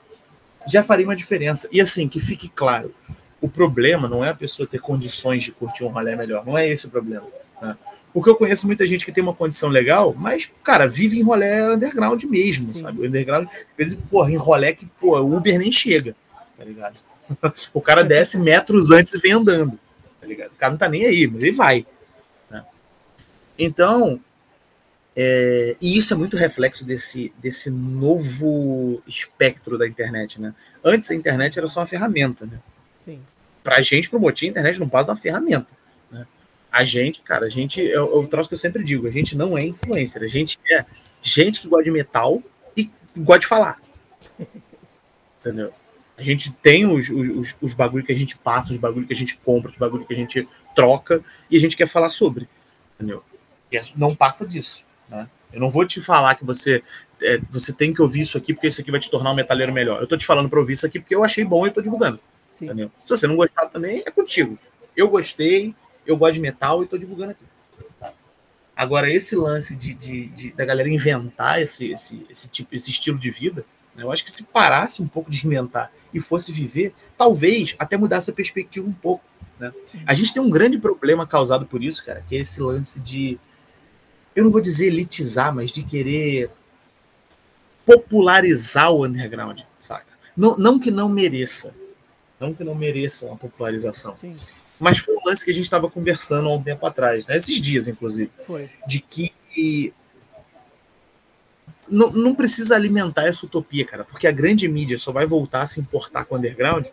já 0.67 0.83
faria 0.83 1.07
uma 1.07 1.15
diferença. 1.15 1.69
E 1.71 1.81
assim, 1.81 2.09
que 2.09 2.19
fique 2.19 2.49
claro, 2.49 2.93
o 3.41 3.49
problema 3.49 4.09
não 4.09 4.25
é 4.25 4.31
a 4.31 4.35
pessoa 4.35 4.67
ter 4.67 4.81
condições 4.81 5.45
de 5.45 5.53
curtir 5.53 5.85
um 5.85 5.91
rolê 5.91 6.17
melhor, 6.17 6.45
não 6.45 6.59
é 6.59 6.69
esse 6.69 6.89
o 6.89 6.91
problema. 6.91 7.25
Né? 7.63 7.77
Porque 8.13 8.31
eu 8.31 8.35
conheço 8.35 8.67
muita 8.67 8.85
gente 8.85 9.05
que 9.05 9.13
tem 9.13 9.23
uma 9.23 9.33
condição 9.33 9.69
legal, 9.69 10.13
mas, 10.13 10.51
cara, 10.65 10.89
vive 10.89 11.21
em 11.21 11.23
rolê 11.23 11.63
underground 11.73 12.25
mesmo, 12.25 12.75
Sim. 12.75 12.83
sabe? 12.83 13.01
O 13.01 13.07
underground, 13.07 13.47
às 13.47 13.77
vezes, 13.79 13.99
porra, 14.11 14.33
em 14.33 14.37
rolê 14.37 14.73
que, 14.75 14.87
pô, 14.99 15.17
o 15.21 15.37
Uber 15.37 15.57
nem 15.57 15.71
chega, 15.71 16.17
tá 16.59 16.65
ligado? 16.65 17.01
O 17.73 17.81
cara 17.81 18.03
desce 18.03 18.37
metros 18.37 18.91
antes 18.91 19.15
e 19.15 19.19
vem 19.21 19.31
andando, 19.31 19.79
tá 20.21 20.27
ligado? 20.27 20.51
O 20.51 20.57
cara 20.57 20.73
não 20.73 20.79
tá 20.79 20.89
nem 20.89 21.07
aí, 21.07 21.29
mas 21.29 21.45
ele 21.45 21.53
vai. 21.53 21.87
Né? 22.51 22.65
Então, 23.57 24.21
é, 25.23 25.77
e 25.83 25.99
isso 25.99 26.15
é 26.15 26.17
muito 26.17 26.35
reflexo 26.35 26.83
desse, 26.83 27.31
desse 27.37 27.71
novo 27.71 29.03
espectro 29.07 29.77
da 29.77 29.87
internet, 29.87 30.41
né? 30.41 30.55
Antes 30.83 31.11
a 31.11 31.15
internet 31.15 31.59
era 31.59 31.67
só 31.67 31.81
uma 31.81 31.87
ferramenta, 31.87 32.47
né? 32.47 33.19
Para 33.63 33.77
a 33.77 33.81
gente, 33.83 34.09
promover 34.09 34.35
a 34.43 34.47
internet 34.47 34.81
não 34.81 34.89
passa 34.89 35.09
da 35.09 35.17
ferramenta. 35.17 35.67
Né? 36.11 36.27
A 36.73 36.85
gente, 36.85 37.21
cara, 37.21 37.45
a 37.45 37.49
gente, 37.51 37.87
é 37.87 38.01
o 38.01 38.27
troço 38.27 38.49
que 38.49 38.55
eu 38.55 38.59
sempre 38.59 38.83
digo, 38.83 39.07
a 39.07 39.11
gente 39.11 39.37
não 39.37 39.59
é 39.59 39.63
influencer, 39.63 40.23
a 40.23 40.27
gente 40.27 40.59
é 40.71 40.87
gente 41.21 41.61
que 41.61 41.69
gosta 41.69 41.85
de 41.85 41.91
metal 41.91 42.43
e 42.75 42.91
gosta 43.19 43.41
de 43.41 43.47
falar. 43.47 43.79
Entendeu? 45.41 45.71
A 46.17 46.23
gente 46.23 46.51
tem 46.51 46.87
os, 46.87 47.11
os, 47.11 47.59
os 47.61 47.75
bagulho 47.75 48.07
que 48.07 48.13
a 48.13 48.17
gente 48.17 48.39
passa, 48.39 48.73
os 48.73 48.79
bagulho 48.79 49.07
que 49.07 49.13
a 49.13 49.17
gente 49.17 49.37
compra, 49.37 49.71
os 49.71 49.77
bagulho 49.77 50.07
que 50.07 50.15
a 50.15 50.17
gente 50.17 50.49
troca 50.75 51.23
e 51.51 51.59
a 51.59 51.61
gente 51.61 51.77
quer 51.77 51.87
falar 51.87 52.09
sobre. 52.09 52.49
Entendeu? 52.95 53.23
E 53.71 53.79
não 53.97 54.15
passa 54.15 54.47
disso. 54.47 54.89
Né? 55.11 55.29
Eu 55.53 55.61
não 55.61 55.71
vou 55.71 55.85
te 55.85 56.01
falar 56.01 56.37
que 56.37 56.45
você 56.45 56.83
é, 57.23 57.39
você 57.51 57.73
tem 57.73 57.93
que 57.93 58.01
ouvir 58.01 58.21
isso 58.21 58.39
aqui 58.39 58.55
porque 58.55 58.69
isso 58.69 58.81
aqui 58.81 58.91
vai 58.91 59.01
te 59.01 59.11
tornar 59.11 59.33
um 59.33 59.35
metaleiro 59.35 59.73
melhor. 59.73 60.01
Eu 60.01 60.07
tô 60.07 60.17
te 60.17 60.25
falando 60.25 60.49
para 60.49 60.59
ouvir 60.59 60.75
isso 60.75 60.87
aqui 60.87 61.01
porque 61.01 61.15
eu 61.15 61.25
achei 61.25 61.45
bom 61.45 61.67
e 61.67 61.71
tô 61.71 61.81
divulgando. 61.81 62.21
Entendeu? 62.61 62.91
Se 63.05 63.17
você 63.17 63.27
não 63.27 63.37
gostar 63.37 63.67
também, 63.67 64.03
é 64.07 64.11
contigo. 64.11 64.59
Eu 64.97 65.09
gostei, 65.09 65.75
eu 66.07 66.17
gosto 66.17 66.35
de 66.35 66.41
metal 66.41 66.83
e 66.83 66.85
estou 66.85 66.99
divulgando 66.99 67.33
aqui. 67.33 67.45
Tá? 67.99 68.13
Agora, 68.77 69.11
esse 69.11 69.35
lance 69.35 69.75
de, 69.75 69.95
de, 69.95 70.27
de, 70.29 70.53
da 70.53 70.65
galera 70.65 70.89
inventar 70.89 71.61
esse, 71.61 71.91
esse, 71.91 72.27
esse, 72.29 72.49
tipo, 72.49 72.75
esse 72.75 72.91
estilo 72.91 73.19
de 73.19 73.31
vida, 73.31 73.65
né, 73.95 74.03
eu 74.03 74.13
acho 74.13 74.25
que 74.25 74.31
se 74.31 74.43
parasse 74.43 75.03
um 75.03 75.09
pouco 75.09 75.31
de 75.31 75.47
inventar 75.47 75.91
e 76.13 76.21
fosse 76.21 76.53
viver, 76.53 76.95
talvez 77.17 77.75
até 77.79 77.97
mudasse 77.97 78.31
a 78.31 78.35
perspectiva 78.35 78.87
um 78.87 78.93
pouco. 78.93 79.25
Né? 79.59 79.73
A 80.07 80.15
gente 80.15 80.33
tem 80.33 80.43
um 80.43 80.51
grande 80.51 80.79
problema 80.79 81.27
causado 81.27 81.67
por 81.67 81.83
isso, 81.83 82.05
cara, 82.05 82.23
que 82.29 82.37
é 82.37 82.41
esse 82.41 82.61
lance 82.61 83.01
de. 83.01 83.39
Eu 84.35 84.45
não 84.45 84.51
vou 84.51 84.61
dizer 84.61 84.87
elitizar, 84.87 85.55
mas 85.55 85.73
de 85.73 85.83
querer 85.83 86.51
popularizar 87.85 88.93
o 88.93 89.05
underground, 89.05 89.61
saca? 89.79 90.13
Não, 90.37 90.57
não 90.57 90.79
que 90.79 90.91
não 90.91 91.09
mereça, 91.09 91.75
não 92.39 92.55
que 92.55 92.63
não 92.63 92.75
mereça 92.75 93.27
uma 93.27 93.37
popularização. 93.37 94.17
Sim. 94.21 94.37
Mas 94.79 94.99
foi 94.99 95.15
um 95.15 95.21
lance 95.27 95.45
que 95.45 95.51
a 95.51 95.55
gente 95.55 95.65
estava 95.65 95.91
conversando 95.91 96.49
há 96.49 96.55
um 96.55 96.63
tempo 96.63 96.87
atrás, 96.87 97.27
né? 97.27 97.37
esses 97.37 97.61
dias, 97.61 97.89
inclusive. 97.89 98.31
Foi. 98.47 98.71
De 98.87 99.01
que 99.01 99.35
não, 101.91 102.11
não 102.13 102.35
precisa 102.35 102.77
alimentar 102.77 103.27
essa 103.27 103.45
utopia, 103.45 103.85
cara, 103.85 104.05
porque 104.05 104.27
a 104.27 104.33
grande 104.33 104.69
mídia 104.69 104.97
só 104.97 105.13
vai 105.13 105.27
voltar 105.27 105.63
a 105.63 105.67
se 105.67 105.81
importar 105.81 106.25
com 106.25 106.37
o 106.37 106.39
underground 106.39 106.87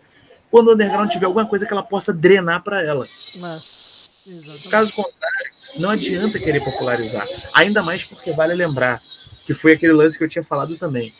quando 0.50 0.70
o 0.70 0.74
underground 0.74 1.10
tiver 1.10 1.26
alguma 1.26 1.46
coisa 1.46 1.66
que 1.66 1.72
ela 1.72 1.84
possa 1.84 2.14
drenar 2.14 2.64
para 2.64 2.82
ela. 2.84 3.08
É, 3.36 4.70
Caso 4.70 4.94
contrário, 4.94 5.52
não 5.76 5.90
adianta 5.90 6.40
querer 6.40 6.64
popularizar. 6.64 7.28
Ainda 7.54 7.82
mais 7.82 8.04
porque 8.04 8.32
vale 8.32 8.54
lembrar 8.54 9.02
que 9.46 9.54
foi 9.54 9.74
aquele 9.74 9.94
lance 9.94 10.18
que 10.18 10.24
eu 10.24 10.30
tinha 10.30 10.44
falado 10.44 10.78
também 10.78 11.14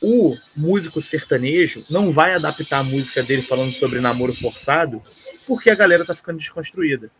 o 0.00 0.36
músico 0.54 1.00
sertanejo 1.00 1.84
não 1.90 2.12
vai 2.12 2.34
adaptar 2.34 2.78
a 2.78 2.84
música 2.84 3.22
dele 3.22 3.42
falando 3.42 3.72
sobre 3.72 4.00
namoro 4.00 4.32
forçado 4.32 5.02
porque 5.46 5.70
a 5.70 5.74
galera 5.74 6.04
tá 6.04 6.14
ficando 6.14 6.38
desconstruída. 6.38 7.10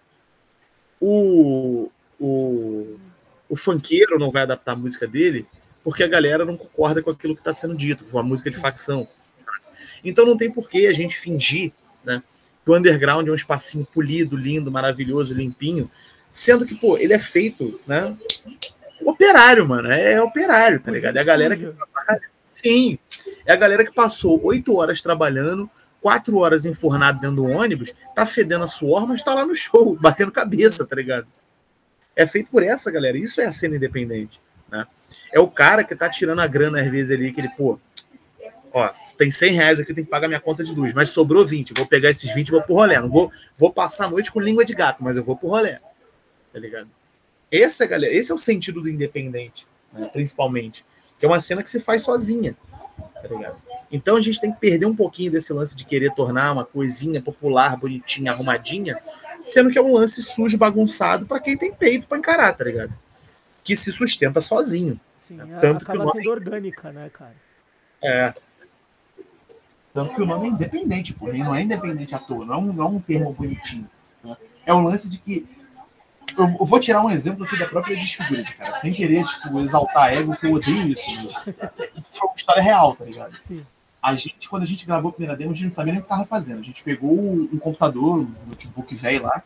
o, 1.01 1.91
o, 2.19 2.97
o 3.49 3.57
funkeiro 3.57 4.19
não 4.19 4.31
vai 4.31 4.43
adaptar 4.43 4.73
a 4.73 4.77
música 4.77 5.07
dele 5.07 5.47
porque 5.83 6.03
a 6.03 6.09
galera 6.09 6.45
não 6.45 6.57
concorda 6.57 7.03
com 7.03 7.11
aquilo 7.11 7.35
que 7.35 7.41
está 7.41 7.53
sendo 7.53 7.75
dito, 7.75 8.05
com 8.05 8.19
a 8.19 8.23
música 8.23 8.51
de 8.51 8.57
facção. 8.57 9.07
Sabe? 9.37 9.59
Então 10.05 10.27
não 10.27 10.37
tem 10.37 10.51
porquê 10.51 10.87
a 10.89 10.93
gente 10.93 11.17
fingir 11.17 11.73
né, 12.05 12.23
que 12.65 12.71
o 12.71 12.77
underground 12.77 13.29
é 13.29 13.31
um 13.31 13.37
espacinho 13.37 13.85
polido, 13.85 14.37
lindo, 14.37 14.71
maravilhoso, 14.71 15.33
limpinho, 15.33 15.89
sendo 16.37 16.67
que, 16.67 16.75
pô, 16.75 16.99
ele 16.99 17.15
é 17.15 17.19
feito, 17.19 17.81
né? 17.87 18.15
Operário, 19.01 19.67
mano. 19.67 19.91
É 19.91 20.21
operário, 20.21 20.79
tá 20.79 20.91
ligado? 20.93 21.17
É 21.17 21.21
a 21.21 21.25
galera 21.25 21.57
que 21.57 21.63
trabalha. 21.63 22.21
Sim. 22.43 22.99
É 23.47 23.55
a 23.55 23.57
galera 23.57 23.83
que 23.83 23.93
passou 23.93 24.45
oito 24.45 24.77
horas 24.77 25.01
trabalhando, 25.01 25.71
quatro 25.99 26.37
horas 26.37 26.67
enfornado 26.67 27.21
dentro 27.21 27.37
do 27.37 27.47
ônibus, 27.47 27.95
tá 28.15 28.27
fedendo 28.27 28.65
a 28.65 28.67
suor, 28.67 29.09
mas 29.09 29.23
tá 29.23 29.33
lá 29.33 29.47
no 29.47 29.55
show, 29.55 29.97
batendo 29.99 30.31
cabeça, 30.31 30.85
tá 30.85 30.95
ligado? 30.95 31.27
É 32.15 32.27
feito 32.27 32.51
por 32.51 32.63
essa 32.63 32.91
galera. 32.91 33.17
Isso 33.17 33.41
é 33.41 33.47
a 33.47 33.53
cena 33.53 33.77
independente, 33.77 34.39
né? 34.71 34.87
É 35.33 35.41
o 35.41 35.49
cara 35.49 35.85
que 35.85 35.97
tá 35.97 36.11
tirando 36.11 36.41
a 36.41 36.47
grana 36.47 36.83
às 36.83 36.91
vezes 36.91 37.17
ali, 37.17 37.33
que 37.33 37.41
ele, 37.41 37.51
pô, 37.57 37.81
ó, 38.75 38.91
tem 39.17 39.31
100 39.31 39.53
reais 39.53 39.81
aqui, 39.81 39.95
tem 39.95 40.05
que 40.05 40.11
pagar 40.11 40.29
minha 40.29 40.41
conta 40.41 40.63
de 40.63 40.75
luz, 40.75 40.93
mas 40.93 41.09
sobrou 41.09 41.47
20, 41.47 41.73
vou 41.73 41.87
pegar 41.87 42.11
esses 42.11 42.35
20 42.35 42.49
e 42.49 42.51
vou 42.51 42.63
pro 42.63 42.75
rolê. 42.75 43.01
Não 43.01 43.09
vou, 43.09 43.33
vou 43.57 43.73
passar 43.73 44.05
a 44.05 44.11
noite 44.11 44.31
com 44.31 44.39
língua 44.39 44.67
de 44.67 44.75
gato, 44.75 45.03
mas 45.03 45.17
eu 45.17 45.23
vou 45.23 45.35
pro 45.35 45.49
rolê, 45.49 45.79
tá 46.57 46.61
ligado? 46.61 46.89
Esse 47.51 47.85
é, 47.85 47.87
galera, 47.87 48.15
esse 48.15 48.33
é 48.33 48.35
o 48.35 48.39
sentido 48.39 48.81
do 48.81 48.89
independente, 48.89 49.67
né, 49.93 50.09
principalmente, 50.11 50.87
que 51.19 51.27
é 51.27 51.29
uma 51.29 51.39
cena 51.39 51.63
que 51.63 51.69
se 51.69 51.81
faz 51.81 52.01
sozinha, 52.01 52.57
tá 53.15 53.29
ligado? 53.29 53.61
Então 53.93 54.17
a 54.17 54.23
gente 54.23 54.41
tem 54.41 54.51
que 54.51 54.59
perder 54.59 54.87
um 54.87 54.97
pouquinho 54.97 55.31
desse 55.31 55.53
lance 55.53 55.77
de 55.77 55.85
querer 55.85 56.15
tornar 56.15 56.53
uma 56.53 56.65
coisinha 56.65 57.21
popular, 57.21 57.77
bonitinha, 57.77 58.33
arrumadinha, 58.33 58.99
sendo 59.45 59.71
que 59.71 59.79
é 59.79 59.83
um 59.83 59.93
lance 59.93 60.23
sujo, 60.23 60.57
bagunçado 60.57 61.27
para 61.27 61.41
quem 61.41 61.59
tem 61.59 61.75
peito 61.75 62.07
para 62.07 62.17
encarar, 62.17 62.55
tá 62.55 62.65
ligado? 62.65 62.95
Que 63.63 63.77
se 63.77 63.93
sustenta 63.93 64.41
sozinho. 64.41 64.99
Sim, 65.29 65.39
Tanto 65.61 65.83
acaba 65.83 65.93
que 65.93 65.93
o 65.93 66.05
nome... 66.07 66.23
sendo 66.23 66.31
orgânica, 66.31 66.91
né, 66.91 67.11
cara? 67.11 67.37
É. 68.03 68.35
Tanto 69.93 70.15
que 70.15 70.23
o 70.23 70.27
nome 70.27 70.47
é 70.47 70.51
independente, 70.51 71.13
porém, 71.13 71.45
não 71.45 71.55
é 71.55 71.61
independente 71.61 72.15
à 72.15 72.19
toa, 72.19 72.47
não 72.47 72.55
é 72.55 72.59
um, 72.59 72.73
não 72.73 72.85
é 72.87 72.89
um 72.89 73.01
termo 73.01 73.33
bonitinho. 73.35 73.89
Né? 74.25 74.37
É 74.65 74.75
um 74.75 74.83
lance 74.83 75.09
de 75.09 75.19
que. 75.19 75.47
Eu, 76.37 76.49
vou 76.67 76.81
tirar 76.81 77.03
um 77.03 77.11
exemplo 77.11 77.45
aqui 77.45 77.59
da 77.59 77.67
própria 77.67 77.97
Desfigura, 77.97 78.45
cara, 78.59 78.75
sem 78.75 78.93
querer, 78.93 79.25
tipo, 79.27 79.59
exaltar 79.61 80.13
ego, 80.13 80.37
que 80.37 80.47
eu 80.47 80.53
odeio 80.53 80.93
isso. 80.93 81.11
Foi 82.09 82.29
uma 82.29 82.37
história 82.37 82.63
real, 82.63 82.95
tá 82.95 83.05
ligado? 83.05 83.37
A 84.03 84.15
gente, 84.15 84.49
quando 84.49 84.63
a 84.63 84.67
gente 84.67 84.87
gravou 84.87 85.11
a 85.11 85.13
primeira 85.13 85.37
demo, 85.37 85.53
a 85.53 85.55
gente 85.55 85.67
não 85.67 85.73
sabia 85.73 85.93
nem 85.93 86.01
o 86.01 86.03
que 86.03 86.09
tava 86.09 86.25
fazendo. 86.25 86.61
A 86.61 86.65
gente 86.65 86.83
pegou 86.83 87.13
um 87.13 87.59
computador, 87.59 88.21
um 88.21 88.35
notebook 88.47 88.95
velho 88.95 89.23
lá, 89.23 89.43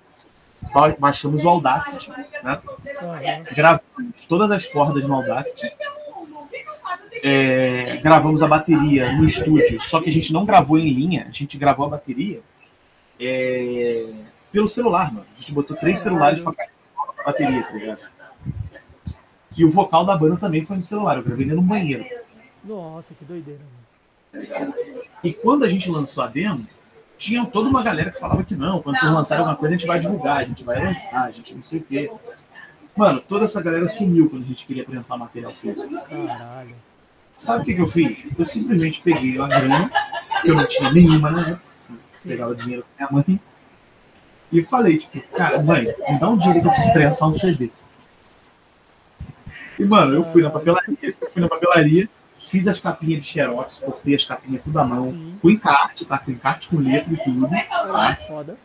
baixamos 0.98 1.44
o 1.44 1.48
Audacity, 1.48 2.10
né? 2.42 2.60
Gravamos 3.54 4.26
todas 4.28 4.50
as 4.50 4.66
cordas 4.66 5.06
no 5.08 5.14
Audacity. 5.14 5.72
É, 7.22 7.98
gravamos 8.02 8.42
a 8.42 8.48
bateria 8.48 9.12
no 9.12 9.24
estúdio, 9.24 9.80
só 9.80 10.00
que 10.00 10.08
a 10.08 10.12
gente 10.12 10.32
não 10.32 10.44
gravou 10.44 10.78
em 10.78 10.90
linha, 10.90 11.26
a 11.28 11.32
gente 11.32 11.58
gravou 11.58 11.86
a 11.86 11.90
bateria 11.90 12.40
é, 13.20 14.06
pelo 14.52 14.68
celular, 14.68 15.12
mano. 15.12 15.26
A 15.36 15.40
gente 15.40 15.52
botou 15.52 15.76
três 15.76 15.98
celulares 16.00 16.40
pra 16.40 16.52
bateria, 17.24 17.62
tá 17.62 17.72
ligado? 17.72 18.00
E 19.56 19.64
o 19.64 19.70
vocal 19.70 20.04
da 20.04 20.16
banda 20.16 20.36
também 20.36 20.64
foi 20.64 20.76
no 20.76 20.82
celular, 20.82 21.16
eu 21.16 21.22
gravei 21.22 21.46
do 21.46 21.60
banheiro. 21.60 22.04
Nossa, 22.64 23.12
que 23.14 23.24
doideira, 23.24 23.60
mano. 24.32 24.74
E 25.22 25.32
quando 25.32 25.64
a 25.64 25.68
gente 25.68 25.90
lançou 25.90 26.22
a 26.22 26.26
demo, 26.26 26.66
tinha 27.16 27.44
toda 27.44 27.68
uma 27.68 27.82
galera 27.82 28.10
que 28.10 28.18
falava 28.18 28.42
que 28.44 28.54
não, 28.54 28.80
quando 28.80 28.98
vocês 28.98 29.12
lançarem 29.12 29.40
alguma 29.40 29.58
coisa, 29.58 29.74
a 29.74 29.78
gente 29.78 29.86
vai 29.86 30.00
divulgar, 30.00 30.38
a 30.38 30.44
gente 30.44 30.64
vai 30.64 30.82
lançar, 30.82 31.24
a 31.24 31.30
gente 31.30 31.54
não 31.54 31.62
sei 31.62 31.80
o 31.80 31.82
quê. 31.82 32.10
Mano, 32.96 33.20
toda 33.20 33.44
essa 33.44 33.60
galera 33.60 33.88
sumiu 33.88 34.30
quando 34.30 34.44
a 34.44 34.46
gente 34.46 34.66
queria 34.66 34.84
prensar 34.84 35.18
material 35.18 35.52
físico. 35.52 35.92
Caralho. 36.08 36.74
Sabe 37.36 37.62
o 37.62 37.64
que, 37.64 37.74
que 37.74 37.80
eu 37.80 37.88
fiz? 37.88 38.30
Eu 38.38 38.44
simplesmente 38.44 39.00
peguei 39.02 39.40
a 39.40 39.46
grana, 39.46 39.90
que 40.42 40.50
eu 40.50 40.54
não 40.54 40.66
tinha 40.66 40.92
nenhuma, 40.92 41.30
né? 41.30 41.58
Pegava 42.22 42.54
dinheiro 42.54 42.84
com 42.84 42.88
minha 42.96 43.24
mãe. 43.26 43.40
E 44.52 44.62
falei, 44.64 44.98
tipo, 44.98 45.20
cara, 45.36 45.62
mãe, 45.62 45.94
me 46.08 46.18
dá 46.18 46.28
um 46.28 46.36
dinheiro 46.36 46.60
que 46.60 46.66
eu 46.66 46.72
preciso 46.72 46.92
prensar 46.92 47.28
um 47.28 47.34
CD. 47.34 47.70
E, 49.78 49.84
mano, 49.84 50.14
eu 50.14 50.24
fui 50.24 50.42
na 50.42 50.50
papelaria, 50.50 51.16
fui 51.32 51.40
na 51.40 51.48
papelaria, 51.48 52.08
Fiz 52.50 52.66
as 52.66 52.80
capinhas 52.80 53.20
de 53.20 53.26
xerox, 53.26 53.78
cortei 53.78 54.12
as 54.12 54.24
capinhas 54.24 54.60
tudo 54.64 54.76
à 54.80 54.84
mão, 54.84 55.12
Sim. 55.12 55.38
com 55.40 55.50
encarte, 55.50 56.04
tá? 56.04 56.18
Com 56.18 56.32
encarte 56.32 56.68
com 56.68 56.78
letra 56.78 57.12
e 57.12 57.16
tudo. 57.16 57.48
Tá? 57.48 58.18
Foda. 58.26 58.56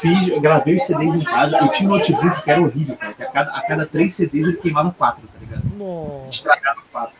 Fiz, 0.00 0.28
gravei 0.40 0.76
os 0.76 0.84
CDs 0.84 1.14
em 1.14 1.22
casa. 1.22 1.58
Eu 1.58 1.68
tinha 1.68 1.88
um 1.88 1.92
notebook 1.92 2.42
que 2.42 2.50
era 2.50 2.60
horrível, 2.60 2.96
cara. 2.96 3.14
Que 3.14 3.22
a 3.22 3.30
cada, 3.30 3.50
a 3.52 3.62
cada 3.64 3.86
três 3.86 4.14
CDs 4.14 4.48
ele 4.48 4.56
queimava 4.56 4.90
quatro, 4.90 5.28
tá 5.28 5.38
ligado? 5.38 5.62
Nossa. 5.76 6.30
Estragava 6.30 6.80
quatro. 6.90 7.14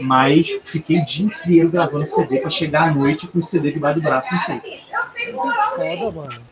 Mas 0.00 0.48
fiquei 0.64 0.98
o 0.98 1.04
dia 1.04 1.26
inteiro 1.26 1.68
gravando 1.68 2.06
CD 2.06 2.40
pra 2.40 2.50
chegar 2.50 2.88
à 2.88 2.94
noite 2.94 3.26
com 3.26 3.38
o 3.38 3.44
CD 3.44 3.72
debaixo 3.72 4.00
do 4.00 4.04
braço 4.04 4.28
no. 4.34 4.60
Foda, 5.76 6.10
mano. 6.10 6.42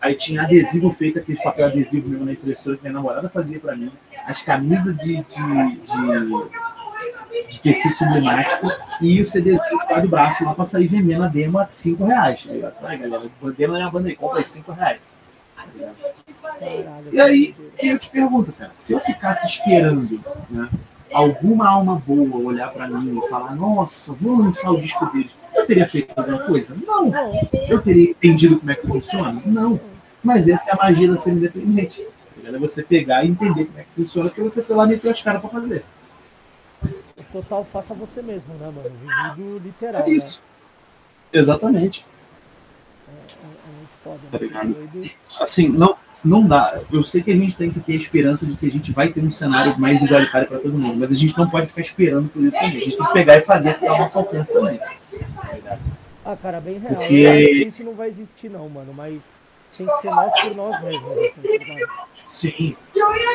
Aí 0.00 0.14
tinha 0.14 0.42
adesivo 0.42 0.90
feito, 0.90 1.18
aquele 1.18 1.38
papel 1.42 1.66
adesivo 1.66 2.08
mesmo 2.08 2.24
na 2.24 2.32
impressora 2.32 2.76
que 2.76 2.82
minha 2.82 2.94
namorada 2.94 3.28
fazia 3.28 3.60
pra 3.60 3.76
mim. 3.76 3.92
As 4.26 4.42
camisas 4.42 4.96
de, 4.96 5.16
de, 5.16 5.24
de 5.24 6.50
de 7.48 7.60
tecido 7.60 7.94
sublimático 7.96 8.70
e 9.00 9.20
o 9.20 9.26
CDzinho 9.26 9.78
lá 9.88 10.00
do 10.00 10.08
braço 10.08 10.44
lá 10.44 10.54
pra 10.54 10.66
sair 10.66 10.86
vendendo 10.86 11.24
a 11.24 11.28
demo 11.28 11.58
a 11.58 11.66
5 11.66 12.04
reais. 12.04 12.44
Tá 12.44 12.52
ligado? 12.52 12.74
Ai, 12.82 12.98
galera, 12.98 13.30
demo 13.56 13.74
minha 13.74 13.90
banda 13.90 14.08
aí, 14.08 14.16
compra 14.16 14.38
aí 14.38 14.46
5 14.46 14.72
reais. 14.72 15.00
e 17.12 17.20
aí, 17.20 17.54
eu 17.78 17.98
te 17.98 18.10
pergunto, 18.10 18.52
cara, 18.52 18.72
se 18.76 18.92
eu 18.92 19.00
ficasse 19.00 19.46
esperando 19.46 20.22
né, 20.50 20.68
alguma 21.12 21.68
alma 21.68 22.02
boa 22.06 22.38
olhar 22.38 22.70
para 22.72 22.88
mim 22.88 23.18
e 23.18 23.28
falar, 23.28 23.54
nossa, 23.54 24.14
vou 24.14 24.36
lançar 24.36 24.70
o 24.70 24.80
disco 24.80 25.06
deles, 25.06 25.32
eu 25.54 25.66
teria 25.66 25.86
feito 25.86 26.12
alguma 26.16 26.40
coisa? 26.40 26.76
Não. 26.86 27.12
Eu 27.68 27.80
teria 27.80 28.10
entendido 28.10 28.58
como 28.58 28.70
é 28.70 28.74
que 28.74 28.86
funciona? 28.86 29.42
Não. 29.44 29.80
Mas 30.22 30.48
essa 30.48 30.70
é 30.70 30.74
a 30.74 30.76
magia 30.76 31.10
da 31.10 31.18
ser 31.18 31.32
independente. 31.32 32.06
É 32.44 32.58
você 32.58 32.82
pegar 32.82 33.24
e 33.24 33.28
entender 33.28 33.66
como 33.66 33.78
é 33.78 33.82
que 33.82 33.90
funciona, 33.94 34.28
porque 34.28 34.42
você 34.42 34.62
foi 34.62 34.74
lá 34.74 34.86
meter 34.86 35.10
as 35.10 35.22
caras 35.22 35.40
para 35.40 35.50
fazer 35.50 35.84
total 37.32 37.64
faça 37.72 37.94
você 37.94 38.22
mesmo, 38.22 38.54
né, 38.54 38.70
mano? 38.70 39.34
Vídeo 39.36 39.58
literal. 39.58 40.02
É 40.02 40.10
isso. 40.10 40.42
Né? 41.32 41.40
Exatamente. 41.40 42.06
É, 43.08 43.12
é, 43.12 43.46
é, 43.46 43.76
muito 43.76 43.90
foda. 44.02 44.20
Tá 44.30 44.64
né? 44.64 45.10
Assim, 45.40 45.68
não, 45.68 45.96
não 46.24 46.44
dá. 46.44 46.80
Eu 46.92 47.02
sei 47.02 47.22
que 47.22 47.30
a 47.30 47.36
gente 47.36 47.56
tem 47.56 47.70
que 47.70 47.80
ter 47.80 47.94
a 47.94 47.96
esperança 47.96 48.46
de 48.46 48.56
que 48.56 48.66
a 48.66 48.70
gente 48.70 48.92
vai 48.92 49.08
ter 49.08 49.22
um 49.22 49.30
cenário 49.30 49.78
mais 49.78 50.02
igualitário 50.02 50.48
para 50.48 50.58
todo 50.58 50.78
mundo, 50.78 50.98
mas 50.98 51.12
a 51.12 51.14
gente 51.14 51.36
não 51.36 51.48
pode 51.48 51.66
ficar 51.66 51.80
esperando 51.80 52.28
por 52.28 52.42
isso 52.42 52.58
também. 52.58 52.76
A 52.76 52.80
gente 52.80 52.96
tem 52.96 53.06
que 53.06 53.12
pegar 53.12 53.36
e 53.36 53.40
fazer 53.40 53.78
o 53.80 53.86
nosso 53.86 54.18
alcance 54.18 54.52
também. 54.52 54.80
Ah, 56.24 56.36
cara, 56.36 56.60
bem 56.60 56.78
real. 56.78 56.94
Porque... 56.94 57.64
Isso 57.68 57.82
não 57.82 57.94
vai 57.94 58.08
existir, 58.08 58.50
não, 58.50 58.68
mano, 58.68 58.92
mas 58.94 59.20
tem 59.76 59.86
que 59.86 60.00
ser 60.00 60.10
nós 60.10 60.40
por 60.40 60.54
nós 60.54 60.82
mesmos. 60.82 61.18
Assim, 61.18 61.30
tá 61.86 62.06
Sim. 62.26 62.76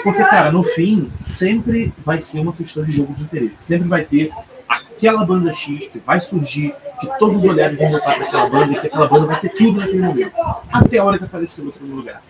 Porque, 0.03 0.23
cara, 0.23 0.51
no 0.51 0.63
fim, 0.63 1.11
sempre 1.17 1.93
vai 1.97 2.21
ser 2.21 2.39
uma 2.39 2.53
questão 2.53 2.83
de 2.83 2.91
jogo 2.91 3.13
de 3.13 3.23
interesse. 3.23 3.63
Sempre 3.63 3.87
vai 3.87 4.03
ter 4.03 4.31
aquela 4.67 5.25
banda 5.25 5.53
X 5.53 5.87
que 5.87 5.99
vai 5.99 6.19
surgir, 6.19 6.73
que 6.99 7.07
todos 7.19 7.37
os 7.37 7.49
olhares 7.49 7.77
vão 7.77 7.91
voltar 7.91 8.15
para 8.15 8.25
aquela 8.25 8.49
banda 8.49 8.73
e 8.73 8.79
que 8.79 8.87
aquela 8.87 9.07
banda 9.07 9.27
vai 9.27 9.39
ter 9.39 9.49
tudo 9.49 9.79
naquele 9.79 10.01
momento. 10.01 10.33
Até 10.71 10.97
a 10.99 11.03
hora 11.03 11.17
que 11.17 11.25
aparecer 11.25 11.65
outro 11.65 11.85
lugar. 11.85 12.21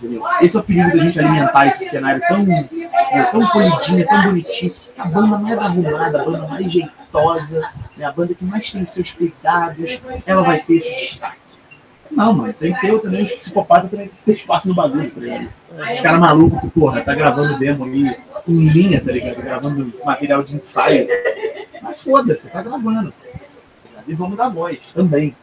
Entendeu? 0.00 0.22
Esse 0.40 0.56
é 0.56 0.60
o 0.60 0.62
perigo 0.62 0.90
da 0.90 0.98
gente 0.98 1.20
alimentar 1.20 1.66
esse 1.66 1.90
cenário 1.90 2.22
tão, 2.26 2.42
né, 2.42 2.68
tão 3.30 3.46
polidinho, 3.48 4.06
tão 4.06 4.22
bonitinho. 4.22 4.72
A 4.96 5.04
banda 5.04 5.38
mais 5.38 5.58
arrumada, 5.58 6.22
a 6.22 6.24
banda 6.24 6.48
mais 6.48 6.72
jeitosa, 6.72 7.70
né, 7.96 8.06
a 8.06 8.10
banda 8.10 8.34
que 8.34 8.44
mais 8.44 8.70
tem 8.70 8.86
seus 8.86 9.12
cuidados, 9.12 10.02
ela 10.24 10.42
vai 10.42 10.58
ter 10.60 10.76
esse 10.76 10.90
destaque. 10.94 11.36
Não, 12.10 12.32
mano, 12.32 12.52
tem 12.52 12.72
que 12.72 12.80
ter 12.80 12.98
também 12.98 13.22
os 13.22 13.32
psicopatas 13.32 13.90
também 13.90 14.08
que 14.08 14.14
ter 14.24 14.32
espaço 14.32 14.68
no 14.68 14.74
bagulho, 14.74 15.10
tá 15.10 15.20
ligado? 15.20 15.48
Os 15.92 16.00
caras 16.00 16.20
malucos 16.20 16.60
que, 16.60 16.68
porra, 16.70 17.02
tá 17.02 17.14
gravando 17.14 17.58
demo 17.58 17.84
aí 17.84 18.16
em 18.48 18.68
linha, 18.68 19.04
tá 19.04 19.12
ligado? 19.12 19.42
Gravando 19.42 19.92
material 20.04 20.42
de 20.42 20.56
ensaio. 20.56 21.06
Mas 21.82 22.02
foda-se, 22.02 22.50
tá 22.50 22.62
gravando. 22.62 23.12
E 24.08 24.14
vamos 24.14 24.36
dar 24.36 24.48
voz 24.48 24.92
também. 24.92 25.36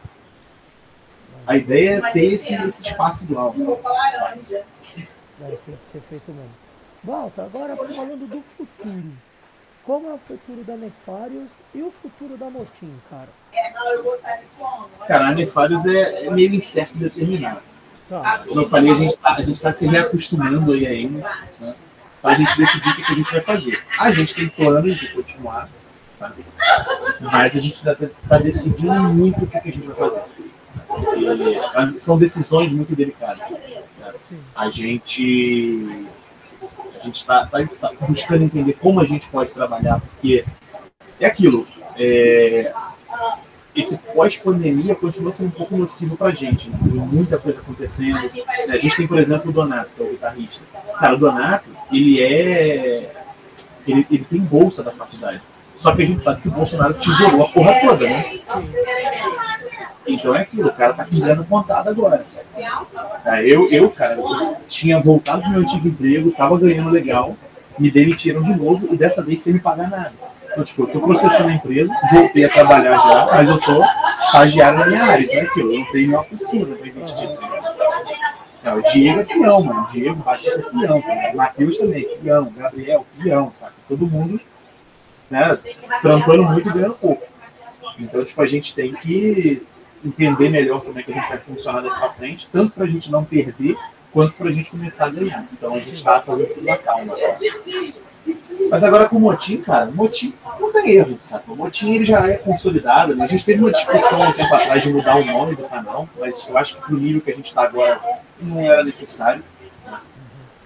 A 1.48 1.56
ideia 1.56 1.96
é 1.96 2.00
ter 2.12 2.34
esse, 2.34 2.54
esse 2.54 2.88
espaço 2.88 3.24
igual. 3.24 3.52
Tem 3.52 3.64
que 3.64 3.72
ser 5.90 6.02
feito 6.10 6.30
mesmo. 6.30 6.50
Volta, 7.02 7.42
agora 7.42 7.74
falando 7.74 8.28
do 8.28 8.44
futuro. 8.54 9.12
Como 9.82 10.10
é 10.10 10.12
o 10.12 10.18
futuro 10.18 10.62
da 10.64 10.76
Nefarius 10.76 11.48
e 11.74 11.80
o 11.80 11.90
futuro 12.02 12.36
da 12.36 12.50
Motim, 12.50 12.92
cara? 13.08 13.30
Cara, 15.06 15.28
a 15.28 15.32
Nefarius 15.32 15.86
é, 15.86 16.26
é 16.26 16.30
meio 16.30 16.52
incerto 16.52 16.96
e 16.96 16.98
determinado. 16.98 17.62
Tá. 18.10 18.44
Como 18.46 18.60
eu 18.60 18.68
falei, 18.68 18.92
a 18.92 18.94
gente 18.94 19.12
está 19.12 19.38
tá 19.62 19.72
se 19.72 19.86
reacostumando 19.86 20.72
aí 20.72 20.86
ainda. 20.86 21.26
Né? 21.60 21.74
Para 22.20 22.32
a 22.32 22.34
gente 22.34 22.54
decidir 22.58 22.90
o 22.90 22.96
que, 22.96 23.04
que, 23.04 23.12
a 23.12 23.14
gente 23.14 23.32
vai 23.32 23.40
fazer. 23.40 23.82
A 23.98 24.12
gente 24.12 24.34
tem 24.34 24.50
planos 24.50 24.98
de 24.98 25.08
continuar, 25.14 25.70
tá? 26.18 26.30
mas 27.20 27.56
a 27.56 27.60
gente 27.60 27.76
está 27.76 27.94
tá 27.94 28.38
decidindo 28.38 29.02
muito 29.04 29.44
o 29.44 29.46
que, 29.46 29.58
que, 29.60 29.68
a 29.70 29.72
gente 29.72 29.86
vai 29.86 29.96
fazer. 29.96 30.20
E, 30.88 32.00
são 32.00 32.18
decisões 32.18 32.72
muito 32.72 32.94
delicadas. 32.94 33.38
Né? 33.50 33.82
A 34.54 34.70
gente 34.70 36.06
a 37.00 37.04
gente 37.04 37.16
está 37.16 37.46
tá, 37.46 37.64
tá 37.64 37.92
buscando 38.08 38.42
entender 38.42 38.72
como 38.74 39.00
a 39.00 39.04
gente 39.04 39.28
pode 39.28 39.52
trabalhar, 39.52 40.00
porque 40.00 40.44
é 41.20 41.26
aquilo. 41.26 41.66
É, 41.96 42.72
esse 43.74 43.96
pós-pandemia 43.98 44.94
continua 44.96 45.30
sendo 45.30 45.48
um 45.48 45.52
pouco 45.52 45.76
nocivo 45.76 46.16
pra 46.16 46.32
gente. 46.32 46.68
Né? 46.68 46.78
Tem 46.82 46.92
muita 46.92 47.38
coisa 47.38 47.60
acontecendo. 47.60 48.18
A 48.68 48.76
gente 48.76 48.96
tem, 48.96 49.06
por 49.06 49.18
exemplo, 49.18 49.50
o 49.50 49.52
Donato, 49.52 49.90
que 49.94 50.02
é 50.02 50.04
o 50.04 50.10
guitarrista. 50.10 50.64
Cara, 50.98 51.14
o 51.14 51.18
Donato, 51.18 51.70
ele 51.92 52.20
é. 52.20 53.14
Ele, 53.86 54.06
ele 54.10 54.24
tem 54.24 54.40
bolsa 54.40 54.82
da 54.82 54.90
faculdade. 54.90 55.40
Só 55.76 55.94
que 55.94 56.02
a 56.02 56.06
gente 56.06 56.20
sabe 56.20 56.42
que 56.42 56.48
o 56.48 56.50
Bolsonaro 56.50 56.94
tesourou 56.94 57.44
a 57.44 57.48
porra 57.48 57.80
toda, 57.80 58.04
né? 58.04 58.40
Então 60.08 60.34
é 60.34 60.40
aquilo, 60.40 60.68
o 60.68 60.72
cara 60.72 60.94
tá 60.94 61.04
com 61.04 61.20
grana 61.20 61.44
contada 61.44 61.90
agora. 61.90 62.24
Eu, 63.44 63.70
eu, 63.70 63.90
cara, 63.90 64.14
eu 64.14 64.56
tinha 64.66 64.98
voltado 64.98 65.42
pro 65.42 65.50
meu 65.50 65.60
antigo 65.60 65.86
emprego, 65.86 66.30
tava 66.32 66.58
ganhando 66.58 66.88
legal, 66.88 67.36
me 67.78 67.90
demitiram 67.90 68.42
de 68.42 68.54
novo 68.54 68.88
e 68.90 68.96
dessa 68.96 69.22
vez 69.22 69.42
sem 69.42 69.52
me 69.52 69.60
pagar 69.60 69.90
nada. 69.90 70.12
Então, 70.50 70.64
tipo, 70.64 70.82
eu 70.82 70.86
tô 70.86 71.00
processando 71.00 71.50
a 71.50 71.52
empresa, 71.52 71.94
voltei 72.10 72.46
a 72.46 72.48
trabalhar 72.48 72.96
já, 72.96 73.26
mas 73.26 73.48
eu 73.48 73.60
sou 73.60 73.84
estagiário 74.18 74.78
na 74.78 74.86
minha 74.86 75.04
área, 75.04 75.22
então 75.22 75.38
é 75.38 75.42
aquilo, 75.42 75.72
eu 75.72 75.78
não 75.78 75.92
tenho 75.92 76.08
minha 76.08 76.22
postura 76.22 76.74
pra 76.74 76.86
investir. 76.86 77.28
Não, 78.64 78.78
o 78.78 78.82
Diego 78.82 79.20
é 79.20 79.24
peão, 79.24 79.62
mano. 79.62 79.82
O 79.82 79.92
Diego 79.92 80.22
Batista 80.22 80.60
é 80.60 80.78
peão, 80.80 81.02
cara. 81.02 81.32
O 81.32 81.36
Matheus 81.36 81.78
também, 81.78 82.08
peão. 82.22 82.52
Gabriel, 82.56 83.06
peão, 83.22 83.50
sabe? 83.54 83.72
Todo 83.88 84.06
mundo 84.06 84.40
né, 85.30 85.58
trampando 86.02 86.42
muito 86.44 86.68
e 86.68 86.72
ganhando 86.72 86.94
pouco. 86.94 87.22
Então, 87.98 88.24
tipo, 88.24 88.42
a 88.42 88.46
gente 88.46 88.74
tem 88.74 88.92
que 88.92 89.62
entender 90.04 90.48
melhor 90.48 90.82
como 90.82 90.98
é 90.98 91.02
que 91.02 91.12
a 91.12 91.14
gente 91.14 91.28
vai 91.28 91.38
funcionar 91.38 91.80
daqui 91.80 91.98
para 91.98 92.12
frente, 92.12 92.48
tanto 92.50 92.72
para 92.72 92.84
a 92.84 92.88
gente 92.88 93.10
não 93.10 93.24
perder, 93.24 93.76
quanto 94.12 94.34
para 94.34 94.48
a 94.48 94.52
gente 94.52 94.70
começar 94.70 95.06
a 95.06 95.10
ganhar. 95.10 95.46
Então, 95.52 95.74
a 95.74 95.78
gente 95.78 95.94
está 95.94 96.20
fazendo 96.20 96.54
tudo 96.54 96.66
na 96.66 96.76
calma. 96.76 97.16
Sabe? 97.16 97.94
Mas 98.70 98.84
agora 98.84 99.08
com 99.08 99.16
o 99.16 99.20
Motim, 99.20 99.58
cara, 99.58 99.88
o 99.88 99.94
Motim 99.94 100.34
não 100.60 100.72
tem 100.72 100.90
erro, 100.90 101.18
sabe? 101.22 101.44
O 101.48 101.56
Motim 101.56 101.94
ele 101.94 102.04
já 102.04 102.28
é 102.28 102.36
consolidado. 102.36 103.14
Né? 103.14 103.24
A 103.24 103.28
gente 103.28 103.44
teve 103.44 103.62
uma 103.62 103.70
discussão 103.70 104.22
há 104.22 104.28
um 104.28 104.32
tempo 104.32 104.54
atrás 104.54 104.82
de 104.82 104.92
mudar 104.92 105.16
o 105.16 105.24
nome 105.24 105.54
do 105.54 105.62
canal, 105.64 106.08
mas 106.18 106.46
eu 106.46 106.58
acho 106.58 106.76
que 106.76 106.82
pro 106.82 106.98
nível 106.98 107.20
que 107.20 107.30
a 107.30 107.34
gente 107.34 107.46
está 107.46 107.62
agora 107.62 108.00
não 108.40 108.60
era 108.60 108.84
necessário. 108.84 109.42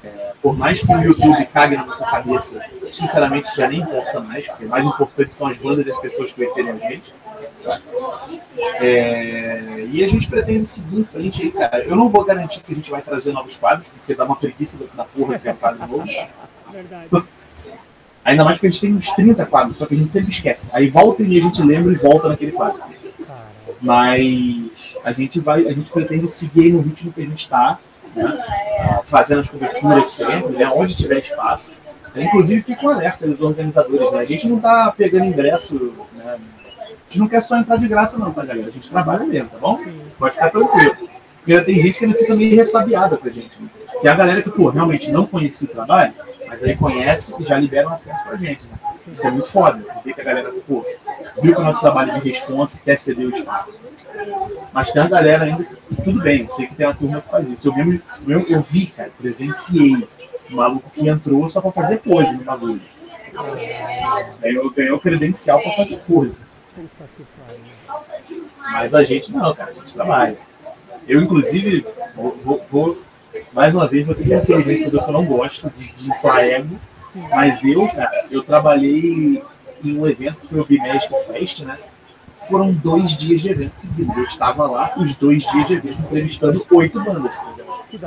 É, 0.03 0.33
por 0.43 0.59
mais 0.59 0.81
que 0.81 0.93
o 0.93 1.01
YouTube 1.01 1.47
cague 1.47 1.77
na 1.77 1.87
nossa 1.87 2.05
cabeça, 2.05 2.61
sinceramente 2.91 3.55
já 3.57 3.69
nem 3.69 3.81
importa 3.81 4.21
mais, 4.21 4.49
porque 4.49 4.65
mais 4.65 4.85
importante 4.85 5.33
são 5.33 5.47
as 5.47 5.57
bandas 5.57 5.87
e 5.87 5.93
as 5.93 6.01
pessoas 6.01 6.33
conhecerem 6.33 6.73
a 6.73 6.77
gente. 6.77 7.15
É, 8.80 9.86
e 9.90 10.05
a 10.05 10.09
gente 10.09 10.28
pretende 10.28 10.66
seguir 10.66 11.01
em 11.01 11.05
frente 11.05 11.43
aí, 11.43 11.51
cara. 11.51 11.84
Eu 11.84 11.97
não 11.97 12.09
vou 12.09 12.24
garantir 12.24 12.60
que 12.60 12.72
a 12.72 12.74
gente 12.74 12.90
vai 12.90 13.02
trazer 13.02 13.32
novos 13.32 13.56
quadros, 13.56 13.89
porque 13.89 14.14
dá 14.14 14.24
uma 14.24 14.36
preguiça 14.36 14.80
da 14.94 15.05
porra 15.05 15.39
ter 15.39 15.51
um 15.51 15.56
quadro 15.56 15.86
novo. 15.86 16.05
Verdade. 16.72 17.24
Ainda 18.24 18.44
mais 18.44 18.56
porque 18.56 18.68
a 18.68 18.70
gente 18.70 18.80
tem 18.80 18.94
uns 18.94 19.10
30 19.10 19.47
quadros, 19.47 19.78
só 19.78 19.86
que 19.86 19.94
a 19.94 19.98
gente 19.98 20.12
sempre 20.12 20.30
esquece. 20.30 20.70
Aí 20.72 20.89
volta 20.89 21.22
e 21.22 21.39
a 21.39 21.43
gente 21.43 21.62
lembra 21.62 21.93
e 21.93 21.97
volta 21.97 22.28
naquele 22.28 22.52
quadro. 22.52 22.80
Mas 23.80 24.97
a 25.05 25.12
gente 25.12 25.40
vai, 25.40 25.66
a 25.66 25.72
gente 25.72 25.90
pretende 25.90 26.28
seguir 26.28 26.72
no 26.72 26.80
ritmo 26.80 27.12
que 27.12 27.20
a 27.20 27.24
gente 27.24 27.40
está, 27.40 27.78
né? 28.14 28.39
fazendo 29.06 29.40
as 29.40 29.51
coberturas 29.51 30.09
sempre, 30.10 30.52
né? 30.52 30.70
onde 30.72 30.94
tiver 30.94 31.18
espaço. 31.18 31.74
Inclusive, 32.14 32.62
fica 32.62 32.86
um 32.86 32.90
alerta 32.90 33.26
dos 33.26 33.40
organizadores, 33.40 34.12
né? 34.12 34.18
A 34.18 34.24
gente 34.24 34.47
não 34.47 34.56
está 34.56 34.93
pegando 34.93 35.24
ingresso, 35.24 35.94
né? 36.12 36.36
A 37.12 37.14
gente 37.14 37.20
não 37.20 37.28
quer 37.28 37.43
só 37.43 37.59
entrar 37.59 37.76
de 37.76 37.86
graça, 37.86 38.18
não, 38.18 38.32
tá, 38.32 38.43
galera? 38.43 38.68
A 38.68 38.70
gente 38.70 38.89
trabalha 38.89 39.26
mesmo, 39.26 39.51
tá 39.51 39.59
bom? 39.59 39.78
Pode 40.18 40.34
ficar 40.34 40.48
tranquilo. 40.48 40.97
Porque 41.36 41.60
tem 41.60 41.82
gente 41.82 41.98
que 41.98 42.06
ainda 42.06 42.16
fica 42.16 42.34
meio 42.34 42.56
ressabiada 42.56 43.18
pra 43.18 43.30
gente. 43.30 43.60
Né? 43.60 43.68
Tem 44.01 44.10
a 44.10 44.14
galera 44.14 44.40
que, 44.40 44.51
pô, 44.51 44.70
realmente 44.70 45.12
não 45.12 45.26
conhecia 45.26 45.68
o 45.68 45.70
trabalho, 45.70 46.14
mas 46.48 46.64
aí 46.64 46.74
conhece 46.74 47.34
e 47.39 47.44
já 47.44 47.59
libera 47.59 47.86
um 47.86 47.93
acesso 47.93 48.24
pra 48.24 48.34
gente, 48.39 48.64
né? 48.64 48.78
Isso 49.12 49.26
é 49.26 49.30
muito 49.30 49.47
foda. 49.47 49.84
Ver 50.02 50.14
que 50.14 50.22
a 50.22 50.24
galera, 50.24 50.55
pô, 50.66 50.82
viu 51.43 51.55
que 51.55 51.60
o 51.60 51.64
nosso 51.64 51.80
trabalho 51.80 52.14
de 52.14 52.30
responsa 52.30 52.80
quer 52.82 52.98
ceder 52.98 53.26
o 53.26 53.30
espaço. 53.30 53.78
Mas 54.72 54.90
tem 54.90 55.02
a 55.02 55.09
galera 55.09 55.44
ainda 55.44 55.64
que, 55.64 55.76
tudo 56.02 56.22
bem, 56.22 56.44
eu 56.44 56.48
sei 56.48 56.66
que 56.66 56.74
tem 56.74 56.86
uma 56.86 56.94
turma 56.94 57.20
que 57.20 57.28
faz 57.28 57.52
isso. 57.52 57.68
Eu 57.68 57.76
mesmo, 57.76 58.01
eu, 58.26 58.40
eu 58.48 58.60
vi, 58.62 58.86
cara, 58.86 59.10
presenciei 59.20 60.09
um 60.51 60.56
maluco 60.56 60.89
que 60.89 61.06
entrou 61.06 61.47
só 61.51 61.60
pra 61.60 61.72
fazer 61.72 61.98
pose 61.98 62.39
no 62.39 62.44
bagulho. 62.44 62.80
Ganhou, 64.40 64.70
ganhou 64.70 64.98
credencial 64.98 65.60
pra 65.60 65.72
fazer 65.72 65.97
pose. 66.06 66.52
Mas 68.73 68.94
a 68.94 69.05
gente 69.05 69.32
não, 69.32 69.55
cara, 69.55 69.70
a 69.70 69.74
gente 69.74 69.93
trabalha. 69.93 70.39
Eu, 71.07 71.20
inclusive, 71.20 71.86
vou, 72.15 72.36
vou, 72.44 72.66
vou 72.70 73.03
mais 73.53 73.74
uma 73.74 73.86
vez, 73.86 74.07
vou 74.07 74.15
ter 74.15 74.24
que 74.24 74.35
o 74.35 74.55
que 74.55 74.97
eu 74.97 75.12
não 75.12 75.24
gosto 75.24 75.70
de, 75.70 75.93
de 75.93 76.11
inflar 76.11 76.40
ego. 76.40 76.78
Mas 77.31 77.65
eu, 77.65 77.86
cara, 77.89 78.27
eu 78.31 78.43
trabalhei 78.43 79.43
em 79.85 79.99
um 79.99 80.07
evento 80.07 80.40
que 80.40 80.47
foi 80.49 80.61
o 80.61 80.65
Bimagic 80.65 81.12
Fest, 81.27 81.61
né? 81.61 81.78
Foram 82.49 82.73
dois 82.73 83.16
dias 83.16 83.43
de 83.43 83.51
evento 83.51 83.74
seguidos. 83.74 84.16
Eu 84.16 84.24
estava 84.24 84.66
lá 84.66 84.94
os 84.97 85.15
dois 85.15 85.44
dias 85.44 85.69
de 85.69 85.74
evento 85.74 86.01
entrevistando 86.01 86.66
oito 86.70 87.03
bandas. 87.03 87.40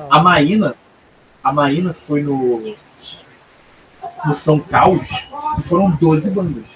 A 0.10 0.20
Maína, 0.20 0.76
a 1.44 1.54
Maína 1.54 1.94
foi 1.94 2.22
no, 2.22 2.76
no 4.26 4.36
São 4.36 4.60
Carlos 4.60 5.30
e 5.58 5.62
foram 5.62 5.92
12 5.92 6.32
bandas. 6.32 6.75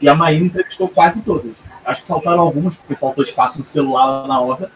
E 0.00 0.08
a 0.08 0.14
Maína 0.14 0.46
entrevistou 0.46 0.88
quase 0.88 1.22
todas. 1.22 1.52
Acho 1.84 2.02
que 2.02 2.08
faltaram 2.08 2.40
algumas, 2.40 2.76
porque 2.76 2.94
faltou 2.94 3.24
espaço 3.24 3.58
no 3.58 3.64
celular 3.64 4.26
na 4.26 4.40
hora. 4.40 4.70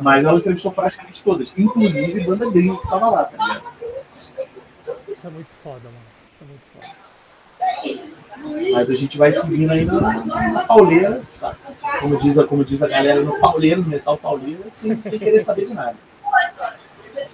Mas 0.00 0.24
ela 0.24 0.38
entrevistou 0.38 0.72
praticamente 0.72 1.22
todas, 1.22 1.56
inclusive 1.56 2.24
banda 2.24 2.50
gringa 2.50 2.76
que 2.76 2.88
tava 2.88 3.08
lá, 3.08 3.24
tá 3.24 3.36
ligado? 3.36 3.68
Isso 4.16 4.36
é 5.24 5.30
muito 5.30 5.48
foda, 5.62 5.80
mano. 5.84 6.06
Isso 6.34 6.42
é 6.42 6.46
muito 6.46 6.62
foda. 6.74 6.96
Mas 8.72 8.90
a 8.90 8.94
gente 8.94 9.16
vai 9.16 9.32
seguindo 9.32 9.70
aí 9.70 9.84
na, 9.84 10.00
na 10.00 10.64
pauleira, 10.64 11.22
sabe? 11.32 11.56
Como 12.00 12.18
diz, 12.20 12.36
a, 12.36 12.44
como 12.44 12.64
diz 12.64 12.82
a 12.82 12.88
galera 12.88 13.20
no 13.20 13.38
pauleiro, 13.38 13.82
no 13.82 13.88
metal 13.88 14.18
pauleiro, 14.18 14.64
sem, 14.72 15.00
sem 15.02 15.18
querer 15.18 15.40
saber 15.40 15.66
de 15.66 15.74
nada. 15.74 15.96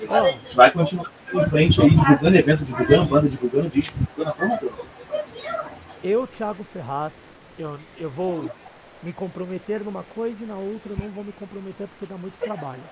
A 0.08 0.28
gente 0.28 0.56
vai 0.56 0.70
continuar 0.70 1.10
em 1.32 1.46
frente 1.46 1.80
aí, 1.80 1.90
divulgando 1.90 2.36
evento, 2.36 2.64
divulgando 2.64 3.04
banda, 3.06 3.28
divulgando 3.28 3.70
disco, 3.70 3.96
divulgando 3.98 4.30
a 4.44 4.56
toda. 4.56 4.72
Eu, 6.04 6.26
Thiago 6.26 6.64
Ferraz, 6.64 7.12
eu, 7.62 7.78
eu 7.98 8.10
vou 8.10 8.50
me 9.02 9.12
comprometer 9.12 9.82
numa 9.82 10.02
coisa 10.02 10.42
e 10.42 10.46
na 10.46 10.54
outra 10.54 10.92
eu 10.92 10.96
não 10.96 11.10
vou 11.10 11.24
me 11.24 11.32
comprometer 11.32 11.88
porque 11.88 12.06
dá 12.06 12.16
muito 12.16 12.38
trabalho. 12.38 12.82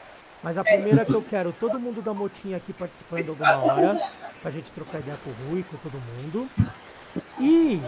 Mas 0.43 0.57
a 0.57 0.65
primeira 0.65 1.05
que 1.05 1.15
eu 1.15 1.23
quero, 1.23 1.53
todo 1.53 1.79
mundo 1.79 2.01
da 2.03 2.15
Motinha 2.15 2.57
aqui 2.57 2.73
participando 2.73 3.29
alguma 3.31 3.57
hora, 3.57 4.11
pra 4.41 4.51
gente 4.51 4.73
trocar 4.73 5.01
ideia 5.01 5.19
com 5.23 5.31
o 5.31 5.51
Rui, 5.51 5.63
com 5.65 5.77
todo 5.77 6.01
mundo. 6.01 6.49
E 7.39 7.81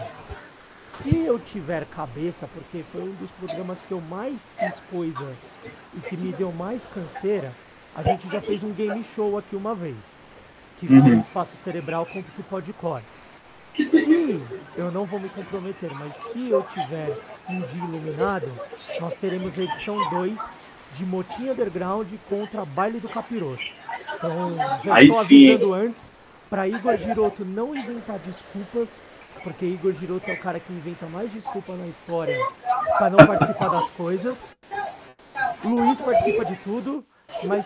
se 1.01 1.17
eu 1.17 1.39
tiver 1.39 1.85
cabeça, 1.85 2.47
porque 2.53 2.83
foi 2.91 3.01
um 3.01 3.13
dos 3.13 3.31
programas 3.31 3.79
que 3.87 3.91
eu 3.91 4.01
mais 4.01 4.39
fiz 4.57 4.73
coisa 4.91 5.35
e 5.95 5.99
que 6.01 6.15
me 6.15 6.31
deu 6.33 6.51
mais 6.51 6.85
canseira, 6.85 7.51
a 7.95 8.03
gente 8.03 8.29
já 8.29 8.39
fez 8.39 8.63
um 8.63 8.71
game 8.71 9.03
show 9.15 9.37
aqui 9.37 9.55
uma 9.55 9.73
vez. 9.73 9.97
Que 10.79 10.87
foi 10.87 10.97
o 10.97 11.01
uhum. 11.01 11.07
Espaço 11.09 11.51
Cerebral 11.63 12.05
com 12.05 12.19
o 12.19 12.43
Podcore. 12.43 13.03
Se 13.75 14.41
eu 14.75 14.91
não 14.91 15.05
vou 15.05 15.19
me 15.19 15.29
comprometer, 15.29 15.91
mas 15.93 16.13
se 16.31 16.49
eu 16.49 16.63
tiver 16.63 17.17
um 17.49 17.61
dia 17.61 17.83
iluminado, 17.83 18.51
nós 18.99 19.15
teremos 19.15 19.57
a 19.57 19.63
edição 19.63 20.09
2 20.09 20.37
de 20.95 21.05
Motim 21.05 21.49
Underground 21.49 22.07
contra 22.29 22.63
Baile 22.65 22.99
do 22.99 23.09
Capiroto. 23.09 23.63
Então, 24.15 24.55
já 24.83 24.95
Aí 24.95 25.07
estou 25.07 25.21
avisando 25.21 25.65
sim. 25.65 25.73
antes 25.87 26.13
para 26.49 26.67
Igor 26.67 26.95
Giroto 26.97 27.43
não 27.43 27.75
inventar 27.75 28.19
desculpas, 28.19 28.87
porque 29.43 29.65
Igor 29.65 29.91
Giroto 29.93 30.29
é 30.29 30.33
o 30.33 30.39
cara 30.39 30.59
que 30.59 30.71
inventa 30.71 31.07
mais 31.07 31.31
desculpa 31.31 31.73
na 31.73 31.87
história 31.87 32.37
para 32.99 33.09
não 33.09 33.25
participar 33.25 33.69
das 33.69 33.89
coisas. 33.91 34.37
Luiz 35.63 35.99
participa 35.99 36.45
de 36.45 36.55
tudo, 36.57 37.03
mas 37.43 37.65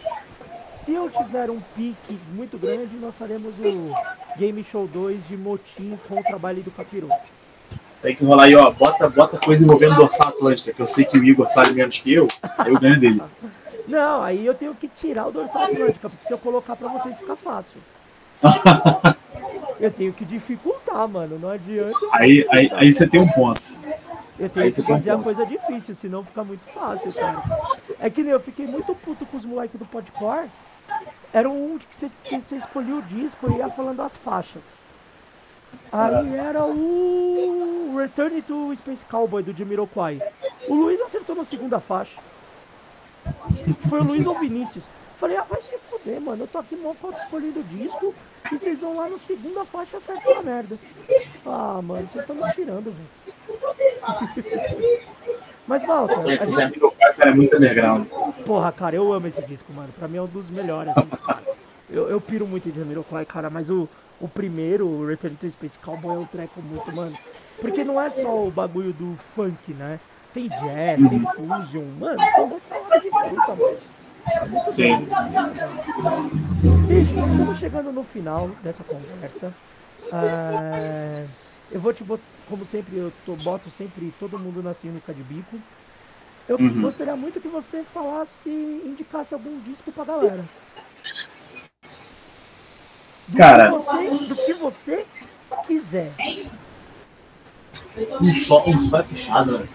se 0.88 0.94
eu 0.94 1.10
tiver 1.10 1.50
um 1.50 1.60
pique 1.76 2.18
muito 2.34 2.58
grande, 2.58 2.96
nós 2.96 3.14
faremos 3.14 3.54
o 3.60 3.94
Game 4.38 4.66
Show 4.72 4.88
2 4.88 5.28
de 5.28 5.36
Motim 5.36 6.00
com 6.08 6.18
o 6.18 6.24
trabalho 6.24 6.64
do 6.64 6.72
Capiroto. 6.72 7.28
Tem 8.02 8.16
que 8.16 8.24
rolar 8.24 8.46
aí, 8.46 8.56
ó. 8.56 8.72
Bota, 8.72 9.10
bota 9.10 9.38
coisa 9.38 9.66
envolvendo 9.66 9.96
dorsal 9.96 10.30
Atlântica, 10.30 10.72
que 10.72 10.82
eu 10.82 10.88
sei 10.88 11.04
que 11.04 11.20
o 11.20 11.24
Igor 11.26 11.50
sabe 11.50 11.74
menos 11.74 12.00
que 12.00 12.14
eu, 12.14 12.30
aí 12.58 12.72
eu 12.72 12.80
ganho 12.80 12.98
dele. 12.98 13.22
Não, 13.86 14.24
aí 14.24 14.46
eu 14.46 14.54
tenho 14.54 14.74
que 14.74 14.88
tirar 14.88 15.28
o 15.28 15.32
dorsal 15.34 15.64
Atlântica, 15.64 16.10
porque 16.10 16.26
se 16.26 16.32
eu 16.32 16.38
colocar 16.38 16.78
pra 16.78 16.88
vocês 16.88 17.18
fica 17.20 17.36
fácil. 17.36 17.82
eu 19.82 19.92
tenho 19.92 20.14
que 20.14 20.24
dificultar, 20.24 21.06
mano. 21.06 21.38
Não 21.38 21.50
adianta. 21.50 22.00
Aí, 22.14 22.48
aí, 22.50 22.72
aí 22.72 22.94
você 22.94 23.06
tem 23.06 23.20
um 23.20 23.30
ponto. 23.34 23.62
Eu 24.40 24.48
tenho 24.48 24.68
aí 24.68 24.72
que 24.72 24.82
fazer 24.84 25.10
a 25.10 25.18
coisa 25.18 25.46
difícil, 25.46 25.96
senão 25.96 26.24
fica 26.24 26.46
muito 26.46 26.64
fácil, 26.72 27.12
cara. 27.14 27.44
É 28.00 28.10
que 28.10 28.24
nem 28.24 28.32
eu 28.32 28.40
fiquei 28.40 28.66
muito 28.66 28.96
puto 28.96 29.26
com 29.26 29.36
os 29.36 29.44
moleques 29.44 29.78
do 29.78 29.86
Podcore 29.86 30.48
era 31.34 31.50
um 31.50 31.78
que 31.78 31.96
você, 31.96 32.12
que 32.24 32.40
você 32.40 32.56
escolhia 32.58 32.96
o 32.96 33.02
disco 33.02 33.52
e 33.52 33.58
ia 33.58 33.70
falando 33.70 34.02
as 34.02 34.16
faixas. 34.18 34.64
Aí 35.92 36.36
era 36.36 36.66
o 36.66 37.96
Return 37.98 38.42
to 38.42 38.76
Space 38.78 39.06
Cowboy 39.06 39.44
do 39.44 39.54
Jamiroquai. 39.54 40.20
O 40.68 40.76
Luiz 40.76 41.00
acertou 41.02 41.36
na 41.36 41.46
segunda 41.46 41.80
faixa. 41.80 42.20
Foi 43.90 44.00
o 44.00 44.04
Luiz 44.04 44.26
ou 44.26 44.36
o 44.36 44.40
Vinícius. 44.40 44.84
Falei, 45.20 45.36
ah, 45.38 45.44
vai 45.44 45.62
se 45.62 45.78
fuder, 45.90 46.22
mano. 46.22 46.44
Eu 46.44 46.48
tô 46.48 46.60
aqui 46.60 46.76
mó 46.76 46.94
escolhendo 47.24 47.60
o 47.60 47.64
disco 47.64 48.14
e 48.52 48.58
vocês 48.58 48.80
vão 48.80 48.96
lá 48.96 49.10
no 49.10 49.20
segunda 49.20 49.66
faixa 49.66 49.98
acertar 49.98 50.38
a 50.38 50.44
merda. 50.44 50.78
Ah, 51.46 51.82
mano, 51.82 52.08
vocês 52.08 52.22
estão 52.22 52.36
me 52.36 52.54
tirando, 52.54 52.94
velho. 52.94 53.08
Mas, 55.68 55.84
Walter. 55.86 56.30
Esse 56.30 56.56
gente... 56.56 56.80
cara, 56.80 57.32
é 57.32 57.34
muito 57.34 57.56
underground. 57.56 58.08
Porra, 58.46 58.72
cara, 58.72 58.96
eu 58.96 59.12
amo 59.12 59.28
esse 59.28 59.42
disco, 59.46 59.72
mano. 59.74 59.90
Pra 59.98 60.08
mim 60.08 60.18
é 60.18 60.22
um 60.22 60.28
dos 60.28 60.50
melhores. 60.50 60.94
Assim, 60.96 61.10
eu, 61.90 62.10
eu 62.10 62.22
piro 62.22 62.48
muito 62.48 62.70
em 62.70 62.74
Jamiroquai, 62.74 63.26
cara, 63.26 63.50
mas 63.50 63.70
o, 63.70 63.88
o 64.20 64.28
primeiro, 64.28 64.88
o 64.88 65.06
Return 65.06 65.36
to 65.36 65.50
Space 65.52 65.78
Cowboy, 65.80 66.16
é 66.16 66.20
um 66.20 66.26
treco 66.26 66.62
muito, 66.62 66.96
mano. 66.96 67.18
Porque 67.60 67.84
não 67.84 68.02
é 68.02 68.10
só 68.10 68.46
o 68.46 68.52
bagulho 68.52 68.94
do 68.94 69.18
funk, 69.36 69.74
né? 69.74 70.00
Tem 70.34 70.48
jazz, 70.48 71.10
tem 71.10 71.20
fusion, 71.20 71.86
mano, 72.00 72.18
toda 72.36 72.56
essa 72.56 72.76
mano. 73.12 73.78
Sim. 74.68 75.08
Bicho, 76.88 77.20
estamos 77.20 77.58
chegando 77.58 77.92
no 77.92 78.04
final 78.04 78.50
dessa 78.62 78.84
conversa. 78.84 79.54
Uh, 80.04 81.28
eu 81.72 81.80
vou 81.80 81.94
te 81.94 82.04
botar, 82.04 82.24
como 82.50 82.66
sempre, 82.66 82.98
eu 82.98 83.12
tô, 83.26 83.36
boto 83.36 83.70
sempre 83.72 84.14
todo 84.20 84.40
mundo 84.40 84.64
na 84.64 84.74
sinuca 84.74 85.14
de 85.14 85.24
bico. 85.24 85.60
Eu 86.48 86.58
uhum. 86.58 86.82
gostaria 86.82 87.16
muito 87.16 87.42
que 87.42 87.48
você 87.48 87.84
falasse, 87.94 88.50
indicasse 88.50 89.34
algum 89.34 89.60
disco 89.62 89.92
pra 89.92 90.06
galera. 90.06 90.46
Do 93.28 93.38
Cara, 93.38 93.72
que 93.72 93.78
você, 93.78 94.26
do 94.26 94.36
que 94.36 94.54
você 94.54 95.06
quiser. 95.66 96.14
Um 98.22 98.34
só, 98.34 98.64
um 98.66 98.80
só 98.80 99.00
é 99.00 99.04
puxado, 99.04 99.60
né? 99.60 99.68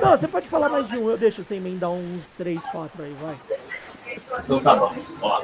Não, 0.00 0.10
você 0.12 0.28
pode 0.28 0.48
falar 0.48 0.70
mais 0.70 0.88
de 0.88 0.96
um, 0.96 1.10
eu 1.10 1.18
deixo 1.18 1.44
você 1.44 1.56
emendar 1.56 1.90
uns 1.90 2.22
3, 2.38 2.58
4 2.72 3.02
aí, 3.02 3.14
vai. 3.20 3.36
Então 4.44 4.60
tá 4.60 4.76
bom. 4.76 4.94
Ó. 5.20 5.42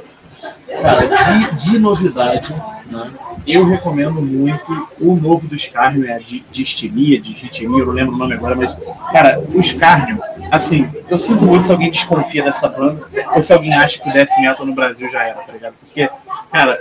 Cara, 0.80 1.06
de, 1.06 1.70
de 1.70 1.78
novidade, 1.78 2.54
né? 2.86 3.10
Eu 3.46 3.66
recomendo 3.66 4.22
muito 4.22 4.88
o 4.98 5.14
novo 5.16 5.46
do 5.46 5.58
Scarnio, 5.58 6.08
é 6.08 6.18
de, 6.18 6.44
estimia, 6.50 7.20
de 7.20 7.32
ritmia, 7.32 7.80
eu 7.80 7.86
não 7.86 7.92
lembro 7.92 8.14
o 8.14 8.18
nome 8.18 8.34
agora, 8.34 8.54
mas, 8.56 8.74
cara, 9.12 9.38
o 9.38 9.62
Scarnio, 9.62 10.18
assim, 10.50 10.90
eu 11.10 11.18
sinto 11.18 11.42
muito 11.42 11.66
se 11.66 11.72
alguém 11.72 11.90
desconfia 11.90 12.42
dessa 12.42 12.68
banda, 12.68 13.06
ou 13.34 13.42
se 13.42 13.52
alguém 13.52 13.74
acha 13.74 14.02
que 14.02 14.08
o 14.08 14.12
Death 14.12 14.30
Metal 14.40 14.64
no 14.64 14.74
Brasil 14.74 15.08
já 15.10 15.22
era, 15.24 15.40
tá 15.42 15.52
ligado? 15.52 15.74
Porque, 15.78 16.08
cara, 16.50 16.80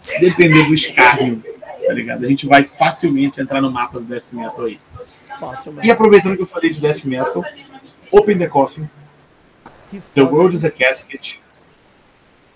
se 0.00 0.20
depender 0.20 0.64
do 0.64 0.76
Scarnio, 0.76 1.42
tá 1.86 1.92
ligado? 1.92 2.24
A 2.24 2.28
gente 2.28 2.46
vai 2.46 2.64
facilmente 2.64 3.40
entrar 3.40 3.60
no 3.60 3.70
mapa 3.70 3.98
do 3.98 4.06
Death 4.06 4.24
Metal 4.32 4.64
aí. 4.64 4.80
E 5.82 5.90
aproveitando 5.90 6.36
que 6.36 6.42
eu 6.42 6.46
falei 6.46 6.70
de 6.70 6.80
Death 6.80 7.04
Metal, 7.04 7.44
Open 8.10 8.38
the 8.38 8.46
Coffin, 8.46 8.88
The 10.14 10.22
World 10.22 10.54
is 10.54 10.64
a 10.64 10.70
Casket. 10.70 11.40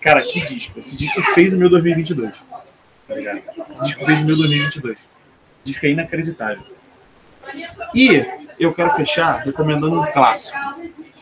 Cara, 0.03 0.21
que 0.21 0.41
disco. 0.41 0.79
Esse 0.79 0.97
disco 0.97 1.23
fez 1.33 1.53
o 1.53 1.57
meu 1.57 1.69
2022. 1.69 2.33
Tá 3.07 3.15
ligado? 3.15 3.41
Esse 3.69 3.85
disco 3.85 4.05
fez 4.05 4.21
o 4.21 4.25
meu 4.25 4.35
2022. 4.35 4.99
O 4.99 5.03
disco 5.63 5.85
é 5.85 5.89
inacreditável. 5.89 6.63
E 7.95 8.25
eu 8.59 8.73
quero 8.73 8.91
fechar 8.91 9.37
recomendando 9.37 10.01
um 10.01 10.05
clássico. 10.11 10.59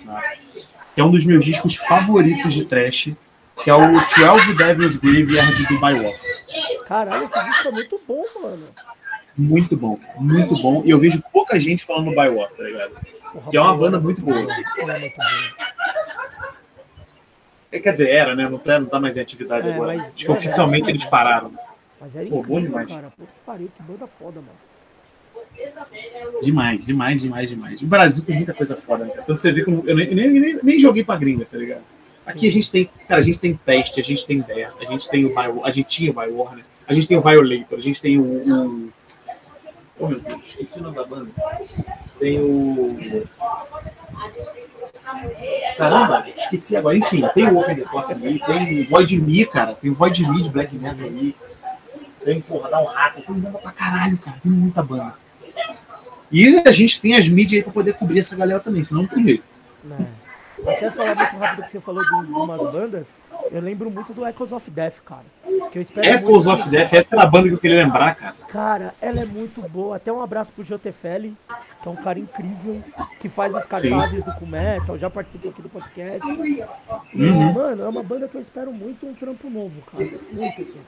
Tá? 0.06 0.34
Que 0.96 1.02
é 1.02 1.04
um 1.04 1.12
dos 1.12 1.26
meus 1.26 1.46
discos 1.46 1.76
favoritos 1.76 2.54
de 2.54 2.66
trash. 2.66 3.14
Que 3.64 3.70
é 3.70 3.76
o 3.76 3.92
12 3.92 4.56
Devil's 4.56 4.98
Graveyard 4.98 5.68
do 5.68 5.80
Bywalk. 5.80 6.20
Caralho, 6.88 7.26
esse 7.26 7.44
disco 7.44 7.68
é 7.68 7.72
muito 7.72 8.02
bom, 8.08 8.26
mano. 8.42 8.68
Muito 9.38 9.78
bom, 9.78 10.00
muito 10.18 10.56
bom. 10.56 10.82
E 10.84 10.90
eu 10.90 11.00
vejo 11.00 11.24
pouca 11.32 11.60
gente 11.60 11.86
falando 11.86 12.08
no 12.08 12.16
Bywalk, 12.16 12.56
tá 12.56 12.64
ligado? 12.64 12.98
Que 13.50 13.58
é 13.58 13.62
uma 13.62 13.78
banda 13.78 14.00
muito 14.00 14.22
boa. 14.22 14.40
É, 14.40 15.12
quer 17.80 17.92
dizer, 17.92 18.10
era, 18.10 18.36
né? 18.36 18.50
Não 18.50 18.58
tá, 18.58 18.80
não 18.80 18.88
tá 18.88 19.00
mais 19.00 19.18
em 19.18 19.22
atividade 19.22 19.68
é, 19.68 19.74
agora. 19.74 20.02
Acho 20.02 20.16
que 20.16 20.28
é, 20.28 20.32
oficialmente 20.32 20.90
eles 20.90 21.06
pararam. 21.06 21.54
Mas 22.00 22.16
era 22.16 22.28
Pô, 22.28 22.40
incrível, 22.40 22.44
bom 22.44 22.62
demais. 22.62 22.90
Cara. 22.90 23.12
Puta 23.16 23.32
que 23.32 23.40
pariu, 23.46 23.70
que 23.76 23.84
banda 23.84 24.08
foda, 24.20 24.42
mano. 24.42 24.72
Demais, 26.42 26.86
demais, 26.86 27.22
demais, 27.22 27.50
demais. 27.50 27.82
O 27.82 27.86
Brasil 27.86 28.24
tem 28.24 28.38
muita 28.38 28.54
coisa 28.54 28.76
foda, 28.76 29.06
né? 29.06 29.14
Tanto 29.26 29.40
você 29.40 29.52
vê 29.52 29.64
como. 29.64 29.84
Eu 29.86 29.96
nem, 29.96 30.14
nem, 30.14 30.30
nem, 30.30 30.60
nem 30.62 30.80
joguei 30.80 31.04
pra 31.04 31.18
gringa, 31.18 31.46
tá 31.46 31.58
ligado? 31.58 31.82
Aqui 32.26 32.48
a 32.48 32.52
gente 32.52 32.72
tem, 32.72 32.90
cara, 33.08 33.20
a 33.20 33.24
gente 33.24 33.40
tem 33.40 33.54
teste, 33.54 34.00
a 34.00 34.04
gente 34.04 34.26
tem 34.26 34.40
Dare, 34.40 34.68
a 34.80 34.86
gente 34.86 35.10
tem 35.10 35.26
o 35.26 35.30
Bio, 35.30 35.66
a 35.66 35.72
gente 35.72 35.88
tinha 35.88 36.12
o 36.12 36.14
Biowarner, 36.14 36.64
a 36.88 36.94
gente 36.94 37.08
tem 37.08 37.18
o 37.18 37.22
Violator, 37.22 37.78
a 37.78 37.82
gente 37.82 38.02
tem 38.02 38.18
o, 38.18 38.24
o 38.24 38.94
Oh 40.02 40.08
meu 40.08 40.20
Deus, 40.20 40.48
esqueci 40.48 40.80
o 40.80 40.84
nome 40.84 40.96
da 40.96 41.04
banda. 41.04 41.30
Tem 42.18 42.42
o. 42.42 42.98
Caramba, 45.78 46.26
esqueci 46.30 46.76
agora. 46.76 46.98
Enfim, 46.98 47.24
tem 47.34 47.50
o 47.50 47.60
Open 47.60 47.76
the 47.76 47.82
Coffee 47.84 48.16
ali, 48.16 48.40
tem 48.40 48.82
o 48.82 48.90
Void 48.90 49.22
Me, 49.22 49.46
cara. 49.46 49.76
Tem 49.76 49.92
o 49.92 49.96
Void 49.96 50.28
Me 50.28 50.42
de 50.42 50.50
Black 50.50 50.76
Metal 50.76 51.06
ali. 51.06 51.36
Tem, 52.24 52.40
porra, 52.42 52.70
dá 52.70 52.82
um 52.82 52.86
rato. 52.86 53.22
Tem 53.22 53.36
banda 53.36 53.58
pra 53.58 53.72
caralho, 53.72 54.18
cara. 54.18 54.38
Tem 54.42 54.52
muita 54.52 54.84
banda. 54.84 55.16
E 56.32 56.64
a 56.66 56.72
gente 56.72 57.02
tem 57.02 57.16
as 57.16 57.28
mídias 57.28 57.60
aí 57.60 57.64
pra 57.64 57.74
poder 57.74 57.94
cobrir 57.94 58.20
essa 58.20 58.36
galera 58.36 58.60
também, 58.60 58.84
senão 58.84 59.02
não 59.02 59.10
tem 59.10 59.24
jeito. 59.24 59.44
É. 59.90 60.22
Até 60.72 60.92
falar 60.92 61.16
muito 61.16 61.38
rápido 61.38 61.66
que 61.66 61.72
você 61.72 61.80
falou 61.80 62.04
de, 62.04 62.28
de 62.28 62.34
umas 62.34 62.72
bandas, 62.72 63.08
eu 63.52 63.62
lembro 63.62 63.90
muito 63.90 64.14
do 64.14 64.28
Echoes 64.28 64.52
of 64.52 64.70
Death, 64.70 64.96
cara. 65.06 65.26
Que 65.72 65.80
eu 65.80 65.82
espero 65.82 66.08
Echoes 66.08 66.48
of 66.48 66.70
Death, 66.70 66.94
essa 66.94 67.16
era 67.16 67.24
a 67.24 67.28
banda 67.28 67.48
que 67.48 67.54
eu 67.56 67.60
queria 67.60 67.84
lembrar, 67.84 68.16
cara. 68.16 68.36
Cara, 68.50 68.94
ela 69.02 69.22
é 69.22 69.26
muito 69.26 69.62
boa. 69.70 69.96
Até 69.96 70.12
um 70.12 70.22
abraço 70.22 70.52
pro 70.52 70.64
Jotefelli, 70.64 71.36
que 71.82 71.88
é 71.88 71.92
um 71.92 71.96
cara 71.96 72.20
incrível, 72.20 72.84
que 73.20 73.30
faz 73.30 73.54
os 73.54 73.66
cartazes 73.66 74.24
do 74.24 74.34
Cumetal, 74.34 74.98
já 74.98 75.10
participou 75.10 75.52
aqui 75.52 75.62
do 75.62 75.70
podcast. 75.70 76.30
Uhum. 77.14 77.54
mano, 77.54 77.84
é 77.84 77.88
uma 77.88 78.04
banda 78.04 78.28
que 78.28 78.36
eu 78.36 78.42
espero 78.42 78.72
muito 78.72 79.06
um 79.06 79.14
trampo 79.14 79.50
novo, 79.50 79.82
cara. 79.92 80.04
Muito 80.32 80.62
assim. 80.62 80.82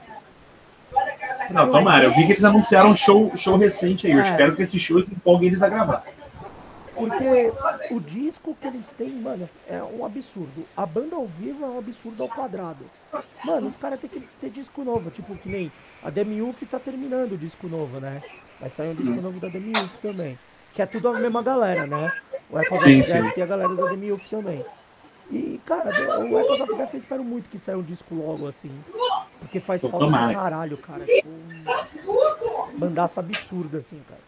Não, 1.50 1.70
tomara. 1.70 2.04
Eu 2.04 2.14
vi 2.14 2.26
que 2.26 2.32
eles 2.32 2.44
anunciaram 2.44 2.90
um 2.90 2.96
show, 2.96 3.32
show 3.36 3.56
recente 3.56 4.06
aí. 4.06 4.12
Eu 4.12 4.20
é. 4.20 4.22
espero 4.22 4.54
que 4.54 4.62
esse 4.62 4.78
show 4.78 5.00
empolgue 5.00 5.46
eles 5.46 5.62
a 5.62 5.68
gravar. 5.68 6.04
Porque 6.94 7.52
o 7.92 8.00
disco 8.00 8.56
que 8.60 8.66
eles 8.66 8.86
têm, 8.96 9.10
mano, 9.10 9.48
é 9.68 9.82
um 9.82 10.04
absurdo. 10.04 10.64
A 10.76 10.86
banda 10.86 11.16
ao 11.16 11.26
vivo 11.26 11.64
é 11.64 11.68
um 11.68 11.78
absurdo 11.78 12.22
ao 12.22 12.28
quadrado. 12.28 12.84
Mano, 13.44 13.68
os 13.68 13.76
caras 13.76 14.00
têm 14.00 14.10
que 14.10 14.20
ter 14.40 14.50
disco 14.50 14.84
novo. 14.84 15.10
Tipo, 15.10 15.36
que 15.36 15.48
nem 15.48 15.72
a 16.02 16.10
Demiuf 16.10 16.64
tá 16.66 16.78
terminando 16.78 17.32
o 17.32 17.38
disco 17.38 17.66
novo, 17.68 18.00
né? 18.00 18.22
Vai 18.60 18.70
sair 18.70 18.90
um 18.90 18.94
disco 18.94 19.20
novo 19.20 19.40
da 19.40 19.48
Demiuf 19.48 19.90
também. 20.00 20.38
Que 20.72 20.82
é 20.82 20.86
tudo 20.86 21.08
a 21.08 21.18
mesma 21.18 21.42
galera, 21.42 21.86
né? 21.86 22.12
O 22.50 22.58
Echo 22.58 22.74
sim, 22.76 23.00
Death 23.00 23.36
e 23.36 23.42
a 23.42 23.46
galera 23.46 23.74
da 23.74 23.86
Demiuf 23.90 24.28
também. 24.28 24.64
E, 25.30 25.60
cara, 25.64 25.90
o 26.20 26.38
Echo 26.38 26.62
of 26.62 26.76
Death 26.76 26.94
eu 26.94 27.00
espero 27.00 27.24
muito 27.24 27.48
que 27.48 27.58
saia 27.58 27.78
um 27.78 27.82
disco 27.82 28.14
logo, 28.14 28.46
assim. 28.48 28.70
Porque 29.40 29.60
faz 29.60 29.82
falta 29.82 30.06
pra 30.06 30.34
caralho, 30.34 30.76
cara. 30.78 31.04
Tipo, 31.04 31.28
um 31.28 32.78
bandaça 32.78 33.20
absurda, 33.20 33.78
assim, 33.78 34.00
cara. 34.08 34.20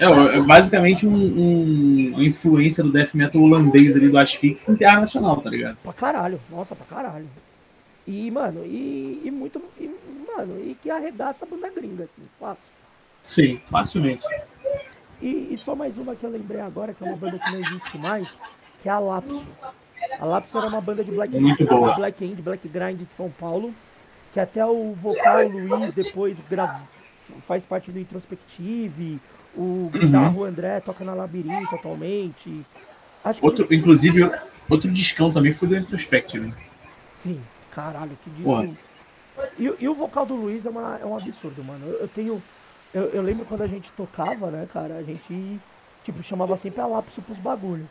É, 0.00 0.36
é 0.36 0.40
basicamente 0.42 1.06
um, 1.06 1.14
um, 1.14 2.12
uma 2.14 2.24
influência 2.24 2.82
do 2.82 2.92
death 2.92 3.14
metal 3.14 3.40
holandês 3.40 3.96
ali 3.96 4.08
do 4.08 4.18
Asfix 4.18 4.68
internacional, 4.68 5.40
tá 5.40 5.48
ligado? 5.48 5.76
Pra 5.82 5.92
caralho, 5.92 6.40
nossa, 6.50 6.74
pra 6.74 6.86
caralho. 6.86 7.26
E, 8.06 8.30
mano, 8.30 8.64
e, 8.64 9.22
e 9.24 9.30
muito. 9.30 9.60
E, 9.80 9.90
mano, 10.36 10.60
e 10.60 10.76
que 10.80 10.90
arregaça 10.90 11.44
a 11.44 11.48
banda 11.48 11.70
gringa, 11.70 12.04
assim, 12.04 12.28
fácil. 12.38 12.62
Sim, 13.22 13.60
facilmente. 13.68 14.24
E, 15.20 15.48
e, 15.52 15.58
só 15.58 15.74
mais 15.74 15.96
uma 15.98 16.14
que 16.14 16.24
eu 16.24 16.30
lembrei 16.30 16.60
agora, 16.60 16.92
que 16.92 17.02
é 17.02 17.08
uma 17.08 17.16
banda 17.16 17.38
que 17.38 17.50
não 17.50 17.60
existe 17.60 17.98
mais, 17.98 18.28
que 18.82 18.88
é 18.88 18.92
a 18.92 18.98
Lapso. 18.98 19.42
A 20.20 20.24
Lapso 20.24 20.58
era 20.58 20.68
uma 20.68 20.80
banda 20.80 21.02
de 21.02 21.10
Black 21.10 21.36
Muito 21.38 21.66
boa. 21.66 21.94
Black 21.94 22.24
Indie, 22.24 22.42
Black 22.42 22.68
Grind 22.68 22.98
de 22.98 23.14
São 23.14 23.30
Paulo, 23.30 23.74
que 24.32 24.38
até 24.38 24.64
o 24.64 24.92
vocal 24.92 25.48
Luiz 25.48 25.92
depois 25.92 26.36
gravou 26.48 26.86
faz 27.46 27.64
parte 27.64 27.90
do 27.90 27.98
Introspective, 27.98 29.20
o 29.56 29.90
Guitarro 29.92 30.40
uhum. 30.40 30.44
André 30.44 30.80
toca 30.80 31.04
na 31.04 31.14
Labirinto 31.14 31.74
atualmente. 31.74 32.64
Acho 33.24 33.44
outro. 33.44 33.66
Inclusive, 33.72 34.30
outro 34.68 34.90
discão 34.90 35.32
também 35.32 35.52
foi 35.52 35.68
do 35.68 35.76
Introspective. 35.76 36.52
Sim, 37.22 37.40
caralho, 37.72 38.16
que 38.22 38.30
disco. 38.30 38.76
E, 39.58 39.72
e, 39.80 39.88
o 39.88 39.94
vocal 39.94 40.24
do 40.24 40.34
Luiz 40.34 40.64
é, 40.64 40.70
uma, 40.70 40.98
é 40.98 41.04
um 41.04 41.16
absurdo, 41.16 41.62
mano. 41.64 41.86
Eu, 41.86 42.00
eu 42.00 42.08
tenho. 42.08 42.42
Eu, 42.94 43.04
eu, 43.10 43.22
lembro 43.22 43.44
quando 43.44 43.62
a 43.62 43.66
gente 43.66 43.90
tocava, 43.92 44.50
né, 44.50 44.66
cara? 44.72 44.96
A 44.96 45.02
gente, 45.02 45.60
tipo, 46.04 46.22
chamava 46.22 46.56
sempre 46.56 46.80
a 46.80 46.86
lapso 46.86 47.20
pros 47.20 47.38
bagulho. 47.38 47.88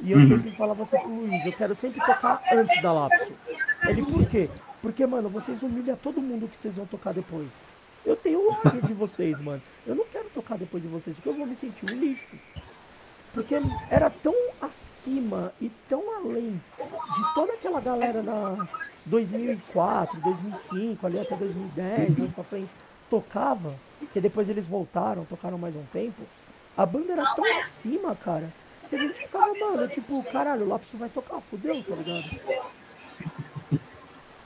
E 0.00 0.12
eu 0.12 0.18
uhum. 0.18 0.28
sempre 0.28 0.50
falava 0.52 0.82
assim 0.82 0.98
pro 0.98 1.08
Luiz, 1.08 1.46
eu 1.46 1.52
quero 1.52 1.74
sempre 1.76 2.00
tocar 2.00 2.42
antes 2.52 2.82
da 2.82 2.92
lapso. 2.92 3.32
Ele, 3.88 4.04
por 4.04 4.28
quê? 4.28 4.50
Porque, 4.82 5.06
mano, 5.06 5.28
vocês 5.28 5.62
humilham 5.62 5.96
todo 5.96 6.20
mundo 6.20 6.48
que 6.48 6.56
vocês 6.58 6.74
vão 6.74 6.84
tocar 6.84 7.14
depois. 7.14 7.48
Eu 8.04 8.16
tenho 8.16 8.50
ódio 8.50 8.82
de 8.82 8.92
vocês, 8.92 9.40
mano. 9.40 9.62
Eu 9.86 9.94
não 9.94 10.04
quero 10.06 10.28
tocar 10.30 10.58
depois 10.58 10.82
de 10.82 10.88
vocês, 10.88 11.16
porque 11.16 11.28
eu 11.28 11.34
vou 11.34 11.46
me 11.46 11.56
sentir 11.56 11.86
um 11.92 11.98
lixo. 11.98 12.36
Porque 13.32 13.54
era 13.90 14.10
tão 14.10 14.34
acima 14.60 15.52
e 15.60 15.70
tão 15.88 16.02
além 16.16 16.60
de 16.78 17.34
toda 17.34 17.52
aquela 17.54 17.80
galera 17.80 18.22
da 18.22 18.68
2004, 19.06 20.20
2005, 20.20 21.06
ali 21.06 21.18
até 21.18 21.36
2010, 21.36 22.18
mais 22.18 22.32
pra 22.32 22.44
frente, 22.44 22.70
tocava, 23.10 23.74
que 24.12 24.20
depois 24.20 24.48
eles 24.48 24.66
voltaram, 24.66 25.24
tocaram 25.24 25.58
mais 25.58 25.74
um 25.74 25.84
tempo. 25.86 26.22
A 26.76 26.86
banda 26.86 27.12
era 27.12 27.34
tão 27.34 27.44
acima, 27.60 28.14
cara, 28.14 28.52
que 28.88 28.96
a 28.96 28.98
gente 28.98 29.14
ficava, 29.14 29.52
mano, 29.52 29.88
tipo, 29.88 30.22
caralho, 30.24 30.64
o 30.64 30.68
Lápis 30.68 30.88
vai 30.94 31.08
tocar, 31.08 31.40
fudeu, 31.42 31.82
tá 31.82 31.94
ligado? 31.96 32.40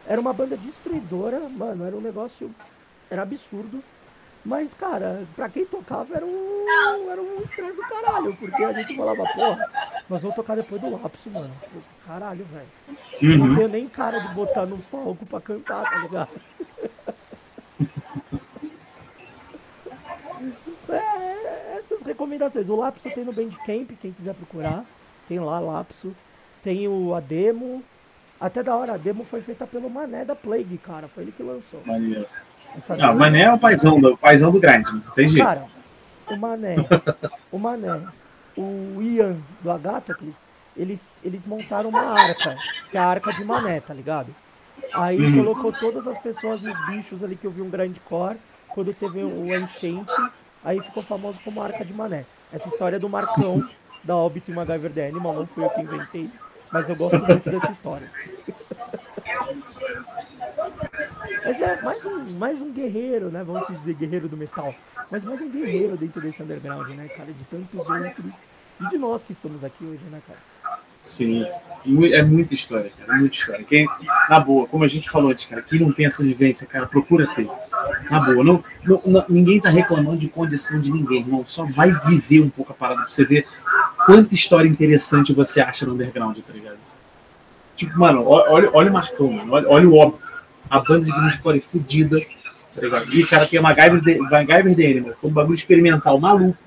Era 0.06 0.20
uma 0.20 0.32
banda 0.32 0.56
destruidora, 0.56 1.40
mano, 1.40 1.84
era 1.84 1.94
um 1.94 2.00
negócio. 2.00 2.50
Era 3.10 3.22
absurdo. 3.22 3.82
Mas, 4.44 4.72
cara, 4.72 5.26
pra 5.34 5.48
quem 5.48 5.64
tocava 5.66 6.14
era 6.16 6.24
um. 6.24 7.10
Era 7.10 7.20
um 7.20 7.36
estresse 7.42 7.72
do 7.72 7.82
caralho, 7.82 8.36
porque 8.36 8.62
a 8.64 8.72
gente 8.72 8.96
falava, 8.96 9.24
porra, 9.34 9.70
nós 10.08 10.22
vamos 10.22 10.36
tocar 10.36 10.54
depois 10.56 10.80
do 10.80 10.90
lapso, 10.90 11.28
mano. 11.30 11.50
Caralho, 12.06 12.46
velho. 12.46 12.68
Uhum. 13.22 13.48
Não 13.48 13.56
tenho 13.56 13.68
nem 13.68 13.88
cara 13.88 14.18
de 14.20 14.28
botar 14.34 14.64
no 14.64 14.78
palco 14.78 15.26
pra 15.26 15.40
cantar, 15.40 15.82
tá 15.82 15.98
ligado? 15.98 16.30
é, 20.88 21.78
essas 21.78 22.02
recomendações. 22.02 22.68
O 22.68 22.76
Lapso 22.76 23.10
tem 23.10 23.24
no 23.24 23.32
Bandcamp, 23.32 23.90
quem 24.00 24.12
quiser 24.12 24.34
procurar. 24.34 24.84
Tem 25.28 25.38
lá 25.40 25.58
Lapso. 25.58 26.14
Tem 26.62 26.88
o 26.88 27.14
a 27.14 27.20
demo. 27.20 27.82
Até 28.40 28.62
da 28.62 28.76
hora, 28.76 28.94
a 28.94 28.96
demo 28.96 29.24
foi 29.24 29.42
feita 29.42 29.66
pelo 29.66 29.90
Mané 29.90 30.24
da 30.24 30.34
Plague, 30.34 30.78
cara. 30.78 31.08
Foi 31.08 31.24
ele 31.24 31.32
que 31.32 31.42
lançou. 31.42 31.82
Maneiro. 31.84 32.26
Não, 32.96 33.12
o 33.12 33.18
Mané 33.18 33.42
é 33.42 33.52
o 33.52 33.58
paizão 33.58 34.00
do, 34.00 34.16
paizão 34.16 34.50
do 34.50 34.60
grind, 34.60 34.86
não 34.88 35.00
tem 35.14 35.28
jeito. 35.28 35.44
Cara, 35.44 35.64
o 36.26 36.36
Mané, 36.36 36.76
o 37.50 37.58
Mané, 37.58 38.02
o 38.56 39.02
Ian 39.02 39.36
do 39.60 39.70
Agatocles, 39.70 40.34
eles, 40.76 41.00
eles 41.24 41.44
montaram 41.46 41.90
uma 41.90 42.12
arca, 42.12 42.56
que 42.90 42.96
é 42.96 43.00
a 43.00 43.06
arca 43.06 43.32
de 43.32 43.44
Mané, 43.44 43.80
tá 43.80 43.92
ligado? 43.92 44.34
Aí 44.94 45.20
uhum. 45.20 45.44
colocou 45.44 45.72
todas 45.72 46.06
as 46.06 46.18
pessoas 46.18 46.60
nos 46.60 46.86
bichos 46.86 47.22
ali 47.22 47.36
que 47.36 47.46
eu 47.46 47.50
vi 47.50 47.62
um 47.62 47.70
grande 47.70 48.00
core, 48.00 48.38
quando 48.68 48.94
teve 48.94 49.22
o 49.24 49.54
enchente, 49.54 50.12
aí 50.64 50.80
ficou 50.80 51.02
famoso 51.02 51.38
como 51.44 51.60
Arca 51.60 51.84
de 51.84 51.92
Mané. 51.92 52.24
Essa 52.52 52.68
história 52.68 52.96
é 52.96 52.98
do 52.98 53.08
Marcão, 53.08 53.68
da 54.04 54.14
Hobbit 54.14 54.50
e 54.50 54.54
MacGyver 54.54 54.92
The 54.92 55.08
Animal, 55.08 55.34
não 55.34 55.46
fui 55.46 55.64
eu 55.64 55.70
que 55.70 55.80
inventei, 55.80 56.30
mas 56.70 56.88
eu 56.88 56.96
gosto 56.96 57.18
muito 57.18 57.50
dessa 57.50 57.72
história. 57.72 58.10
Mas 61.44 61.62
é 61.62 61.82
mais 61.82 62.04
um, 62.04 62.38
mais 62.38 62.60
um 62.60 62.72
guerreiro, 62.72 63.30
né? 63.30 63.42
Vamos 63.44 63.66
dizer 63.68 63.94
guerreiro 63.94 64.28
do 64.28 64.36
metal. 64.36 64.74
Mas 65.10 65.24
mais 65.24 65.40
um 65.40 65.50
guerreiro 65.50 65.96
dentro 65.96 66.20
desse 66.20 66.42
underground, 66.42 66.88
né, 66.90 67.08
cara? 67.08 67.32
De 67.32 67.44
tantos 67.44 67.78
outros. 67.78 68.32
E 68.80 68.88
de 68.88 68.98
nós 68.98 69.24
que 69.24 69.32
estamos 69.32 69.64
aqui 69.64 69.84
hoje, 69.84 70.02
né, 70.10 70.20
cara? 70.26 70.38
Sim, 71.02 71.46
é 72.12 72.22
muita 72.22 72.52
história, 72.52 72.90
cara, 72.90 73.16
é 73.16 73.20
muita 73.20 73.34
história. 73.34 73.64
Quem, 73.64 73.88
na 74.28 74.38
boa, 74.38 74.66
como 74.66 74.84
a 74.84 74.88
gente 74.88 75.08
falou 75.08 75.30
antes, 75.30 75.46
cara, 75.46 75.62
quem 75.62 75.80
não 75.80 75.92
tem 75.92 76.06
essa 76.06 76.22
vivência, 76.22 76.66
cara, 76.66 76.86
procura 76.86 77.26
ter. 77.28 77.48
Na 78.10 78.20
boa, 78.20 78.44
não, 78.44 78.62
não, 78.84 79.00
não, 79.06 79.24
ninguém 79.28 79.60
tá 79.60 79.70
reclamando 79.70 80.18
de 80.18 80.28
condição 80.28 80.78
de 80.80 80.90
ninguém, 80.90 81.20
irmão. 81.20 81.44
Só 81.46 81.64
vai 81.64 81.90
viver 81.92 82.40
um 82.40 82.50
pouco 82.50 82.72
a 82.72 82.74
parada 82.74 83.00
pra 83.00 83.08
você 83.08 83.24
ver 83.24 83.46
quanta 84.04 84.34
história 84.34 84.68
interessante 84.68 85.32
você 85.32 85.60
acha 85.60 85.86
no 85.86 85.94
underground, 85.94 86.36
tá 86.38 86.52
ligado? 86.52 86.78
Tipo, 87.74 87.98
mano, 87.98 88.24
olha, 88.26 88.70
olha 88.72 88.90
o 88.90 88.92
Marcão, 88.92 89.32
mano, 89.32 89.52
olha, 89.52 89.68
olha 89.68 89.88
o 89.88 89.96
óbvio. 89.96 90.27
A 90.70 90.80
banda 90.80 91.04
de 91.04 91.12
grindcore 91.12 91.60
fudida, 91.60 92.20
tá 92.74 92.80
ligado? 92.80 93.12
E 93.12 93.22
o 93.22 93.28
cara 93.28 93.46
tem 93.46 93.58
a 93.58 93.62
MacGyver, 93.62 94.00
de, 94.00 94.18
MacGyver 94.18 94.74
dele, 94.74 95.00
mano, 95.00 95.16
um 95.22 95.30
bagulho 95.30 95.54
experimental 95.54 96.18
maluco 96.18 96.58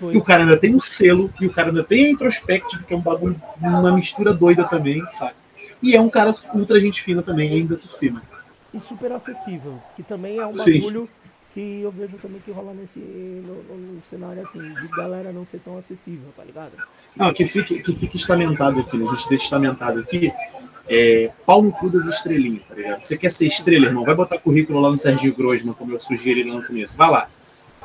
foi. 0.00 0.14
E 0.14 0.16
o 0.16 0.22
cara 0.22 0.42
ainda 0.42 0.56
tem 0.56 0.74
um 0.74 0.80
selo, 0.80 1.30
e 1.38 1.46
o 1.46 1.52
cara 1.52 1.68
ainda 1.68 1.84
tem 1.84 2.06
a 2.06 2.10
Introspective, 2.10 2.84
que 2.84 2.94
é 2.94 2.96
um 2.96 3.00
bagulho, 3.00 3.40
uma 3.60 3.92
mistura 3.92 4.32
doida 4.32 4.64
também, 4.64 5.04
sabe? 5.10 5.34
E 5.82 5.94
é 5.94 6.00
um 6.00 6.08
cara 6.08 6.34
ultra 6.54 6.80
gente 6.80 7.02
fina 7.02 7.22
também, 7.22 7.52
ainda 7.52 7.76
por 7.76 7.92
cima. 7.92 8.22
E 8.72 8.80
super 8.80 9.12
acessível, 9.12 9.78
que 9.94 10.02
também 10.02 10.38
é 10.38 10.46
um 10.46 10.52
bagulho 10.52 11.02
Sim. 11.02 11.08
que 11.52 11.80
eu 11.82 11.90
vejo 11.90 12.16
também 12.16 12.40
que 12.40 12.50
rola 12.50 12.72
nesse 12.72 12.98
no, 12.98 13.62
no, 13.76 14.02
cenário 14.08 14.42
assim, 14.42 14.60
de 14.60 14.88
galera 14.88 15.32
não 15.32 15.46
ser 15.46 15.58
tão 15.58 15.76
acessível, 15.76 16.32
tá 16.34 16.44
ligado? 16.44 16.72
Não, 17.14 17.32
que 17.32 17.44
fique, 17.44 17.82
que 17.82 17.92
fique 17.92 18.16
estamentado 18.16 18.80
aqui, 18.80 18.96
né? 18.96 19.06
A 19.06 19.14
gente 19.14 19.28
deixa 19.28 19.44
estamentado 19.44 20.00
aqui. 20.00 20.32
É, 20.92 21.30
pau 21.46 21.62
no 21.62 21.70
cu 21.70 21.88
das 21.88 22.04
estrelinhas, 22.06 22.64
tá 22.68 22.74
ligado? 22.74 23.00
Você 23.00 23.16
quer 23.16 23.30
ser 23.30 23.46
estrela, 23.46 23.86
irmão? 23.86 24.04
Vai 24.04 24.14
botar 24.14 24.38
currículo 24.38 24.80
lá 24.80 24.90
no 24.90 24.98
Serginho 24.98 25.34
Grosman, 25.34 25.72
como 25.72 25.92
eu 25.92 26.00
sugeri 26.00 26.42
lá 26.42 26.56
no 26.56 26.66
começo. 26.66 26.96
Vai 26.96 27.08
lá 27.08 27.28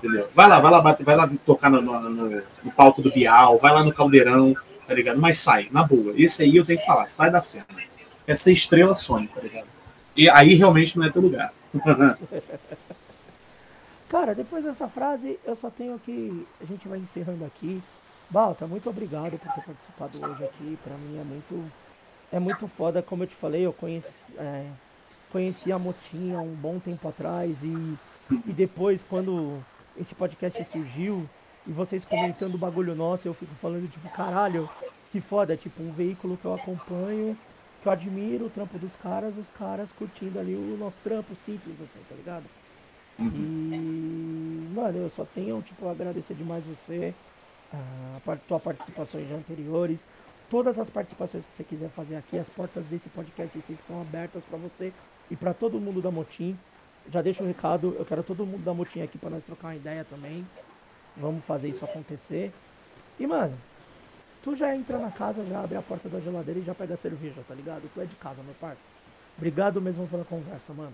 entendeu? 0.05 0.29
Vai 0.33 0.47
lá, 0.47 0.59
vai 0.59 0.71
lá, 0.71 0.81
vai 0.99 1.15
lá 1.15 1.29
tocar 1.45 1.69
no, 1.69 1.81
no, 1.81 2.09
no, 2.09 2.41
no 2.63 2.71
palco 2.71 3.01
do 3.01 3.11
Bial, 3.11 3.57
vai 3.57 3.73
lá 3.73 3.83
no 3.83 3.93
Caldeirão, 3.93 4.55
tá 4.87 4.93
ligado? 4.93 5.19
Mas 5.19 5.37
sai, 5.39 5.67
na 5.71 5.83
boa. 5.83 6.13
Esse 6.15 6.43
aí 6.43 6.55
eu 6.55 6.65
tenho 6.65 6.79
que 6.79 6.85
falar, 6.85 7.07
sai 7.07 7.31
da 7.31 7.41
cena. 7.41 7.65
É 8.27 8.35
ser 8.35 8.53
estrela 8.53 8.95
Sony, 8.95 9.27
tá 9.27 9.41
ligado? 9.41 9.67
E 10.15 10.29
aí 10.29 10.53
realmente 10.55 10.97
não 10.97 11.05
é 11.05 11.09
teu 11.09 11.21
lugar. 11.21 11.53
Cara, 14.09 14.33
depois 14.33 14.63
dessa 14.63 14.87
frase, 14.87 15.37
eu 15.45 15.55
só 15.55 15.69
tenho 15.69 15.99
que. 15.99 16.45
A 16.61 16.65
gente 16.65 16.87
vai 16.87 16.99
encerrando 16.99 17.43
aqui. 17.43 17.83
Balta, 18.29 18.65
muito 18.65 18.89
obrigado 18.89 19.37
por 19.37 19.53
ter 19.53 19.61
participado 19.61 20.17
hoje 20.17 20.45
aqui. 20.45 20.79
Pra 20.83 20.95
mim 20.95 21.19
é 21.19 21.23
muito. 21.23 21.71
É 22.31 22.39
muito 22.39 22.67
foda, 22.67 23.01
como 23.01 23.23
eu 23.23 23.27
te 23.27 23.35
falei, 23.35 23.65
eu 23.65 23.73
conheci, 23.73 24.33
é, 24.37 24.65
conheci 25.31 25.71
a 25.71 25.79
Motinha 25.79 26.39
um 26.39 26.53
bom 26.53 26.79
tempo 26.79 27.07
atrás 27.07 27.55
e, 27.63 27.97
e 28.47 28.53
depois, 28.53 29.03
quando 29.03 29.63
esse 29.97 30.13
podcast 30.13 30.63
surgiu 30.65 31.29
e 31.67 31.71
vocês 31.71 32.03
comentando 32.03 32.55
o 32.55 32.57
bagulho 32.57 32.95
nosso, 32.95 33.27
eu 33.27 33.33
fico 33.33 33.53
falando, 33.55 33.89
tipo, 33.89 34.09
caralho, 34.09 34.69
que 35.11 35.21
foda, 35.21 35.55
tipo, 35.55 35.81
um 35.81 35.91
veículo 35.91 36.37
que 36.37 36.45
eu 36.45 36.53
acompanho, 36.53 37.37
que 37.81 37.87
eu 37.87 37.91
admiro 37.91 38.45
o 38.45 38.49
trampo 38.49 38.77
dos 38.77 38.95
caras, 38.95 39.37
os 39.37 39.49
caras 39.51 39.91
curtindo 39.93 40.39
ali 40.39 40.55
o 40.55 40.77
nosso 40.77 40.97
trampo 41.03 41.35
simples, 41.45 41.75
assim, 41.81 41.99
tá 42.09 42.15
ligado? 42.15 42.45
E, 43.17 44.69
mano, 44.73 44.97
eu 44.97 45.09
só 45.09 45.25
tenho, 45.25 45.61
tipo, 45.61 45.87
agradecer 45.87 46.33
demais 46.33 46.65
você, 46.65 47.13
a 47.73 48.35
tua 48.47 48.59
participações 48.59 49.31
anteriores, 49.31 49.99
todas 50.49 50.77
as 50.79 50.89
participações 50.89 51.45
que 51.45 51.53
você 51.53 51.63
quiser 51.63 51.89
fazer 51.89 52.15
aqui, 52.15 52.37
as 52.37 52.49
portas 52.49 52.85
desse 52.85 53.09
podcast 53.09 53.59
sempre 53.61 53.85
são 53.85 54.01
abertas 54.01 54.43
para 54.43 54.57
você 54.57 54.93
e 55.29 55.35
para 55.35 55.53
todo 55.53 55.79
mundo 55.79 56.01
da 56.01 56.11
Motim 56.11 56.57
já 57.11 57.21
deixo 57.21 57.41
o 57.41 57.45
um 57.45 57.47
recado, 57.47 57.95
eu 57.97 58.05
quero 58.05 58.23
todo 58.23 58.45
mundo 58.45 58.63
da 58.63 58.73
Motinha 58.73 59.05
aqui 59.05 59.17
para 59.17 59.29
nós 59.29 59.43
trocar 59.43 59.67
uma 59.67 59.75
ideia 59.75 60.05
também. 60.09 60.45
Vamos 61.15 61.45
fazer 61.45 61.69
isso 61.69 61.85
acontecer. 61.85 62.51
E, 63.19 63.27
mano, 63.27 63.55
tu 64.43 64.55
já 64.55 64.75
entra 64.75 64.97
na 64.97 65.11
casa, 65.11 65.45
já 65.45 65.61
abre 65.61 65.77
a 65.77 65.81
porta 65.81 66.09
da 66.09 66.19
geladeira 66.19 66.59
e 66.59 66.63
já 66.63 66.73
pega 66.73 66.95
a 66.95 66.97
cerveja, 66.97 67.41
tá 67.47 67.53
ligado? 67.53 67.83
Tu 67.93 68.01
é 68.01 68.05
de 68.05 68.15
casa, 68.15 68.41
meu 68.43 68.55
parceiro. 68.55 68.81
Obrigado 69.37 69.81
mesmo 69.81 70.07
pela 70.07 70.25
conversa, 70.25 70.73
mano. 70.73 70.93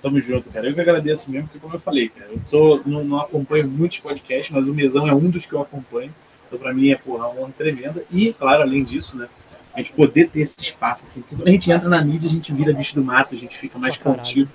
Tamo 0.00 0.20
junto, 0.20 0.50
cara. 0.50 0.68
Eu 0.68 0.74
que 0.74 0.80
agradeço 0.80 1.30
mesmo, 1.30 1.48
porque 1.48 1.60
como 1.60 1.74
eu 1.74 1.80
falei, 1.80 2.08
cara, 2.08 2.30
eu 2.30 2.42
sou, 2.42 2.82
não, 2.86 3.04
não 3.04 3.18
acompanho 3.18 3.68
muitos 3.68 4.00
podcasts, 4.00 4.50
mas 4.50 4.68
o 4.68 4.74
Mesão 4.74 5.06
é 5.06 5.14
um 5.14 5.28
dos 5.28 5.44
que 5.44 5.52
eu 5.52 5.60
acompanho. 5.60 6.14
Então, 6.52 6.60
pra 6.60 6.74
mim, 6.74 6.90
é 6.90 6.96
porra, 6.96 7.28
uma 7.28 7.40
honra 7.40 7.54
tremenda. 7.56 8.04
E, 8.10 8.34
claro, 8.34 8.60
além 8.60 8.84
disso, 8.84 9.16
né? 9.16 9.26
A 9.72 9.78
gente 9.78 9.92
poder 9.92 10.28
ter 10.28 10.40
esse 10.40 10.54
espaço, 10.60 11.02
assim, 11.02 11.22
porque 11.22 11.34
quando 11.34 11.48
a 11.48 11.50
gente 11.50 11.72
entra 11.72 11.88
na 11.88 12.04
mídia, 12.04 12.28
a 12.28 12.32
gente 12.32 12.52
vira 12.52 12.74
bicho 12.74 12.94
do 12.94 13.02
mato, 13.02 13.34
a 13.34 13.38
gente 13.38 13.56
fica 13.56 13.78
mais 13.78 13.98
oh, 13.98 14.02
contido. 14.02 14.50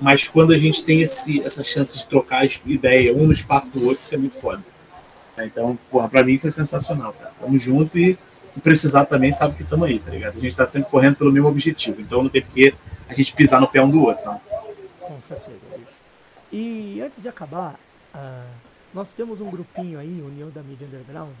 Mas 0.00 0.28
quando 0.28 0.52
a 0.52 0.56
gente 0.56 0.84
tem 0.84 1.00
esse, 1.00 1.40
essa 1.40 1.64
chance 1.64 1.98
de 1.98 2.06
trocar 2.06 2.46
ideia 2.64 3.12
um 3.12 3.26
no 3.26 3.32
espaço 3.32 3.72
do 3.72 3.84
outro, 3.84 3.98
isso 3.98 4.14
é 4.14 4.18
muito 4.18 4.36
foda. 4.36 4.62
Então, 5.38 5.76
porra, 5.90 6.08
pra 6.08 6.22
mim 6.22 6.38
foi 6.38 6.52
sensacional, 6.52 7.12
cara. 7.14 7.32
Tamo 7.40 7.58
junto 7.58 7.98
e, 7.98 8.16
precisar 8.62 9.06
também 9.06 9.32
sabe 9.32 9.56
que 9.56 9.64
estamos 9.64 9.88
aí, 9.88 9.98
tá 9.98 10.12
ligado? 10.12 10.38
A 10.38 10.40
gente 10.40 10.54
tá 10.54 10.64
sempre 10.64 10.88
correndo 10.88 11.16
pelo 11.16 11.32
mesmo 11.32 11.48
objetivo. 11.48 12.00
Então 12.00 12.22
não 12.22 12.30
tem 12.30 12.42
porque 12.42 12.72
a 13.08 13.14
gente 13.14 13.32
pisar 13.32 13.60
no 13.60 13.66
pé 13.66 13.82
um 13.82 13.90
do 13.90 14.04
outro, 14.04 14.24
não. 14.24 14.40
Com 15.00 15.18
certeza. 15.26 15.58
E 16.52 17.00
antes 17.04 17.20
de 17.20 17.28
acabar, 17.28 17.74
uh, 18.14 18.63
nós 18.94 19.08
temos 19.16 19.40
um 19.40 19.50
grupinho 19.50 19.98
aí, 19.98 20.22
União 20.22 20.48
da 20.50 20.62
Mídia 20.62 20.86
Underground, 20.86 21.34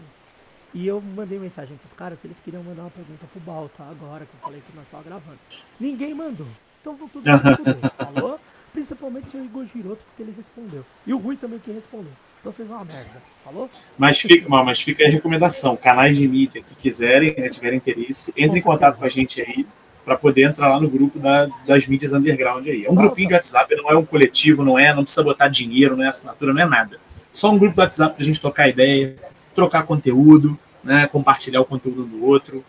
e 0.74 0.86
eu 0.86 1.00
mandei 1.00 1.38
mensagem 1.38 1.76
pros 1.76 1.92
caras 1.92 2.18
se 2.18 2.26
eles 2.26 2.36
queriam 2.44 2.64
mandar 2.64 2.82
uma 2.82 2.90
pergunta 2.90 3.24
pro 3.32 3.40
Balta 3.40 3.84
agora 3.84 4.26
que 4.26 4.34
eu 4.34 4.40
falei 4.40 4.60
que 4.60 4.76
nós 4.76 4.84
tava 4.90 5.04
gravando. 5.04 5.38
Ninguém 5.78 6.12
mandou. 6.12 6.48
Então 6.80 6.96
vão 6.96 7.08
tudo 7.08 7.24
responder, 7.24 7.78
falou? 7.96 8.40
Principalmente 8.72 9.36
o 9.36 9.44
Igor 9.44 9.64
Giroto, 9.72 10.02
porque 10.04 10.22
ele 10.22 10.34
respondeu. 10.36 10.84
E 11.06 11.14
o 11.14 11.18
Rui 11.18 11.36
também 11.36 11.60
que 11.60 11.70
respondeu. 11.70 12.10
Então 12.40 12.52
vocês 12.52 12.66
vão 12.66 12.78
uma 12.78 12.84
merda, 12.84 13.22
falou? 13.44 13.70
Mas 13.96 14.18
fica, 14.18 14.48
mas 14.48 14.82
fica 14.82 15.04
a 15.04 15.08
recomendação: 15.08 15.76
canais 15.76 16.18
de 16.18 16.26
mídia 16.26 16.60
que 16.60 16.74
quiserem, 16.74 17.34
né, 17.38 17.48
tiverem 17.48 17.78
interesse, 17.78 18.34
entre 18.36 18.58
em 18.58 18.62
contato 18.62 18.98
com 18.98 19.04
a 19.04 19.08
gente 19.08 19.40
aí 19.40 19.64
para 20.04 20.16
poder 20.16 20.42
entrar 20.42 20.68
lá 20.68 20.80
no 20.80 20.90
grupo 20.90 21.18
da, 21.18 21.46
das 21.66 21.86
mídias 21.86 22.12
underground 22.12 22.66
aí. 22.66 22.84
É 22.84 22.90
um 22.90 22.94
grupinho 22.94 23.28
de 23.28 23.34
WhatsApp, 23.34 23.74
não 23.76 23.90
é 23.90 23.96
um 23.96 24.04
coletivo, 24.04 24.62
não 24.62 24.78
é, 24.78 24.92
não 24.92 25.04
precisa 25.04 25.22
botar 25.22 25.48
dinheiro, 25.48 25.96
não 25.96 26.04
é 26.04 26.08
assinatura, 26.08 26.52
não 26.52 26.60
é 26.60 26.66
nada. 26.66 27.00
Só 27.34 27.50
um 27.50 27.58
grupo 27.58 27.76
do 27.76 27.80
WhatsApp 27.82 28.14
para 28.14 28.22
a 28.22 28.26
gente 28.26 28.40
trocar 28.40 28.68
ideia, 28.68 29.16
trocar 29.54 29.82
conteúdo, 29.82 30.58
né, 30.82 31.06
compartilhar 31.08 31.60
o 31.60 31.64
conteúdo 31.66 32.04
do 32.04 32.24
outro 32.24 32.64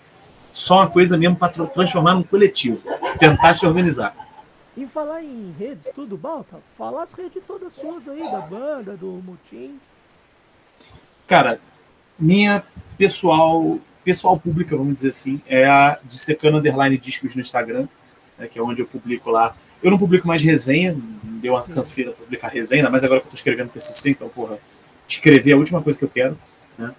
só 0.55 0.77
uma 0.77 0.89
coisa 0.89 1.17
mesmo 1.17 1.35
para 1.35 1.49
transformar 1.67 2.15
num 2.15 2.23
coletivo, 2.23 2.81
tentar 3.19 3.53
se 3.53 3.65
organizar. 3.65 4.15
E 4.77 4.85
falar 4.87 5.21
em 5.21 5.53
redes, 5.59 5.89
tudo, 5.93 6.15
Balta? 6.15 6.59
Fala 6.77 7.03
as 7.03 7.11
redes 7.11 7.43
todas 7.45 7.73
suas 7.73 8.07
aí, 8.07 8.21
da 8.31 8.39
banda, 8.39 8.95
do 8.95 9.21
Mutim. 9.21 9.77
Cara, 11.27 11.59
minha 12.17 12.63
pessoal, 12.97 13.79
pessoal 14.01 14.39
pública, 14.39 14.77
vamos 14.77 14.95
dizer 14.95 15.09
assim, 15.09 15.41
é 15.45 15.65
a 15.65 15.99
de 16.01 16.17
Secano 16.17 16.59
Underline 16.59 16.97
Discos 16.97 17.35
no 17.35 17.41
Instagram, 17.41 17.85
né, 18.37 18.47
que 18.47 18.57
é 18.57 18.61
onde 18.61 18.81
eu 18.81 18.87
publico 18.87 19.29
lá. 19.29 19.53
Eu 19.83 19.91
não 19.91 19.97
publico 19.97 20.25
mais 20.25 20.41
resenha, 20.41 20.97
deu 21.45 21.53
uma 21.53 21.63
canseira 21.63 22.11
para 22.11 22.23
publicar 22.23 22.47
resenha, 22.49 22.89
mas 22.89 23.03
agora 23.03 23.19
que 23.19 23.25
eu 23.25 23.29
estou 23.29 23.37
escrevendo 23.37 23.69
TCC, 23.69 24.09
então, 24.11 24.27
porra, 24.29 24.57
escrever 25.07 25.51
é 25.51 25.53
a 25.53 25.57
última 25.57 25.81
coisa 25.81 25.97
que 25.99 26.05
eu 26.05 26.09
quero, 26.09 26.37
né? 26.77 26.91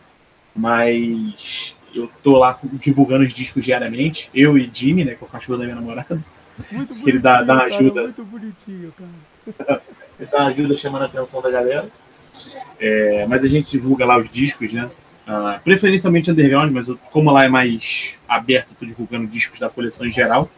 Mas 0.54 1.76
eu 1.94 2.08
tô 2.22 2.38
lá 2.38 2.58
divulgando 2.74 3.24
os 3.24 3.32
discos 3.32 3.64
diariamente, 3.64 4.30
eu 4.34 4.56
e 4.56 4.70
Jimmy, 4.72 5.04
né, 5.04 5.14
que 5.14 5.24
é 5.24 5.26
o 5.26 5.30
cachorro 5.30 5.58
da 5.58 5.64
minha 5.64 5.76
namorada. 5.76 6.22
Muito 6.70 6.94
que 6.94 7.10
ele 7.10 7.18
dá, 7.18 7.42
dá 7.42 7.54
uma 7.54 7.64
ajuda. 7.64 8.02
Muito 8.04 8.24
bonitinho, 8.24 8.92
cara. 8.96 9.82
Ele 10.18 10.30
dá 10.30 10.38
uma 10.38 10.46
ajuda 10.48 10.76
chamando 10.78 11.02
a 11.02 11.04
atenção 11.04 11.42
da 11.42 11.50
galera. 11.50 11.86
É, 12.80 13.26
mas 13.26 13.44
a 13.44 13.48
gente 13.48 13.70
divulga 13.70 14.06
lá 14.06 14.16
os 14.18 14.30
discos, 14.30 14.72
né? 14.72 14.90
Ah, 15.26 15.60
preferencialmente 15.62 16.30
underground, 16.30 16.72
mas 16.72 16.88
eu- 16.88 16.96
como 17.12 17.30
lá 17.30 17.44
é 17.44 17.48
mais 17.48 18.22
aberto, 18.26 18.70
eu 18.70 18.76
tô 18.80 18.86
divulgando 18.86 19.26
discos 19.26 19.58
da 19.58 19.68
coleção 19.68 20.06
em 20.06 20.10
geral. 20.10 20.50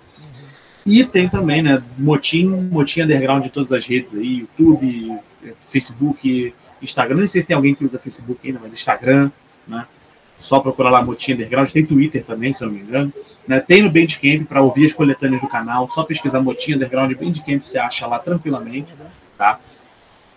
E 0.88 1.04
tem 1.04 1.28
também, 1.28 1.62
né, 1.62 1.82
Motim, 1.98 2.46
Motim 2.46 3.02
Underground 3.02 3.42
de 3.42 3.50
todas 3.50 3.72
as 3.74 3.84
redes 3.84 4.14
aí, 4.14 4.38
YouTube, 4.38 5.20
Facebook, 5.60 6.54
Instagram. 6.80 7.18
Nem 7.18 7.26
sei 7.28 7.42
se 7.42 7.46
tem 7.46 7.54
alguém 7.54 7.74
que 7.74 7.84
usa 7.84 7.98
Facebook 7.98 8.40
ainda, 8.42 8.58
mas 8.62 8.72
Instagram, 8.72 9.30
né? 9.66 9.86
Só 10.34 10.60
procurar 10.60 10.88
lá 10.88 11.02
Motim 11.02 11.34
Underground. 11.34 11.70
Tem 11.70 11.84
Twitter 11.84 12.24
também, 12.24 12.54
se 12.54 12.64
eu 12.64 12.68
não 12.68 12.74
me 12.74 12.80
engano. 12.80 13.12
Né? 13.46 13.60
Tem 13.60 13.82
no 13.82 13.90
Bandcamp 13.90 14.46
para 14.48 14.62
ouvir 14.62 14.86
as 14.86 14.92
coletâneas 14.94 15.42
do 15.42 15.48
canal. 15.48 15.90
Só 15.90 16.04
pesquisar 16.04 16.40
Motim 16.40 16.74
Underground 16.74 17.12
Bandcamp, 17.12 17.62
você 17.62 17.78
acha 17.78 18.06
lá 18.06 18.18
tranquilamente. 18.18 18.94
Tá? 19.36 19.60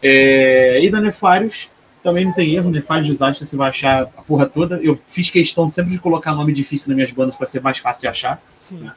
É, 0.03 0.83
e 0.83 0.89
da 0.89 0.99
Nefários, 0.99 1.71
também 2.03 2.25
não 2.25 2.33
tem 2.33 2.55
erro. 2.55 2.69
Nefários 2.69 3.07
Desastre, 3.07 3.45
você 3.45 3.55
vai 3.55 3.69
achar 3.69 4.01
a 4.01 4.21
porra 4.23 4.47
toda. 4.47 4.81
Eu 4.83 4.99
fiz 5.07 5.29
questão 5.29 5.69
sempre 5.69 5.91
de 5.91 5.99
colocar 5.99 6.33
nome 6.33 6.51
difícil 6.51 6.89
nas 6.89 6.95
minhas 6.95 7.11
bandas 7.11 7.35
para 7.37 7.45
ser 7.45 7.61
mais 7.61 7.77
fácil 7.77 8.01
de 8.01 8.07
achar. 8.07 8.41
Sim. 8.67 8.89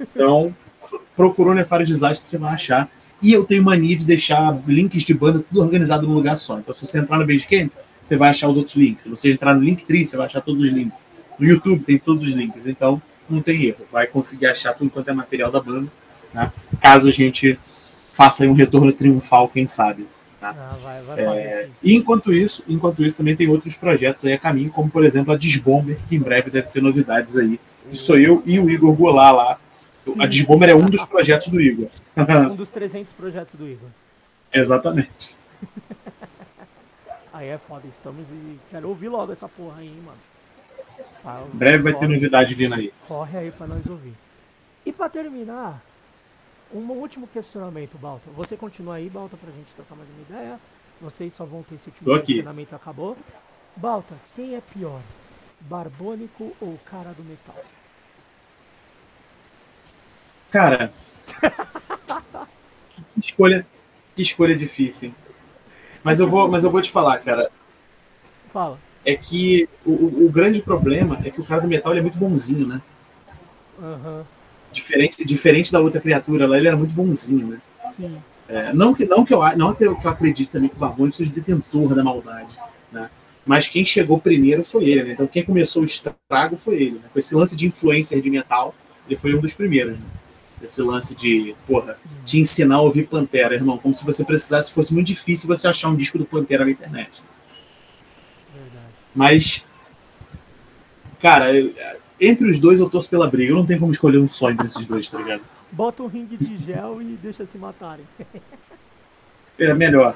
Então, 0.00 0.54
procurou 1.14 1.54
Nefário 1.54 1.86
Desastre, 1.86 2.28
você 2.28 2.38
vai 2.38 2.54
achar. 2.54 2.88
E 3.22 3.32
eu 3.32 3.44
tenho 3.44 3.62
mania 3.62 3.96
de 3.96 4.04
deixar 4.04 4.58
links 4.66 5.02
de 5.02 5.14
banda 5.14 5.40
tudo 5.40 5.60
organizado 5.62 6.06
num 6.06 6.14
lugar 6.14 6.36
só. 6.36 6.58
Então, 6.58 6.74
se 6.74 6.84
você 6.84 6.98
entrar 6.98 7.18
no 7.18 7.26
Bandcamp, 7.26 7.72
você 8.02 8.16
vai 8.16 8.28
achar 8.28 8.48
os 8.48 8.56
outros 8.56 8.76
links. 8.76 9.04
Se 9.04 9.10
você 9.10 9.32
entrar 9.32 9.54
no 9.54 9.62
Linktree, 9.62 10.06
você 10.06 10.16
vai 10.16 10.26
achar 10.26 10.40
todos 10.40 10.62
os 10.62 10.70
links. 10.70 10.96
No 11.38 11.46
YouTube 11.48 11.82
tem 11.82 11.98
todos 11.98 12.22
os 12.22 12.34
links. 12.34 12.66
Então, 12.66 13.00
não 13.28 13.40
tem 13.40 13.64
erro. 13.64 13.84
Vai 13.90 14.06
conseguir 14.06 14.46
achar 14.46 14.74
tudo 14.74 14.90
quanto 14.90 15.08
é 15.10 15.14
material 15.14 15.50
da 15.50 15.60
banda. 15.60 15.88
né? 16.32 16.52
Caso 16.80 17.08
a 17.08 17.12
gente 17.12 17.58
faça 18.12 18.46
um 18.46 18.52
retorno 18.52 18.92
triunfal, 18.92 19.48
quem 19.48 19.66
sabe. 19.66 20.06
Ah, 20.40 20.76
vai, 20.80 21.02
vai 21.02 21.20
É. 21.20 21.68
E 21.82 21.94
enquanto 21.94 22.32
isso, 22.32 22.62
enquanto 22.68 23.04
isso, 23.04 23.16
também 23.16 23.34
tem 23.34 23.48
outros 23.48 23.76
projetos 23.76 24.24
aí 24.24 24.32
a 24.34 24.38
caminho, 24.38 24.70
como 24.70 24.88
por 24.88 25.04
exemplo 25.04 25.32
a 25.32 25.36
Desbomber, 25.36 25.98
que 26.08 26.16
em 26.16 26.20
breve 26.20 26.50
deve 26.50 26.68
ter 26.68 26.82
novidades 26.82 27.36
aí. 27.36 27.58
E 27.90 27.96
sou 27.96 28.18
eu 28.18 28.42
e 28.46 28.60
o 28.60 28.70
Igor 28.70 28.92
Goulart 28.94 29.34
lá. 29.34 29.58
A 30.08 30.22
Sim. 30.22 30.28
Desbomber 30.28 30.68
é 30.68 30.74
um 30.74 30.86
dos 30.86 31.04
projetos 31.04 31.48
do 31.48 31.60
Igor. 31.60 31.88
Um 32.16 32.54
dos 32.54 32.70
300 32.70 33.12
projetos 33.12 33.54
do 33.54 33.66
Igor. 33.68 33.88
Exatamente. 34.52 35.36
Aí 37.32 37.48
é 37.48 37.58
foda, 37.58 37.86
estamos 37.86 38.26
e 38.30 38.58
quero 38.70 38.88
ouvir 38.88 39.08
logo 39.08 39.32
essa 39.32 39.48
porra 39.48 39.80
aí, 39.80 39.90
mano. 40.04 40.18
Em 41.52 41.56
breve 41.56 41.78
vai 41.82 41.92
ter 41.92 41.98
corre- 42.00 42.14
novidade 42.14 42.54
vindo 42.54 42.74
aí. 42.74 42.92
Corre 43.06 43.38
aí 43.38 43.52
pra 43.52 43.66
nós 43.66 43.84
ouvir. 43.86 44.14
E 44.86 44.92
pra 44.92 45.08
terminar, 45.08 45.82
um 46.72 46.78
último 46.92 47.26
questionamento, 47.26 47.98
Balta. 47.98 48.30
Você 48.36 48.56
continua 48.56 48.94
aí, 48.94 49.10
Balta, 49.10 49.36
pra 49.36 49.50
gente 49.50 49.66
trocar 49.74 49.96
mais 49.96 50.08
uma 50.08 50.22
ideia. 50.22 50.60
Vocês 51.00 51.34
só 51.34 51.44
vão 51.44 51.62
ter 51.62 51.74
esse 51.74 51.88
último 51.88 52.18
questionamento 52.20 52.74
acabou. 52.74 53.16
Balta, 53.76 54.14
quem 54.34 54.54
é 54.54 54.62
pior? 54.72 55.00
Barbônico 55.60 56.54
ou 56.60 56.78
cara 56.90 57.10
do 57.12 57.22
metal? 57.24 57.56
Cara, 60.56 60.90
que 63.14 63.20
escolha, 63.20 63.66
que 64.14 64.22
escolha 64.22 64.56
difícil. 64.56 65.12
Mas 66.04 66.20
eu 66.20 66.28
vou, 66.30 66.48
mas 66.48 66.64
eu 66.64 66.70
vou 66.70 66.80
te 66.82 66.90
falar, 66.90 67.18
cara. 67.18 67.50
Fala. 68.52 68.78
É 69.04 69.16
que 69.16 69.68
o, 69.84 70.26
o- 70.26 70.30
grande 70.30 70.60
problema 70.62 71.20
é 71.24 71.30
que 71.30 71.40
o 71.40 71.44
cara 71.44 71.60
do 71.62 71.68
metal 71.68 71.92
ele 71.92 72.00
é 72.00 72.02
muito 72.02 72.18
bonzinho, 72.18 72.66
né? 72.66 72.80
Aham, 73.82 74.26
Diferente, 74.72 75.24
diferente 75.24 75.72
da 75.72 75.80
outra 75.80 76.00
criatura 76.00 76.46
lá, 76.46 76.58
ele 76.58 76.68
era 76.68 76.76
muito 76.76 76.92
bonzinho, 76.94 77.46
né? 77.46 77.60
sim. 77.96 78.22
É, 78.48 78.72
não 78.72 78.94
que, 78.94 79.04
não 79.06 79.24
que, 79.24 79.34
eu, 79.34 79.40
não 79.56 79.74
que 79.74 79.84
eu 79.84 79.98
acredite 80.04 80.50
também 80.52 80.68
que 80.68 80.76
o 80.76 80.78
Barbônico 80.78 81.16
seja 81.16 81.30
o 81.30 81.34
detentor 81.34 81.94
da 81.94 82.04
maldade, 82.04 82.56
né? 82.92 83.10
Mas 83.44 83.68
quem 83.68 83.84
chegou 83.84 84.20
primeiro 84.20 84.64
foi 84.64 84.84
ele, 84.88 85.04
né? 85.04 85.12
Então 85.12 85.26
quem 85.26 85.44
começou 85.44 85.82
o 85.82 85.84
estrago 85.84 86.56
foi 86.56 86.76
ele, 86.76 86.92
né? 86.96 87.08
Com 87.12 87.18
esse 87.18 87.34
lance 87.34 87.56
de 87.56 87.66
influencer 87.66 88.20
de 88.20 88.30
metal, 88.30 88.74
ele 89.08 89.18
foi 89.18 89.34
um 89.34 89.40
dos 89.40 89.54
primeiros, 89.54 89.98
né? 89.98 90.04
Esse 90.62 90.80
lance 90.82 91.14
de, 91.14 91.54
porra, 91.66 91.98
te 92.24 92.40
ensinar 92.40 92.76
a 92.76 92.80
ouvir 92.80 93.06
Pantera, 93.06 93.54
irmão. 93.54 93.76
Como 93.78 93.94
se 93.94 94.04
você 94.04 94.24
precisasse, 94.24 94.72
fosse 94.72 94.92
muito 94.94 95.06
difícil 95.08 95.46
você 95.46 95.68
achar 95.68 95.88
um 95.88 95.96
disco 95.96 96.18
do 96.18 96.24
Pantera 96.24 96.64
na 96.64 96.70
internet. 96.70 97.22
Verdade. 98.54 98.86
Mas, 99.14 99.64
cara, 101.20 101.54
eu- 101.54 101.72
entre 102.20 102.48
os 102.48 102.58
dois 102.58 102.80
eu 102.80 102.88
torço 102.88 103.10
pela 103.10 103.28
briga. 103.28 103.52
Eu 103.52 103.56
não 103.56 103.66
tenho 103.66 103.78
como 103.80 103.92
escolher 103.92 104.18
um 104.18 104.28
só 104.28 104.50
entre 104.50 104.66
esses 104.66 104.86
dois, 104.86 105.06
tá 105.08 105.18
ligado? 105.18 105.42
Bota 105.70 106.02
um 106.02 106.06
ringue 106.06 106.36
de 106.38 106.64
gel 106.64 107.02
e 107.02 107.18
deixa 107.22 107.44
se 107.46 107.58
matarem. 107.58 108.04
É 109.58 109.72
melhor. 109.72 110.14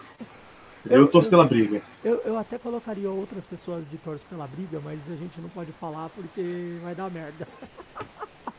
Eu 0.88 1.08
torço 1.08 1.30
pela 1.30 1.46
briga. 1.46 1.80
Eu, 2.04 2.20
eu 2.26 2.38
até 2.38 2.58
colocaria 2.58 3.08
outras 3.10 3.42
pessoas 3.46 3.82
de 3.90 3.96
torce 3.96 4.22
pela 4.28 4.46
briga, 4.46 4.78
mas 4.84 5.00
a 5.10 5.16
gente 5.16 5.40
não 5.40 5.48
pode 5.48 5.72
falar 5.80 6.10
porque 6.10 6.76
vai 6.82 6.94
dar 6.94 7.10
merda. 7.10 7.48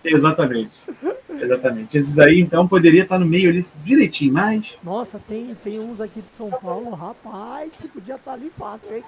Exatamente. 0.03 0.77
Exatamente. 1.39 1.97
Esses 1.97 2.19
aí, 2.19 2.39
então, 2.39 2.67
poderia 2.67 3.03
estar 3.03 3.19
no 3.19 3.25
meio 3.25 3.49
ali 3.49 3.59
direitinho, 3.83 4.33
mas. 4.33 4.79
Nossa, 4.83 5.19
tem, 5.19 5.55
tem 5.63 5.79
uns 5.79 6.01
aqui 6.01 6.21
de 6.21 6.29
São 6.37 6.49
Paulo, 6.49 6.91
rapaz, 6.91 7.71
que 7.79 7.87
podia 7.87 8.15
estar 8.15 8.33
ali 8.33 8.51
fácil, 8.57 8.95
hein? 8.95 9.03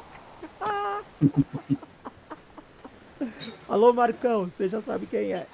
Alô, 3.70 3.94
Marcão, 3.94 4.50
você 4.56 4.68
já 4.68 4.82
sabe 4.82 5.06
quem 5.06 5.34
é. 5.34 5.48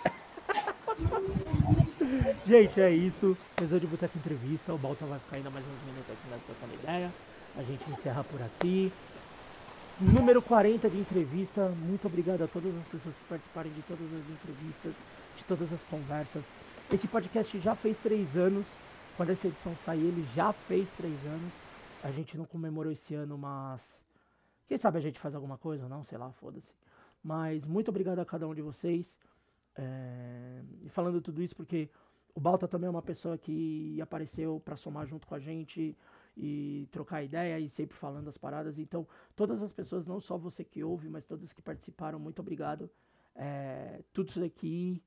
Gente, 2.47 2.81
é 2.81 2.91
isso. 2.91 3.37
Pesou 3.55 3.79
de 3.79 3.85
Boteco 3.85 4.17
Entrevista. 4.17 4.73
O 4.73 4.77
Balta 4.77 5.05
vai 5.05 5.19
ficar 5.19 5.37
ainda 5.37 5.49
mais 5.49 5.65
uns 5.65 5.85
minutos 5.85 6.11
aqui 6.11 6.29
nós 6.31 6.41
trocando 6.45 6.73
ideia. 6.81 7.11
A 7.55 7.63
gente 7.63 7.89
encerra 7.91 8.23
por 8.23 8.41
aqui. 8.41 8.91
Número 9.99 10.41
40 10.41 10.89
de 10.89 10.97
entrevista. 10.97 11.69
Muito 11.69 12.07
obrigado 12.07 12.43
a 12.43 12.47
todas 12.47 12.75
as 12.75 12.83
pessoas 12.85 13.13
que 13.15 13.23
participaram 13.29 13.69
de 13.69 13.81
todas 13.81 14.05
as 14.05 14.23
entrevistas, 14.31 14.93
todas 15.49 15.73
as 15.73 15.83
conversas. 15.85 16.45
Esse 16.93 17.07
podcast 17.07 17.59
já 17.59 17.75
fez 17.75 17.97
três 17.97 18.37
anos. 18.37 18.67
Quando 19.17 19.31
essa 19.31 19.47
edição 19.47 19.75
sair, 19.77 20.05
ele 20.05 20.23
já 20.35 20.53
fez 20.53 20.87
três 20.93 21.25
anos. 21.25 21.51
A 22.03 22.11
gente 22.11 22.37
não 22.37 22.45
comemorou 22.45 22.91
esse 22.91 23.15
ano, 23.15 23.35
mas. 23.35 23.81
Quem 24.67 24.77
sabe 24.77 24.99
a 24.99 25.01
gente 25.01 25.19
faz 25.19 25.33
alguma 25.33 25.57
coisa 25.57 25.85
ou 25.85 25.89
não? 25.89 26.03
Sei 26.03 26.19
lá, 26.19 26.31
foda-se. 26.33 26.71
Mas 27.23 27.65
muito 27.65 27.89
obrigado 27.89 28.19
a 28.19 28.25
cada 28.25 28.47
um 28.47 28.53
de 28.53 28.61
vocês. 28.61 29.17
É, 29.75 30.61
E 30.83 30.89
falando 30.89 31.19
tudo 31.19 31.41
isso 31.41 31.55
porque 31.55 31.89
o 32.35 32.39
Balta 32.39 32.67
também 32.67 32.87
é 32.87 32.91
uma 32.91 33.01
pessoa 33.01 33.35
que 33.35 33.99
apareceu 33.99 34.61
para 34.63 34.77
somar 34.77 35.07
junto 35.07 35.25
com 35.25 35.33
a 35.33 35.39
gente 35.39 35.97
e 36.37 36.87
trocar 36.91 37.23
ideia 37.23 37.59
e 37.59 37.67
sempre 37.69 37.97
falando 37.97 38.27
as 38.27 38.37
paradas. 38.37 38.77
Então, 38.77 39.07
todas 39.35 39.63
as 39.63 39.73
pessoas, 39.73 40.05
não 40.05 40.21
só 40.21 40.37
você 40.37 40.63
que 40.63 40.83
ouve, 40.83 41.09
mas 41.09 41.25
todas 41.25 41.51
que 41.51 41.61
participaram, 41.61 42.19
muito 42.19 42.39
obrigado. 42.39 42.87
É, 43.35 44.03
tudo 44.13 44.29
isso 44.29 44.39
daqui 44.39 45.01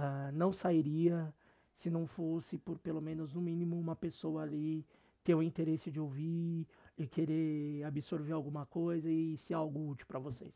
ah, 0.00 0.30
não 0.32 0.52
sairia 0.52 1.34
se 1.74 1.90
não 1.90 2.06
fosse 2.06 2.56
por 2.56 2.78
pelo 2.78 3.00
menos, 3.00 3.34
no 3.34 3.40
mínimo, 3.40 3.78
uma 3.78 3.96
pessoa 3.96 4.42
ali 4.42 4.86
ter 5.24 5.34
o 5.34 5.42
interesse 5.42 5.90
de 5.90 5.98
ouvir 5.98 6.68
e 6.96 7.06
querer 7.06 7.82
absorver 7.84 8.32
alguma 8.32 8.64
coisa 8.64 9.10
e 9.10 9.36
ser 9.36 9.54
algo 9.54 9.90
útil 9.90 10.06
para 10.06 10.20
vocês. 10.20 10.54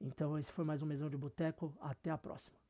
Então, 0.00 0.36
esse 0.36 0.50
foi 0.50 0.64
mais 0.64 0.82
um 0.82 0.86
Mesão 0.86 1.08
de 1.08 1.16
Boteco. 1.16 1.72
Até 1.80 2.10
a 2.10 2.18
próxima. 2.18 2.61